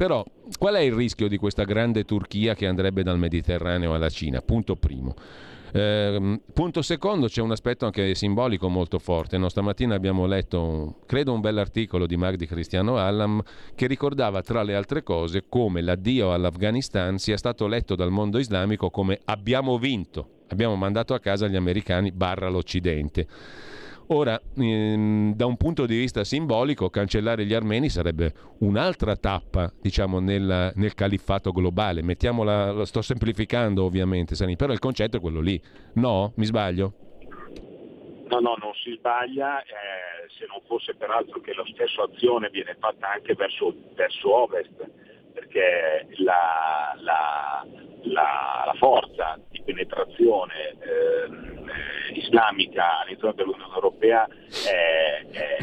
Però 0.00 0.24
qual 0.58 0.76
è 0.76 0.80
il 0.80 0.94
rischio 0.94 1.28
di 1.28 1.36
questa 1.36 1.64
grande 1.64 2.06
Turchia 2.06 2.54
che 2.54 2.66
andrebbe 2.66 3.02
dal 3.02 3.18
Mediterraneo 3.18 3.92
alla 3.92 4.08
Cina? 4.08 4.40
Punto 4.40 4.74
primo. 4.74 5.14
Eh, 5.72 6.40
punto 6.54 6.80
secondo, 6.80 7.26
c'è 7.26 7.42
un 7.42 7.50
aspetto 7.50 7.84
anche 7.84 8.14
simbolico 8.14 8.70
molto 8.70 8.98
forte. 8.98 9.36
No, 9.36 9.50
stamattina 9.50 9.94
abbiamo 9.94 10.24
letto, 10.24 11.00
credo, 11.04 11.34
un 11.34 11.42
bell'articolo 11.42 12.06
di 12.06 12.16
Magdi 12.16 12.46
Cristiano 12.46 12.96
Allam 12.96 13.42
che 13.74 13.86
ricordava, 13.86 14.40
tra 14.40 14.62
le 14.62 14.74
altre 14.74 15.02
cose, 15.02 15.44
come 15.50 15.82
l'addio 15.82 16.32
all'Afghanistan 16.32 17.18
sia 17.18 17.36
stato 17.36 17.66
letto 17.66 17.94
dal 17.94 18.10
mondo 18.10 18.38
islamico 18.38 18.88
come 18.88 19.20
abbiamo 19.26 19.76
vinto, 19.76 20.28
abbiamo 20.48 20.76
mandato 20.76 21.12
a 21.12 21.20
casa 21.20 21.46
gli 21.46 21.56
americani 21.56 22.10
barra 22.10 22.48
l'Occidente. 22.48 23.26
Ora, 24.12 24.40
ehm, 24.56 25.34
da 25.36 25.46
un 25.46 25.56
punto 25.56 25.86
di 25.86 25.96
vista 25.96 26.24
simbolico, 26.24 26.90
cancellare 26.90 27.44
gli 27.44 27.54
armeni 27.54 27.88
sarebbe 27.88 28.32
un'altra 28.58 29.14
tappa, 29.14 29.72
diciamo, 29.80 30.18
nel, 30.18 30.72
nel 30.74 30.94
califfato 30.94 31.52
globale. 31.52 32.02
Mettiamola, 32.02 32.72
lo 32.72 32.84
sto 32.86 33.02
semplificando 33.02 33.84
ovviamente, 33.84 34.34
Sani, 34.34 34.56
però 34.56 34.72
il 34.72 34.80
concetto 34.80 35.18
è 35.18 35.20
quello 35.20 35.40
lì. 35.40 35.60
No? 35.94 36.32
Mi 36.36 36.44
sbaglio? 36.44 36.94
No, 38.30 38.40
no, 38.40 38.56
non 38.60 38.74
si 38.82 38.96
sbaglia, 38.98 39.62
eh, 39.62 40.28
se 40.36 40.44
non 40.48 40.60
fosse 40.66 40.94
peraltro 40.94 41.40
che 41.40 41.54
la 41.54 41.64
stessa 41.72 42.02
azione 42.02 42.48
viene 42.50 42.76
fatta 42.80 43.12
anche 43.12 43.34
verso, 43.34 43.72
verso 43.94 44.34
ovest, 44.34 44.90
perché 45.40 46.06
la, 46.18 46.94
la, 46.98 47.66
la, 48.02 48.62
la 48.66 48.74
forza 48.76 49.40
di 49.48 49.62
penetrazione 49.64 50.76
eh, 50.80 52.18
islamica 52.18 53.00
all'interno 53.00 53.32
dell'Unione 53.32 53.74
Europea 53.74 54.28
è, 54.68 55.24
è, 55.30 55.56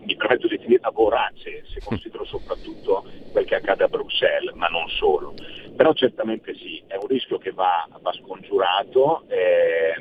mi 0.00 0.16
permetto 0.16 0.48
di 0.48 0.56
definirla 0.56 0.90
vorace, 0.90 1.64
se 1.66 1.80
considero 1.84 2.24
soprattutto 2.24 3.04
quel 3.30 3.44
che 3.44 3.56
accade 3.56 3.84
a 3.84 3.88
Bruxelles, 3.88 4.54
ma 4.54 4.68
non 4.68 4.88
solo. 4.88 5.34
Però 5.76 5.92
certamente 5.92 6.54
sì, 6.54 6.82
è 6.86 6.96
un 6.96 7.06
rischio 7.06 7.38
che 7.38 7.52
va, 7.52 7.86
va 8.00 8.12
scongiurato, 8.12 9.24
eh, 9.28 9.94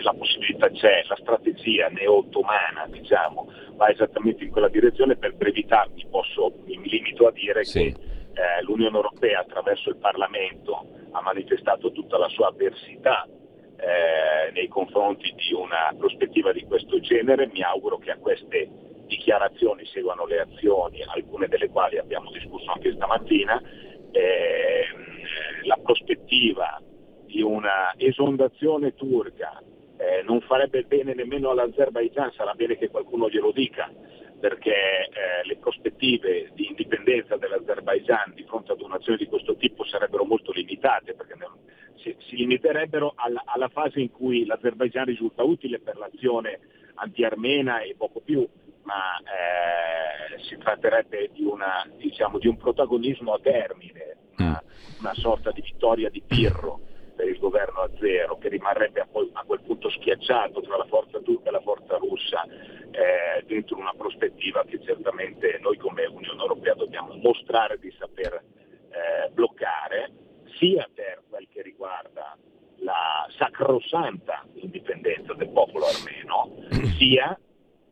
la 0.00 0.14
possibilità 0.14 0.70
c'è, 0.70 1.04
la 1.08 1.16
strategia 1.16 1.88
neo-ottomana 1.88 2.86
diciamo, 2.88 3.50
va 3.72 3.90
esattamente 3.90 4.44
in 4.44 4.50
quella 4.50 4.68
direzione, 4.68 5.16
per 5.16 5.34
brevità 5.34 5.86
mi, 5.94 6.06
posso, 6.10 6.52
mi 6.64 6.88
limito 6.88 7.26
a 7.26 7.32
dire 7.32 7.64
sì. 7.64 7.92
che 7.92 8.14
eh, 8.36 8.62
l'Unione 8.62 8.96
Europea 8.96 9.40
attraverso 9.40 9.88
il 9.88 9.96
Parlamento 9.96 10.86
ha 11.12 11.22
manifestato 11.22 11.90
tutta 11.90 12.18
la 12.18 12.28
sua 12.28 12.48
avversità 12.48 13.26
eh, 13.78 14.52
nei 14.52 14.68
confronti 14.68 15.34
di 15.34 15.54
una 15.54 15.94
prospettiva 15.96 16.52
di 16.52 16.62
questo 16.64 17.00
genere. 17.00 17.48
Mi 17.50 17.62
auguro 17.62 17.96
che 17.96 18.10
a 18.10 18.18
queste 18.18 18.68
dichiarazioni 19.06 19.86
seguano 19.86 20.26
le 20.26 20.40
azioni, 20.40 21.02
alcune 21.02 21.48
delle 21.48 21.70
quali 21.70 21.96
abbiamo 21.96 22.30
discusso 22.30 22.70
anche 22.70 22.92
stamattina. 22.92 23.58
Eh, 24.10 24.84
la 25.64 25.78
prospettiva 25.82 26.80
di 27.24 27.40
una 27.40 27.94
esondazione 27.96 28.94
turca 28.94 29.62
eh, 29.96 30.22
non 30.24 30.40
farebbe 30.42 30.82
bene 30.82 31.14
nemmeno 31.14 31.50
all'Azerbaijan, 31.50 32.32
sarà 32.32 32.52
bene 32.52 32.76
che 32.76 32.90
qualcuno 32.90 33.28
glielo 33.30 33.50
dica, 33.52 33.90
perché 34.38 34.70
eh, 34.72 35.46
le 35.46 35.56
prospettive 35.56 36.50
di 36.54 36.66
indipendenza 36.66 37.36
dell'Azerbaijan 37.36 38.32
di 38.34 38.44
fronte 38.44 38.72
ad 38.72 38.80
un'azione 38.80 39.18
di 39.18 39.26
questo 39.26 39.56
tipo 39.56 39.84
sarebbero 39.84 40.24
molto 40.24 40.52
limitate, 40.52 41.14
perché 41.14 41.34
si, 41.96 42.14
si 42.28 42.36
limiterebbero 42.36 43.14
alla, 43.16 43.42
alla, 43.44 43.68
fase 43.68 44.00
in 44.00 44.10
cui 44.10 44.44
l'Azerbaijan 44.44 45.06
risulta 45.06 45.42
utile 45.42 45.80
per 45.80 45.96
l'azione 45.96 46.60
anti-armena 46.94 47.80
e 47.80 47.94
poco 47.96 48.20
più, 48.20 48.46
ma 48.82 49.18
eh, 49.18 50.42
si 50.44 50.56
tratterebbe 50.56 51.30
di, 51.32 51.42
una, 51.42 51.88
diciamo, 51.96 52.38
di, 52.38 52.46
un 52.46 52.56
protagonismo 52.56 53.32
a 53.32 53.40
termine, 53.40 54.16
una, 54.38 54.62
mm. 54.62 54.98
una 55.00 55.14
sorta 55.14 55.50
di 55.50 55.60
vittoria 55.60 56.08
di 56.08 56.22
Pirro 56.24 56.85
per 57.16 57.28
il 57.28 57.38
governo 57.38 57.80
a 57.80 57.90
zero, 57.98 58.36
che 58.36 58.48
rimarrebbe 58.48 59.00
a, 59.00 59.06
quel, 59.10 59.60
punto 59.62 59.88
schiacciato 59.90 60.60
tra 60.60 60.76
la 60.76 60.84
forza 60.84 61.18
turca 61.20 61.48
e 61.48 61.52
la 61.52 61.60
forza 61.60 61.96
russa 61.96 62.44
eh, 62.44 63.42
dentro 63.46 63.78
una 63.78 63.94
prospettiva 63.96 64.64
che 64.64 64.80
certamente 64.82 65.58
noi 65.60 65.78
come 65.78 66.04
Unione 66.04 66.40
Europea 66.40 66.74
dobbiamo 66.74 67.14
mostrare 67.14 67.78
di 67.78 67.90
saper 67.98 68.34
eh, 68.34 69.30
bloccare, 69.30 70.10
sia 70.58 70.88
per 70.94 71.22
quel 71.28 71.48
che 71.50 71.62
riguarda 71.62 72.36
la 72.80 73.26
sacrosanta 73.36 74.46
indipendenza 74.54 75.32
del 75.32 75.48
popolo 75.48 75.86
armeno, 75.86 76.54
sia 76.98 77.38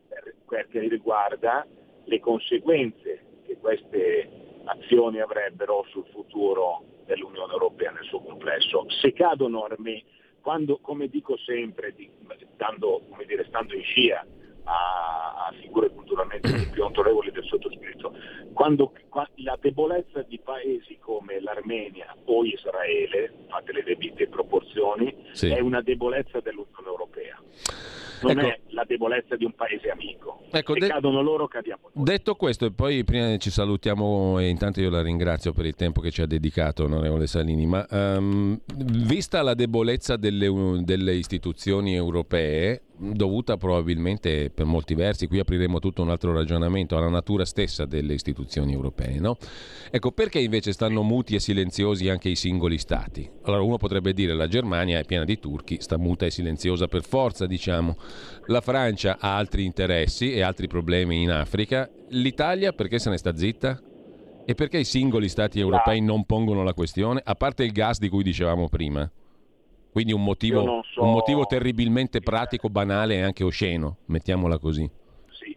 per 0.07 0.35
quel 0.45 0.67
che 0.67 0.79
riguarda 0.87 1.65
le 2.03 2.19
conseguenze 2.19 3.41
che 3.45 3.57
queste 3.57 4.29
azioni 4.65 5.19
avrebbero 5.19 5.83
sul 5.89 6.05
futuro 6.11 6.94
dell'Unione 7.05 7.53
Europea 7.53 7.91
nel 7.91 8.03
suo 8.05 8.21
complesso. 8.21 8.85
Se 8.89 9.13
cadono 9.13 9.63
armee, 9.63 10.03
quando, 10.41 10.77
come 10.79 11.07
dico 11.07 11.37
sempre, 11.37 11.93
di, 11.95 12.09
dando, 12.55 13.01
come 13.09 13.25
dire, 13.25 13.45
stando 13.45 13.73
in 13.73 13.83
scia 13.83 14.25
a, 14.65 15.47
a 15.47 15.53
figure 15.59 15.89
culturalmente 15.89 16.67
più 16.71 16.83
autorevoli 16.83 17.31
del 17.31 17.45
sottoscritto, 17.45 18.13
quando, 18.53 18.93
quando, 19.09 19.31
la 19.37 19.57
debolezza 19.59 20.21
di 20.23 20.39
paesi 20.39 20.97
come 20.99 21.39
l'Armenia 21.39 22.15
o 22.25 22.43
Israele, 22.43 23.45
fate 23.49 23.71
le 23.71 23.83
debite 23.83 24.27
proporzioni, 24.27 25.15
sì. 25.31 25.49
è 25.49 25.59
una 25.59 25.81
debolezza 25.81 26.39
dell'Unione 26.39 26.87
Europea 26.87 27.39
non 28.21 28.39
ecco. 28.39 28.47
è 28.47 28.59
la 28.69 28.83
debolezza 28.85 29.35
di 29.35 29.45
un 29.45 29.53
paese 29.53 29.89
amico. 29.89 30.41
Ecco, 30.51 30.73
Se 30.73 30.79
de- 30.79 30.87
cadono 30.87 31.21
loro, 31.21 31.47
cadiamo 31.47 31.89
noi. 31.93 32.05
Detto 32.05 32.35
questo, 32.35 32.65
e 32.65 32.71
poi 32.71 33.03
prima 33.03 33.35
ci 33.37 33.49
salutiamo 33.49 34.39
e 34.39 34.47
intanto 34.47 34.81
io 34.81 34.89
la 34.89 35.01
ringrazio 35.01 35.53
per 35.53 35.65
il 35.65 35.75
tempo 35.75 36.01
che 36.01 36.11
ci 36.11 36.21
ha 36.21 36.25
dedicato, 36.25 36.85
onorevole 36.85 37.27
Salini, 37.27 37.65
ma 37.65 37.85
um, 37.89 38.59
vista 38.75 39.41
la 39.41 39.53
debolezza 39.53 40.15
delle, 40.15 40.49
delle 40.83 41.13
istituzioni 41.13 41.95
europee, 41.95 42.81
dovuta 42.97 43.57
probabilmente 43.57 44.49
per 44.49 44.65
molti 44.65 44.95
versi, 44.95 45.27
qui 45.27 45.39
apriremo 45.39 45.79
tutto 45.79 46.01
un 46.01 46.09
altro 46.09 46.33
ragionamento, 46.33 46.97
alla 46.97 47.09
natura 47.09 47.45
stessa 47.45 47.85
delle 47.85 48.13
istituzioni 48.13 48.73
europee. 48.73 49.19
No? 49.19 49.37
Ecco, 49.91 50.11
perché 50.11 50.39
invece 50.39 50.71
stanno 50.71 51.03
muti 51.03 51.35
e 51.35 51.39
silenziosi 51.39 52.09
anche 52.09 52.29
i 52.29 52.35
singoli 52.35 52.77
stati? 52.77 53.29
Allora 53.43 53.61
uno 53.61 53.77
potrebbe 53.77 54.13
dire 54.13 54.33
la 54.33 54.47
Germania 54.47 54.99
è 54.99 55.05
piena 55.05 55.25
di 55.25 55.39
turchi, 55.39 55.77
sta 55.79 55.97
muta 55.97 56.25
e 56.25 56.31
silenziosa 56.31 56.87
per 56.87 57.03
forza, 57.03 57.45
diciamo. 57.45 57.97
La 58.47 58.61
Francia 58.61 59.17
ha 59.19 59.35
altri 59.35 59.65
interessi 59.65 60.33
e 60.33 60.41
altri 60.41 60.67
problemi 60.67 61.21
in 61.21 61.31
Africa. 61.31 61.89
L'Italia 62.09 62.71
perché 62.71 62.99
se 62.99 63.09
ne 63.09 63.17
sta 63.17 63.35
zitta? 63.35 63.81
E 64.47 64.53
perché 64.53 64.77
i 64.77 64.85
singoli 64.85 65.27
stati 65.27 65.59
europei 65.59 66.01
non 66.01 66.25
pongono 66.25 66.63
la 66.63 66.73
questione? 66.73 67.19
A 67.23 67.33
parte 67.33 67.63
il 67.63 67.71
gas 67.71 67.97
di 67.97 68.09
cui 68.09 68.21
dicevamo 68.21 68.69
prima. 68.69 69.09
Quindi 69.95 70.11
un 70.11 70.25
motivo, 70.25 70.83
so... 70.91 71.03
un 71.03 71.13
motivo 71.13 71.45
terribilmente 71.45 72.19
pratico, 72.19 72.67
banale 72.67 73.15
e 73.15 73.21
anche 73.21 73.45
osceno, 73.45 73.99
mettiamola 74.07 74.57
così. 74.57 74.85
Sì, 75.29 75.55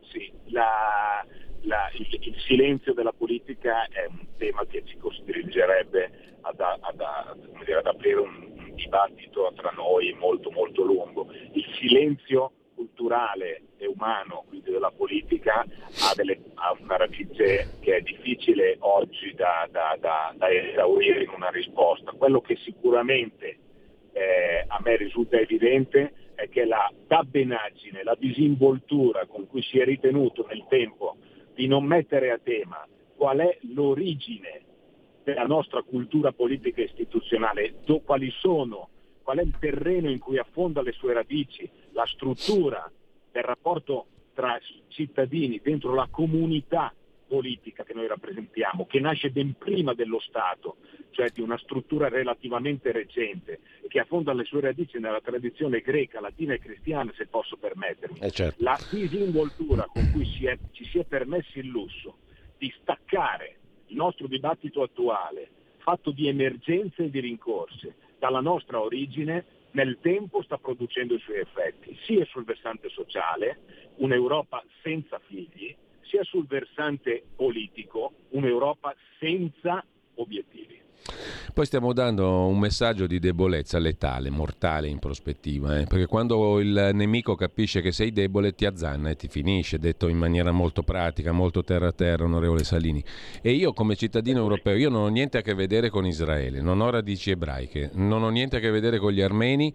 sì. 0.00 0.32
La, 0.46 1.22
la, 1.60 1.90
il, 1.92 2.06
il, 2.22 2.40
silenzio 2.46 2.94
della 2.94 3.12
politica 3.12 3.86
è 3.88 4.06
un 4.08 4.28
tema 4.38 4.64
che 4.64 4.82
ci 4.86 4.96
costringerebbe 4.96 6.38
ad, 6.40 6.58
ad, 6.58 6.80
ad, 6.80 7.64
dire, 7.66 7.80
ad 7.80 7.86
aprire 7.86 8.20
un, 8.20 8.72
dibattito 8.72 9.52
tra 9.54 9.70
noi 9.72 10.16
molto 10.18 10.50
molto 10.50 10.82
lungo. 10.82 11.26
Il 11.52 11.66
silenzio 11.78 12.52
culturale 12.74 13.62
e 13.76 13.86
umano, 13.86 14.44
quindi 14.48 14.70
della 14.70 14.90
politica, 14.90 15.60
ha, 15.60 16.14
delle, 16.14 16.40
ha 16.54 16.74
una 16.80 16.96
radice 16.96 17.76
che 17.80 17.96
è 17.96 18.00
difficile 18.00 18.26
difficile 18.26 18.76
oggi 18.80 19.32
da, 19.34 19.68
da, 19.70 19.96
da, 20.00 20.34
da 20.36 20.50
esaurire 20.50 21.22
in 21.22 21.30
una 21.30 21.50
risposta. 21.50 22.12
Quello 22.12 22.40
che 22.40 22.56
sicuramente 22.56 23.58
eh, 24.16 24.64
a 24.66 24.80
me 24.82 24.96
risulta 24.96 25.38
evidente 25.38 26.30
è 26.34 26.48
che 26.48 26.64
la 26.64 26.90
dabbenaggine, 27.06 28.02
la 28.02 28.16
disinvoltura 28.18 29.26
con 29.26 29.46
cui 29.46 29.60
si 29.62 29.78
è 29.78 29.84
ritenuto 29.84 30.46
nel 30.48 30.64
tempo 30.70 31.16
di 31.54 31.66
non 31.66 31.84
mettere 31.84 32.30
a 32.30 32.40
tema 32.42 32.86
qual 33.14 33.38
è 33.38 33.58
l'origine 33.74 34.62
della 35.22 35.44
nostra 35.44 35.82
cultura 35.82 36.32
politica 36.32 36.80
istituzionale, 36.80 37.74
do, 37.84 38.00
quali 38.00 38.30
sono, 38.40 38.88
qual 39.22 39.38
è 39.38 39.42
il 39.42 39.54
terreno 39.58 40.08
in 40.08 40.18
cui 40.18 40.38
affonda 40.38 40.80
le 40.80 40.92
sue 40.92 41.12
radici, 41.12 41.68
la 41.90 42.06
struttura 42.06 42.90
del 43.30 43.42
rapporto 43.42 44.06
tra 44.32 44.58
cittadini 44.88 45.60
dentro 45.62 45.92
la 45.94 46.08
comunità 46.10 46.94
politica 47.26 47.84
che 47.84 47.94
noi 47.94 48.06
rappresentiamo, 48.06 48.86
che 48.86 49.00
nasce 49.00 49.30
ben 49.30 49.54
prima 49.56 49.94
dello 49.94 50.20
Stato, 50.20 50.76
cioè 51.10 51.30
di 51.30 51.40
una 51.40 51.58
struttura 51.58 52.08
relativamente 52.08 52.92
recente 52.92 53.60
che 53.88 54.00
affonda 54.00 54.32
le 54.32 54.44
sue 54.44 54.60
radici 54.60 54.98
nella 54.98 55.20
tradizione 55.20 55.80
greca, 55.80 56.20
latina 56.20 56.54
e 56.54 56.58
cristiana, 56.58 57.12
se 57.16 57.26
posso 57.26 57.56
permettermi. 57.56 58.18
Eh 58.20 58.30
certo. 58.30 58.62
La 58.62 58.78
disinvoltura 58.90 59.86
con 59.86 60.10
cui 60.12 60.24
si 60.24 60.46
è, 60.46 60.56
ci 60.72 60.84
si 60.84 60.98
è 60.98 61.04
permessi 61.04 61.58
il 61.58 61.68
lusso 61.68 62.18
di 62.58 62.72
staccare 62.80 63.56
il 63.86 63.96
nostro 63.96 64.26
dibattito 64.26 64.82
attuale, 64.82 65.48
fatto 65.78 66.10
di 66.10 66.28
emergenze 66.28 67.04
e 67.04 67.10
di 67.10 67.20
rincorse, 67.20 67.94
dalla 68.18 68.40
nostra 68.40 68.80
origine, 68.80 69.44
nel 69.72 69.98
tempo 70.00 70.42
sta 70.42 70.56
producendo 70.58 71.14
i 71.14 71.20
suoi 71.20 71.38
effetti, 71.38 71.96
sia 72.04 72.24
sul 72.24 72.44
versante 72.44 72.88
sociale, 72.88 73.58
un'Europa 73.96 74.64
senza 74.82 75.20
figli, 75.26 75.74
sia 76.08 76.22
sul 76.24 76.46
versante 76.46 77.22
politico, 77.34 78.12
un'Europa 78.30 78.94
senza 79.18 79.84
obiettivi. 80.14 80.84
Poi 81.54 81.64
stiamo 81.64 81.92
dando 81.92 82.46
un 82.46 82.58
messaggio 82.58 83.06
di 83.06 83.18
debolezza 83.18 83.78
letale, 83.78 84.28
mortale 84.28 84.88
in 84.88 84.98
prospettiva, 84.98 85.78
eh? 85.78 85.84
perché 85.84 86.06
quando 86.06 86.60
il 86.60 86.90
nemico 86.92 87.34
capisce 87.34 87.80
che 87.80 87.92
sei 87.92 88.12
debole 88.12 88.54
ti 88.54 88.66
azzanna 88.66 89.10
e 89.10 89.16
ti 89.16 89.28
finisce, 89.28 89.78
detto 89.78 90.08
in 90.08 90.18
maniera 90.18 90.50
molto 90.50 90.82
pratica, 90.82 91.32
molto 91.32 91.62
terra 91.62 91.88
a 91.88 91.92
terra, 91.92 92.24
onorevole 92.24 92.64
Salini. 92.64 93.02
E 93.40 93.52
io 93.52 93.72
come 93.72 93.94
cittadino 93.94 94.40
europeo, 94.40 94.76
io 94.76 94.90
non 94.90 95.02
ho 95.02 95.08
niente 95.08 95.38
a 95.38 95.42
che 95.42 95.54
vedere 95.54 95.88
con 95.88 96.04
Israele, 96.04 96.60
non 96.60 96.80
ho 96.80 96.90
radici 96.90 97.30
ebraiche, 97.30 97.90
non 97.94 98.22
ho 98.22 98.28
niente 98.28 98.56
a 98.56 98.60
che 98.60 98.70
vedere 98.70 98.98
con 98.98 99.12
gli 99.12 99.20
armeni, 99.20 99.72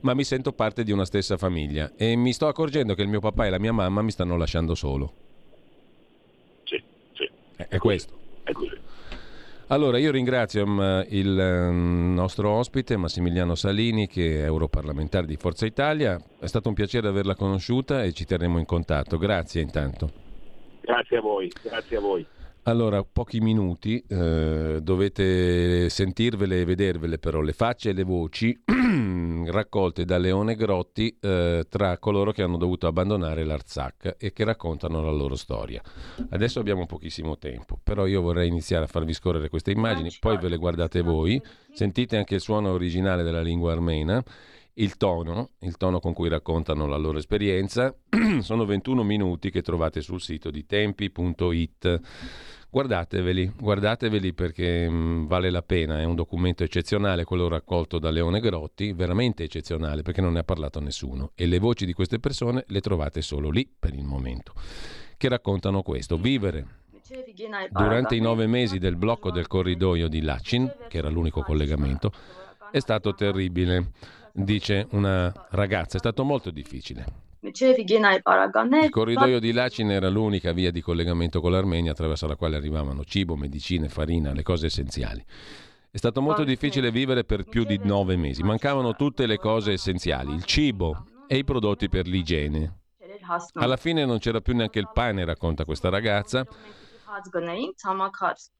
ma 0.00 0.14
mi 0.14 0.24
sento 0.24 0.52
parte 0.52 0.82
di 0.82 0.90
una 0.92 1.04
stessa 1.04 1.36
famiglia 1.36 1.92
e 1.96 2.16
mi 2.16 2.32
sto 2.32 2.48
accorgendo 2.48 2.94
che 2.94 3.02
il 3.02 3.08
mio 3.08 3.20
papà 3.20 3.46
e 3.46 3.50
la 3.50 3.60
mia 3.60 3.72
mamma 3.72 4.02
mi 4.02 4.10
stanno 4.10 4.36
lasciando 4.36 4.74
solo. 4.74 5.31
È, 7.68 7.78
questo. 7.78 8.12
È 8.42 8.52
così. 8.52 8.78
Allora, 9.68 9.96
io 9.98 10.10
ringrazio 10.10 10.64
um, 10.64 11.04
il 11.08 11.28
um, 11.28 12.12
nostro 12.14 12.50
ospite 12.50 12.96
Massimiliano 12.96 13.54
Salini, 13.54 14.06
che 14.06 14.42
è 14.42 14.44
europarlamentare 14.44 15.26
di 15.26 15.36
Forza 15.36 15.64
Italia. 15.64 16.20
È 16.38 16.46
stato 16.46 16.68
un 16.68 16.74
piacere 16.74 17.08
averla 17.08 17.34
conosciuta 17.34 18.02
e 18.02 18.12
ci 18.12 18.26
terremo 18.26 18.58
in 18.58 18.66
contatto. 18.66 19.16
Grazie 19.16 19.62
intanto. 19.62 20.10
Grazie 20.82 21.16
a 21.16 21.20
voi, 21.20 21.50
grazie 21.62 21.96
a 21.96 22.00
voi. 22.00 22.26
Allora, 22.66 23.02
pochi 23.02 23.40
minuti, 23.40 24.04
eh, 24.06 24.78
dovete 24.80 25.88
sentirvele 25.88 26.60
e 26.60 26.64
vedervele 26.64 27.18
però. 27.18 27.40
Le 27.40 27.52
facce 27.52 27.90
e 27.90 27.92
le 27.92 28.04
voci 28.04 28.56
raccolte 29.50 30.04
da 30.04 30.16
Leone 30.16 30.54
Grotti 30.54 31.16
eh, 31.20 31.66
tra 31.68 31.98
coloro 31.98 32.30
che 32.30 32.44
hanno 32.44 32.56
dovuto 32.56 32.86
abbandonare 32.86 33.42
l'Arzak 33.42 34.14
e 34.16 34.32
che 34.32 34.44
raccontano 34.44 35.02
la 35.02 35.10
loro 35.10 35.34
storia. 35.34 35.82
Adesso 36.30 36.60
abbiamo 36.60 36.86
pochissimo 36.86 37.36
tempo, 37.36 37.80
però 37.82 38.06
io 38.06 38.22
vorrei 38.22 38.46
iniziare 38.46 38.84
a 38.84 38.88
farvi 38.88 39.12
scorrere 39.12 39.48
queste 39.48 39.72
immagini, 39.72 40.14
poi 40.20 40.38
ve 40.38 40.48
le 40.48 40.56
guardate 40.56 41.00
voi, 41.00 41.42
sentite 41.72 42.16
anche 42.16 42.36
il 42.36 42.40
suono 42.40 42.70
originale 42.70 43.24
della 43.24 43.42
lingua 43.42 43.72
armena 43.72 44.22
il 44.74 44.96
tono, 44.96 45.50
il 45.60 45.76
tono 45.76 46.00
con 46.00 46.12
cui 46.12 46.28
raccontano 46.28 46.86
la 46.86 46.96
loro 46.96 47.18
esperienza. 47.18 47.94
Sono 48.40 48.64
21 48.64 49.02
minuti 49.02 49.50
che 49.50 49.62
trovate 49.62 50.00
sul 50.00 50.20
sito 50.20 50.50
di 50.50 50.64
tempi.it. 50.64 52.00
Guardateveli, 52.70 53.52
guardateveli 53.60 54.32
perché 54.32 54.88
mh, 54.88 54.94
mm, 54.94 55.26
vale 55.26 55.50
la 55.50 55.60
pena, 55.60 56.00
è 56.00 56.04
un 56.04 56.14
documento 56.14 56.64
eccezionale 56.64 57.24
quello 57.24 57.46
raccolto 57.48 57.98
da 57.98 58.10
Leone 58.10 58.40
Grotti, 58.40 58.94
veramente 58.94 59.44
eccezionale 59.44 60.00
perché 60.00 60.22
non 60.22 60.32
ne 60.32 60.38
ha 60.38 60.44
parlato 60.44 60.80
nessuno 60.80 61.32
e 61.34 61.44
le 61.44 61.58
voci 61.58 61.84
di 61.84 61.92
queste 61.92 62.18
persone 62.18 62.64
le 62.68 62.80
trovate 62.80 63.20
solo 63.20 63.50
lì 63.50 63.70
per 63.78 63.92
il 63.92 64.04
momento, 64.04 64.54
che 65.18 65.28
raccontano 65.28 65.82
questo, 65.82 66.16
vivere 66.16 66.80
durante 67.70 68.14
i 68.14 68.20
nove 68.20 68.46
mesi 68.46 68.78
del 68.78 68.96
blocco 68.96 69.30
del 69.30 69.48
corridoio 69.48 70.08
di 70.08 70.22
Lachin, 70.22 70.72
che 70.88 70.96
era 70.96 71.10
l'unico 71.10 71.42
collegamento, 71.42 72.10
è 72.70 72.78
stato 72.78 73.12
terribile 73.14 73.90
dice 74.32 74.86
una 74.90 75.32
ragazza, 75.50 75.96
è 75.96 75.98
stato 75.98 76.24
molto 76.24 76.50
difficile. 76.50 77.04
Il 78.84 78.90
corridoio 78.90 79.40
di 79.40 79.52
Lacin 79.52 79.90
era 79.90 80.08
l'unica 80.08 80.52
via 80.52 80.70
di 80.70 80.80
collegamento 80.80 81.40
con 81.40 81.50
l'Armenia 81.50 81.90
attraverso 81.90 82.28
la 82.28 82.36
quale 82.36 82.56
arrivavano 82.56 83.04
cibo, 83.04 83.34
medicine, 83.34 83.88
farina, 83.88 84.32
le 84.32 84.42
cose 84.42 84.66
essenziali. 84.66 85.24
È 85.90 85.96
stato 85.96 86.22
molto 86.22 86.44
difficile 86.44 86.90
vivere 86.92 87.24
per 87.24 87.44
più 87.44 87.64
di 87.64 87.78
nove 87.82 88.16
mesi. 88.16 88.42
Mancavano 88.42 88.94
tutte 88.94 89.26
le 89.26 89.38
cose 89.38 89.72
essenziali, 89.72 90.32
il 90.32 90.44
cibo 90.44 91.04
e 91.26 91.36
i 91.36 91.44
prodotti 91.44 91.88
per 91.88 92.06
l'igiene. 92.06 92.78
Alla 93.54 93.76
fine 93.76 94.04
non 94.04 94.18
c'era 94.18 94.40
più 94.40 94.54
neanche 94.54 94.78
il 94.78 94.90
pane, 94.92 95.24
racconta 95.24 95.64
questa 95.64 95.88
ragazza. 95.88 96.46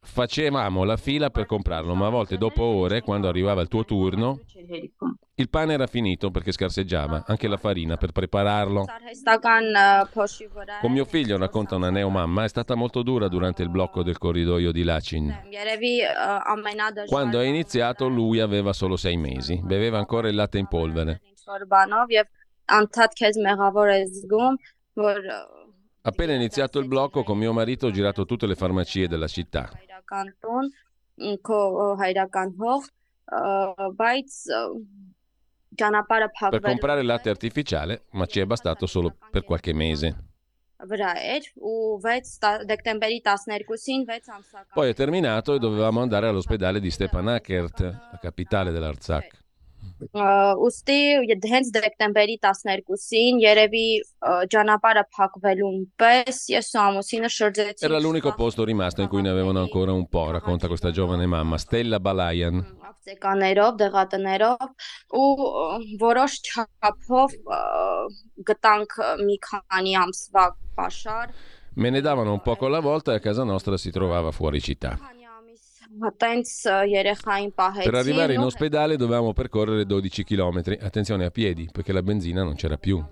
Facevamo 0.01 0.85
la 0.85 0.97
fila 0.97 1.31
per 1.31 1.47
comprarlo, 1.47 1.95
ma 1.95 2.07
a 2.07 2.11
volte 2.11 2.37
dopo 2.37 2.63
ore, 2.63 3.01
quando 3.01 3.29
arrivava 3.29 3.63
il 3.63 3.69
tuo 3.69 3.85
turno, 3.85 4.41
il 5.35 5.49
pane 5.49 5.73
era 5.73 5.87
finito 5.87 6.31
perché 6.31 6.53
scarseggiava, 6.53 7.25
anche 7.27 7.49
la 7.49 7.57
farina 7.57 7.97
per 7.97 8.13
prepararlo. 8.13 8.85
Con 10.81 10.93
mio 10.93 11.05
figlio, 11.05 11.39
racconta 11.39 11.77
una 11.77 11.91
neomamma, 11.91 12.45
è 12.45 12.49
stata 12.49 12.75
molto 12.75 13.03
dura 13.03 13.29
durante 13.29 13.63
il 13.63 13.71
blocco 13.71 14.03
del 14.03 14.19
corridoio 14.19 14.73
di 14.73 14.85
Lacin. 14.85 15.49
Quando 17.07 17.41
è 17.41 17.45
iniziato 17.45 18.09
lui 18.09 18.41
aveva 18.41 18.73
solo 18.73 18.97
sei 18.97 19.17
mesi, 19.17 19.61
beveva 19.63 19.99
ancora 19.99 20.29
il 20.29 20.35
latte 20.35 20.59
in 20.59 20.69
polvere. 20.69 21.21
Appena 26.05 26.35
iniziato 26.35 26.81
il 26.81 26.89
blocco, 26.89 27.23
con 27.23 27.39
mio 27.39 27.53
marito 27.53 27.87
ho 27.87 27.91
girato 27.91 28.25
tutte 28.25 28.47
le 28.47 28.57
farmacie 28.57 29.07
della 29.07 29.29
città. 29.29 29.71
Per 36.51 36.61
comprare 36.61 37.03
latte 37.03 37.31
artificiale, 37.31 38.07
ma 38.11 38.27
ci 38.27 38.41
è 38.41 38.45
bastato 38.45 38.87
solo 38.87 39.17
per 39.31 39.45
qualche 39.45 39.73
mese. 39.73 40.25
Poi 44.75 44.89
è 44.89 44.95
terminato 44.95 45.55
e 45.55 45.59
dovevamo 45.61 46.01
andare 46.01 46.27
all'ospedale 46.27 46.81
di 46.81 46.91
Stepanakert, 46.91 47.81
la 47.81 48.19
capitale 48.21 48.73
dell'Artsakh. 48.73 49.42
Ոստի 50.02 50.98
հենց 51.50 51.70
դեկտեմբերի 51.74 52.36
12-ին 52.46 53.40
երևի 53.42 53.86
ճանապարհը 54.54 55.04
փակվելուն 55.18 55.80
պես 55.98 56.44
ես 56.54 56.70
ու 56.76 56.82
ամուսինը 56.84 57.32
շրջեցինք 57.34 57.88
Era 57.90 58.02
l'unico 58.02 58.34
posto 58.38 58.66
rimasto 58.66 59.02
in 59.02 59.10
cui 59.10 59.22
ne 59.26 59.34
avevano 59.34 59.60
ancora 59.62 59.94
un 59.94 60.08
po', 60.08 60.30
racconta 60.30 60.68
questa 60.68 60.92
giovane 60.92 61.26
mamma, 61.26 61.58
Stella 61.58 62.00
Balayan. 62.00 62.62
Աղցեկաներով, 62.88 63.74
դեղատներով 63.82 64.70
ու 65.18 65.28
որոշ 66.06 66.40
չափով 66.46 67.38
գտանք 68.50 68.98
մի 69.26 69.38
քանի 69.50 69.94
ամսվա 70.06 70.48
pașar. 70.78 71.34
Me 71.78 71.90
ne 71.90 72.02
davano 72.02 72.34
un 72.34 72.42
poco 72.42 72.66
alla 72.66 72.80
volta 72.80 73.14
e 73.14 73.16
a 73.16 73.20
casa 73.20 73.44
nostra 73.44 73.78
si 73.78 73.92
trovava 73.92 74.32
fuori 74.32 74.62
città. 74.62 74.98
Per 77.85 77.95
arrivare 77.95 78.33
in 78.35 78.41
ospedale 78.41 78.97
dovevamo 78.97 79.33
percorrere 79.33 79.85
12 79.85 80.25
km, 80.25 80.63
attenzione 80.81 81.25
a 81.27 81.31
piedi, 81.31 81.69
perché 81.71 81.93
la 81.93 82.03
benzina 82.03 82.43
non 82.43 82.55
c'era 82.55 82.79
più. 82.79 83.05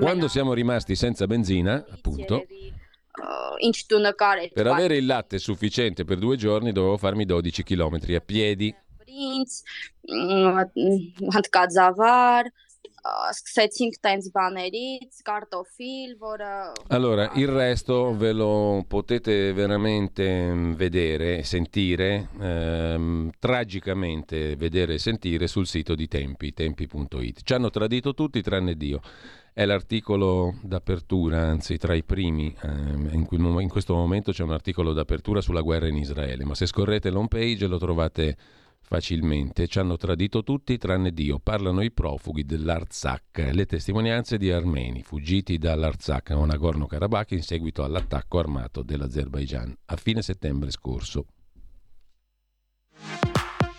Quando 0.00 0.28
siamo 0.28 0.52
rimasti 0.52 0.96
senza 0.96 1.26
benzina, 1.26 1.84
appunto, 1.90 2.44
per 4.52 4.66
avere 4.66 4.96
il 4.96 5.06
latte 5.06 5.38
sufficiente 5.38 6.04
per 6.04 6.18
due 6.18 6.36
giorni 6.36 6.72
dovevo 6.72 6.96
farmi 6.96 7.24
12 7.24 7.62
km 7.62 8.00
a 8.16 8.20
piedi 8.20 8.74
Հնդկաձավար, 13.03 13.33
սկսեցինք 13.35 13.97
տենց 14.05 14.27
բաներից, 14.35 15.21
կարտոֆիլ, 15.27 16.13
որը 16.19 16.51
Allora, 16.95 17.31
il 17.35 17.47
resto 17.47 18.15
ve 18.15 18.31
lo 18.31 18.85
potete 18.87 19.53
veramente 19.53 20.53
mm, 20.53 20.73
vedere, 20.73 21.43
sentire, 21.43 22.29
ehm, 22.39 23.31
tragicamente 23.39 24.55
vedere 24.55 24.95
e 24.95 24.99
sentire 24.99 25.47
sul 25.47 25.67
sito 25.67 25.95
di 25.95 26.07
Tempi, 26.07 26.53
tempi.it. 26.53 27.41
Ci 27.43 27.53
hanno 27.53 27.69
tradito 27.69 28.13
tutti 28.13 28.41
tranne 28.41 28.75
Dio. 28.75 29.01
È 29.51 29.65
l'articolo 29.65 30.55
d'apertura, 30.61 31.41
anzi 31.41 31.77
tra 31.77 31.93
i 31.93 32.03
primi, 32.03 32.55
ehm, 32.61 33.09
in, 33.11 33.25
cui, 33.25 33.37
in 33.37 33.69
questo 33.69 33.93
momento 33.93 34.31
c'è 34.31 34.43
un 34.43 34.53
articolo 34.53 34.93
d'apertura 34.93 35.41
sulla 35.41 35.61
guerra 35.61 35.87
in 35.87 35.97
Israele, 35.97 36.45
ma 36.45 36.55
se 36.55 36.65
scorrete 36.65 37.09
l'home 37.09 37.27
page 37.27 37.67
lo 37.67 37.77
trovate 37.77 38.37
facilmente. 38.84 39.66
Ci 39.66 39.78
hanno 39.78 39.96
tradito 39.96 40.42
tutti 40.42 40.78
tranne 40.78 41.12
Dio. 41.12 41.38
Parlano 41.38 41.82
i 41.82 41.90
profughi 41.90 42.44
dell'Arzak, 42.44 43.50
le 43.52 43.66
testimonianze 43.66 44.38
di 44.38 44.52
armeni 44.52 45.02
fuggiti 45.02 45.58
dall'Arzak 45.58 46.30
a 46.30 46.44
Nagorno-Karabakh 46.44 47.32
in 47.32 47.42
seguito 47.42 47.82
all'attacco 47.82 48.38
armato 48.38 48.82
dell'Azerbaigian 48.82 49.74
a 49.86 49.96
fine 49.96 50.22
settembre 50.22 50.70
scorso. 50.70 51.26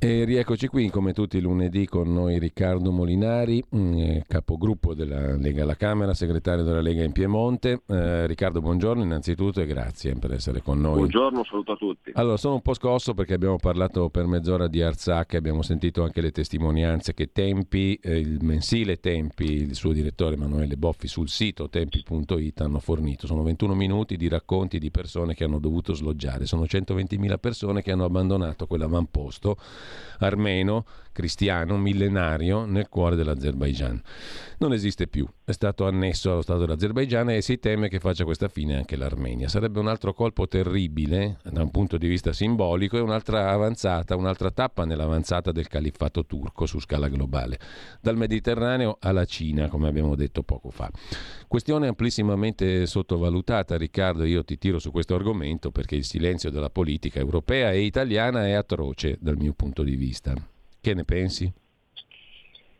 E 0.00 0.22
rieccoci 0.22 0.68
qui, 0.68 0.90
come 0.90 1.12
tutti 1.12 1.38
i 1.38 1.40
lunedì, 1.40 1.84
con 1.84 2.12
noi 2.12 2.38
Riccardo 2.38 2.92
Molinari, 2.92 3.60
mm, 3.74 3.98
eh, 3.98 4.24
capogruppo 4.28 4.94
della 4.94 5.34
Lega 5.34 5.64
alla 5.64 5.74
Camera, 5.74 6.14
segretario 6.14 6.62
della 6.62 6.80
Lega 6.80 7.02
in 7.02 7.10
Piemonte. 7.10 7.82
Eh, 7.84 8.24
Riccardo, 8.28 8.60
buongiorno 8.60 9.02
innanzitutto 9.02 9.60
e 9.60 9.66
grazie 9.66 10.14
per 10.14 10.34
essere 10.34 10.62
con 10.62 10.80
noi. 10.80 10.98
Buongiorno, 10.98 11.42
saluto 11.42 11.72
a 11.72 11.76
tutti. 11.76 12.12
Allora, 12.14 12.36
sono 12.36 12.54
un 12.54 12.62
po' 12.62 12.74
scosso 12.74 13.12
perché 13.12 13.34
abbiamo 13.34 13.56
parlato 13.56 14.08
per 14.08 14.26
mezz'ora 14.26 14.68
di 14.68 14.80
Arzak, 14.80 15.34
abbiamo 15.34 15.62
sentito 15.62 16.04
anche 16.04 16.20
le 16.20 16.30
testimonianze 16.30 17.12
che 17.12 17.32
Tempi, 17.32 17.98
eh, 18.00 18.18
il 18.20 18.38
mensile 18.40 19.00
Tempi, 19.00 19.50
il 19.50 19.74
suo 19.74 19.92
direttore 19.92 20.36
Emanuele 20.36 20.76
Boffi 20.76 21.08
sul 21.08 21.28
sito 21.28 21.68
tempi.it 21.68 22.60
hanno 22.60 22.78
fornito. 22.78 23.26
Sono 23.26 23.42
21 23.42 23.74
minuti 23.74 24.16
di 24.16 24.28
racconti 24.28 24.78
di 24.78 24.92
persone 24.92 25.34
che 25.34 25.42
hanno 25.42 25.58
dovuto 25.58 25.92
sloggiare. 25.92 26.46
Sono 26.46 26.62
120.000 26.62 27.38
persone 27.40 27.82
che 27.82 27.90
hanno 27.90 28.04
abbandonato 28.04 28.68
quell'avamposto 28.68 29.56
armeno, 30.20 30.86
cristiano, 31.18 31.76
millenario 31.76 32.64
nel 32.64 32.88
cuore 32.88 33.16
dell'Azerbaigian. 33.16 34.00
Non 34.58 34.72
esiste 34.72 35.08
più, 35.08 35.26
è 35.44 35.50
stato 35.50 35.84
annesso 35.84 36.30
allo 36.30 36.42
Stato 36.42 36.60
dell'Azerbaigian 36.60 37.30
e 37.30 37.42
si 37.42 37.58
teme 37.58 37.88
che 37.88 37.98
faccia 37.98 38.22
questa 38.22 38.46
fine 38.46 38.76
anche 38.76 38.94
l'Armenia. 38.94 39.48
Sarebbe 39.48 39.80
un 39.80 39.88
altro 39.88 40.14
colpo 40.14 40.46
terribile 40.46 41.38
da 41.42 41.62
un 41.62 41.72
punto 41.72 41.98
di 41.98 42.06
vista 42.06 42.32
simbolico 42.32 42.96
e 42.96 43.00
un'altra 43.00 43.50
avanzata, 43.50 44.14
un'altra 44.14 44.52
tappa 44.52 44.84
nell'avanzata 44.84 45.50
del 45.50 45.66
califfato 45.66 46.24
turco 46.24 46.66
su 46.66 46.78
scala 46.78 47.08
globale, 47.08 47.58
dal 48.00 48.16
Mediterraneo 48.16 48.98
alla 49.00 49.24
Cina, 49.24 49.66
come 49.66 49.88
abbiamo 49.88 50.14
detto 50.14 50.44
poco 50.44 50.70
fa. 50.70 50.88
Questione 51.48 51.88
amplissimamente 51.88 52.86
sottovalutata, 52.86 53.76
Riccardo, 53.76 54.22
io 54.22 54.44
ti 54.44 54.56
tiro 54.56 54.78
su 54.78 54.92
questo 54.92 55.16
argomento 55.16 55.72
perché 55.72 55.96
il 55.96 56.04
silenzio 56.04 56.50
della 56.50 56.70
politica 56.70 57.18
europea 57.18 57.72
e 57.72 57.80
italiana 57.80 58.46
è 58.46 58.52
atroce 58.52 59.16
dal 59.20 59.36
mio 59.36 59.52
punto 59.52 59.82
di 59.82 59.96
vista. 59.96 60.56
Che 60.88 60.94
ne 60.94 61.04
pensi? 61.04 61.52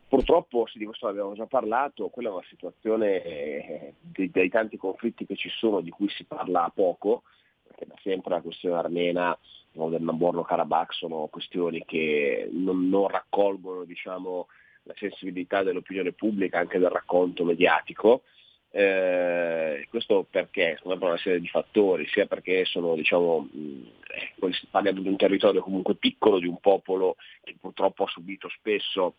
Purtroppo, 0.07 0.65
sì, 0.65 0.79
di 0.79 0.85
questo 0.85 1.05
abbiamo 1.05 1.35
già 1.35 1.45
parlato, 1.45 2.07
quella 2.07 2.29
è 2.29 2.31
una 2.31 2.43
situazione 2.49 3.21
eh, 3.21 3.93
dei, 3.99 4.31
dei 4.31 4.49
tanti 4.49 4.77
conflitti 4.77 5.27
che 5.27 5.35
ci 5.35 5.49
sono 5.49 5.79
di 5.81 5.91
cui 5.91 6.09
si 6.09 6.23
parla 6.23 6.71
poco, 6.73 7.21
perché 7.61 7.85
da 7.85 7.93
sempre 8.01 8.31
la 8.31 8.41
questione 8.41 8.77
armena 8.77 9.37
o 9.75 9.89
del 9.89 10.01
Nagorno-Karabakh 10.01 10.91
sono 10.91 11.27
questioni 11.27 11.85
che 11.85 12.49
non, 12.51 12.89
non 12.89 13.09
raccolgono 13.09 13.83
diciamo, 13.83 14.47
la 14.83 14.95
sensibilità 14.97 15.61
dell'opinione 15.61 16.11
pubblica, 16.11 16.57
anche 16.57 16.79
del 16.79 16.89
racconto 16.89 17.43
mediatico. 17.43 18.23
Eh, 18.71 19.87
questo 19.89 20.27
perché? 20.29 20.75
Secondo 20.77 20.93
me 20.93 20.99
per 20.99 21.09
una 21.09 21.17
serie 21.17 21.39
di 21.39 21.47
fattori, 21.47 22.07
sia 22.07 22.27
perché 22.27 22.65
sono, 22.65 22.95
diciamo, 22.95 23.49
mh, 23.51 24.51
si 24.51 24.67
parla 24.69 24.91
di 24.91 25.07
un 25.07 25.15
territorio 25.15 25.61
comunque 25.61 25.95
piccolo, 25.95 26.39
di 26.39 26.47
un 26.47 26.59
popolo 26.59 27.15
che 27.43 27.55
purtroppo 27.59 28.03
ha 28.03 28.07
subito 28.07 28.47
spesso 28.49 29.15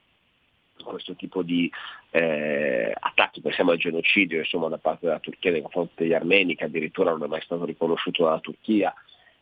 questo 0.82 1.14
tipo 1.14 1.42
di 1.42 1.70
eh, 2.10 2.94
attacchi, 2.98 3.42
pensiamo 3.42 3.72
al 3.72 3.76
genocidio 3.76 4.38
insomma, 4.38 4.68
da 4.68 4.78
parte 4.78 5.06
della 5.06 5.18
Turchia 5.18 5.50
nei 5.50 5.62
confronti 5.62 5.94
degli 5.96 6.14
armeni, 6.14 6.56
che 6.56 6.64
addirittura 6.64 7.10
non 7.10 7.24
è 7.24 7.26
mai 7.26 7.42
stato 7.42 7.64
riconosciuto 7.64 8.24
dalla 8.24 8.40
Turchia, 8.40 8.94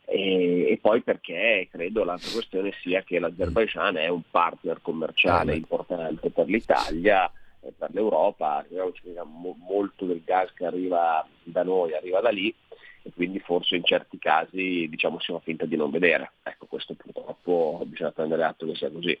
e, 0.05 0.71
e, 0.71 0.79
poi 0.81 1.01
perché 1.01 1.67
credo 1.71 2.03
l'altra 2.03 2.31
questione 2.31 2.73
sia 2.81 3.03
che 3.03 3.19
l'Azerbaijan 3.19 3.95
è 3.97 4.07
un 4.07 4.23
partner 4.29 4.81
commerciale 4.81 5.55
importante 5.55 6.31
per 6.31 6.47
l'Italia 6.47 7.31
per 7.77 7.89
l'Europa, 7.91 8.65
molto 9.67 10.05
del 10.05 10.21
gas 10.23 10.51
che 10.53 10.65
arriva 10.65 11.25
da 11.43 11.63
noi 11.63 11.93
arriva 11.93 12.21
da 12.21 12.29
lì 12.29 12.53
e 13.01 13.11
quindi 13.13 13.39
forse 13.39 13.75
in 13.75 13.83
certi 13.83 14.17
casi 14.17 14.87
diciamo 14.89 15.19
si 15.19 15.31
fa 15.31 15.39
finta 15.39 15.65
di 15.65 15.75
non 15.75 15.91
vedere. 15.91 16.31
Ecco, 16.43 16.65
questo 16.67 16.95
purtroppo 16.95 17.81
bisogna 17.85 18.11
prendere 18.11 18.43
atto 18.43 18.65
che 18.65 18.75
sia 18.75 18.89
così 18.89 19.17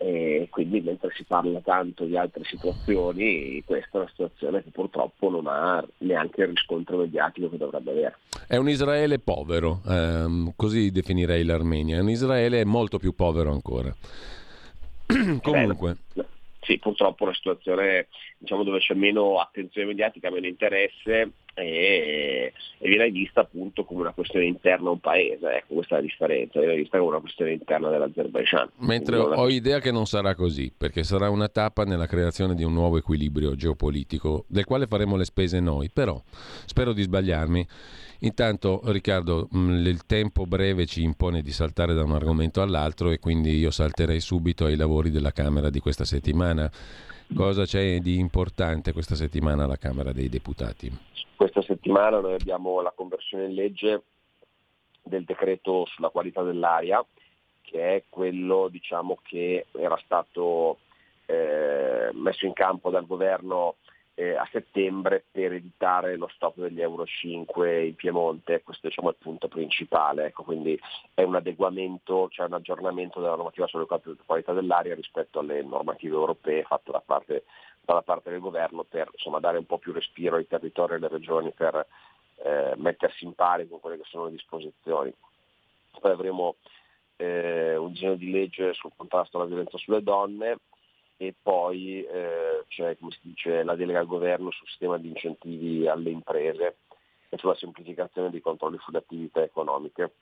e 0.00 0.46
quindi 0.48 0.80
mentre 0.80 1.10
si 1.16 1.24
parla 1.24 1.60
tanto 1.60 2.04
di 2.04 2.16
altre 2.16 2.44
situazioni, 2.44 3.60
questa 3.66 3.98
è 3.98 4.00
una 4.02 4.08
situazione 4.08 4.62
che 4.62 4.70
purtroppo 4.70 5.28
non 5.28 5.48
ha 5.48 5.84
neanche 5.98 6.42
il 6.42 6.48
riscontro 6.48 6.98
mediatico 6.98 7.50
che 7.50 7.56
dovrebbe 7.56 7.90
avere. 7.90 8.18
È 8.46 8.56
un 8.56 8.68
Israele 8.68 9.18
povero, 9.18 9.80
ehm, 9.84 10.52
così 10.54 10.92
definirei 10.92 11.42
l'Armenia, 11.44 11.96
è 11.96 12.00
un 12.00 12.10
Israele 12.10 12.64
molto 12.64 12.98
più 12.98 13.12
povero 13.12 13.50
ancora. 13.50 13.92
Comunque. 15.42 15.96
Beh, 16.14 16.24
sì, 16.68 16.78
purtroppo 16.78 17.24
è 17.24 17.28
una 17.28 17.34
situazione 17.34 18.08
diciamo, 18.36 18.62
dove 18.62 18.78
c'è 18.80 18.92
meno 18.92 19.38
attenzione 19.38 19.86
mediatica, 19.86 20.30
meno 20.30 20.46
interesse 20.46 21.30
e, 21.54 22.52
e, 22.78 22.88
viene 22.88 23.10
vista 23.10 23.40
appunto 23.40 23.84
come 23.84 24.02
una 24.02 24.12
questione 24.12 24.44
interna 24.44 24.88
a 24.88 24.92
un 24.92 25.00
paese, 25.00 25.48
ecco 25.48 25.74
questa 25.74 25.96
è 25.96 26.00
la 26.00 26.04
differenza, 26.04 26.60
viene 26.60 26.76
vista 26.76 26.98
come 26.98 27.10
una 27.10 27.20
questione 27.20 27.52
interna 27.52 27.88
dell'Azerbaijan. 27.88 28.70
Mentre 28.80 29.16
ho, 29.16 29.32
ho 29.32 29.48
idea 29.48 29.80
che 29.80 29.90
non 29.90 30.04
sarà 30.04 30.34
così, 30.34 30.70
perché 30.76 31.04
sarà 31.04 31.30
una 31.30 31.48
tappa 31.48 31.84
nella 31.84 32.06
creazione 32.06 32.54
di 32.54 32.64
un 32.64 32.74
nuovo 32.74 32.98
equilibrio 32.98 33.56
geopolitico, 33.56 34.44
del 34.46 34.66
quale 34.66 34.86
faremo 34.86 35.16
le 35.16 35.24
spese 35.24 35.60
noi, 35.60 35.88
però 35.90 36.22
spero 36.66 36.92
di 36.92 37.02
sbagliarmi. 37.02 37.66
Intanto 38.20 38.80
Riccardo, 38.86 39.48
il 39.52 40.04
tempo 40.04 40.44
breve 40.44 40.86
ci 40.86 41.02
impone 41.02 41.40
di 41.40 41.52
saltare 41.52 41.94
da 41.94 42.02
un 42.02 42.12
argomento 42.12 42.60
all'altro 42.60 43.10
e 43.10 43.20
quindi 43.20 43.56
io 43.56 43.70
salterei 43.70 44.18
subito 44.18 44.64
ai 44.64 44.74
lavori 44.74 45.10
della 45.10 45.30
Camera 45.30 45.70
di 45.70 45.78
questa 45.78 46.04
settimana. 46.04 46.68
Cosa 47.32 47.64
c'è 47.64 47.98
di 47.98 48.18
importante 48.18 48.92
questa 48.92 49.14
settimana 49.14 49.64
alla 49.64 49.76
Camera 49.76 50.12
dei 50.12 50.28
Deputati? 50.28 50.90
Questa 51.36 51.62
settimana 51.62 52.18
noi 52.18 52.34
abbiamo 52.34 52.80
la 52.80 52.92
conversione 52.92 53.44
in 53.44 53.54
legge 53.54 54.02
del 55.04 55.22
decreto 55.22 55.86
sulla 55.86 56.08
qualità 56.08 56.42
dell'aria, 56.42 57.04
che 57.62 57.94
è 57.94 58.02
quello 58.08 58.68
diciamo, 58.68 59.18
che 59.22 59.66
era 59.72 59.96
stato 60.04 60.78
eh, 61.26 62.10
messo 62.14 62.46
in 62.46 62.52
campo 62.52 62.90
dal 62.90 63.06
governo 63.06 63.76
eh, 64.18 64.34
a 64.34 64.48
settembre 64.50 65.22
per 65.30 65.52
evitare 65.52 66.16
lo 66.16 66.26
stop 66.34 66.56
degli 66.56 66.80
Euro 66.80 67.06
5 67.06 67.86
in 67.86 67.94
Piemonte, 67.94 68.62
questo 68.64 68.88
diciamo, 68.88 69.10
è 69.10 69.12
il 69.12 69.18
punto 69.20 69.46
principale, 69.46 70.26
ecco, 70.26 70.42
quindi 70.42 70.76
è 71.14 71.22
un 71.22 71.36
adeguamento, 71.36 72.28
cioè 72.28 72.46
un 72.46 72.54
aggiornamento 72.54 73.20
della 73.20 73.36
normativa 73.36 73.68
sulle 73.68 73.86
qualità 73.86 74.52
dell'aria 74.52 74.96
rispetto 74.96 75.38
alle 75.38 75.62
normative 75.62 76.16
europee 76.16 76.64
fatte 76.64 76.90
da 76.90 77.00
parte, 77.00 77.44
dalla 77.80 78.02
parte 78.02 78.30
del 78.30 78.40
governo 78.40 78.82
per 78.82 79.08
insomma, 79.12 79.38
dare 79.38 79.58
un 79.58 79.66
po' 79.66 79.78
più 79.78 79.92
respiro 79.92 80.34
ai 80.34 80.48
territori 80.48 80.94
e 80.94 80.96
alle 80.96 81.08
regioni 81.08 81.52
per 81.52 81.86
eh, 82.42 82.72
mettersi 82.74 83.24
in 83.24 83.34
pari 83.34 83.68
con 83.68 83.78
quelle 83.78 83.98
che 83.98 84.06
sono 84.08 84.24
le 84.24 84.32
disposizioni. 84.32 85.14
Poi 86.00 86.10
avremo 86.10 86.56
eh, 87.14 87.76
un 87.76 87.92
disegno 87.92 88.16
di 88.16 88.32
legge 88.32 88.74
sul 88.74 88.90
contrasto 88.96 89.36
alla 89.36 89.46
violenza 89.46 89.78
sulle 89.78 90.02
donne, 90.02 90.56
e 91.20 91.34
poi 91.42 92.04
eh, 92.04 92.64
c'è 92.68 92.96
dice, 93.20 93.64
la 93.64 93.74
delega 93.74 93.98
al 93.98 94.06
governo 94.06 94.52
sul 94.52 94.68
sistema 94.68 94.98
di 94.98 95.08
incentivi 95.08 95.88
alle 95.88 96.10
imprese 96.10 96.76
e 97.28 97.36
sulla 97.36 97.56
semplificazione 97.56 98.30
dei 98.30 98.40
controlli 98.40 98.78
sulle 98.78 98.98
attività 98.98 99.42
economiche. 99.42 100.12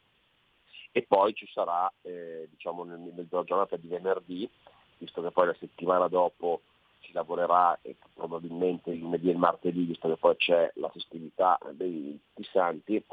E 0.90 1.02
poi 1.02 1.35
ci 1.35 1.47
sarà 1.52 1.93
eh, 2.01 2.48
diciamo, 2.51 2.85
nel, 2.85 2.98
nella 2.98 3.44
giornata 3.44 3.77
di 3.77 3.89
venerdì, 3.89 4.48
visto 4.97 5.20
che 5.20 5.31
poi 5.31 5.48
la 5.48 5.56
settimana 5.60 6.09
dopo 6.09 6.62
si 7.01 7.12
lavorerà 7.12 7.78
e 7.82 7.97
probabilmente 8.14 8.90
il 8.90 9.01
lunedì 9.01 9.28
e 9.28 9.36
martedì, 9.36 9.85
visto 9.85 10.09
che 10.09 10.16
poi 10.16 10.35
c'è 10.36 10.70
la 10.77 10.89
festività 10.89 11.59
dei, 11.73 12.18
dei 12.32 12.48
santi, 12.51 13.05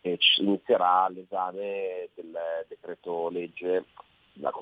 eh, 0.00 0.18
inizierà 0.38 1.08
l'esame 1.08 2.08
del 2.14 2.36
decreto 2.66 3.28
legge 3.28 3.84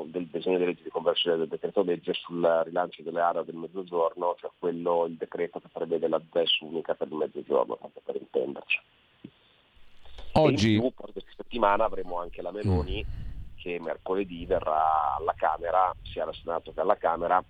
del 0.07 0.27
disegno 0.27 0.59
di 0.59 0.65
legge 0.65 0.82
di 0.82 0.90
conversione 0.90 1.36
del 1.36 1.48
decreto 1.48 1.82
legge 1.82 2.12
sul 2.15 2.62
rilancio 2.65 3.03
delle 3.03 3.20
aree 3.20 3.44
del 3.44 3.57
mezzogiorno, 3.57 4.35
cioè 4.39 4.51
quello, 4.59 5.05
il 5.07 5.16
decreto 5.16 5.61
che 5.61 5.69
prevede 5.73 6.09
la 6.09 6.20
ZES 6.32 6.61
unica 6.61 6.94
per 6.94 7.09
il 7.09 7.15
mezzogiorno, 7.15 7.77
tanto 7.81 8.01
per 8.05 8.16
intenderci. 8.16 8.81
Oggi... 10.32 10.70
E 10.70 10.74
in 10.74 10.81
più, 10.81 10.93
questa 10.94 11.32
settimana 11.36 11.85
avremo 11.85 12.19
anche 12.19 12.43
la 12.43 12.53
Meloni 12.53 13.05
mm. 13.05 13.57
che 13.57 13.78
mercoledì 13.81 14.47
verrà 14.47 15.16
alla 15.16 15.35
Camera, 15.36 15.94
sia 16.03 16.24
al 16.24 16.35
Senato 16.35 16.73
che 16.73 16.81
alla 16.81 16.97
Camera, 16.97 17.43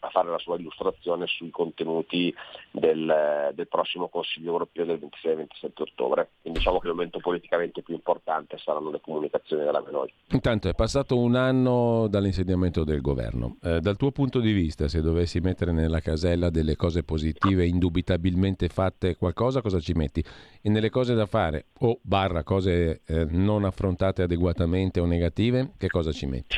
a 0.00 0.08
fare 0.08 0.30
la 0.30 0.38
sua 0.38 0.56
illustrazione 0.56 1.26
sui 1.26 1.50
contenuti 1.50 2.34
del, 2.70 3.52
del 3.54 3.68
prossimo 3.68 4.08
Consiglio 4.08 4.52
europeo 4.52 4.84
del 4.84 4.98
26-27 4.98 5.46
ottobre. 5.74 6.28
Quindi 6.40 6.58
diciamo 6.58 6.78
che 6.78 6.88
il 6.88 6.94
momento 6.94 7.18
politicamente 7.18 7.82
più 7.82 7.94
importante 7.94 8.58
saranno 8.58 8.90
le 8.90 9.00
comunicazioni 9.00 9.64
della 9.64 9.82
Meloni. 9.82 10.12
Intanto 10.30 10.68
è 10.68 10.74
passato 10.74 11.18
un 11.18 11.34
anno 11.34 12.06
dall'insediamento 12.08 12.84
del 12.84 13.00
governo. 13.00 13.56
Eh, 13.62 13.80
dal 13.80 13.96
tuo 13.96 14.10
punto 14.10 14.40
di 14.40 14.52
vista, 14.52 14.88
se 14.88 15.02
dovessi 15.02 15.40
mettere 15.40 15.72
nella 15.72 16.00
casella 16.00 16.50
delle 16.50 16.76
cose 16.76 17.02
positive 17.02 17.66
indubitabilmente 17.66 18.68
fatte 18.68 19.16
qualcosa, 19.16 19.60
cosa 19.60 19.80
ci 19.80 19.92
metti? 19.92 20.24
E 20.62 20.68
nelle 20.70 20.90
cose 20.90 21.14
da 21.14 21.26
fare 21.26 21.66
o 21.80 21.98
barra 22.02 22.42
cose 22.42 23.02
eh, 23.06 23.26
non 23.28 23.64
affrontate 23.64 24.22
adeguatamente 24.22 25.00
o 25.00 25.04
negative, 25.04 25.72
che 25.76 25.88
cosa 25.88 26.12
ci 26.12 26.26
metti? 26.26 26.56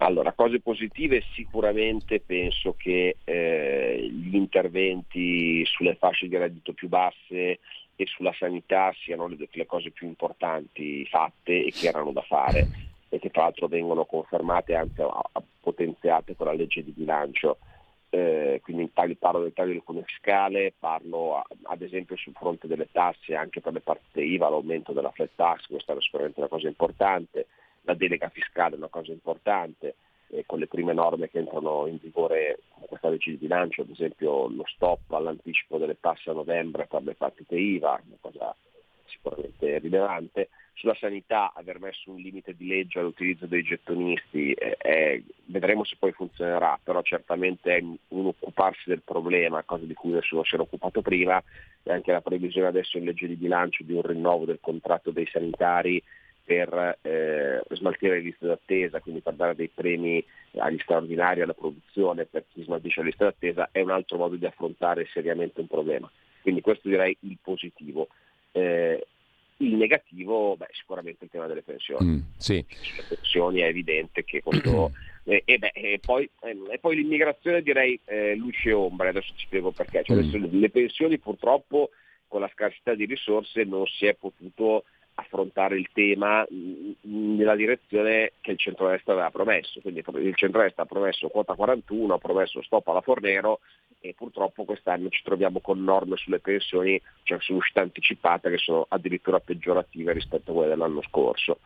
Allora, 0.00 0.32
cose 0.32 0.60
positive 0.60 1.22
sicuramente 1.34 2.20
penso 2.20 2.74
che 2.76 3.16
eh, 3.24 4.08
gli 4.08 4.36
interventi 4.36 5.64
sulle 5.64 5.96
fasce 5.96 6.28
di 6.28 6.36
reddito 6.36 6.72
più 6.72 6.88
basse 6.88 7.58
e 7.96 8.06
sulla 8.06 8.32
sanità 8.32 8.94
siano 9.02 9.26
le, 9.26 9.36
le, 9.50 9.66
cose 9.66 9.90
più 9.90 10.06
importanti 10.06 11.04
fatte 11.06 11.64
e 11.64 11.72
che 11.72 11.88
erano 11.88 12.12
da 12.12 12.22
fare 12.22 12.68
e 13.08 13.18
che 13.18 13.30
tra 13.30 13.42
l'altro 13.42 13.66
vengono 13.66 14.04
confermate 14.04 14.72
e 14.72 14.76
anzi 14.76 15.02
potenziate 15.60 16.36
con 16.36 16.46
la 16.46 16.52
legge 16.52 16.84
di 16.84 16.92
bilancio. 16.92 17.58
Eh, 18.10 18.60
quindi 18.62 18.88
parlo 19.18 19.42
del 19.42 19.52
taglio 19.52 19.72
del 19.72 19.82
cuneo 19.82 20.04
fiscale, 20.04 20.72
parlo 20.78 21.42
ad 21.64 21.82
esempio 21.82 22.16
sul 22.16 22.34
fronte 22.34 22.68
delle 22.68 22.88
tasse 22.92 23.34
anche 23.34 23.60
per 23.60 23.72
le 23.72 23.80
partite 23.80 24.22
IVA, 24.22 24.48
l'aumento 24.48 24.92
della 24.92 25.10
flat 25.10 25.30
tax, 25.34 25.66
questa 25.66 25.92
è 25.92 26.00
sicuramente 26.00 26.38
una 26.38 26.48
cosa 26.48 26.68
importante 26.68 27.48
la 27.88 27.94
delega 27.94 28.28
fiscale 28.28 28.74
è 28.74 28.78
una 28.78 28.88
cosa 28.88 29.12
importante, 29.12 29.94
eh, 30.28 30.44
con 30.46 30.58
le 30.58 30.66
prime 30.66 30.92
norme 30.92 31.30
che 31.30 31.38
entrano 31.38 31.86
in 31.86 31.98
vigore 32.00 32.58
con 32.74 32.86
questa 32.86 33.08
legge 33.08 33.30
di 33.30 33.38
bilancio, 33.38 33.82
ad 33.82 33.90
esempio 33.90 34.46
lo 34.48 34.64
stop 34.66 35.10
all'anticipo 35.12 35.78
delle 35.78 35.96
tasse 35.98 36.28
a 36.28 36.34
novembre 36.34 36.86
per 36.86 37.02
le 37.02 37.14
partite 37.14 37.56
IVA, 37.56 38.02
una 38.06 38.16
cosa 38.20 38.54
sicuramente 39.06 39.78
rilevante. 39.78 40.50
Sulla 40.74 40.94
sanità 40.94 41.52
aver 41.56 41.80
messo 41.80 42.10
un 42.10 42.18
limite 42.18 42.54
di 42.54 42.68
legge 42.68 43.00
all'utilizzo 43.00 43.46
dei 43.46 43.64
gettonisti, 43.64 44.52
eh, 44.52 44.76
eh, 44.78 45.24
vedremo 45.46 45.82
se 45.82 45.96
poi 45.98 46.12
funzionerà, 46.12 46.78
però 46.80 47.02
certamente 47.02 47.74
è 47.74 47.80
un 47.80 48.26
occuparsi 48.26 48.82
del 48.88 49.02
problema, 49.02 49.64
cosa 49.64 49.86
di 49.86 49.94
cui 49.94 50.12
nessuno 50.12 50.44
si 50.44 50.54
era 50.54 50.62
occupato 50.62 51.00
prima, 51.00 51.42
e 51.82 51.90
anche 51.90 52.12
la 52.12 52.20
previsione 52.20 52.68
adesso 52.68 52.96
in 52.96 53.06
legge 53.06 53.26
di 53.26 53.34
bilancio 53.34 53.82
di 53.82 53.94
un 53.94 54.02
rinnovo 54.02 54.44
del 54.44 54.60
contratto 54.60 55.10
dei 55.10 55.26
sanitari 55.26 56.00
per 56.48 56.98
eh, 57.02 57.60
smaltire 57.74 58.14
le 58.14 58.22
liste 58.22 58.46
d'attesa, 58.46 59.00
quindi 59.00 59.20
per 59.20 59.34
dare 59.34 59.54
dei 59.54 59.68
premi 59.68 60.24
agli 60.56 60.78
straordinari 60.78 61.42
alla 61.42 61.52
produzione 61.52 62.24
per 62.24 62.44
chi 62.50 62.62
smaltisce 62.62 63.00
le 63.00 63.08
liste 63.08 63.24
d'attesa, 63.24 63.68
è 63.70 63.82
un 63.82 63.90
altro 63.90 64.16
modo 64.16 64.34
di 64.36 64.46
affrontare 64.46 65.06
seriamente 65.12 65.60
un 65.60 65.66
problema. 65.66 66.10
Quindi 66.40 66.62
questo 66.62 66.88
direi 66.88 67.14
il 67.20 67.36
positivo. 67.42 68.08
Eh, 68.52 69.06
il 69.58 69.74
negativo, 69.74 70.56
beh, 70.56 70.68
sicuramente 70.70 71.24
il 71.24 71.30
tema 71.30 71.46
delle 71.46 71.60
pensioni. 71.60 72.06
Mm, 72.06 72.20
sì. 72.38 72.64
Le 72.96 73.16
pensioni 73.16 73.60
è 73.60 73.66
evidente 73.66 74.24
che 74.24 74.42
questo... 74.42 74.92
e, 75.24 75.42
e, 75.44 75.58
beh, 75.58 75.72
e, 75.74 76.00
poi, 76.00 76.30
e, 76.40 76.78
poi, 76.78 76.96
l'immigrazione 76.96 77.60
direi 77.60 78.00
eh, 78.06 78.34
luce 78.36 78.70
e 78.70 78.72
ombre, 78.72 79.08
adesso 79.08 79.34
ci 79.36 79.44
spiego 79.44 79.70
perché. 79.70 80.02
Cioè, 80.02 80.16
mm. 80.16 80.58
le 80.58 80.70
pensioni 80.70 81.18
purtroppo 81.18 81.90
con 82.26 82.40
la 82.40 82.50
scarsità 82.54 82.94
di 82.94 83.04
risorse 83.04 83.64
non 83.64 83.84
si 83.84 84.06
è 84.06 84.14
potuto 84.14 84.84
affrontare 85.20 85.76
il 85.76 85.88
tema 85.92 86.46
nella 86.48 87.56
direzione 87.56 88.32
che 88.40 88.52
il 88.52 88.58
centro-est 88.58 89.08
aveva 89.08 89.30
promesso. 89.30 89.80
Quindi 89.80 90.02
il 90.14 90.36
centro-est 90.36 90.78
ha 90.78 90.86
promesso 90.86 91.28
quota 91.28 91.54
41, 91.54 92.14
ha 92.14 92.18
promesso 92.18 92.62
stop 92.62 92.86
alla 92.88 93.00
Fornero 93.00 93.60
e 94.00 94.14
purtroppo 94.14 94.64
quest'anno 94.64 95.08
ci 95.08 95.22
troviamo 95.24 95.60
con 95.60 95.82
norme 95.82 96.16
sulle 96.16 96.38
pensioni, 96.38 97.00
cioè 97.24 97.38
sull'uscita 97.40 97.80
anticipata 97.80 98.48
che 98.48 98.58
sono 98.58 98.86
addirittura 98.88 99.40
peggiorative 99.40 100.12
rispetto 100.12 100.52
a 100.52 100.54
quelle 100.54 100.68
dell'anno 100.68 101.02
scorso. 101.02 101.58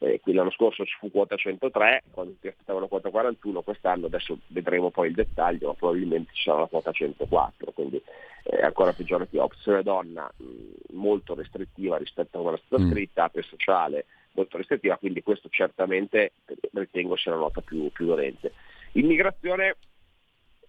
Eh, 0.00 0.20
qui 0.20 0.32
l'anno 0.32 0.50
scorso 0.50 0.84
ci 0.84 0.94
fu 0.98 1.10
quota 1.10 1.34
103, 1.34 2.04
quando 2.12 2.36
ti 2.40 2.46
aspettavano 2.46 2.86
quota 2.86 3.10
41, 3.10 3.62
quest'anno 3.62 4.06
adesso 4.06 4.38
vedremo 4.48 4.90
poi 4.90 5.08
il 5.08 5.14
dettaglio, 5.14 5.68
ma 5.68 5.74
probabilmente 5.74 6.30
ci 6.34 6.44
sarà 6.44 6.60
la 6.60 6.66
quota 6.66 6.92
104, 6.92 7.72
quindi 7.72 8.00
è 8.44 8.62
ancora 8.62 8.92
peggiorativa. 8.92 9.42
Opzione 9.42 9.82
donna 9.82 10.30
mh, 10.36 10.94
molto 10.94 11.34
restrittiva 11.34 11.96
rispetto 11.96 12.38
a 12.38 12.42
quella 12.42 12.60
stata 12.64 12.82
mm. 12.82 12.90
scritta, 12.90 13.24
ape 13.24 13.42
sociale 13.42 14.06
molto 14.32 14.56
restrittiva, 14.56 14.96
quindi 14.96 15.22
questo 15.22 15.48
certamente 15.48 16.32
ritengo 16.72 17.16
sia 17.16 17.32
la 17.32 17.38
nota 17.38 17.60
più, 17.60 17.90
più 17.90 18.06
dolente. 18.06 18.52
Immigrazione 18.92 19.76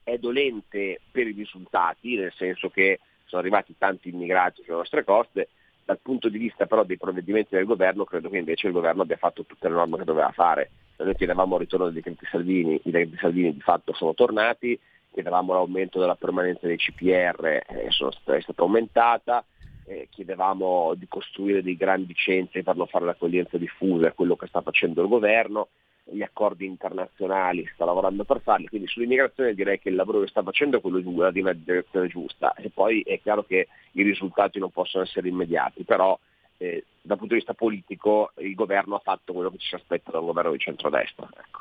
è 0.01 0.17
dolente 0.17 1.01
per 1.11 1.27
i 1.27 1.33
risultati, 1.33 2.15
nel 2.15 2.33
senso 2.35 2.69
che 2.69 2.99
sono 3.25 3.41
arrivati 3.41 3.75
tanti 3.77 4.09
immigrati 4.09 4.63
sulle 4.63 4.77
nostre 4.77 5.03
coste, 5.03 5.49
dal 5.89 5.99
punto 6.03 6.29
di 6.29 6.37
vista 6.37 6.67
però 6.67 6.83
dei 6.83 6.97
provvedimenti 6.97 7.55
del 7.55 7.65
governo 7.65 8.03
credo 8.03 8.29
che 8.29 8.37
invece 8.37 8.67
il 8.67 8.73
governo 8.73 9.01
abbia 9.01 9.17
fatto 9.17 9.43
tutte 9.43 9.67
le 9.67 9.73
norme 9.73 9.97
che 9.97 10.03
doveva 10.03 10.29
fare. 10.29 10.69
Noi 10.97 11.15
chiedevamo 11.15 11.55
il 11.55 11.61
ritorno 11.61 11.85
dei 11.85 11.95
decreti 11.95 12.27
Salvini, 12.29 12.75
i 12.75 12.91
decreti 12.91 13.17
Salvini 13.17 13.53
di 13.53 13.59
fatto 13.61 13.91
sono 13.93 14.13
tornati, 14.13 14.79
chiedevamo 15.11 15.53
l'aumento 15.53 15.99
della 15.99 16.13
permanenza 16.13 16.67
dei 16.67 16.77
CPR, 16.77 17.43
eh, 17.43 17.63
è 17.65 17.89
stata 17.89 18.61
aumentata, 18.61 19.43
eh, 19.85 20.07
chiedevamo 20.11 20.93
di 20.93 21.07
costruire 21.07 21.63
dei 21.63 21.75
grandi 21.75 22.13
centri 22.13 22.61
per 22.61 22.75
non 22.75 22.85
fare 22.85 23.05
l'accoglienza 23.05 23.57
diffusa, 23.57 24.09
è 24.09 24.13
quello 24.13 24.35
che 24.35 24.45
sta 24.45 24.61
facendo 24.61 25.01
il 25.01 25.07
governo, 25.07 25.69
gli 26.11 26.21
accordi 26.21 26.65
internazionali, 26.65 27.69
sta 27.73 27.85
lavorando 27.85 28.23
per 28.23 28.41
farli, 28.41 28.67
quindi 28.67 28.87
sull'immigrazione 28.87 29.53
direi 29.53 29.79
che 29.79 29.89
il 29.89 29.95
lavoro 29.95 30.21
che 30.21 30.27
sta 30.27 30.43
facendo 30.43 30.77
è 30.77 30.81
quello 30.81 30.99
di 30.99 31.07
una, 31.07 31.31
di 31.31 31.41
una 31.41 31.53
direzione 31.53 32.07
giusta. 32.07 32.53
E 32.55 32.69
poi 32.69 33.01
è 33.01 33.19
chiaro 33.21 33.43
che 33.43 33.67
i 33.93 34.03
risultati 34.03 34.59
non 34.59 34.71
possono 34.71 35.03
essere 35.03 35.27
immediati, 35.27 35.83
però 35.83 36.17
eh, 36.59 36.83
dal 37.01 37.17
punto 37.17 37.33
di 37.33 37.39
vista 37.39 37.53
politico 37.53 38.31
il 38.37 38.53
governo 38.53 38.95
ha 38.95 39.01
fatto 39.03 39.33
quello 39.33 39.49
che 39.49 39.57
ci 39.57 39.69
si 39.69 39.75
aspetta 39.75 40.11
da 40.11 40.19
un 40.19 40.25
governo 40.27 40.51
di 40.51 40.59
centrodestra. 40.59 41.27
Ecco. 41.27 41.59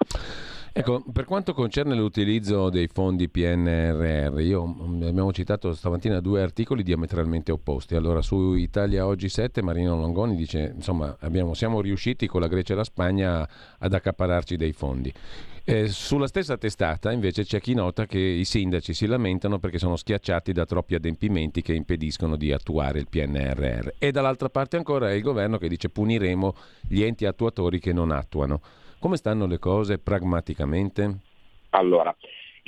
Ecco, 0.72 1.02
per 1.12 1.24
quanto 1.24 1.54
concerne 1.54 1.94
l'utilizzo 1.96 2.68
dei 2.68 2.88
fondi 2.88 3.28
PNRR, 3.28 4.38
io, 4.40 4.66
mm, 4.66 5.02
abbiamo 5.02 5.32
citato 5.32 5.72
stamattina 5.72 6.20
due 6.20 6.42
articoli 6.42 6.82
diametralmente 6.82 7.50
opposti. 7.50 7.94
Allora, 7.96 8.22
su 8.22 8.54
Italia 8.54 9.06
Oggi 9.06 9.28
7, 9.28 9.62
Marino 9.62 9.96
Longoni 9.96 10.36
dice, 10.36 10.72
insomma, 10.74 11.16
abbiamo, 11.20 11.54
siamo 11.54 11.80
riusciti 11.80 12.26
con 12.26 12.40
la 12.40 12.48
Grecia 12.48 12.74
e 12.74 12.76
la 12.76 12.84
Spagna 12.84 13.48
ad 13.78 13.92
accapararci 13.92 14.56
dei 14.56 14.72
fondi. 14.72 15.12
Eh, 15.70 15.88
sulla 15.88 16.28
stessa 16.28 16.56
testata 16.56 17.12
invece 17.12 17.44
c'è 17.44 17.60
chi 17.60 17.74
nota 17.74 18.06
che 18.06 18.18
i 18.18 18.46
sindaci 18.46 18.94
si 18.94 19.04
lamentano 19.04 19.58
perché 19.58 19.78
sono 19.78 19.96
schiacciati 19.96 20.52
da 20.52 20.64
troppi 20.64 20.94
adempimenti 20.94 21.60
che 21.60 21.74
impediscono 21.74 22.36
di 22.36 22.52
attuare 22.52 23.00
il 23.00 23.06
PNRR 23.06 23.88
e 23.98 24.10
dall'altra 24.10 24.48
parte 24.48 24.78
ancora 24.78 25.10
è 25.10 25.12
il 25.12 25.20
governo 25.20 25.58
che 25.58 25.68
dice 25.68 25.90
puniremo 25.90 26.54
gli 26.88 27.02
enti 27.02 27.26
attuatori 27.26 27.80
che 27.80 27.92
non 27.92 28.12
attuano. 28.12 28.62
Come 28.98 29.18
stanno 29.18 29.44
le 29.44 29.58
cose 29.58 29.98
pragmaticamente? 29.98 31.18
Allora, 31.70 32.16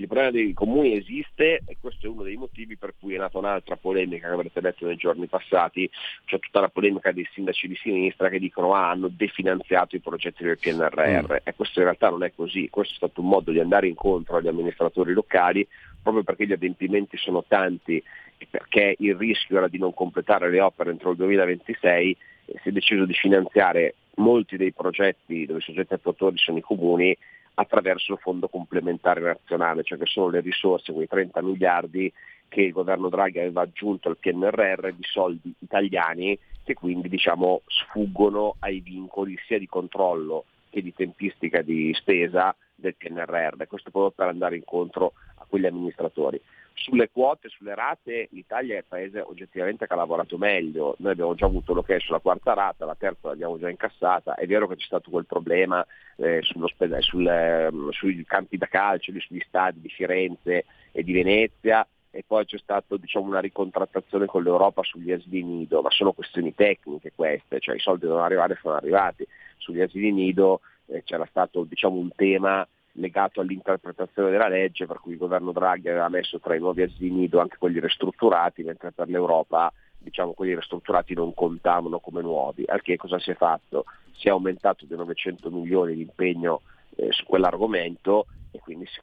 il 0.01 0.07
problema 0.07 0.31
dei 0.31 0.53
comuni 0.55 0.97
esiste 0.97 1.63
e 1.67 1.77
questo 1.79 2.07
è 2.07 2.09
uno 2.09 2.23
dei 2.23 2.37
motivi 2.37 2.77
per 2.77 2.95
cui 2.99 3.15
è 3.15 3.19
nata 3.19 3.39
un'altra 3.39 3.77
polemica 3.77 4.29
che 4.29 4.33
avrete 4.33 4.61
letto 4.61 4.87
nei 4.87 4.97
giorni 4.97 5.27
passati, 5.27 5.89
cioè 6.25 6.41
tutta 6.41 6.61
la 6.61 6.69
polemica 6.69 7.13
dei 7.13 7.29
sindaci 7.33 7.69
di 7.69 7.77
sinistra 7.77 8.31
che 8.31 8.39
dicono 8.39 8.75
ah, 8.75 8.91
hanno 8.91 9.09
definanziato 9.09 9.97
i 9.97 10.01
progetti 10.01 10.43
del 10.43 10.59
PNRR 10.59 11.33
mm. 11.33 11.37
e 11.45 11.55
questo 11.55 11.81
in 11.81 11.85
realtà 11.85 12.09
non 12.09 12.23
è 12.25 12.33
così, 12.35 12.69
questo 12.71 12.95
è 12.95 12.97
stato 12.97 13.21
un 13.21 13.29
modo 13.29 13.51
di 13.51 13.61
andare 13.61 13.89
incontro 13.89 14.37
agli 14.37 14.49
amministratori 14.49 15.13
locali 15.13 15.67
proprio 16.03 16.25
perché 16.25 16.47
gli 16.47 16.53
adempimenti 16.53 17.19
sono 17.19 17.45
tanti 17.47 18.03
e 18.39 18.47
perché 18.49 18.97
il 18.99 19.17
rischio 19.17 19.59
era 19.59 19.69
di 19.69 19.79
non 19.79 19.93
completare 19.93 20.51
le 20.51 20.61
opere 20.61 20.91
entro 20.91 21.11
il 21.11 21.17
2026 21.19 22.17
si 22.63 22.69
è 22.69 22.73
deciso 22.73 23.05
di 23.05 23.13
finanziare 23.13 23.95
molti 24.17 24.57
dei 24.57 24.73
progetti 24.73 25.47
dove 25.47 25.59
i 25.59 25.63
soggetti 25.63 25.95
attuatori 25.95 26.37
sono 26.39 26.59
i 26.59 26.63
comuni 26.63 27.17
attraverso 27.61 28.13
il 28.15 28.19
fondo 28.19 28.49
complementare 28.49 29.21
nazionale, 29.21 29.83
cioè 29.83 29.99
che 29.99 30.07
sono 30.07 30.29
le 30.29 30.41
risorse, 30.41 30.93
quei 30.93 31.07
30 31.07 31.43
miliardi 31.43 32.11
che 32.49 32.63
il 32.63 32.73
governo 32.73 33.11
Draghi 33.11 33.39
aveva 33.39 33.63
aggiunto 33.63 34.09
al 34.09 34.17
PNRR 34.17 34.93
di 34.93 35.03
soldi 35.03 35.55
italiani 35.59 36.39
che 36.65 36.75
quindi 36.75 37.09
diciamo, 37.09 37.61
sfuggono 37.67 38.57
ai 38.61 38.81
vincoli 38.81 39.37
sia 39.47 39.59
di 39.59 39.67
controllo 39.67 40.47
che 40.71 40.83
di 40.83 40.95
tempistica 40.95 41.61
di 41.63 41.93
spesa 41.95 42.55
del 42.75 42.97
PNRR. 42.97 43.67
Questo 43.67 43.91
proprio 43.91 44.13
per 44.13 44.29
andare 44.29 44.57
incontro 44.57 45.13
a 45.37 45.45
quegli 45.47 45.67
amministratori. 45.67 46.41
Sulle 46.81 47.11
quote, 47.11 47.51
sulle 47.51 47.75
rate, 47.75 48.29
l'Italia 48.31 48.75
è 48.75 48.79
il 48.79 48.85
paese 48.89 49.21
oggettivamente 49.21 49.87
che 49.87 49.93
ha 49.93 49.97
lavorato 49.97 50.39
meglio. 50.39 50.95
Noi 51.01 51.13
abbiamo 51.13 51.35
già 51.35 51.45
avuto 51.45 51.75
l'ok 51.75 52.01
sulla 52.01 52.21
quarta 52.21 52.55
rata, 52.55 52.87
la 52.87 52.95
terza 52.95 53.29
l'abbiamo 53.29 53.59
già 53.59 53.69
incassata. 53.69 54.35
È 54.35 54.47
vero 54.47 54.67
che 54.67 54.77
c'è 54.77 54.87
stato 54.87 55.11
quel 55.11 55.27
problema 55.27 55.87
eh, 56.17 56.41
sul, 56.41 57.29
eh, 57.29 57.69
sui 57.91 58.25
campi 58.25 58.57
da 58.57 58.67
calcio, 58.67 59.13
sugli 59.19 59.43
stadi 59.47 59.83
di 59.83 59.91
Firenze 59.91 60.65
e 60.91 61.03
di 61.03 61.13
Venezia, 61.13 61.87
e 62.11 62.25
poi 62.27 62.47
c'è 62.47 62.57
stata 62.57 62.97
diciamo, 62.97 63.27
una 63.27 63.41
ricontrattazione 63.41 64.25
con 64.25 64.43
l'Europa 64.43 64.83
sugli 64.83 65.13
asili 65.13 65.45
nido, 65.45 65.83
ma 65.83 65.91
sono 65.91 66.13
questioni 66.13 66.55
tecniche 66.55 67.13
queste, 67.15 67.61
cioè 67.61 67.77
i 67.77 67.81
soldi 67.81 68.07
devono 68.07 68.25
arrivare 68.25 68.55
e 68.55 68.59
sono 68.59 68.77
arrivati. 68.77 69.27
Sugli 69.59 69.83
asili 69.83 70.13
nido 70.13 70.63
eh, 70.87 71.03
c'era 71.05 71.27
stato 71.27 71.65
diciamo, 71.65 71.97
un 71.97 72.11
tema 72.17 72.67
legato 72.93 73.41
all'interpretazione 73.41 74.31
della 74.31 74.49
legge, 74.49 74.87
per 74.87 74.99
cui 74.99 75.13
il 75.13 75.19
governo 75.19 75.53
Draghi 75.53 75.89
aveva 75.89 76.09
messo 76.09 76.41
tra 76.41 76.55
i 76.55 76.59
nuovi 76.59 76.83
asili 76.83 77.11
nido 77.11 77.41
anche 77.41 77.57
quelli 77.59 77.81
ristrutturati, 77.81 78.63
mentre 78.63 78.93
per 78.93 79.09
l'Europa 79.09 79.73
diciamo, 79.99 80.33
quelli 80.33 80.55
ristrutturati 80.55 81.15
non 81.15 81.35
contavano 81.35 82.01
come 82.01 82.23
nuovi. 82.23 82.65
Al 82.67 82.83
che 82.83 82.97
cosa 82.97 83.19
si 83.19 83.31
è 83.31 83.35
fatto? 83.35 83.85
Si 84.13 84.29
è 84.29 84.31
aumentato 84.31 84.85
di 84.87 84.95
900 84.95 85.51
milioni 85.51 85.95
l'impegno 85.95 86.63
eh, 86.97 87.13
su 87.13 87.25
quell'argomento 87.25 88.27
e 88.51 88.59
quindi 88.59 88.87
si 88.87 89.01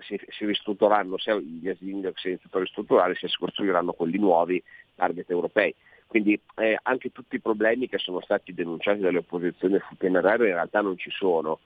si, 0.00 0.18
si 0.28 0.46
ristruttureranno 0.46 1.18
sia 1.18 1.36
gli 1.36 1.68
asili 1.68 2.00
che 2.00 2.12
si 2.14 2.28
iniziano 2.28 2.56
a 2.56 2.60
ristrutturare, 2.60 3.14
sia 3.14 3.28
si 3.28 3.36
costruiranno 3.36 3.92
quelli 3.92 4.18
nuovi, 4.18 4.62
target 4.94 5.30
europei. 5.30 5.74
Quindi 6.06 6.40
eh, 6.56 6.78
anche 6.82 7.12
tutti 7.12 7.36
i 7.36 7.40
problemi 7.40 7.88
che 7.88 7.98
sono 7.98 8.20
stati 8.20 8.54
denunciati 8.54 9.00
dalle 9.00 9.18
opposizioni 9.18 9.78
sul 9.86 9.96
PNRR 9.98 10.46
in 10.46 10.54
realtà 10.54 10.80
non 10.80 10.96
ci 10.96 11.10
sono, 11.10 11.58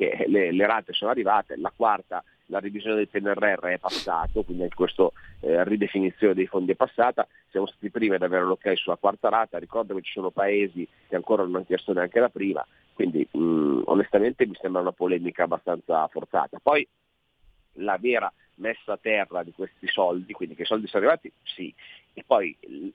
perché 0.00 0.24
le, 0.28 0.52
le 0.52 0.66
rate 0.66 0.94
sono 0.94 1.10
arrivate, 1.10 1.56
la 1.58 1.72
quarta, 1.74 2.24
la 2.46 2.58
revisione 2.58 2.96
del 2.96 3.08
PNRR 3.08 3.66
è 3.66 3.78
passato, 3.78 4.42
quindi 4.42 4.68
questa 4.74 5.08
eh, 5.40 5.62
ridefinizione 5.64 6.34
dei 6.34 6.46
fondi 6.46 6.72
è 6.72 6.74
passata, 6.74 7.26
siamo 7.50 7.66
stati 7.66 7.90
primi 7.90 8.14
ad 8.14 8.22
avere 8.22 8.44
l'ok 8.44 8.72
sulla 8.76 8.96
quarta 8.96 9.28
rata, 9.28 9.58
ricordo 9.58 9.94
che 9.94 10.02
ci 10.02 10.12
sono 10.12 10.30
paesi 10.30 10.88
che 11.08 11.16
ancora 11.16 11.42
non 11.42 11.54
hanno 11.54 11.64
chiesto 11.64 11.92
neanche 11.92 12.18
la 12.18 12.30
prima, 12.30 12.66
quindi 12.94 13.26
mh, 13.30 13.82
onestamente 13.84 14.46
mi 14.46 14.56
sembra 14.58 14.80
una 14.80 14.92
polemica 14.92 15.44
abbastanza 15.44 16.08
forzata. 16.08 16.58
Poi 16.62 16.86
la 17.80 17.98
vera 18.00 18.32
messa 18.60 18.92
a 18.92 18.98
terra 19.00 19.42
di 19.42 19.52
questi 19.52 19.86
soldi, 19.88 20.32
quindi 20.32 20.54
che 20.54 20.62
i 20.62 20.66
soldi 20.66 20.86
sono 20.86 21.04
arrivati, 21.04 21.32
sì. 21.42 21.74
E 22.12 22.24
poi 22.26 22.56
il, 22.60 22.92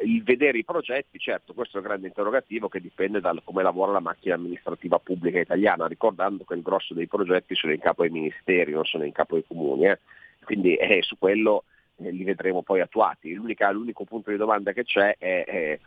il, 0.00 0.22
vedere 0.22 0.58
i 0.58 0.64
progetti, 0.64 1.18
certo, 1.18 1.54
questo 1.54 1.76
è 1.76 1.80
un 1.80 1.86
grande 1.86 2.06
interrogativo 2.06 2.68
che 2.68 2.80
dipende 2.80 3.20
da 3.20 3.34
come 3.44 3.62
lavora 3.62 3.92
la 3.92 4.00
macchina 4.00 4.36
amministrativa 4.36 4.98
pubblica 4.98 5.40
italiana, 5.40 5.86
ricordando 5.86 6.44
che 6.44 6.54
il 6.54 6.62
grosso 6.62 6.94
dei 6.94 7.06
progetti 7.06 7.54
sono 7.54 7.72
in 7.72 7.80
capo 7.80 8.02
ai 8.02 8.10
ministeri, 8.10 8.72
non 8.72 8.84
sono 8.84 9.04
in 9.04 9.12
capo 9.12 9.36
ai 9.36 9.44
comuni. 9.46 9.86
Eh. 9.86 9.98
Quindi 10.44 10.76
eh, 10.76 11.02
su 11.02 11.18
quello 11.18 11.64
eh, 11.96 12.10
li 12.10 12.24
vedremo 12.24 12.62
poi 12.62 12.80
attuati. 12.80 13.34
l'unico 13.34 14.04
punto 14.04 14.30
di 14.30 14.36
domanda 14.36 14.72
che 14.72 14.84
c'è 14.84 15.16
è, 15.18 15.44
è 15.44 15.78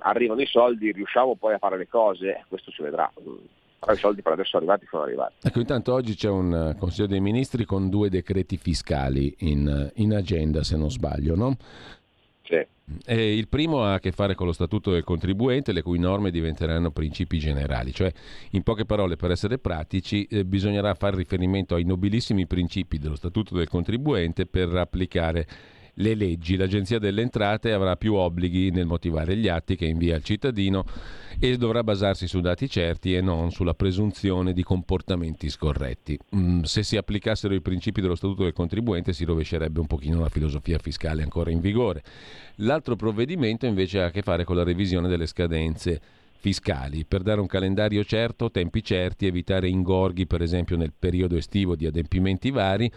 arrivano 0.00 0.40
i 0.40 0.46
soldi, 0.46 0.92
riusciamo 0.92 1.36
poi 1.36 1.54
a 1.54 1.58
fare 1.58 1.78
le 1.78 1.88
cose? 1.88 2.44
Questo 2.48 2.70
si 2.72 2.82
vedrà 2.82 3.10
però 3.78 3.92
i 3.92 3.96
soldi 3.96 4.22
per 4.22 4.32
adesso 4.32 4.56
arrivati 4.56 4.86
sono 4.88 5.02
arrivati. 5.02 5.34
Ecco, 5.42 5.60
intanto 5.60 5.92
oggi 5.92 6.14
c'è 6.14 6.28
un 6.28 6.52
eh, 6.52 6.78
Consiglio 6.78 7.06
dei 7.06 7.20
Ministri 7.20 7.64
con 7.64 7.88
due 7.88 8.08
decreti 8.10 8.56
fiscali 8.56 9.34
in, 9.40 9.68
eh, 9.68 9.92
in 10.02 10.14
agenda, 10.14 10.62
se 10.62 10.76
non 10.76 10.90
sbaglio, 10.90 11.36
no? 11.36 11.56
Sì. 12.42 12.66
E 13.04 13.36
il 13.36 13.48
primo 13.48 13.84
ha 13.84 13.94
a 13.94 13.98
che 14.00 14.12
fare 14.12 14.34
con 14.34 14.46
lo 14.46 14.52
statuto 14.52 14.90
del 14.90 15.04
contribuente, 15.04 15.72
le 15.72 15.82
cui 15.82 15.98
norme 15.98 16.30
diventeranno 16.30 16.90
principi 16.90 17.38
generali, 17.38 17.92
cioè 17.92 18.10
in 18.52 18.62
poche 18.62 18.86
parole 18.86 19.16
per 19.16 19.30
essere 19.30 19.58
pratici 19.58 20.24
eh, 20.24 20.44
bisognerà 20.44 20.94
fare 20.94 21.16
riferimento 21.16 21.74
ai 21.74 21.84
nobilissimi 21.84 22.46
principi 22.46 22.98
dello 22.98 23.16
statuto 23.16 23.54
del 23.54 23.68
contribuente 23.68 24.46
per 24.46 24.74
applicare 24.74 25.46
le 25.98 26.14
leggi. 26.14 26.56
L'Agenzia 26.56 26.98
delle 26.98 27.22
Entrate 27.22 27.72
avrà 27.72 27.96
più 27.96 28.14
obblighi 28.14 28.70
nel 28.70 28.86
motivare 28.86 29.36
gli 29.36 29.48
atti 29.48 29.76
che 29.76 29.86
invia 29.86 30.16
al 30.16 30.22
cittadino 30.22 30.84
e 31.38 31.56
dovrà 31.56 31.84
basarsi 31.84 32.26
su 32.26 32.40
dati 32.40 32.68
certi 32.68 33.14
e 33.14 33.20
non 33.20 33.50
sulla 33.50 33.74
presunzione 33.74 34.52
di 34.52 34.62
comportamenti 34.62 35.48
scorretti. 35.48 36.18
Mm, 36.34 36.62
se 36.62 36.82
si 36.82 36.96
applicassero 36.96 37.54
i 37.54 37.60
principi 37.60 38.00
dello 38.00 38.16
Statuto 38.16 38.42
del 38.42 38.52
contribuente 38.52 39.12
si 39.12 39.24
rovescerebbe 39.24 39.80
un 39.80 39.86
pochino 39.86 40.20
la 40.20 40.28
filosofia 40.28 40.78
fiscale 40.78 41.22
ancora 41.22 41.50
in 41.50 41.60
vigore. 41.60 42.02
L'altro 42.56 42.96
provvedimento 42.96 43.66
invece 43.66 44.00
ha 44.00 44.06
a 44.06 44.10
che 44.10 44.22
fare 44.22 44.44
con 44.44 44.56
la 44.56 44.64
revisione 44.64 45.08
delle 45.08 45.26
scadenze 45.26 46.00
fiscali 46.40 47.04
per 47.04 47.22
dare 47.22 47.40
un 47.40 47.46
calendario 47.46 48.04
certo, 48.04 48.50
tempi 48.50 48.82
certi, 48.82 49.26
evitare 49.26 49.68
ingorghi 49.68 50.26
per 50.26 50.40
esempio 50.40 50.76
nel 50.76 50.92
periodo 50.96 51.36
estivo 51.36 51.74
di 51.74 51.86
adempimenti 51.86 52.50
vari 52.50 52.90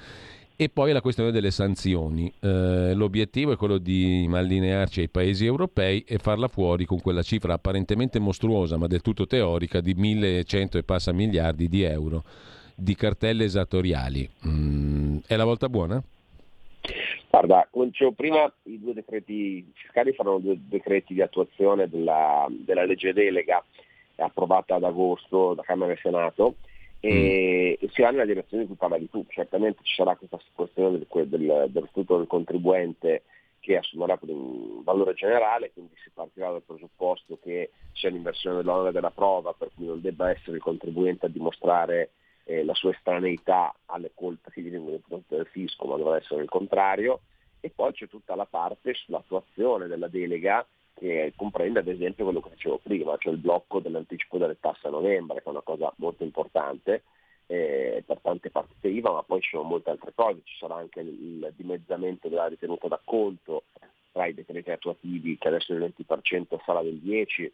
e 0.62 0.70
poi 0.70 0.92
la 0.92 1.02
questione 1.02 1.32
delle 1.32 1.50
sanzioni. 1.50 2.32
Eh, 2.40 2.94
l'obiettivo 2.94 3.52
è 3.52 3.56
quello 3.56 3.80
di 3.80 4.30
allinearci 4.32 5.00
ai 5.00 5.10
paesi 5.10 5.44
europei 5.44 6.04
e 6.08 6.20
farla 6.20 6.48
fuori 6.48 6.86
con 6.86 7.02
quella 7.02 7.24
cifra 7.24 7.54
apparentemente 7.54 8.20
mostruosa, 8.20 8.78
ma 8.78 8.86
del 8.86 9.02
tutto 9.02 9.26
teorica, 9.26 9.82
di 9.82 9.96
1100 9.96 10.78
e 10.78 10.84
passa 10.84 11.14
miliardi 11.14 11.68
di 11.68 11.82
euro 11.82 12.24
di 12.76 12.94
cartelle 12.94 13.46
esattoriali. 13.46 14.30
Mm, 14.46 15.18
è 15.26 15.36
la 15.36 15.46
volta 15.46 15.68
buona? 15.68 16.00
Guarda, 17.32 17.68
come 17.72 17.88
dicevo 17.88 18.12
prima, 18.12 18.54
i 18.66 18.80
due 18.80 18.94
decreti 18.94 19.68
fiscali 19.74 20.14
saranno 20.16 20.38
due 20.38 20.60
decreti 20.60 21.16
di 21.16 21.24
attuazione 21.24 21.90
della, 21.90 22.46
della 22.52 22.86
legge 22.86 23.14
delega 23.14 23.66
approvata 24.18 24.76
ad 24.76 24.84
agosto 24.84 25.56
da 25.56 25.64
Camera 25.64 25.92
e 25.92 25.98
Senato 26.00 26.54
e, 27.02 27.80
mm. 27.84 27.88
si 27.90 28.02
va 28.02 28.12
nella 28.12 28.26
direzione 28.26 28.64
di 28.64 28.70
cui 28.70 28.78
parlavi 28.78 29.10
tu. 29.10 29.26
Certamente 29.28 29.82
ci 29.84 29.96
sarà 29.96 30.16
questa 30.16 30.40
questione 30.54 30.98
del, 30.98 31.08
del, 31.30 31.88
statuto 31.90 32.18
del 32.18 32.28
contribuente 32.28 33.24
che 33.60 33.78
assumerà 33.78 34.18
un 34.22 34.84
valore 34.84 35.14
generale, 35.14 35.72
quindi 35.72 35.94
si 36.04 36.10
partirà 36.14 36.52
dal 36.52 36.64
presupposto 36.64 37.38
che 37.42 37.72
sia 37.94 38.10
un'inversione 38.10 38.58
dell'onere 38.58 38.92
della 38.92 39.12
prova, 39.12 39.54
per 39.54 39.70
cui 39.76 39.86
non 39.86 40.02
debba 40.02 40.32
essere 40.32 40.58
il 40.58 40.64
contribuente 40.64 41.26
a 41.26 41.30
dimostrare 41.30 42.12
eh, 42.46 42.64
la 42.64 42.74
sua 42.74 42.92
estraneità 42.92 43.76
alle 43.86 44.12
colpe 44.14 44.50
che 44.52 44.62
gli 44.62 44.70
vengono 44.70 44.96
imposte 44.96 45.36
dal 45.36 45.48
fisco, 45.48 45.86
ma 45.86 45.98
dovrà 45.98 46.18
essere 46.18 46.42
il 46.42 46.50
contrario. 46.50 47.22
E 47.60 47.70
poi 47.70 47.94
c'è 47.94 48.08
tutta 48.08 48.34
la 48.36 48.46
parte 48.46 48.94
sull'attuazione 48.96 49.86
della 49.86 50.08
delega 50.08 50.66
che 50.94 51.34
comprende 51.36 51.80
ad 51.80 51.88
esempio 51.88 52.26
quello 52.26 52.42
che 52.42 52.52
dicevo 52.52 52.80
prima, 52.82 53.18
cioè 53.18 53.34
il 53.34 53.40
blocco 53.40 53.80
dell'anticipo 53.80 54.38
delle 54.38 54.58
tasse 54.60 54.88
a 54.88 54.92
novembre, 54.92 55.38
che 55.38 55.46
è 55.46 55.50
una 55.50 55.62
cosa 55.62 55.92
molto 55.98 56.24
importante 56.24 57.04
eh, 57.48 58.04
per 58.06 58.20
tante 58.22 58.50
partite 58.50 58.88
IVA, 58.88 59.12
ma 59.12 59.24
poi 59.24 59.42
ci 59.42 59.50
sono 59.50 59.64
molte 59.64 59.90
altre 59.90 60.14
cose, 60.16 60.42
ci 60.44 60.56
sarà 60.58 60.76
anche 60.76 61.02
il 61.02 61.52
dimezzamento 61.56 62.30
della 62.30 62.48
ritenuta 62.48 62.88
d'acconto 62.88 63.64
tra 64.12 64.26
i 64.26 64.34
decreti 64.34 64.72
attuativi 64.72 65.38
che 65.38 65.48
adesso 65.48 65.74
il 65.74 65.80
20% 65.80 66.60
sarà 66.66 66.82
del 66.82 67.00
10%, 67.04 67.52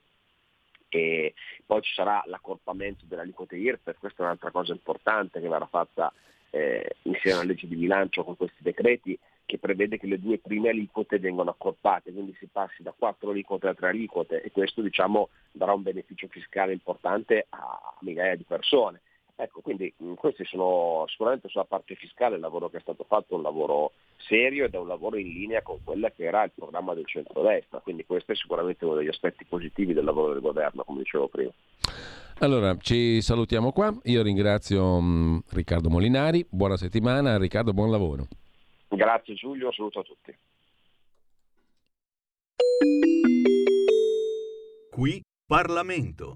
e 0.89 1.33
poi 1.65 1.81
ci 1.81 1.93
sarà 1.93 2.23
l'accorpamento 2.27 3.05
delle 3.07 3.23
aliquote 3.23 3.57
IRPEF, 3.57 3.97
questa 3.99 4.23
è 4.23 4.25
un'altra 4.25 4.51
cosa 4.51 4.71
importante 4.71 5.41
che 5.41 5.47
verrà 5.47 5.65
fatta 5.65 6.13
eh, 6.49 6.95
insieme 7.03 7.39
alla 7.39 7.47
legge 7.47 7.67
di 7.67 7.75
bilancio 7.75 8.23
con 8.23 8.37
questi 8.37 8.63
decreti, 8.63 9.17
che 9.47 9.57
prevede 9.57 9.97
che 9.97 10.05
le 10.07 10.19
due 10.19 10.37
prime 10.37 10.69
aliquote 10.69 11.17
vengano 11.17 11.51
accorpate, 11.51 12.11
quindi 12.11 12.35
si 12.37 12.47
passi 12.51 12.83
da 12.83 12.93
quattro 12.95 13.31
aliquote 13.31 13.67
a 13.67 13.73
tre 13.73 13.87
aliquote 13.87 14.41
e 14.43 14.51
questo 14.51 14.81
diciamo, 14.81 15.29
darà 15.51 15.73
un 15.73 15.81
beneficio 15.81 16.27
fiscale 16.27 16.73
importante 16.73 17.47
a 17.49 17.95
migliaia 18.01 18.35
di 18.35 18.43
persone. 18.43 19.01
Ecco, 19.39 19.61
quindi 19.61 19.93
questi 20.15 20.43
sono 20.45 21.05
sicuramente 21.07 21.47
sulla 21.47 21.63
parte 21.63 21.95
fiscale 21.95 22.35
il 22.35 22.41
lavoro 22.41 22.69
che 22.69 22.77
è 22.77 22.81
stato 22.81 23.05
fatto, 23.07 23.35
un 23.35 23.43
lavoro 23.43 23.93
serio 24.17 24.65
ed 24.65 24.73
è 24.73 24.77
un 24.77 24.87
lavoro 24.87 25.15
in 25.15 25.27
linea 25.27 25.61
con 25.61 25.77
quello 25.83 26.11
che 26.13 26.23
era 26.23 26.43
il 26.43 26.51
programma 26.53 26.93
del 26.93 27.05
centrodestra, 27.05 27.79
quindi 27.79 28.03
questo 28.05 28.33
è 28.33 28.35
sicuramente 28.35 28.83
uno 28.83 28.95
degli 28.95 29.07
aspetti 29.07 29.45
positivi 29.45 29.93
del 29.93 30.03
lavoro 30.03 30.33
del 30.33 30.41
governo, 30.41 30.83
come 30.83 31.03
dicevo 31.03 31.27
prima. 31.27 31.51
Allora, 32.39 32.75
ci 32.77 33.21
salutiamo 33.21 33.71
qua, 33.71 33.95
io 34.03 34.21
ringrazio 34.23 35.41
Riccardo 35.51 35.89
Molinari, 35.89 36.45
buona 36.49 36.75
settimana, 36.75 37.37
Riccardo 37.37 37.73
buon 37.73 37.91
lavoro. 37.91 38.27
Grazie 38.89 39.35
Giulio, 39.35 39.71
saluto 39.71 39.99
a 39.99 40.03
tutti. 40.03 40.37
Qui 44.89 45.21
Parlamento. 45.45 46.35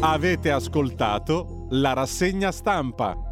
Avete 0.00 0.50
ascoltato 0.50 1.68
la 1.70 1.92
rassegna 1.92 2.50
stampa. 2.50 3.31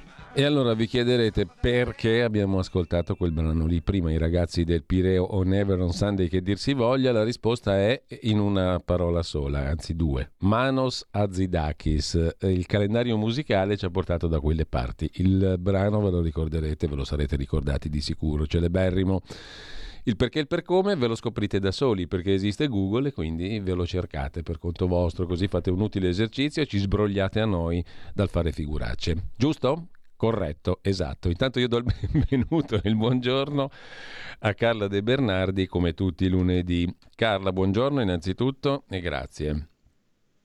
E 0.33 0.45
allora 0.45 0.73
vi 0.73 0.87
chiederete 0.87 1.45
perché 1.45 2.23
abbiamo 2.23 2.57
ascoltato 2.57 3.15
quel 3.15 3.33
brano 3.33 3.65
lì 3.65 3.81
prima, 3.81 4.13
i 4.13 4.17
ragazzi 4.17 4.63
del 4.63 4.85
Pireo 4.85 5.25
o 5.25 5.43
Never 5.43 5.81
on 5.81 5.91
Sunday 5.91 6.29
che 6.29 6.41
dir 6.41 6.57
si 6.57 6.73
voglia, 6.73 7.11
la 7.11 7.25
risposta 7.25 7.77
è 7.77 8.01
in 8.21 8.39
una 8.39 8.79
parola 8.79 9.23
sola, 9.23 9.67
anzi 9.67 9.93
due. 9.93 10.31
Manos 10.39 11.05
Azidakis, 11.11 12.37
il 12.43 12.65
calendario 12.65 13.17
musicale 13.17 13.75
ci 13.75 13.83
ha 13.83 13.89
portato 13.89 14.27
da 14.27 14.39
quelle 14.39 14.65
parti. 14.65 15.11
Il 15.15 15.57
brano 15.59 15.99
ve 15.99 16.11
lo 16.11 16.21
ricorderete, 16.21 16.87
ve 16.87 16.95
lo 16.95 17.03
sarete 17.03 17.35
ricordati 17.35 17.89
di 17.89 17.99
sicuro, 17.99 18.47
celeberrimo. 18.47 19.21
Il 20.03 20.15
perché 20.15 20.39
e 20.39 20.41
il 20.43 20.47
per 20.47 20.63
come 20.63 20.95
ve 20.95 21.07
lo 21.07 21.15
scoprite 21.15 21.59
da 21.59 21.71
soli 21.71 22.07
perché 22.07 22.33
esiste 22.33 22.69
Google 22.69 23.09
e 23.09 23.11
quindi 23.11 23.59
ve 23.59 23.73
lo 23.73 23.85
cercate 23.85 24.43
per 24.43 24.59
conto 24.59 24.87
vostro, 24.87 25.27
così 25.27 25.49
fate 25.49 25.69
un 25.69 25.81
utile 25.81 26.07
esercizio 26.07 26.61
e 26.61 26.67
ci 26.67 26.79
sbrogliate 26.79 27.41
a 27.41 27.45
noi 27.45 27.83
dal 28.13 28.29
fare 28.29 28.53
figuracce. 28.53 29.31
Giusto? 29.35 29.89
Corretto, 30.21 30.77
esatto. 30.83 31.29
Intanto 31.29 31.59
io 31.59 31.67
do 31.67 31.77
il 31.77 31.83
benvenuto 32.13 32.75
e 32.75 32.87
il 32.87 32.95
buongiorno 32.95 33.71
a 34.41 34.53
Carla 34.53 34.87
De 34.87 35.01
Bernardi 35.01 35.65
come 35.65 35.95
tutti 35.95 36.25
i 36.25 36.29
lunedì. 36.29 36.95
Carla, 37.15 37.51
buongiorno 37.51 38.01
innanzitutto 38.01 38.83
e 38.87 38.99
grazie. 38.99 39.69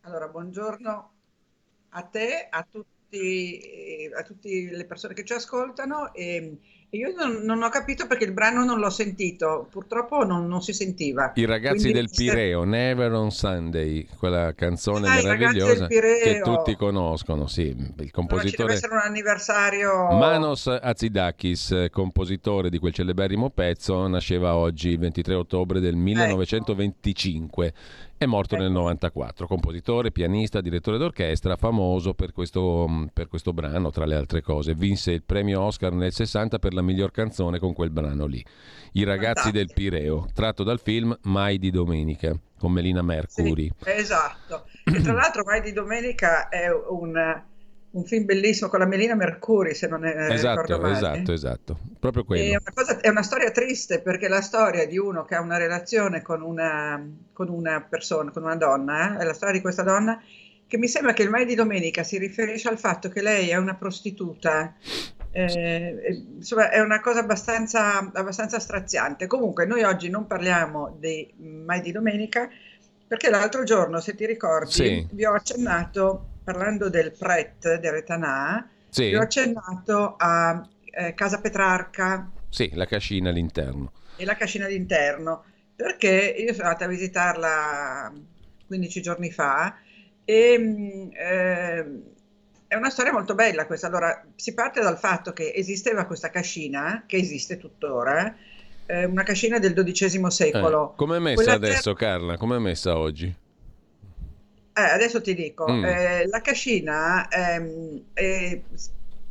Allora, 0.00 0.28
buongiorno 0.28 1.12
a 1.90 2.02
te, 2.04 2.46
a 2.48 2.66
tutti, 2.72 4.10
a 4.18 4.22
tutte 4.22 4.48
le 4.48 4.86
persone 4.86 5.12
che 5.12 5.26
ci 5.26 5.34
ascoltano 5.34 6.14
e 6.14 6.58
io 6.90 7.12
non, 7.16 7.42
non, 7.42 7.62
ho 7.62 7.68
capito 7.68 8.06
perché 8.06 8.24
il 8.24 8.32
brano 8.32 8.64
non 8.64 8.78
l'ho 8.78 8.90
sentito, 8.90 9.66
purtroppo 9.70 10.24
non, 10.24 10.46
non 10.46 10.62
si 10.62 10.72
sentiva. 10.72 11.32
I 11.34 11.44
ragazzi 11.44 11.90
Quindi, 11.90 11.98
del 11.98 12.10
Pireo, 12.14 12.62
se... 12.62 12.68
Never 12.68 13.12
on 13.12 13.30
Sunday, 13.30 14.06
quella 14.18 14.54
canzone 14.54 15.08
ah, 15.08 15.14
meravigliosa 15.14 15.86
che 15.88 16.40
tutti 16.42 16.76
conoscono, 16.76 17.46
sì, 17.48 17.74
il 17.98 18.10
compositore... 18.10 18.62
Allora, 18.62 18.74
essere 18.74 18.94
un 18.94 19.00
anniversario... 19.00 20.06
Manos 20.12 20.66
Azidakis, 20.68 21.86
compositore 21.90 22.70
di 22.70 22.78
quel 22.78 22.92
celeberrimo 22.92 23.50
pezzo, 23.50 24.06
nasceva 24.06 24.54
oggi, 24.54 24.90
il 24.90 24.98
23 24.98 25.34
ottobre 25.34 25.80
del 25.80 25.96
1925. 25.96 27.66
Ecco. 27.66 27.76
È 28.18 28.24
morto 28.24 28.56
nel 28.56 28.70
94, 28.70 29.46
compositore, 29.46 30.10
pianista, 30.10 30.62
direttore 30.62 30.96
d'orchestra, 30.96 31.56
famoso 31.56 32.14
per 32.14 32.32
questo, 32.32 33.08
per 33.12 33.28
questo, 33.28 33.52
brano, 33.52 33.90
tra 33.90 34.06
le 34.06 34.14
altre 34.14 34.40
cose. 34.40 34.72
Vinse 34.74 35.12
il 35.12 35.22
premio 35.22 35.60
Oscar 35.60 35.92
nel 35.92 36.14
60 36.14 36.58
per 36.58 36.72
la 36.72 36.80
miglior 36.80 37.10
canzone 37.10 37.58
con 37.58 37.74
quel 37.74 37.90
brano 37.90 38.24
lì. 38.24 38.42
I 38.92 39.04
ragazzi 39.04 39.50
del 39.50 39.70
Pireo, 39.70 40.28
tratto 40.32 40.62
dal 40.62 40.80
film 40.80 41.14
Mai 41.24 41.58
di 41.58 41.70
domenica, 41.70 42.34
con 42.58 42.72
Melina 42.72 43.02
Mercuri. 43.02 43.70
Sì, 43.76 43.90
esatto. 43.90 44.64
E 44.82 45.02
tra 45.02 45.12
l'altro 45.12 45.42
Mai 45.44 45.60
di 45.60 45.72
domenica 45.72 46.48
è 46.48 46.70
un 46.70 47.44
un 47.96 48.04
film 48.04 48.26
bellissimo 48.26 48.68
con 48.68 48.78
la 48.78 48.86
Melina 48.86 49.14
Mercuri, 49.14 49.74
se 49.74 49.88
non 49.88 50.04
è 50.04 50.30
esatto, 50.30 50.78
male. 50.78 50.92
Esatto, 50.94 51.32
esatto, 51.32 51.78
proprio 51.98 52.24
quello. 52.24 52.42
È 52.42 52.50
una, 52.50 52.72
cosa, 52.74 53.00
è 53.00 53.08
una, 53.08 53.22
storia 53.22 53.50
triste 53.50 54.00
perché 54.00 54.28
la 54.28 54.42
storia 54.42 54.86
di 54.86 54.98
uno 54.98 55.24
che 55.24 55.34
ha 55.34 55.40
una 55.40 55.56
relazione 55.56 56.20
con 56.20 56.42
una, 56.42 57.02
con 57.32 57.48
una 57.48 57.80
persona, 57.88 58.30
con 58.30 58.42
una 58.42 58.56
donna, 58.56 59.14
eh? 59.14 59.22
è 59.22 59.24
la 59.24 59.32
storia 59.32 59.54
di 59.54 59.62
questa 59.62 59.82
donna 59.82 60.22
che 60.66 60.78
mi 60.78 60.88
sembra 60.88 61.14
che 61.14 61.22
il 61.22 61.30
mai 61.30 61.46
di 61.46 61.54
domenica 61.54 62.02
si 62.02 62.18
riferisce 62.18 62.68
al 62.68 62.78
fatto 62.78 63.08
che 63.08 63.22
lei 63.22 63.48
è 63.48 63.56
una 63.56 63.74
prostituta. 63.74 64.74
Eh, 65.30 66.24
insomma, 66.36 66.70
è 66.70 66.80
una 66.80 67.00
cosa 67.00 67.20
abbastanza, 67.20 67.98
abbastanza 68.12 68.58
straziante. 68.58 69.26
Comunque, 69.26 69.64
noi 69.64 69.82
oggi 69.84 70.10
non 70.10 70.26
parliamo 70.26 70.96
di 70.98 71.32
mai 71.38 71.80
di 71.80 71.92
domenica 71.92 72.48
perché 73.06 73.30
l'altro 73.30 73.62
giorno, 73.62 74.00
se 74.00 74.14
ti 74.14 74.26
ricordi, 74.26 74.70
sì. 74.70 75.08
vi 75.12 75.24
ho 75.24 75.34
accennato 75.34 76.35
parlando 76.46 76.88
del 76.88 77.10
Pret 77.10 77.80
di 77.80 77.90
Retanà, 77.90 78.70
sì. 78.88 79.12
ho 79.12 79.20
accennato 79.20 80.14
a 80.16 80.64
eh, 80.84 81.12
Casa 81.12 81.40
Petrarca. 81.40 82.30
Sì, 82.48 82.70
la 82.74 82.86
cascina 82.86 83.30
all'interno. 83.30 83.90
E 84.14 84.24
la 84.24 84.36
cascina 84.36 84.66
all'interno, 84.66 85.42
perché 85.74 86.36
io 86.38 86.54
sono 86.54 86.68
andata 86.68 86.84
a 86.84 86.88
visitarla 86.88 88.12
15 88.68 89.02
giorni 89.02 89.32
fa 89.32 89.76
e 90.24 91.10
eh, 91.12 91.84
è 92.68 92.74
una 92.76 92.90
storia 92.90 93.12
molto 93.12 93.34
bella 93.34 93.66
questa. 93.66 93.88
Allora, 93.88 94.24
si 94.36 94.54
parte 94.54 94.80
dal 94.80 94.98
fatto 94.98 95.32
che 95.32 95.52
esisteva 95.52 96.06
questa 96.06 96.30
cascina, 96.30 97.02
che 97.06 97.16
esiste 97.16 97.58
tuttora, 97.58 98.36
eh, 98.86 99.04
una 99.04 99.24
cascina 99.24 99.58
del 99.58 99.74
XII 99.74 100.30
secolo. 100.30 100.92
Eh, 100.92 100.96
come 100.96 101.16
è 101.16 101.20
messa 101.20 101.54
adesso, 101.54 101.92
che... 101.92 102.04
Carla? 102.04 102.36
Come 102.36 102.54
è 102.54 102.60
messa 102.60 102.96
oggi? 102.96 103.34
Eh, 104.78 104.82
adesso 104.82 105.22
ti 105.22 105.34
dico, 105.34 105.66
mm. 105.66 105.84
eh, 105.86 106.26
la 106.26 106.42
cascina 106.42 107.26
ehm, 107.28 108.08
eh, 108.12 108.62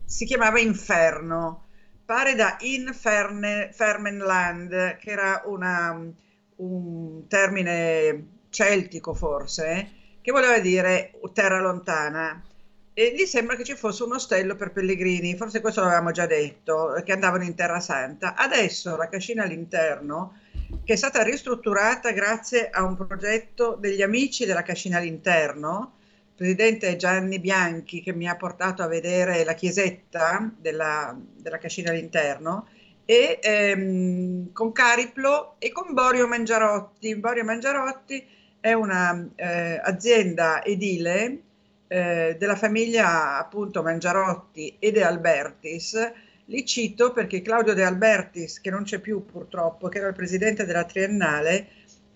si 0.04 0.26
chiamava 0.26 0.60
Inferno, 0.60 1.68
pare 2.04 2.34
da 2.34 2.58
Inferne, 2.62 3.70
Fermenland, 3.72 4.98
che 4.98 5.12
era 5.12 5.44
una, 5.46 6.04
un 6.56 7.28
termine 7.28 8.28
celtico 8.50 9.14
forse, 9.14 9.92
che 10.20 10.32
voleva 10.32 10.58
dire 10.58 11.12
terra 11.32 11.62
lontana. 11.62 12.44
E 12.92 13.14
gli 13.16 13.26
sembra 13.26 13.56
che 13.56 13.64
ci 13.64 13.76
fosse 13.76 14.02
un 14.02 14.14
ostello 14.14 14.56
per 14.56 14.72
pellegrini, 14.72 15.36
forse 15.36 15.62
questo 15.62 15.82
l'avevamo 15.82 16.10
già 16.10 16.26
detto, 16.26 17.00
che 17.06 17.12
andavano 17.12 17.44
in 17.44 17.54
Terra 17.54 17.80
Santa. 17.80 18.34
Adesso 18.36 18.96
la 18.96 19.10
cascina 19.10 19.44
all'interno 19.44 20.40
che 20.84 20.94
è 20.94 20.96
stata 20.96 21.24
ristrutturata 21.24 22.12
grazie 22.12 22.70
a 22.70 22.84
un 22.84 22.96
progetto 22.96 23.78
degli 23.80 24.02
amici 24.02 24.46
della 24.46 24.62
Cascina 24.62 24.98
all'interno. 24.98 25.94
Il 26.30 26.36
presidente 26.36 26.96
Gianni 26.96 27.40
Bianchi 27.40 28.02
che 28.02 28.14
mi 28.14 28.28
ha 28.28 28.36
portato 28.36 28.84
a 28.84 28.88
vedere 28.88 29.44
la 29.44 29.54
chiesetta 29.54 30.52
della, 30.58 31.18
della 31.38 31.58
Cascina 31.58 31.92
all'interno 31.92 32.68
e 33.06 33.40
ehm, 33.42 34.52
con 34.52 34.72
Cariplo 34.72 35.56
e 35.60 35.72
con 35.72 35.94
Borio 35.94 36.28
Mangiarotti. 36.28 37.16
Borio 37.16 37.44
Mangiarotti 37.44 38.28
è 38.60 38.74
un'azienda 38.74 40.62
eh, 40.64 40.72
edile 40.72 41.40
eh, 41.88 42.36
della 42.38 42.56
famiglia 42.56 43.38
appunto 43.38 43.84
Mangiarotti 43.84 44.76
e 44.80 44.92
De 44.92 45.04
Albertis 45.04 46.12
li 46.46 46.66
cito 46.66 47.12
perché 47.12 47.42
Claudio 47.42 47.74
De 47.74 47.84
Albertis, 47.84 48.62
che 48.62 48.70
non 48.70 48.84
c'è 48.84 49.00
più 49.00 49.26
purtroppo, 49.26 49.90
che 49.90 49.98
era 49.98 50.08
il 50.08 50.14
presidente 50.14 50.66
della 50.66 50.84
Triennale, 50.84 51.68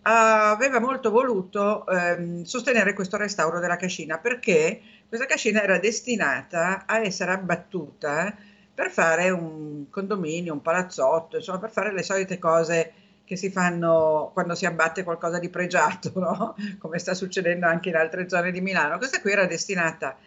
aveva 0.04 0.80
molto 0.80 1.12
voluto 1.12 1.86
ehm, 1.88 2.44
sostenere 2.44 2.94
questo 2.94 3.18
restauro 3.18 3.60
della 3.60 3.76
cascina 3.76 4.18
perché 4.18 4.82
questa 5.08 5.26
cascina 5.26 5.62
era 5.62 5.78
destinata 5.78 6.86
a 6.86 7.00
essere 7.00 7.32
abbattuta 7.32 8.36
per 8.74 8.92
fare 8.92 9.30
un 9.30 9.90
condominio, 9.90 10.54
un 10.54 10.62
palazzotto, 10.62 11.36
insomma 11.38 11.60
per 11.60 11.72
fare 11.72 11.92
le 11.92 12.04
solite 12.04 12.40
cose 12.40 12.94
che 13.26 13.36
si 13.36 13.52
fanno 13.52 14.32
quando 14.34 14.56
si 14.56 14.66
abbatte 14.66 15.04
qualcosa 15.04 15.38
di 15.38 15.50
pregiato, 15.50 16.12
no? 16.18 16.56
come 16.80 16.98
sta 16.98 17.14
succedendo 17.14 17.68
anche 17.68 17.90
in 17.90 17.96
altre 17.96 18.30
zone 18.30 18.52
di 18.52 18.62
Milano. 18.62 18.98
Questa 18.98 19.20
qui 19.22 19.32
era 19.32 19.46
destinata 19.46 20.18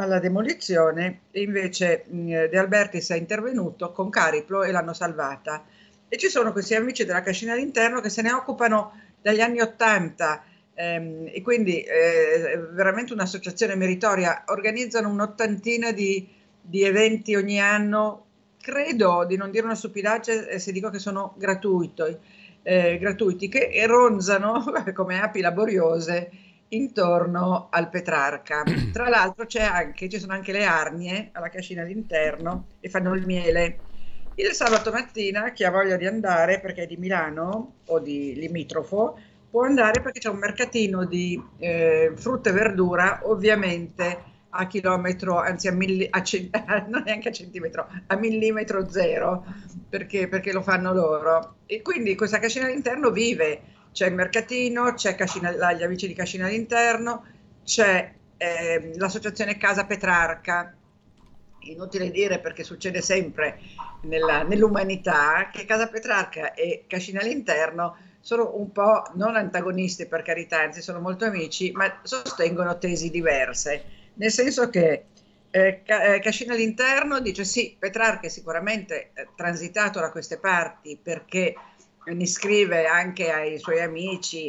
alla 0.00 0.18
demolizione 0.18 1.20
invece 1.32 2.04
mh, 2.08 2.48
De 2.48 2.58
Albertis 2.58 3.10
è 3.10 3.16
intervenuto 3.16 3.92
con 3.92 4.08
Cariplo 4.08 4.62
e 4.62 4.72
l'hanno 4.72 4.94
salvata. 4.94 5.64
E 6.08 6.16
ci 6.16 6.28
sono 6.28 6.52
questi 6.52 6.74
amici 6.74 7.04
della 7.04 7.20
cascina 7.20 7.52
all'interno 7.52 8.00
che 8.00 8.08
se 8.08 8.22
ne 8.22 8.32
occupano 8.32 8.92
dagli 9.20 9.40
anni 9.40 9.60
Ottanta 9.60 10.42
ehm, 10.74 11.28
e 11.32 11.42
quindi 11.42 11.82
eh, 11.82 12.52
è 12.52 12.58
veramente 12.58 13.12
un'associazione 13.12 13.76
meritoria. 13.76 14.44
Organizzano 14.46 15.08
un'ottantina 15.10 15.92
di, 15.92 16.26
di 16.60 16.82
eventi 16.82 17.36
ogni 17.36 17.60
anno. 17.60 18.24
Credo 18.60 19.24
di 19.26 19.36
non 19.36 19.50
dire 19.50 19.64
una 19.64 19.74
stupidaggine 19.74 20.58
se 20.58 20.72
dico 20.72 20.90
che 20.90 20.98
sono 20.98 21.34
gratuiti, 21.36 22.16
eh, 22.62 22.98
gratuiti 22.98 23.48
che 23.48 23.70
ronzano 23.86 24.64
come 24.94 25.20
api 25.20 25.40
laboriose 25.40 26.30
intorno 26.70 27.68
al 27.70 27.88
Petrarca. 27.88 28.62
Tra 28.92 29.08
l'altro 29.08 29.46
anche, 29.60 30.08
ci 30.08 30.18
sono 30.18 30.32
anche 30.32 30.52
le 30.52 30.64
arnie 30.64 31.30
alla 31.32 31.48
cascina 31.48 31.82
all'interno 31.82 32.66
e 32.80 32.88
fanno 32.88 33.14
il 33.14 33.24
miele. 33.24 33.80
Il 34.34 34.52
sabato 34.52 34.90
mattina 34.90 35.52
chi 35.52 35.64
ha 35.64 35.70
voglia 35.70 35.96
di 35.96 36.06
andare 36.06 36.60
perché 36.60 36.82
è 36.82 36.86
di 36.86 36.96
Milano 36.96 37.74
o 37.86 37.98
di 37.98 38.34
limitrofo 38.34 39.18
può 39.50 39.64
andare 39.64 40.00
perché 40.00 40.20
c'è 40.20 40.28
un 40.28 40.38
mercatino 40.38 41.04
di 41.04 41.42
eh, 41.58 42.12
frutta 42.14 42.50
e 42.50 42.52
verdura 42.52 43.20
ovviamente 43.24 44.28
a 44.50 44.66
chilometro, 44.66 45.38
anzi 45.38 45.68
a, 45.68 45.72
milli, 45.72 46.06
a 46.08 46.22
non 46.88 47.02
neanche 47.04 47.28
a 47.28 47.32
centimetro, 47.32 47.88
a 48.06 48.16
millimetro 48.16 48.88
zero 48.88 49.44
perché, 49.88 50.28
perché 50.28 50.52
lo 50.52 50.62
fanno 50.62 50.92
loro. 50.92 51.56
E 51.66 51.82
quindi 51.82 52.14
questa 52.14 52.38
cascina 52.38 52.66
all'interno 52.66 53.10
vive 53.10 53.60
c'è 53.92 54.06
il 54.06 54.14
mercatino, 54.14 54.94
c'è 54.94 55.14
Cascina, 55.14 55.50
gli 55.72 55.82
amici 55.82 56.06
di 56.06 56.14
Cascina 56.14 56.46
all'interno, 56.46 57.24
c'è 57.64 58.12
eh, 58.36 58.92
l'associazione 58.96 59.56
Casa 59.56 59.84
Petrarca. 59.84 60.74
Inutile 61.62 62.10
dire 62.10 62.38
perché 62.38 62.64
succede 62.64 63.02
sempre 63.02 63.58
nella, 64.02 64.42
nell'umanità, 64.42 65.50
che 65.52 65.64
Casa 65.64 65.88
Petrarca 65.88 66.54
e 66.54 66.84
Cascina 66.86 67.20
all'interno 67.20 67.96
sono 68.20 68.56
un 68.56 68.70
po' 68.72 69.02
non 69.14 69.36
antagonisti 69.36 70.06
per 70.06 70.22
carità, 70.22 70.60
anzi 70.60 70.82
sono 70.82 71.00
molto 71.00 71.24
amici, 71.24 71.72
ma 71.72 72.00
sostengono 72.02 72.78
tesi 72.78 73.10
diverse, 73.10 73.84
nel 74.14 74.30
senso 74.30 74.68
che 74.70 75.04
eh, 75.50 75.82
eh 75.84 76.20
Cascina 76.20 76.54
all'interno 76.54 77.20
dice 77.20 77.44
sì, 77.44 77.76
Petrarca 77.78 78.26
è 78.26 78.30
sicuramente 78.30 79.10
eh, 79.14 79.28
transitato 79.34 79.98
da 80.00 80.10
queste 80.10 80.38
parti 80.38 80.98
perché 81.02 81.54
ne 82.04 82.26
scrive 82.26 82.86
anche 82.86 83.30
ai 83.30 83.58
suoi 83.58 83.80
amici, 83.80 84.46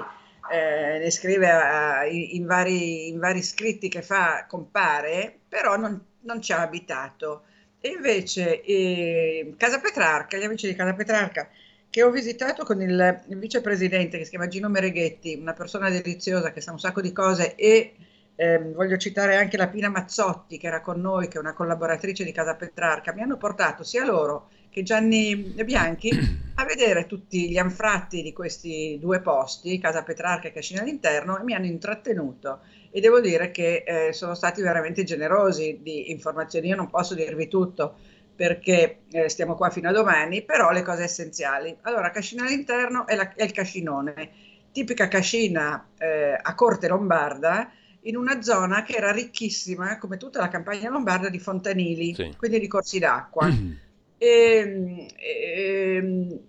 eh, 0.52 1.00
ne 1.00 1.12
scrive 1.12 1.50
a, 1.50 2.06
in, 2.06 2.46
vari, 2.46 3.10
in, 3.10 3.20
vari, 3.20 3.42
scritti 3.42 3.90
che 3.90 4.02
fa, 4.02 4.46
compare, 4.48 5.40
però 5.48 5.78
non, 5.78 6.00
non 6.22 6.42
ci 6.42 6.54
ha 6.54 6.62
abitato. 6.62 7.44
E 7.80 7.90
invece 7.90 8.62
eh, 8.62 9.54
Casa 9.58 9.80
Petrarca, 9.80 10.38
gli 10.38 10.44
amici 10.44 10.68
di 10.68 10.76
Casa 10.76 10.94
Petrarca, 10.94 11.50
che 11.90 12.04
ho 12.04 12.10
visitato 12.10 12.64
con 12.64 12.82
il, 12.82 13.24
il 13.28 13.38
vicepresidente 13.38 14.18
che 14.18 14.24
si 14.24 14.30
chiama 14.30 14.48
Gino 14.48 14.70
Mereghetti, 14.70 15.36
una 15.40 15.54
persona 15.54 15.90
deliziosa 15.90 16.52
che 16.52 16.62
sa 16.62 16.72
un 16.72 16.80
sacco 16.80 17.02
di 17.02 17.12
cose 17.12 17.56
e 17.56 17.96
eh, 18.36 18.60
voglio 18.60 18.98
citare 18.98 19.36
anche 19.36 19.58
la 19.58 19.68
Pina 19.68 19.90
Mazzotti 19.90 20.58
che 20.58 20.68
era 20.68 20.82
con 20.82 21.02
noi, 21.02 21.28
che 21.28 21.38
è 21.38 21.42
una 21.42 21.54
collaboratrice 21.54 22.24
di 22.24 22.32
Casa 22.32 22.56
Petrarca, 22.56 23.14
mi 23.14 23.22
hanno 23.22 23.38
portato 23.38 23.84
sia 23.84 24.06
loro 24.06 24.50
che 24.72 24.84
Gianni 24.84 25.36
Bianchi 25.36 26.10
a 26.56 26.66
vedere 26.66 27.06
tutti 27.06 27.50
gli 27.50 27.58
anfratti 27.58 28.22
di 28.22 28.32
questi 28.32 28.98
due 29.00 29.20
posti, 29.20 29.78
Casa 29.80 30.02
Petrarca 30.02 30.48
e 30.48 30.54
Cascina 30.54 30.82
all'interno, 30.82 31.38
e 31.38 31.44
mi 31.44 31.54
hanno 31.54 31.66
intrattenuto 31.66 32.62
e 32.90 33.00
devo 33.02 33.20
dire 33.20 33.52
che 33.52 33.84
eh, 33.86 34.14
sono 34.14 34.34
stati 34.34 34.62
veramente 34.62 35.04
generosi 35.04 35.80
di 35.82 36.12
informazioni. 36.12 36.68
Io 36.68 36.76
non 36.76 36.90
posso 36.90 37.14
dirvi 37.14 37.48
tutto 37.48 37.96
perché 38.36 39.02
eh, 39.12 39.30
stiamo 39.30 39.56
qua 39.56 39.70
fino 39.70 39.90
a 39.90 39.94
domani, 39.94 40.42
però 40.42 40.72
le 40.72 40.82
cose 40.82 41.04
essenziali. 41.04 41.76
Allora, 41.82 42.10
Cascina 42.10 42.44
all'interno 42.44 43.06
è, 43.06 43.16
la, 43.16 43.34
è 43.34 43.44
il 43.44 43.52
cascinone, 43.52 44.32
tipica 44.72 45.08
cascina 45.08 45.90
eh, 45.98 46.38
a 46.42 46.56
corte 46.56 46.88
lombarda, 46.88 47.72
in 48.04 48.16
una 48.16 48.42
zona 48.42 48.84
che 48.84 48.96
era 48.96 49.12
ricchissima, 49.12 49.98
come 49.98 50.18
tutta 50.18 50.40
la 50.40 50.48
campagna 50.48 50.90
lombarda, 50.90 51.30
di 51.30 51.40
fontanili, 51.40 52.16
sì. 52.16 52.34
quindi 52.38 52.60
di 52.60 52.68
corsi 52.68 53.00
d'acqua. 53.00 53.48
E, 54.24 55.08
e, 55.18 56.40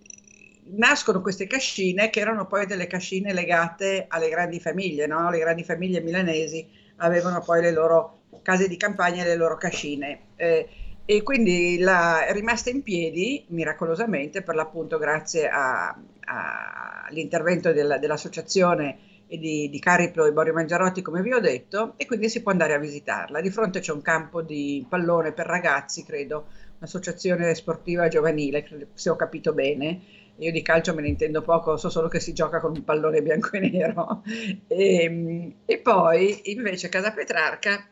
nascono 0.77 1.23
queste 1.23 1.47
cascine 1.47 2.11
che 2.11 2.21
erano 2.21 2.47
poi 2.47 2.67
delle 2.67 2.87
cascine 2.87 3.33
legate 3.33 4.05
alle 4.09 4.29
grandi 4.29 4.61
famiglie, 4.61 5.07
no? 5.07 5.31
le 5.31 5.39
grandi 5.39 5.65
famiglie 5.65 6.03
milanesi 6.03 6.69
avevano 6.97 7.41
poi 7.41 7.63
le 7.63 7.71
loro 7.71 8.25
case 8.43 8.69
di 8.69 8.77
campagna 8.77 9.25
e 9.25 9.27
le 9.27 9.37
loro 9.37 9.57
cascine. 9.57 10.21
Eh, 10.37 10.69
e 11.07 11.23
quindi 11.23 11.79
la, 11.79 12.27
è 12.27 12.35
rimasta 12.35 12.69
in 12.69 12.83
piedi 12.83 13.47
miracolosamente, 13.49 14.43
per 14.43 14.55
l'appunto 14.55 14.99
grazie 14.99 15.49
all'intervento 15.49 17.73
del, 17.73 17.97
dell'associazione 17.99 18.99
di, 19.27 19.71
di 19.71 19.79
Cariplo 19.79 20.27
e 20.27 20.33
Borio 20.33 20.53
Mangiarotti, 20.53 21.01
come 21.01 21.23
vi 21.23 21.33
ho 21.33 21.41
detto, 21.41 21.95
e 21.97 22.05
quindi 22.07 22.29
si 22.29 22.43
può 22.43 22.53
andare 22.53 22.75
a 22.75 22.79
visitarla. 22.79 23.41
Di 23.41 23.51
fronte 23.51 23.81
c'è 23.81 23.93
un 23.93 24.03
campo 24.03 24.43
di 24.43 24.85
pallone 24.89 25.33
per 25.33 25.47
ragazzi, 25.47 26.05
credo, 26.05 26.49
un'associazione 26.83 27.55
sportiva 27.55 28.09
giovanile, 28.09 28.67
se 28.95 29.09
ho 29.09 29.17
capito 29.17 29.53
bene. 29.53 30.01
Io 30.39 30.51
di 30.51 30.63
calcio 30.63 30.95
me 30.95 31.03
ne 31.03 31.09
intendo 31.09 31.41
poco, 31.43 31.77
so 31.77 31.89
solo 31.89 32.09
che 32.09 32.19
si 32.19 32.33
gioca 32.33 32.59
con 32.59 32.73
un 32.73 32.85
pallone 32.85 33.23
bianco 33.23 33.51
e 33.53 33.61
nero. 33.61 34.23
E, 34.67 35.03
ehm, 35.05 35.55
e 35.65 35.79
poi 35.79 36.51
invece 36.51 36.89
Casa 36.89 37.13
Petrarca 37.13 37.87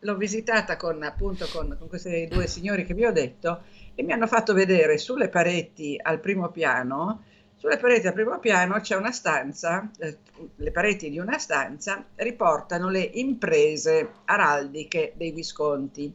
l'ho 0.00 0.16
visitata 0.16 0.76
con, 0.76 1.02
appunto, 1.02 1.46
con, 1.52 1.76
con 1.78 1.88
questi 1.88 2.26
due 2.28 2.46
signori 2.46 2.86
che 2.86 2.94
vi 2.94 3.04
ho 3.04 3.12
detto 3.12 3.62
e 3.94 4.02
mi 4.02 4.12
hanno 4.12 4.26
fatto 4.26 4.54
vedere 4.54 4.96
sulle 4.96 5.28
pareti 5.28 5.98
al 6.00 6.20
primo 6.20 6.50
piano 6.50 7.24
sulle 7.60 7.76
pareti 7.76 8.06
al 8.06 8.14
primo 8.14 8.38
piano 8.38 8.80
c'è 8.80 8.96
una 8.96 9.12
stanza, 9.12 9.90
eh, 9.98 10.16
le 10.56 10.70
pareti 10.70 11.10
di 11.10 11.18
una 11.18 11.36
stanza 11.36 12.02
riportano 12.14 12.88
le 12.88 13.02
imprese 13.02 14.12
araldiche 14.24 15.12
dei 15.14 15.30
Visconti 15.30 16.10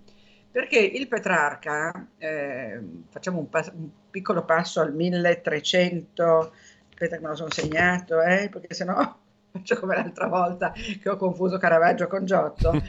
perché 0.56 0.80
il 0.80 1.10
Petrarca, 1.10 2.07
eh, 2.18 2.80
facciamo 3.10 3.40
un, 3.40 3.49
pas- 3.49 3.73
un, 3.76 3.90
piccolo 4.10 4.45
passo 4.45 4.80
al 4.80 4.95
1300, 4.95 6.53
aspetta 6.91 7.18
che 7.18 7.22
me 7.22 7.27
lo 7.27 7.36
sono 7.36 7.52
segnato, 7.52 8.22
eh, 8.22 8.48
perché 8.49 8.73
sennò 8.73 8.95
faccio 9.52 9.77
come 9.77 9.98
l'altra 9.98 10.27
volta 10.27 10.72
che 10.72 11.10
ho 11.10 11.18
confuso 11.18 11.57
Caravaggio 11.57 12.07
con 12.07 12.26
Giotto. 12.26 12.72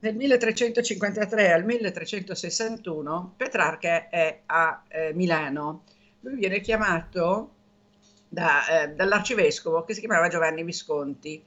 Nel 0.00 0.14
1353 0.16 1.50
al 1.50 1.64
1361 1.64 3.32
Petrarca 3.38 4.10
è 4.10 4.40
a 4.44 4.82
eh, 4.88 5.14
Milano. 5.14 5.84
Lui 6.20 6.34
viene 6.34 6.60
chiamato 6.60 7.54
da, 8.28 8.82
eh, 8.82 8.88
dall'arcivescovo 8.90 9.82
che 9.84 9.94
si 9.94 10.00
chiamava 10.00 10.28
Giovanni 10.28 10.62
Visconti 10.62 11.42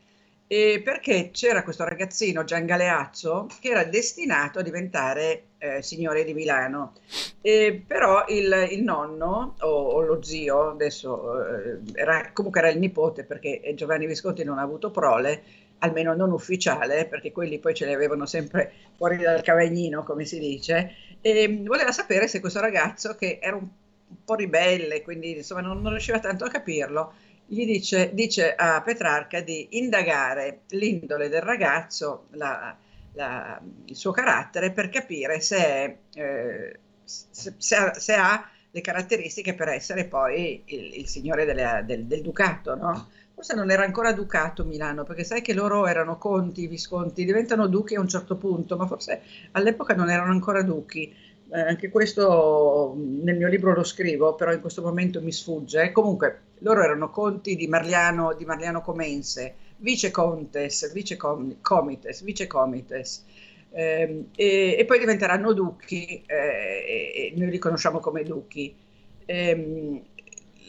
eh, 0.47 0.81
perché 0.83 1.29
c'era 1.31 1.63
questo 1.63 1.83
ragazzino 1.83 2.43
Gian 2.45 2.65
Galeazzo 2.65 3.47
che 3.59 3.69
era 3.69 3.83
destinato 3.83 4.59
a 4.59 4.61
diventare 4.61 5.43
eh, 5.57 5.81
signore 5.81 6.23
di 6.23 6.33
Milano, 6.33 6.93
eh, 7.41 7.83
però 7.85 8.25
il, 8.29 8.69
il 8.71 8.83
nonno 8.83 9.55
o, 9.59 9.67
o, 9.67 10.01
lo 10.01 10.21
zio, 10.23 10.71
adesso 10.71 11.43
eh, 11.45 11.79
era, 11.93 12.31
comunque 12.31 12.61
era 12.61 12.69
il 12.69 12.79
nipote 12.79 13.23
perché 13.23 13.61
Giovanni 13.75 14.05
Visconti 14.05 14.43
non 14.43 14.59
ha 14.59 14.61
avuto 14.61 14.91
prole, 14.91 15.43
almeno 15.79 16.13
non 16.13 16.31
ufficiale, 16.31 17.05
perché 17.05 17.31
quelli 17.31 17.59
poi 17.59 17.73
ce 17.73 17.85
li 17.85 17.93
avevano 17.93 18.25
sempre 18.25 18.71
fuori 18.95 19.17
dal 19.17 19.41
cavagnino, 19.41 20.03
come 20.03 20.25
si 20.25 20.39
dice, 20.39 20.91
e 21.21 21.61
voleva 21.65 21.91
sapere 21.91 22.27
se 22.27 22.39
questo 22.39 22.59
ragazzo, 22.59 23.15
che 23.15 23.39
era 23.41 23.55
un, 23.55 23.67
un 24.09 24.23
po' 24.23 24.35
ribelle, 24.35 25.01
quindi 25.01 25.35
insomma 25.35 25.61
non, 25.61 25.81
non 25.81 25.91
riusciva 25.91 26.19
tanto 26.19 26.45
a 26.45 26.49
capirlo, 26.49 27.13
gli 27.47 27.65
dice, 27.65 28.13
dice, 28.13 28.53
a 28.53 28.81
Petrarca 28.81 29.39
di 29.41 29.67
indagare 29.71 30.61
l'indole 30.69 31.29
del 31.29 31.41
ragazzo, 31.41 32.25
la, 32.31 32.75
la, 33.13 33.61
il 33.85 33.95
suo 33.95 34.11
carattere, 34.11 34.71
per 34.71 34.89
capire 34.89 35.39
se, 35.39 35.97
eh, 36.13 36.79
se, 37.03 37.53
se, 37.57 38.13
ha, 38.13 38.49
le 38.69 38.81
caratteristiche 38.81 39.53
per 39.53 39.69
essere 39.69 40.05
poi 40.05 40.61
il, 40.65 40.99
il 40.99 41.07
signore 41.07 41.45
delle, 41.45 41.83
del, 41.85 42.05
del, 42.05 42.21
ducato. 42.21 42.75
No? 42.75 43.09
Forse 43.33 43.55
non 43.55 43.71
era 43.71 43.83
ancora 43.83 44.11
ducato 44.11 44.65
Milano, 44.65 45.03
perché 45.03 45.23
sai 45.23 45.41
che 45.41 45.53
loro 45.53 45.87
erano 45.87 46.17
conti, 46.17 46.67
visconti, 46.67 47.23
diventano 47.23 47.67
duchi 47.67 47.95
a 47.95 48.01
un 48.01 48.09
certo 48.09 48.35
punto, 48.35 48.75
ma 48.75 48.87
forse 48.87 49.21
all'epoca 49.51 49.93
non 49.93 50.09
erano 50.09 50.31
ancora 50.31 50.63
duchi 50.63 51.15
eh, 51.49 51.59
anche 51.61 51.89
questo 51.89 52.93
nel 52.97 53.37
mio 53.37 53.47
libro 53.47 53.73
lo 53.73 53.83
scrivo, 53.83 54.35
però 54.35 54.51
in 54.51 54.59
questo 54.59 54.81
momento 54.81 55.21
mi 55.21 55.31
sfugge. 55.31 55.91
Comunque, 55.91 56.41
loro 56.59 56.83
erano 56.83 57.09
conti 57.09 57.55
di 57.55 57.67
Marliano, 57.67 58.33
di 58.33 58.45
Marliano 58.45 58.81
Comense, 58.81 59.55
vicecontes, 59.77 60.91
vicecomites, 60.91 62.23
vicecomites. 62.23 63.25
Eh, 63.71 64.25
e, 64.35 64.75
e, 64.77 64.85
poi 64.85 64.99
diventeranno 64.99 65.53
duchi, 65.53 66.23
eh, 66.25 67.33
e 67.33 67.33
noi 67.35 67.49
li 67.49 67.59
conosciamo 67.59 67.99
come 67.99 68.23
duchi. 68.23 68.75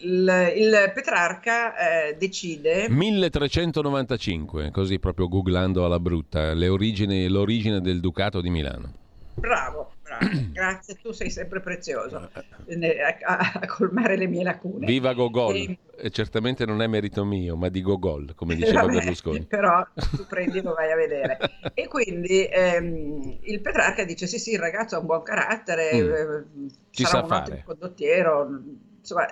Il, 0.00 0.52
il, 0.56 0.92
Petrarca 0.94 2.08
eh, 2.08 2.16
decide 2.16 2.88
1395, 2.88 4.70
così 4.70 5.00
proprio 5.00 5.26
googlando 5.26 5.84
alla 5.84 5.98
brutta, 5.98 6.52
origini, 6.52 7.26
l'origine 7.28 7.80
del 7.80 7.98
Ducato 7.98 8.40
di 8.40 8.50
Milano. 8.50 8.92
Bravo, 9.34 9.87
grazie, 10.52 10.94
tu 11.00 11.12
sei 11.12 11.30
sempre 11.30 11.60
prezioso 11.60 12.16
a, 12.16 13.52
a, 13.52 13.66
colmare 13.66 14.16
le 14.16 14.26
mie 14.26 14.42
lacune. 14.42 14.86
Viva 14.86 15.12
Gogol! 15.12 15.54
E... 15.54 15.78
e 15.96 16.10
certamente 16.10 16.64
non 16.64 16.82
è 16.82 16.86
merito 16.86 17.24
mio, 17.24 17.56
ma 17.56 17.68
di 17.68 17.82
Gogol, 17.82 18.34
come 18.34 18.54
diceva 18.56 18.82
Vabbè, 18.82 18.94
Berlusconi. 18.94 19.44
Però 19.44 19.86
tu 19.94 20.26
prendi 20.26 20.60
lo 20.60 20.74
vai 20.74 20.92
a 20.92 20.96
vedere. 20.96 21.38
e 21.74 21.88
quindi 21.88 22.46
ehm, 22.46 23.38
il 23.42 23.60
Petrarca 23.60 24.04
dice: 24.04 24.26
Sì, 24.26 24.38
sì, 24.38 24.52
il 24.52 24.58
ragazzo 24.58 24.96
ha 24.96 25.00
un 25.00 25.06
buon 25.06 25.22
carattere, 25.22 25.94
mm. 25.94 26.12
eh, 26.12 26.70
Ci 26.90 27.04
sarà 27.04 27.16
sa 27.16 27.22
un 27.22 27.28
fare. 27.28 27.62
condottiero, 27.64 28.62
insomma, 28.98 29.26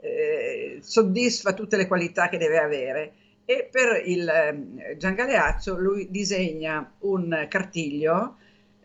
eh, 0.00 0.78
soddisfa 0.80 1.52
tutte 1.52 1.76
le 1.76 1.86
qualità 1.86 2.28
che 2.28 2.38
deve 2.38 2.58
avere. 2.58 3.12
E 3.44 3.68
per 3.70 4.02
il 4.06 4.28
eh, 4.28 4.96
Gian 4.96 5.14
Galeazzo 5.14 5.76
lui 5.76 6.08
disegna 6.10 6.94
un 7.00 7.46
cartiglio 7.48 8.36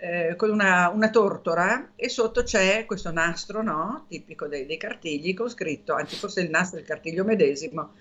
eh, 0.05 0.35
con 0.35 0.51
una, 0.51 0.89
una, 0.89 1.09
tortora 1.09 1.93
e 1.95 2.09
sotto 2.09 2.43
c'è 2.43 2.85
questo 2.85 3.11
nastro 3.11 3.63
no? 3.63 4.05
tipico 4.07 4.45
dei, 4.47 4.67
dei, 4.67 4.77
cartigli 4.77 5.33
con 5.33 5.49
scritto, 5.49 5.95
anzi 5.95 6.15
forse 6.15 6.41
il 6.41 6.51
nastro 6.51 6.77
del 6.77 6.87
cartiglio 6.87 7.23
medesimo, 7.23 7.93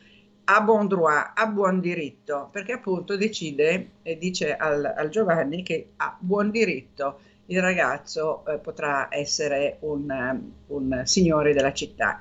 a 0.45 0.61
bon 0.61 0.87
droit, 0.87 1.31
a 1.35 1.47
buon 1.47 1.81
diritto, 1.81 2.51
perché 2.53 2.73
appunto 2.73 3.17
decide 3.17 3.93
e 4.03 4.19
dice 4.19 4.55
al, 4.55 4.85
al, 4.85 5.09
Giovanni 5.09 5.63
che 5.63 5.93
a 5.97 6.15
buon 6.19 6.51
diritto 6.51 7.21
il 7.47 7.63
ragazzo 7.63 8.45
eh, 8.47 8.59
potrà 8.59 9.09
essere 9.11 9.79
un, 9.81 10.43
un, 10.67 11.03
signore 11.05 11.55
della 11.55 11.73
città. 11.73 12.21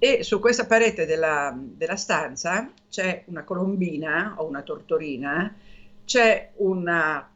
E 0.00 0.24
su 0.24 0.40
questa 0.40 0.66
parete 0.66 1.06
della, 1.06 1.56
della 1.56 1.96
stanza 1.96 2.68
c'è 2.88 3.22
una 3.26 3.44
colombina 3.44 4.34
o 4.38 4.46
una 4.48 4.62
tortorina, 4.62 5.54
c'è 6.04 6.50
una 6.56 7.30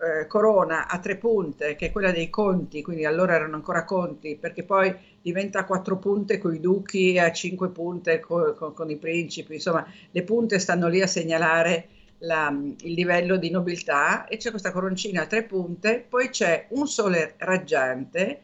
eh, 0.00 0.26
corona 0.26 0.88
a 0.88 0.98
tre 0.98 1.16
punte, 1.16 1.76
che 1.76 1.86
è 1.86 1.92
quella 1.92 2.12
dei 2.12 2.28
conti, 2.30 2.82
quindi 2.82 3.04
allora 3.04 3.34
erano 3.34 3.56
ancora 3.56 3.84
conti, 3.84 4.36
perché 4.36 4.62
poi 4.62 4.94
diventa 5.22 5.60
a 5.60 5.64
quattro 5.64 5.98
punte 5.98 6.38
con 6.38 6.54
i 6.54 6.60
duchi 6.60 7.18
a 7.18 7.32
cinque 7.32 7.70
punte 7.70 8.20
con, 8.20 8.54
con, 8.56 8.74
con 8.74 8.90
i 8.90 8.96
principi, 8.96 9.54
insomma 9.54 9.86
le 10.10 10.22
punte 10.22 10.58
stanno 10.58 10.88
lì 10.88 11.00
a 11.00 11.06
segnalare 11.06 11.88
la, 12.18 12.48
il 12.50 12.92
livello 12.92 13.36
di 13.36 13.50
nobiltà 13.50 14.26
e 14.26 14.36
c'è 14.36 14.50
questa 14.50 14.72
coroncina 14.72 15.22
a 15.22 15.26
tre 15.26 15.42
punte, 15.42 16.04
poi 16.08 16.30
c'è 16.30 16.66
un 16.70 16.86
sole 16.86 17.34
raggiante 17.38 18.40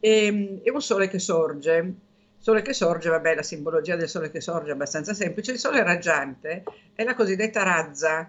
e, 0.00 0.60
e 0.62 0.70
un 0.70 0.82
sole 0.82 1.08
che 1.08 1.18
sorge. 1.18 1.94
Sole 2.42 2.62
che 2.62 2.72
sorge, 2.72 3.08
vabbè, 3.08 3.36
la 3.36 3.44
simbologia 3.44 3.94
del 3.94 4.08
sole 4.08 4.28
che 4.32 4.40
sorge 4.40 4.70
è 4.70 4.72
abbastanza 4.72 5.14
semplice. 5.14 5.52
Il 5.52 5.60
sole 5.60 5.80
raggiante 5.84 6.64
è 6.92 7.04
la 7.04 7.14
cosiddetta 7.14 7.62
razza, 7.62 8.28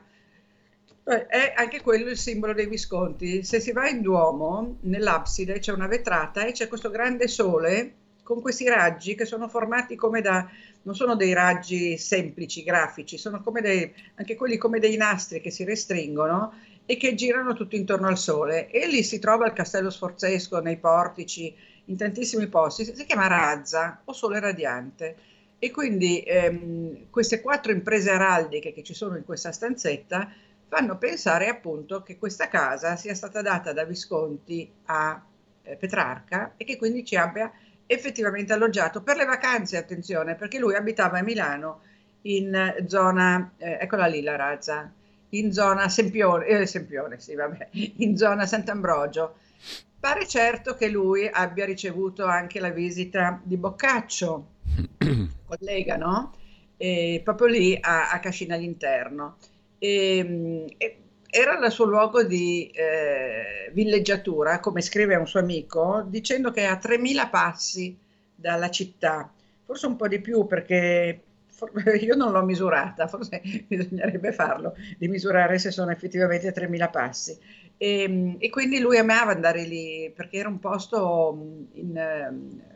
è 1.03 1.53
anche 1.55 1.81
quello 1.81 2.09
il 2.09 2.17
simbolo 2.17 2.53
dei 2.53 2.67
Visconti. 2.67 3.43
Se 3.43 3.59
si 3.59 3.71
va 3.71 3.89
in 3.89 4.01
Duomo, 4.01 4.77
nell'abside 4.81 5.59
c'è 5.59 5.73
una 5.73 5.87
vetrata 5.87 6.45
e 6.45 6.53
c'è 6.53 6.67
questo 6.67 6.89
grande 6.89 7.27
sole 7.27 7.95
con 8.23 8.41
questi 8.41 8.67
raggi 8.69 9.15
che 9.15 9.25
sono 9.25 9.49
formati 9.49 9.95
come 9.95 10.21
da, 10.21 10.49
non 10.83 10.95
sono 10.95 11.15
dei 11.15 11.33
raggi 11.33 11.97
semplici, 11.97 12.63
grafici, 12.63 13.17
sono 13.17 13.41
come 13.41 13.59
dei, 13.59 13.93
anche 14.15 14.35
quelli 14.35 14.57
come 14.57 14.79
dei 14.79 14.95
nastri 14.95 15.41
che 15.41 15.51
si 15.51 15.65
restringono 15.65 16.53
e 16.85 16.95
che 16.95 17.15
girano 17.15 17.53
tutto 17.53 17.75
intorno 17.75 18.07
al 18.07 18.17
sole. 18.17 18.69
E 18.69 18.87
lì 18.87 19.03
si 19.03 19.19
trova 19.19 19.45
il 19.45 19.53
castello 19.53 19.89
sforzesco, 19.89 20.59
nei 20.61 20.77
portici, 20.77 21.53
in 21.85 21.97
tantissimi 21.97 22.47
posti, 22.47 22.85
si 22.85 23.05
chiama 23.05 23.27
razza 23.27 24.01
o 24.05 24.13
sole 24.13 24.39
radiante. 24.39 25.15
E 25.59 25.71
quindi 25.71 26.21
ehm, 26.21 27.09
queste 27.09 27.41
quattro 27.41 27.71
imprese 27.71 28.09
araldiche 28.09 28.73
che 28.73 28.83
ci 28.83 28.93
sono 28.93 29.15
in 29.15 29.23
questa 29.23 29.51
stanzetta 29.51 30.29
fanno 30.73 30.97
pensare 30.97 31.49
appunto 31.49 32.01
che 32.01 32.17
questa 32.17 32.47
casa 32.47 32.95
sia 32.95 33.13
stata 33.13 33.43
data 33.43 33.73
da 33.73 33.83
Visconti 33.83 34.67
a 34.85 35.23
eh, 35.61 35.75
Petrarca 35.75 36.53
e 36.57 36.65
che 36.65 36.77
quindi 36.77 37.05
ci 37.05 37.15
abbia 37.15 37.51
effettivamente 37.85 38.53
alloggiato 38.53 39.03
per 39.03 39.17
le 39.17 39.25
vacanze, 39.25 39.77
attenzione, 39.77 40.33
perché 40.33 40.57
lui 40.57 40.73
abitava 40.73 41.19
a 41.19 41.21
Milano 41.21 41.81
in 42.21 42.85
zona, 42.87 43.51
eh, 43.57 43.77
eccola 43.81 44.07
lì 44.07 44.23
la 44.23 44.35
razza, 44.35 44.91
in 45.29 45.53
zona 45.53 45.87
Sempione, 45.89 46.47
eh, 46.47 46.65
Sempione, 46.65 47.19
sì, 47.19 47.35
vabbè, 47.35 47.69
in 47.97 48.17
zona 48.17 48.47
Sant'Ambrogio. 48.47 49.35
Pare 49.99 50.27
certo 50.27 50.73
che 50.73 50.87
lui 50.87 51.29
abbia 51.31 51.65
ricevuto 51.65 52.25
anche 52.25 52.59
la 52.59 52.71
visita 52.71 53.39
di 53.43 53.57
Boccaccio, 53.57 54.47
collega, 55.45 55.97
no? 55.97 56.33
E 56.77 57.21
proprio 57.23 57.45
lì 57.45 57.77
a, 57.79 58.09
a 58.09 58.19
Cascina 58.19 58.55
all'interno. 58.55 59.37
E, 59.83 60.75
e, 60.77 60.97
era 61.29 61.57
il 61.57 61.69
suo 61.69 61.83
luogo 61.83 62.23
di 62.23 62.71
eh, 62.73 63.69
villeggiatura, 63.73 64.61
come 64.61 64.79
scrive 64.79 65.17
un 65.17 65.27
suo 65.27 65.41
amico, 65.41 66.05
dicendo 66.07 66.51
che 66.51 66.61
è 66.61 66.65
a 66.67 66.79
3.000 66.81 67.29
passi 67.29 67.97
dalla 68.33 68.69
città, 68.69 69.29
forse 69.65 69.87
un 69.87 69.97
po' 69.97 70.07
di 70.07 70.21
più 70.21 70.45
perché 70.45 71.23
io 71.99 72.15
non 72.15 72.31
l'ho 72.31 72.43
misurata, 72.43 73.07
forse 73.07 73.41
bisognerebbe 73.67 74.31
farlo, 74.31 74.73
di 74.97 75.09
misurare 75.09 75.59
se 75.59 75.69
sono 75.69 75.91
effettivamente 75.91 76.53
3.000 76.53 76.89
passi. 76.89 77.37
E, 77.75 78.37
e, 78.39 78.49
quindi 78.49 78.79
lui 78.79 78.97
amava 78.97 79.31
andare 79.31 79.63
lì 79.63 80.09
perché 80.15 80.37
era 80.37 80.47
un 80.47 80.59
posto 80.59 81.67
in, 81.73 81.97
eh, 81.97 82.73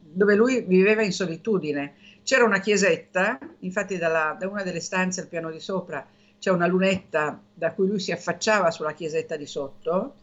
dove 0.00 0.34
lui 0.34 0.62
viveva 0.62 1.02
in 1.02 1.12
solitudine. 1.12 1.94
C'era 2.28 2.44
una 2.44 2.60
chiesetta, 2.60 3.38
infatti 3.60 3.96
dalla, 3.96 4.36
da 4.38 4.46
una 4.46 4.62
delle 4.62 4.80
stanze 4.80 5.22
al 5.22 5.28
piano 5.28 5.50
di 5.50 5.60
sopra 5.60 6.06
c'è 6.38 6.50
una 6.50 6.66
lunetta 6.66 7.40
da 7.54 7.72
cui 7.72 7.86
lui 7.86 8.00
si 8.00 8.12
affacciava 8.12 8.70
sulla 8.70 8.92
chiesetta 8.92 9.34
di 9.34 9.46
sotto, 9.46 10.14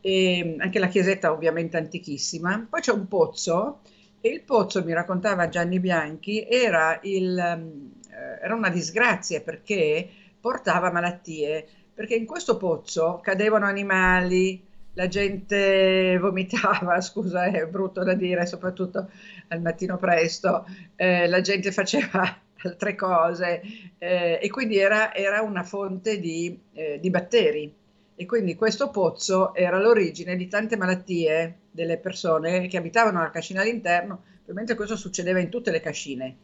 e 0.00 0.54
anche 0.60 0.78
la 0.78 0.86
chiesetta 0.86 1.32
ovviamente 1.32 1.76
antichissima, 1.76 2.64
poi 2.70 2.80
c'è 2.80 2.92
un 2.92 3.08
pozzo 3.08 3.80
e 4.20 4.28
il 4.28 4.42
pozzo, 4.42 4.84
mi 4.84 4.92
raccontava 4.92 5.48
Gianni 5.48 5.80
Bianchi, 5.80 6.46
era, 6.48 7.00
il, 7.02 7.36
eh, 7.36 8.40
era 8.40 8.54
una 8.54 8.70
disgrazia 8.70 9.40
perché 9.40 10.08
portava 10.40 10.92
malattie, 10.92 11.66
perché 11.92 12.14
in 12.14 12.24
questo 12.24 12.56
pozzo 12.56 13.18
cadevano 13.20 13.66
animali, 13.66 14.64
la 14.98 15.08
gente 15.08 16.18
vomitava, 16.18 17.00
scusa 17.02 17.44
è 17.44 17.66
brutto 17.66 18.02
da 18.02 18.14
dire, 18.14 18.46
soprattutto 18.46 19.10
al 19.48 19.60
mattino 19.60 19.96
presto, 19.96 20.66
eh, 20.96 21.26
la 21.28 21.40
gente 21.40 21.72
faceva 21.72 22.40
altre 22.62 22.94
cose 22.94 23.60
eh, 23.98 24.38
e 24.40 24.50
quindi 24.50 24.78
era, 24.78 25.14
era 25.14 25.42
una 25.42 25.62
fonte 25.62 26.18
di, 26.18 26.58
eh, 26.72 26.98
di, 27.00 27.10
batteri 27.10 27.72
e 28.14 28.26
quindi 28.26 28.56
questo 28.56 28.90
pozzo 28.90 29.54
era 29.54 29.78
l'origine 29.78 30.36
di 30.36 30.48
tante 30.48 30.76
malattie 30.76 31.58
delle 31.70 31.98
persone 31.98 32.66
che 32.66 32.76
abitavano 32.76 33.20
la 33.20 33.30
cascina 33.30 33.60
all'interno, 33.60 34.22
ovviamente 34.42 34.74
questo 34.74 34.96
succedeva 34.96 35.38
in 35.38 35.50
tutte 35.50 35.70
le 35.70 35.80
cascine. 35.80 36.36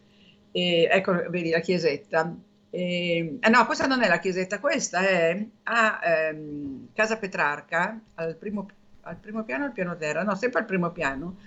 E, 0.52 0.88
ecco, 0.88 1.28
vedi 1.30 1.50
la 1.50 1.58
chiesetta. 1.58 2.32
E, 2.70 3.38
eh 3.40 3.48
no, 3.48 3.66
questa 3.66 3.88
non 3.88 4.02
è 4.02 4.08
la 4.08 4.20
chiesetta, 4.20 4.60
questa 4.60 5.00
è 5.00 5.44
a 5.64 6.00
ehm, 6.04 6.88
Casa 6.94 7.16
Petrarca, 7.16 8.00
al 8.14 8.36
primo, 8.36 8.68
al 9.00 9.16
primo 9.16 9.42
piano 9.42 9.64
al 9.64 9.72
piano 9.72 9.96
terra? 9.96 10.22
No, 10.22 10.36
sempre 10.36 10.60
al 10.60 10.66
primo 10.66 10.92
piano 10.92 11.38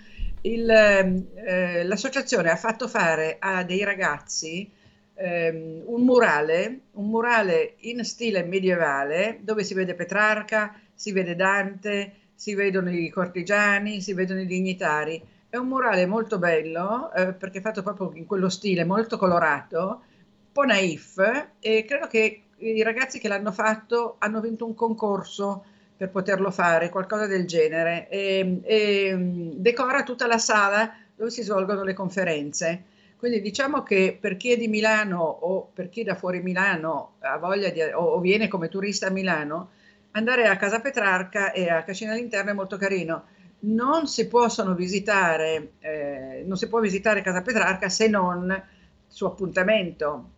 il, 0.42 0.70
eh, 0.70 1.84
l'associazione 1.84 2.50
ha 2.50 2.56
fatto 2.56 2.88
fare 2.88 3.36
a 3.38 3.64
dei 3.64 3.84
ragazzi 3.84 4.70
ehm, 5.14 5.82
un 5.86 6.02
murale, 6.02 6.80
un 6.92 7.08
murale 7.08 7.74
in 7.80 8.04
stile 8.04 8.42
medievale 8.44 9.40
dove 9.42 9.64
si 9.64 9.74
vede 9.74 9.94
Petrarca, 9.94 10.74
si 10.94 11.12
vede 11.12 11.34
Dante, 11.34 12.12
si 12.34 12.54
vedono 12.54 12.90
i 12.90 13.08
cortigiani, 13.10 14.00
si 14.00 14.12
vedono 14.12 14.40
i 14.40 14.46
dignitari. 14.46 15.20
È 15.48 15.56
un 15.56 15.66
murale 15.66 16.06
molto 16.06 16.38
bello 16.38 17.12
eh, 17.12 17.32
perché 17.32 17.58
è 17.58 17.60
fatto 17.62 17.82
proprio 17.82 18.12
in 18.14 18.26
quello 18.26 18.48
stile, 18.48 18.84
molto 18.84 19.16
colorato, 19.16 19.78
un 19.78 20.52
po' 20.52 20.64
naif 20.64 21.48
e 21.58 21.84
credo 21.84 22.06
che 22.06 22.42
i 22.58 22.82
ragazzi 22.82 23.18
che 23.18 23.28
l'hanno 23.28 23.52
fatto 23.52 24.16
hanno 24.18 24.40
vinto 24.40 24.66
un 24.66 24.74
concorso 24.74 25.64
per 25.98 26.10
poterlo 26.10 26.52
fare, 26.52 26.90
qualcosa 26.90 27.26
del 27.26 27.44
genere, 27.44 28.08
e, 28.08 28.60
e 28.62 29.12
mm, 29.16 29.50
decora 29.56 30.04
tutta 30.04 30.28
la 30.28 30.38
sala 30.38 30.94
dove 31.16 31.28
si 31.28 31.42
svolgono 31.42 31.82
le 31.82 31.92
conferenze. 31.92 32.84
Quindi 33.16 33.40
diciamo 33.40 33.82
che 33.82 34.16
per 34.18 34.36
chi 34.36 34.52
è 34.52 34.56
di 34.56 34.68
Milano 34.68 35.20
o 35.20 35.68
per 35.74 35.88
chi 35.88 36.04
da 36.04 36.14
fuori 36.14 36.40
Milano 36.40 37.16
ha 37.18 37.36
voglia 37.38 37.70
di, 37.70 37.80
o, 37.80 37.98
o 37.98 38.20
viene 38.20 38.46
come 38.46 38.68
turista 38.68 39.08
a 39.08 39.10
Milano, 39.10 39.70
andare 40.12 40.46
a 40.46 40.56
Casa 40.56 40.80
Petrarca 40.80 41.50
e 41.50 41.68
a 41.68 41.82
Cascina 41.82 42.12
all'Interno 42.12 42.52
è 42.52 42.54
molto 42.54 42.76
carino. 42.76 43.24
Non 43.60 44.06
si 44.06 44.28
possono 44.28 44.74
visitare, 44.76 45.72
eh, 45.80 46.44
non 46.46 46.56
si 46.56 46.68
può 46.68 46.78
visitare 46.78 47.22
Casa 47.22 47.42
Petrarca 47.42 47.88
se 47.88 48.06
non 48.06 48.62
su 49.08 49.24
appuntamento, 49.24 50.30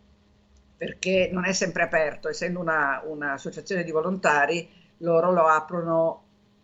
perché 0.75 1.29
non 1.31 1.45
è 1.45 1.53
sempre 1.53 1.83
aperto, 1.83 2.29
essendo 2.29 2.61
un'associazione 2.61 3.83
di 3.83 3.91
volontari 3.91 4.67
loro 5.01 5.31
lo 5.31 5.45
aprono 5.47 6.23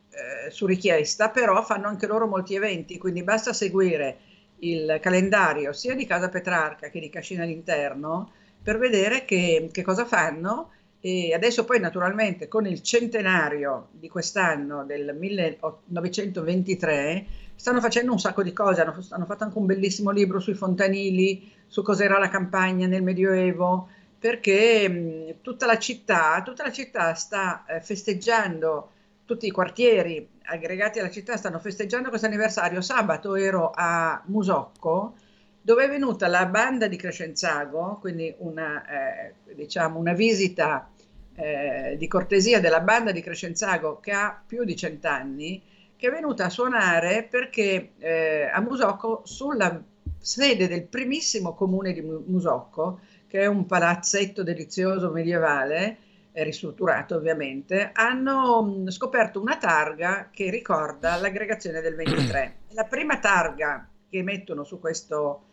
eh, 0.09 0.49
su 0.49 0.65
richiesta, 0.65 1.29
però 1.29 1.63
fanno 1.63 1.87
anche 1.87 2.07
loro 2.07 2.25
molti 2.25 2.55
eventi, 2.55 2.97
quindi 2.97 3.21
basta 3.23 3.53
seguire 3.53 4.17
il 4.59 4.97
calendario 5.01 5.73
sia 5.73 5.93
di 5.93 6.07
Casa 6.07 6.29
Petrarca 6.29 6.89
che 6.89 6.99
di 6.99 7.09
Cascina 7.09 7.43
all'interno 7.43 8.31
per 8.63 8.79
vedere 8.79 9.25
che, 9.25 9.69
che 9.71 9.83
cosa 9.83 10.05
fanno. 10.05 10.71
E 10.99 11.31
adesso 11.33 11.63
poi 11.63 11.79
naturalmente 11.79 12.47
con 12.47 12.65
il 12.65 12.81
centenario 12.81 13.89
di 13.91 14.09
quest'anno 14.09 14.83
del 14.83 15.15
1923 15.15 17.25
stanno 17.53 17.79
facendo 17.79 18.11
un 18.11 18.19
sacco 18.19 18.41
di 18.41 18.51
cose, 18.51 18.81
hanno, 18.81 18.95
hanno 19.09 19.25
fatto 19.25 19.43
anche 19.43 19.59
un 19.59 19.67
bellissimo 19.67 20.09
libro 20.09 20.39
sui 20.39 20.55
fontanili, 20.55 21.51
su 21.67 21.83
cos'era 21.83 22.17
la 22.17 22.29
campagna 22.29 22.87
nel 22.87 23.03
Medioevo, 23.03 23.89
perché 24.19 25.37
tutta 25.41 25.65
la 25.65 25.77
città, 25.77 26.41
tutta 26.43 26.63
la 26.63 26.71
città 26.71 27.13
sta 27.13 27.65
eh, 27.67 27.81
festeggiando, 27.81 28.91
tutti 29.25 29.45
i 29.45 29.51
quartieri 29.51 30.27
aggregati 30.43 30.99
alla 30.99 31.11
città 31.11 31.37
stanno 31.37 31.59
festeggiando 31.59 32.09
questo 32.09 32.27
anniversario. 32.27 32.81
Sabato 32.81 33.35
ero 33.35 33.71
a 33.73 34.21
Musocco, 34.25 35.15
dove 35.61 35.85
è 35.85 35.89
venuta 35.89 36.27
la 36.27 36.45
banda 36.45 36.87
di 36.87 36.95
Crescenzago, 36.95 37.97
quindi 37.99 38.33
una, 38.39 38.85
eh, 38.85 39.33
diciamo 39.53 39.99
una 39.99 40.13
visita 40.13 40.89
eh, 41.35 41.95
di 41.97 42.07
cortesia 42.07 42.59
della 42.59 42.79
banda 42.79 43.11
di 43.11 43.21
Crescenzago 43.21 43.99
che 43.99 44.11
ha 44.11 44.41
più 44.45 44.63
di 44.63 44.75
cent'anni, 44.75 45.61
che 45.95 46.07
è 46.07 46.11
venuta 46.11 46.45
a 46.45 46.49
suonare 46.49 47.27
perché 47.29 47.91
eh, 47.97 48.49
a 48.51 48.61
Musocco, 48.61 49.21
sulla 49.25 49.83
sede 50.17 50.67
del 50.67 50.83
primissimo 50.83 51.53
comune 51.53 51.93
di 51.93 52.01
Musocco, 52.01 52.99
che 53.27 53.41
è 53.41 53.45
un 53.45 53.65
palazzetto 53.65 54.43
delizioso 54.43 55.11
medievale, 55.11 55.97
ristrutturato 56.31 57.15
ovviamente, 57.15 57.91
hanno 57.93 58.63
mm, 58.63 58.87
scoperto 58.89 59.41
una 59.41 59.57
targa 59.57 60.29
che 60.31 60.49
ricorda 60.49 61.17
l'aggregazione 61.17 61.81
del 61.81 61.95
23. 61.95 62.55
La 62.73 62.83
prima 62.83 63.19
targa 63.19 63.89
che 64.09 64.23
mettono 64.23 64.63
su 64.63 64.79
questo 64.79 65.47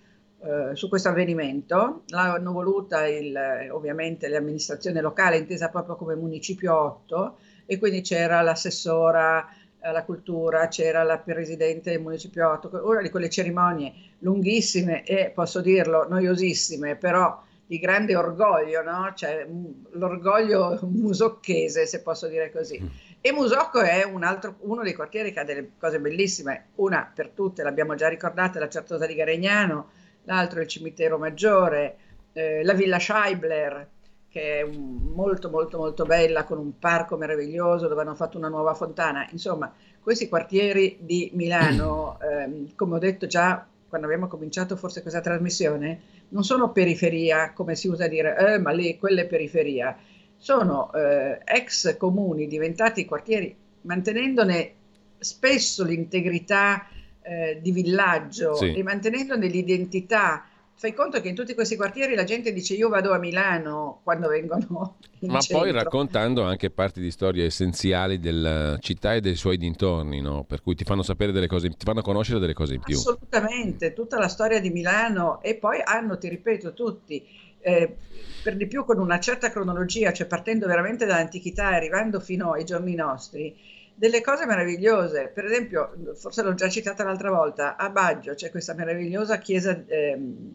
eh, 0.45 0.77
su 0.77 0.91
questo 0.91 1.09
avvenimento. 1.09 2.03
L'hanno 2.09 2.53
voluta 2.53 3.07
il, 3.07 3.35
ovviamente 3.71 4.29
l'amministrazione 4.29 5.01
locale, 5.01 5.39
intesa 5.39 5.71
proprio 5.71 5.97
come 5.97 6.15
Municipio 6.17 6.79
8, 6.79 7.39
e 7.65 7.79
quindi 7.79 8.03
c'era 8.03 8.43
l'assessora 8.43 9.49
alla 9.81 10.05
cultura, 10.05 10.69
c'era 10.69 11.03
la 11.03 11.19
presidente 11.19 11.93
del 11.93 12.01
Municipio 12.01 12.51
8, 12.51 12.83
una 12.85 13.01
di 13.01 13.09
quelle 13.09 13.31
cerimonie 13.31 13.93
lunghissime 14.19 15.05
e 15.05 15.31
posso 15.35 15.61
dirlo 15.63 16.07
noiosissime, 16.09 16.97
però 16.97 17.43
di 17.66 17.78
grande 17.78 18.15
orgoglio, 18.15 18.82
no? 18.82 19.12
cioè, 19.15 19.47
l'orgoglio 19.93 20.78
musocchese, 20.82 21.86
se 21.86 22.03
posso 22.03 22.27
dire 22.28 22.51
così. 22.51 22.81
Mm. 22.82 22.86
E 23.20 23.32
Musocco 23.32 23.81
è 23.81 24.05
un 24.05 24.23
altro, 24.23 24.57
uno 24.61 24.82
dei 24.82 24.93
quartieri 24.93 25.32
che 25.32 25.41
ha 25.41 25.45
delle 25.45 25.70
cose 25.78 25.99
bellissime, 25.99 26.66
una 26.74 27.11
per 27.12 27.31
tutte, 27.31 27.62
l'abbiamo 27.62 27.95
già 27.95 28.09
ricordata, 28.09 28.59
la 28.59 28.69
Certosa 28.69 29.07
di 29.07 29.15
Garegnano, 29.15 29.89
l'altro 30.24 30.61
il 30.61 30.66
Cimitero 30.66 31.16
Maggiore, 31.16 31.97
eh, 32.35 32.62
la 32.62 32.74
Villa 32.74 32.99
Scheibler, 32.99 33.89
che 34.28 34.59
è 34.59 34.62
un, 34.62 35.12
molto 35.15 35.49
molto 35.49 35.78
molto 35.78 36.05
bella, 36.05 36.45
con 36.45 36.59
un 36.59 36.78
parco 36.78 37.16
meraviglioso 37.16 37.89
dove 37.89 38.03
hanno 38.03 38.15
fatto 38.15 38.36
una 38.36 38.49
nuova 38.49 38.74
fontana. 38.74 39.27
Insomma, 39.31 39.73
questi 40.01 40.28
quartieri 40.28 40.99
di 41.01 41.31
Milano, 41.32 42.19
ehm, 42.20 42.74
come 42.74 42.97
ho 42.97 42.99
detto 42.99 43.27
già 43.27 43.66
quando 43.89 44.07
abbiamo 44.09 44.28
cominciato 44.28 44.77
forse 44.77 45.03
questa 45.03 45.20
trasmissione, 45.20 46.01
non 46.29 46.45
sono 46.45 46.73
periferia, 46.73 47.53
come 47.53 47.75
si 47.75 47.89
usa 47.89 48.09
dire, 48.09 48.55
eh, 48.55 48.59
ma 48.59 48.71
lì 48.71 48.99
quella 48.99 49.23
è 49.23 49.27
periferia, 49.27 49.97
sono 50.37 50.93
eh, 50.93 51.41
ex 51.45 51.97
comuni 51.97 52.47
diventati 52.47 53.05
quartieri, 53.05 53.55
mantenendone 53.83 54.73
spesso 55.19 55.85
l'integrità 55.85 56.87
eh, 57.23 57.59
di 57.63 57.73
villaggio 57.73 58.55
sì. 58.55 58.75
e 58.75 58.83
mantenendone 58.83 59.47
l'identità 59.47 60.45
fai 60.77 60.93
conto 60.93 61.21
che 61.21 61.29
in 61.29 61.35
tutti 61.35 61.55
questi 61.55 61.77
quartieri 61.77 62.15
la 62.15 62.25
gente 62.25 62.53
dice 62.53 62.75
io 62.75 62.89
vado 62.89 63.13
a 63.13 63.19
Milano 63.19 64.01
quando 64.03 64.29
vengono 64.29 64.97
in 65.21 65.31
Ma 65.31 65.41
centro. 65.41 65.65
poi 65.65 65.73
raccontando 65.73 66.43
anche 66.43 66.71
parti 66.71 67.01
di 67.01 67.11
storie 67.11 67.47
essenziali 67.47 68.19
della 68.19 68.77
città 68.79 69.15
e 69.15 69.21
dei 69.21 69.37
suoi 69.37 69.57
dintorni, 69.57 70.21
no? 70.21 70.45
Per 70.45 70.63
cui 70.63 70.75
ti 70.75 70.85
fanno 70.85 71.03
sapere 71.03 71.33
delle 71.33 71.47
cose, 71.47 71.69
ti 71.69 71.85
fanno 71.85 72.03
conoscere 72.03 72.39
delle 72.41 72.53
cose 72.53 72.75
in 72.75 72.81
più. 72.81 72.97
Assolutamente, 72.97 73.93
tutta 73.93 74.19
la 74.19 74.29
storia 74.29 74.61
di 74.61 74.71
Milano 74.71 75.41
e 75.43 75.55
poi 75.55 75.81
hanno, 75.83 76.19
ti 76.19 76.29
ripeto, 76.29 76.75
tutti 76.75 77.25
eh, 77.65 77.97
per 78.43 78.57
di 78.57 78.67
più 78.67 78.85
con 78.85 78.99
una 78.99 79.19
certa 79.19 79.51
cronologia, 79.51 80.13
cioè 80.13 80.27
partendo 80.27 80.67
veramente 80.67 81.07
dall'antichità 81.07 81.71
e 81.71 81.77
arrivando 81.77 82.21
fino 82.21 82.53
ai 82.53 82.65
giorni 82.65 82.95
nostri, 82.95 83.57
delle 83.95 84.21
cose 84.21 84.47
meravigliose. 84.47 85.31
Per 85.33 85.45
esempio, 85.45 85.93
forse 86.15 86.43
l'ho 86.43 86.55
già 86.55 86.69
citata 86.69 87.05
l'altra 87.05 87.31
volta, 87.31 87.77
a 87.77 87.89
Baggio 87.91 88.35
c'è 88.35 88.51
questa 88.51 88.75
meravigliosa 88.75 89.39
chiesa, 89.39 89.83
ehm, 89.87 90.55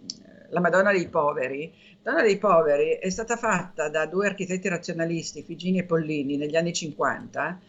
la 0.49 0.60
Madonna 0.60 0.91
dei 0.91 1.07
Poveri. 1.07 1.74
La 2.02 2.11
Madonna 2.11 2.28
dei 2.28 2.38
Poveri 2.38 2.90
è 2.99 3.10
stata 3.10 3.36
fatta 3.36 3.90
da 3.90 4.06
due 4.06 4.28
architetti 4.28 4.68
razionalisti, 4.68 5.44
Figini 5.44 5.80
e 5.80 5.84
Pollini, 5.84 6.38
negli 6.38 6.56
anni 6.56 6.74
50 6.74 7.60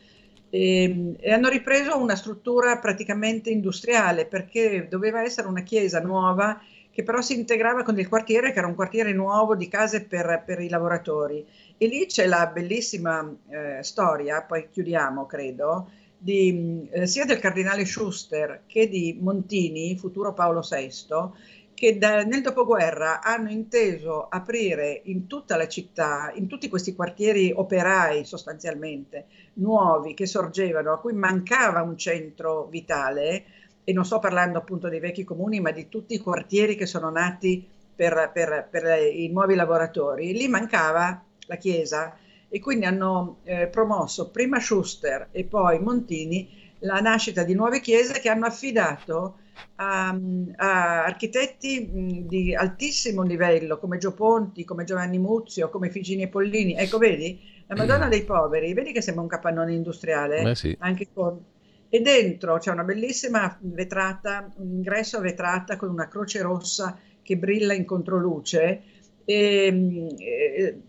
e, 0.51 0.83
ehm, 0.83 1.17
e 1.19 1.33
hanno 1.33 1.49
ripreso 1.49 1.97
una 1.97 2.17
struttura 2.17 2.77
praticamente 2.79 3.51
industriale 3.51 4.27
perché 4.27 4.87
doveva 4.89 5.23
essere 5.23 5.47
una 5.47 5.63
chiesa 5.63 6.01
nuova 6.01 6.61
che 6.93 7.05
però 7.05 7.21
si 7.21 7.35
integrava 7.35 7.85
con 7.85 7.99
il 7.99 8.09
quartiere, 8.09 8.53
che 8.53 8.59
era 8.59 8.67
un 8.67 8.75
quartiere 8.75 9.13
nuovo 9.13 9.55
di 9.55 9.69
case 9.69 10.03
per, 10.03 10.43
per 10.45 10.61
i 10.61 10.69
lavoratori. 10.69 11.47
E 11.83 11.87
lì 11.87 12.05
c'è 12.05 12.27
la 12.27 12.47
bellissima 12.49 13.27
eh, 13.49 13.83
storia, 13.83 14.43
poi 14.43 14.69
chiudiamo 14.71 15.25
credo, 15.25 15.89
di, 16.19 16.87
eh, 16.91 17.07
sia 17.07 17.25
del 17.25 17.39
cardinale 17.39 17.87
Schuster 17.87 18.65
che 18.67 18.87
di 18.87 19.17
Montini, 19.19 19.97
futuro 19.97 20.35
Paolo 20.35 20.61
VI, 20.61 20.93
che 21.73 21.97
da, 21.97 22.23
nel 22.23 22.43
dopoguerra 22.43 23.23
hanno 23.23 23.49
inteso 23.49 24.27
aprire 24.29 25.01
in 25.05 25.27
tutta 25.27 25.57
la 25.57 25.67
città, 25.67 26.31
in 26.35 26.49
tutti 26.49 26.69
questi 26.69 26.95
quartieri 26.95 27.51
operai 27.51 28.27
sostanzialmente, 28.27 29.25
nuovi 29.55 30.13
che 30.13 30.27
sorgevano, 30.27 30.93
a 30.93 31.01
cui 31.01 31.15
mancava 31.15 31.81
un 31.81 31.97
centro 31.97 32.67
vitale, 32.67 33.45
e 33.85 33.93
non 33.95 34.05
sto 34.05 34.19
parlando 34.19 34.59
appunto 34.59 34.91
dei 34.91 35.01
vecchi 35.01 35.25
comuni, 35.25 35.61
ma 35.61 35.71
di 35.71 35.89
tutti 35.89 36.13
i 36.13 36.19
quartieri 36.19 36.77
che 36.77 36.85
sono 36.85 37.09
nati 37.09 37.67
per, 37.97 38.31
per, 38.35 38.69
per 38.71 39.03
i 39.03 39.29
nuovi 39.29 39.55
lavoratori, 39.55 40.35
lì 40.35 40.47
mancava 40.47 41.25
la 41.51 41.57
Chiesa 41.57 42.17
e 42.49 42.61
quindi 42.61 42.87
hanno 42.87 43.41
eh, 43.45 43.67
promosso 43.67 44.31
prima 44.31 44.59
Schuster 44.61 45.29
e 45.33 45.45
poi 45.45 45.81
Montini 45.81 46.49
la 46.81 47.01
nascita 47.01 47.43
di 47.43 47.55
nuove 47.55 47.81
chiese 47.81 48.21
che 48.21 48.29
hanno 48.31 48.47
affidato 48.47 49.37
a, 49.77 50.09
a 50.57 51.05
architetti 51.05 51.81
mh, 51.81 52.27
di 52.27 52.55
altissimo 52.55 53.23
livello 53.23 53.79
come 53.79 53.99
Gio 53.99 54.15
Ponti, 54.15 54.65
come 54.65 54.85
Giovanni 54.85 55.19
Muzio, 55.19 55.69
come 55.69 55.91
Figini 55.91 56.23
e 56.23 56.29
Pollini. 56.29 56.75
Ecco, 56.75 56.97
vedi, 56.99 57.39
la 57.67 57.77
Madonna 57.77 58.09
dei 58.09 58.25
Poveri, 58.25 58.73
vedi 58.73 58.93
che 58.93 59.03
sembra 59.03 59.23
un 59.23 59.29
capannone 59.29 59.75
industriale, 59.75 60.43
Beh, 60.43 60.55
sì. 60.55 60.77
anche 60.81 61.09
con... 61.13 61.45
E 61.93 62.01
dentro 62.01 62.57
c'è 62.59 62.71
una 62.71 62.85
bellissima 62.85 63.59
vetrata, 63.61 64.49
un 64.57 64.71
ingresso 64.71 65.19
a 65.19 65.21
vetrata 65.21 65.77
con 65.77 65.91
una 65.91 66.09
croce 66.09 66.41
rossa 66.41 66.97
che 67.21 67.37
brilla 67.37 67.75
in 67.75 67.85
controluce. 67.85 68.83
E, 69.25 70.15
e, 70.17 70.81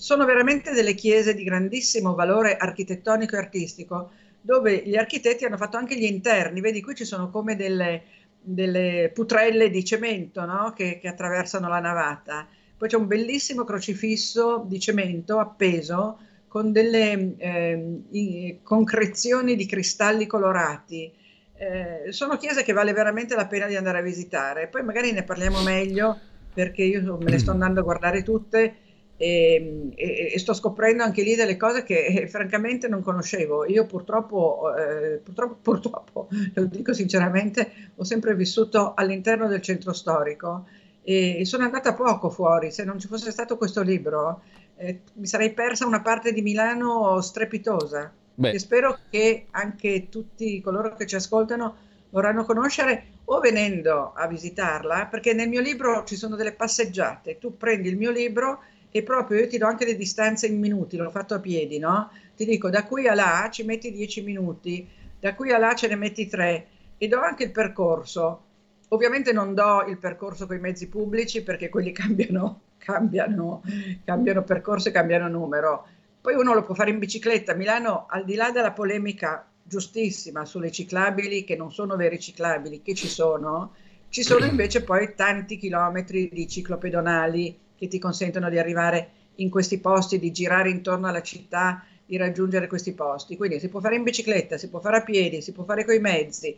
sono 0.00 0.24
veramente 0.24 0.72
delle 0.72 0.94
chiese 0.94 1.34
di 1.34 1.44
grandissimo 1.44 2.14
valore 2.14 2.56
architettonico 2.56 3.34
e 3.36 3.38
artistico, 3.38 4.12
dove 4.40 4.82
gli 4.82 4.96
architetti 4.96 5.44
hanno 5.44 5.58
fatto 5.58 5.76
anche 5.76 5.94
gli 5.94 6.04
interni. 6.04 6.62
Vedi, 6.62 6.80
qui 6.80 6.94
ci 6.94 7.04
sono 7.04 7.28
come 7.28 7.54
delle, 7.54 8.04
delle 8.40 9.10
putrelle 9.12 9.68
di 9.68 9.84
cemento 9.84 10.42
no? 10.46 10.72
che, 10.74 10.98
che, 10.98 11.06
attraversano 11.06 11.68
la 11.68 11.80
navata. 11.80 12.48
Poi 12.78 12.88
c'è 12.88 12.96
un 12.96 13.08
bellissimo 13.08 13.64
crocifisso 13.64 14.64
di 14.66 14.80
cemento 14.80 15.38
appeso 15.38 16.18
con 16.48 16.72
delle 16.72 17.36
eh, 17.36 18.58
concrezioni 18.62 19.54
di 19.54 19.66
cristalli 19.66 20.24
colorati. 20.26 21.12
Eh, 21.54 22.10
sono 22.10 22.38
chiese 22.38 22.62
che 22.62 22.72
vale 22.72 22.94
veramente 22.94 23.34
la 23.34 23.46
pena 23.46 23.66
di 23.66 23.76
andare 23.76 23.98
a 23.98 24.02
visitare. 24.02 24.68
Poi 24.68 24.82
magari 24.82 25.12
ne 25.12 25.24
parliamo 25.24 25.60
meglio 25.60 26.18
perché 26.54 26.84
io 26.84 27.18
me 27.18 27.30
le 27.30 27.38
sto 27.38 27.50
andando 27.50 27.80
a 27.80 27.84
guardare 27.84 28.22
tutte 28.22 28.88
e, 29.22 29.90
e, 29.96 30.30
e, 30.32 30.38
sto 30.38 30.54
scoprendo 30.54 31.02
anche 31.02 31.22
lì 31.22 31.34
delle 31.34 31.58
cose 31.58 31.82
che 31.82 32.06
eh, 32.06 32.26
francamente 32.26 32.88
non 32.88 33.02
conoscevo. 33.02 33.66
Io 33.66 33.84
purtroppo, 33.84 34.74
eh, 34.74 35.18
purtroppo, 35.18 35.56
purtroppo, 35.60 36.28
lo 36.54 36.64
dico 36.64 36.94
sinceramente, 36.94 37.70
ho 37.96 38.04
sempre 38.04 38.34
vissuto 38.34 38.94
all'interno 38.94 39.46
del 39.46 39.60
centro 39.60 39.92
storico 39.92 40.64
e 41.02 41.44
sono 41.44 41.64
andata 41.64 41.92
poco 41.92 42.30
fuori. 42.30 42.70
Se 42.70 42.82
non 42.84 42.98
ci 42.98 43.08
fosse 43.08 43.30
stato 43.30 43.58
questo 43.58 43.82
libro, 43.82 44.40
eh, 44.78 45.00
mi 45.16 45.26
sarei 45.26 45.52
persa 45.52 45.84
una 45.84 46.00
parte 46.00 46.32
di 46.32 46.40
Milano 46.40 47.20
strepitosa. 47.20 48.10
E 48.42 48.58
spero 48.58 49.00
che 49.10 49.48
anche 49.50 50.08
tutti 50.08 50.62
coloro 50.62 50.94
che 50.94 51.06
ci 51.06 51.16
ascoltano 51.16 51.76
vorranno 52.08 52.46
conoscere 52.46 53.18
o 53.26 53.38
venendo 53.38 54.14
a 54.14 54.26
visitarla, 54.26 55.08
perché 55.10 55.34
nel 55.34 55.50
mio 55.50 55.60
libro 55.60 56.04
ci 56.04 56.16
sono 56.16 56.36
delle 56.36 56.52
passeggiate. 56.52 57.36
Tu 57.38 57.58
prendi 57.58 57.90
il 57.90 57.98
mio 57.98 58.10
libro 58.10 58.60
e 58.90 59.02
proprio 59.02 59.40
io 59.40 59.48
ti 59.48 59.58
do 59.58 59.66
anche 59.66 59.84
le 59.84 59.96
distanze 59.96 60.46
in 60.46 60.58
minuti, 60.58 60.96
l'ho 60.96 61.10
fatto 61.10 61.34
a 61.34 61.40
piedi, 61.40 61.78
no? 61.78 62.10
Ti 62.36 62.44
dico 62.44 62.70
da 62.70 62.84
qui 62.84 63.06
a 63.06 63.14
là 63.14 63.48
ci 63.50 63.62
metti 63.62 63.92
10 63.92 64.22
minuti, 64.22 64.86
da 65.18 65.34
qui 65.34 65.52
a 65.52 65.58
là 65.58 65.74
ce 65.74 65.86
ne 65.86 65.96
metti 65.96 66.26
3 66.26 66.66
e 66.98 67.08
do 67.08 67.20
anche 67.20 67.44
il 67.44 67.52
percorso. 67.52 68.44
Ovviamente 68.88 69.32
non 69.32 69.54
do 69.54 69.84
il 69.86 69.98
percorso 69.98 70.46
con 70.46 70.56
i 70.56 70.60
mezzi 70.60 70.88
pubblici 70.88 71.42
perché 71.42 71.68
quelli 71.68 71.92
cambiano, 71.92 72.62
cambiano, 72.78 73.62
cambiano 74.04 74.42
percorso 74.42 74.88
e 74.88 74.92
cambiano 74.92 75.28
numero. 75.28 75.86
Poi 76.20 76.34
uno 76.34 76.52
lo 76.52 76.62
può 76.64 76.74
fare 76.74 76.90
in 76.90 76.98
bicicletta. 76.98 77.54
Milano, 77.54 78.06
al 78.08 78.24
di 78.24 78.34
là 78.34 78.50
della 78.50 78.72
polemica 78.72 79.46
giustissima 79.62 80.44
sulle 80.44 80.72
ciclabili, 80.72 81.44
che 81.44 81.56
non 81.56 81.72
sono 81.72 81.94
veri 81.94 82.18
ciclabili, 82.18 82.82
che 82.82 82.94
ci 82.94 83.06
sono, 83.08 83.74
ci 84.08 84.22
sono 84.22 84.44
invece 84.46 84.82
poi 84.82 85.14
tanti 85.14 85.56
chilometri 85.56 86.28
di 86.32 86.48
ciclopedonali 86.48 87.68
che 87.80 87.88
ti 87.88 87.98
consentono 87.98 88.50
di 88.50 88.58
arrivare 88.58 89.08
in 89.36 89.48
questi 89.48 89.78
posti, 89.78 90.18
di 90.18 90.30
girare 90.32 90.68
intorno 90.68 91.08
alla 91.08 91.22
città, 91.22 91.82
di 92.04 92.18
raggiungere 92.18 92.66
questi 92.66 92.92
posti. 92.92 93.38
Quindi 93.38 93.58
si 93.58 93.70
può 93.70 93.80
fare 93.80 93.96
in 93.96 94.02
bicicletta, 94.02 94.58
si 94.58 94.68
può 94.68 94.80
fare 94.80 94.98
a 94.98 95.02
piedi, 95.02 95.40
si 95.40 95.52
può 95.52 95.64
fare 95.64 95.86
con 95.86 95.94
i 95.94 95.98
mezzi. 95.98 96.54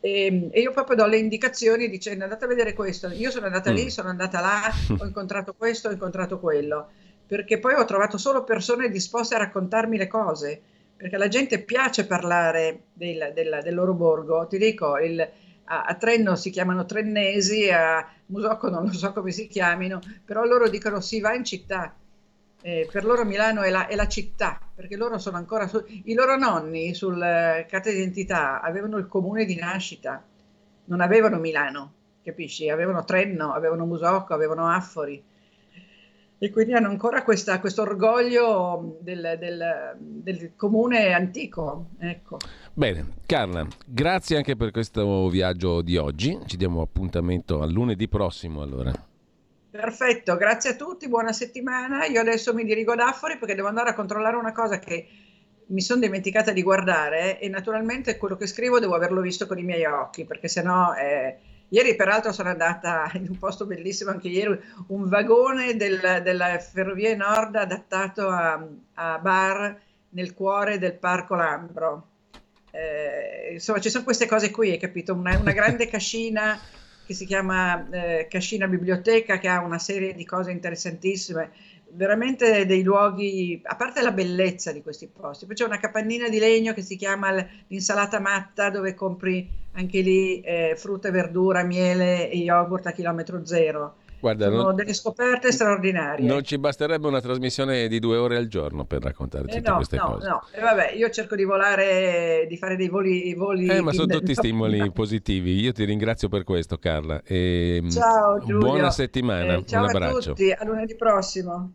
E, 0.00 0.24
ehm, 0.24 0.48
e, 0.50 0.60
io 0.60 0.72
proprio 0.72 0.96
do 0.96 1.06
le 1.06 1.18
indicazioni 1.18 1.90
dicendo 1.90 2.24
andate 2.24 2.46
a 2.46 2.48
vedere 2.48 2.72
questo. 2.72 3.08
Io 3.08 3.30
sono 3.30 3.44
andata 3.44 3.70
mm. 3.70 3.74
lì, 3.74 3.90
sono 3.90 4.08
andata 4.08 4.40
là, 4.40 4.72
ho 4.98 5.04
incontrato 5.04 5.52
questo, 5.52 5.88
ho 5.88 5.92
incontrato 5.92 6.40
quello. 6.40 6.88
Perché 7.26 7.58
poi 7.58 7.74
ho 7.74 7.84
trovato 7.84 8.16
solo 8.16 8.44
persone 8.44 8.88
disposte 8.88 9.34
a 9.34 9.38
raccontarmi 9.38 9.98
le 9.98 10.06
cose. 10.06 10.62
Perché 10.96 11.16
alla 11.16 11.28
gente 11.28 11.58
piace 11.58 12.06
parlare 12.06 12.84
del, 12.94 13.32
del, 13.34 13.60
del 13.62 13.74
loro 13.74 13.92
borgo. 13.92 14.46
Ti 14.46 14.56
dico, 14.56 14.96
il, 14.96 15.28
a, 15.64 15.84
a, 15.84 15.94
Trenno 15.94 16.36
si 16.36 16.50
chiamano 16.50 16.84
trennesi, 16.84 17.70
a 17.70 18.06
Musocco 18.26 18.68
non 18.68 18.86
lo 18.86 18.92
so 18.92 19.12
come 19.12 19.30
si 19.30 19.46
chiamino, 19.46 20.00
però 20.24 20.44
loro 20.44 20.68
dicono 20.68 21.00
si 21.00 21.20
va 21.20 21.34
in 21.34 21.44
città. 21.44 21.94
Eh, 22.64 22.88
per 22.90 23.04
loro 23.04 23.24
Milano 23.24 23.62
è 23.62 23.70
la, 23.70 23.88
è 23.88 23.96
la, 23.96 24.06
città, 24.06 24.60
perché 24.74 24.96
loro 24.96 25.18
sono 25.18 25.36
ancora 25.36 25.66
su, 25.66 25.82
i 26.04 26.14
loro 26.14 26.36
nonni 26.36 26.94
sul 26.94 27.20
eh, 27.20 27.66
carta 27.68 27.90
d'identità 27.90 28.60
avevano 28.60 28.98
il 28.98 29.08
comune 29.08 29.44
di 29.44 29.56
nascita, 29.56 30.22
non 30.84 31.00
avevano 31.00 31.38
Milano. 31.38 31.92
capisci? 32.22 32.68
Avevano 32.68 33.04
Trenno, 33.04 33.52
avevano 33.52 33.84
Musocco, 33.84 34.32
avevano 34.32 34.68
Affori 34.68 35.30
e 36.42 36.50
quindi 36.50 36.72
hanno 36.72 36.88
ancora 36.88 37.22
questo 37.22 37.82
orgoglio 37.82 38.96
del, 38.98 39.36
del, 39.38 39.94
del, 39.96 40.56
comune 40.56 41.12
antico. 41.12 41.90
Ecco. 42.00 42.38
Bene, 42.74 43.16
Carla, 43.26 43.66
grazie 43.86 44.38
anche 44.38 44.56
per 44.56 44.70
questo 44.70 45.28
viaggio 45.28 45.82
di 45.82 45.98
oggi. 45.98 46.38
Ci 46.46 46.56
diamo 46.56 46.80
appuntamento 46.80 47.60
al 47.60 47.70
lunedì 47.70 48.08
prossimo 48.08 48.62
allora. 48.62 48.90
Perfetto, 49.70 50.36
grazie 50.36 50.70
a 50.70 50.74
tutti, 50.74 51.06
buona 51.06 51.32
settimana. 51.32 52.06
Io 52.06 52.20
adesso 52.20 52.54
mi 52.54 52.64
dirigo 52.64 52.92
ad 52.92 53.00
Affori 53.00 53.36
perché 53.36 53.54
devo 53.54 53.68
andare 53.68 53.90
a 53.90 53.94
controllare 53.94 54.36
una 54.36 54.52
cosa 54.52 54.78
che 54.78 55.06
mi 55.66 55.82
sono 55.82 56.00
dimenticata 56.00 56.50
di 56.52 56.62
guardare 56.62 57.38
e 57.38 57.48
naturalmente 57.50 58.16
quello 58.16 58.36
che 58.36 58.46
scrivo 58.46 58.78
devo 58.78 58.94
averlo 58.94 59.20
visto 59.20 59.46
con 59.46 59.58
i 59.58 59.64
miei 59.64 59.84
occhi 59.84 60.24
perché 60.24 60.48
sennò... 60.48 60.94
Eh, 60.94 61.36
Ieri 61.72 61.96
peraltro 61.96 62.32
sono 62.32 62.50
andata 62.50 63.10
in 63.16 63.28
un 63.30 63.38
posto 63.38 63.64
bellissimo, 63.64 64.10
anche 64.10 64.28
ieri, 64.28 64.60
un 64.88 65.08
vagone 65.08 65.74
del, 65.74 66.20
della 66.22 66.58
Ferrovie 66.58 67.16
Nord 67.16 67.56
adattato 67.56 68.28
a, 68.28 68.62
a, 68.92 69.18
bar 69.18 69.80
nel 70.10 70.34
cuore 70.34 70.78
del 70.78 70.92
Parco 70.92 71.34
Lambro. 71.34 72.08
Eh, 72.74 73.52
insomma, 73.52 73.80
ci 73.80 73.90
sono 73.90 74.04
queste 74.04 74.26
cose 74.26 74.50
qui, 74.50 74.70
hai 74.70 74.78
capito? 74.78 75.14
Una, 75.14 75.38
una 75.38 75.52
grande 75.52 75.86
cascina 75.88 76.60
che 77.04 77.14
si 77.14 77.26
chiama 77.26 77.88
eh, 77.90 78.26
Cascina 78.28 78.66
Biblioteca, 78.66 79.38
che 79.38 79.48
ha 79.48 79.60
una 79.60 79.78
serie 79.78 80.14
di 80.14 80.24
cose 80.24 80.50
interessantissime 80.50 81.50
veramente 81.94 82.64
dei 82.66 82.82
luoghi, 82.82 83.60
a 83.64 83.76
parte 83.76 84.02
la 84.02 84.12
bellezza 84.12 84.72
di 84.72 84.82
questi 84.82 85.08
posti, 85.08 85.46
poi 85.46 85.54
c'è 85.54 85.64
una 85.64 85.78
capannina 85.78 86.28
di 86.28 86.38
legno 86.38 86.72
che 86.72 86.82
si 86.82 86.96
chiama 86.96 87.30
l'insalata 87.66 88.18
matta 88.18 88.70
dove 88.70 88.94
compri 88.94 89.48
anche 89.72 90.00
lì 90.00 90.40
eh, 90.40 90.74
frutta 90.76 91.08
e 91.08 91.10
verdura, 91.10 91.62
miele 91.62 92.30
e 92.30 92.38
yogurt 92.38 92.86
a 92.86 92.92
chilometro 92.92 93.44
zero. 93.44 93.96
Guarda, 94.22 94.44
Sono 94.50 94.62
non, 94.62 94.76
delle 94.76 94.94
scoperte 94.94 95.50
straordinarie. 95.50 96.24
Non 96.24 96.44
ci 96.44 96.56
basterebbe 96.56 97.08
una 97.08 97.20
trasmissione 97.20 97.88
di 97.88 97.98
due 97.98 98.18
ore 98.18 98.36
al 98.36 98.46
giorno 98.46 98.84
per 98.84 99.02
raccontarci 99.02 99.56
eh 99.56 99.60
no, 99.60 99.74
queste 99.74 99.96
no, 99.96 100.12
cose. 100.12 100.28
No, 100.28 100.46
eh 100.52 100.60
vabbè, 100.60 100.92
io 100.92 101.10
cerco 101.10 101.34
di 101.34 101.42
volare, 101.42 102.46
di 102.48 102.56
fare 102.56 102.76
dei 102.76 102.88
voli. 102.88 103.34
voli 103.34 103.66
eh, 103.66 103.80
ma 103.80 103.92
sono 103.92 104.06
tutti 104.06 104.32
stimoli 104.32 104.92
positivi. 104.92 105.58
Io 105.58 105.72
ti 105.72 105.82
ringrazio 105.82 106.28
per 106.28 106.44
questo, 106.44 106.78
Carla. 106.78 107.20
E 107.24 107.80
mm, 107.82 107.88
ciao, 107.88 108.38
Giulio. 108.38 108.58
Buona 108.58 108.90
settimana. 108.92 109.54
Eh, 109.54 109.66
ciao 109.66 109.82
Un 109.82 109.88
abbraccio. 109.88 110.16
a 110.16 110.22
tutti, 110.22 110.52
a 110.52 110.64
lunedì 110.64 110.94
prossimo. 110.94 111.72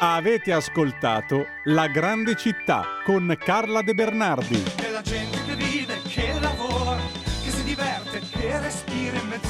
Avete 0.00 0.52
ascoltato 0.52 1.44
La 1.64 1.86
grande 1.86 2.36
città 2.36 2.82
con 3.06 3.34
Carla 3.42 3.80
De 3.80 3.94
Bernardi. 3.94 5.31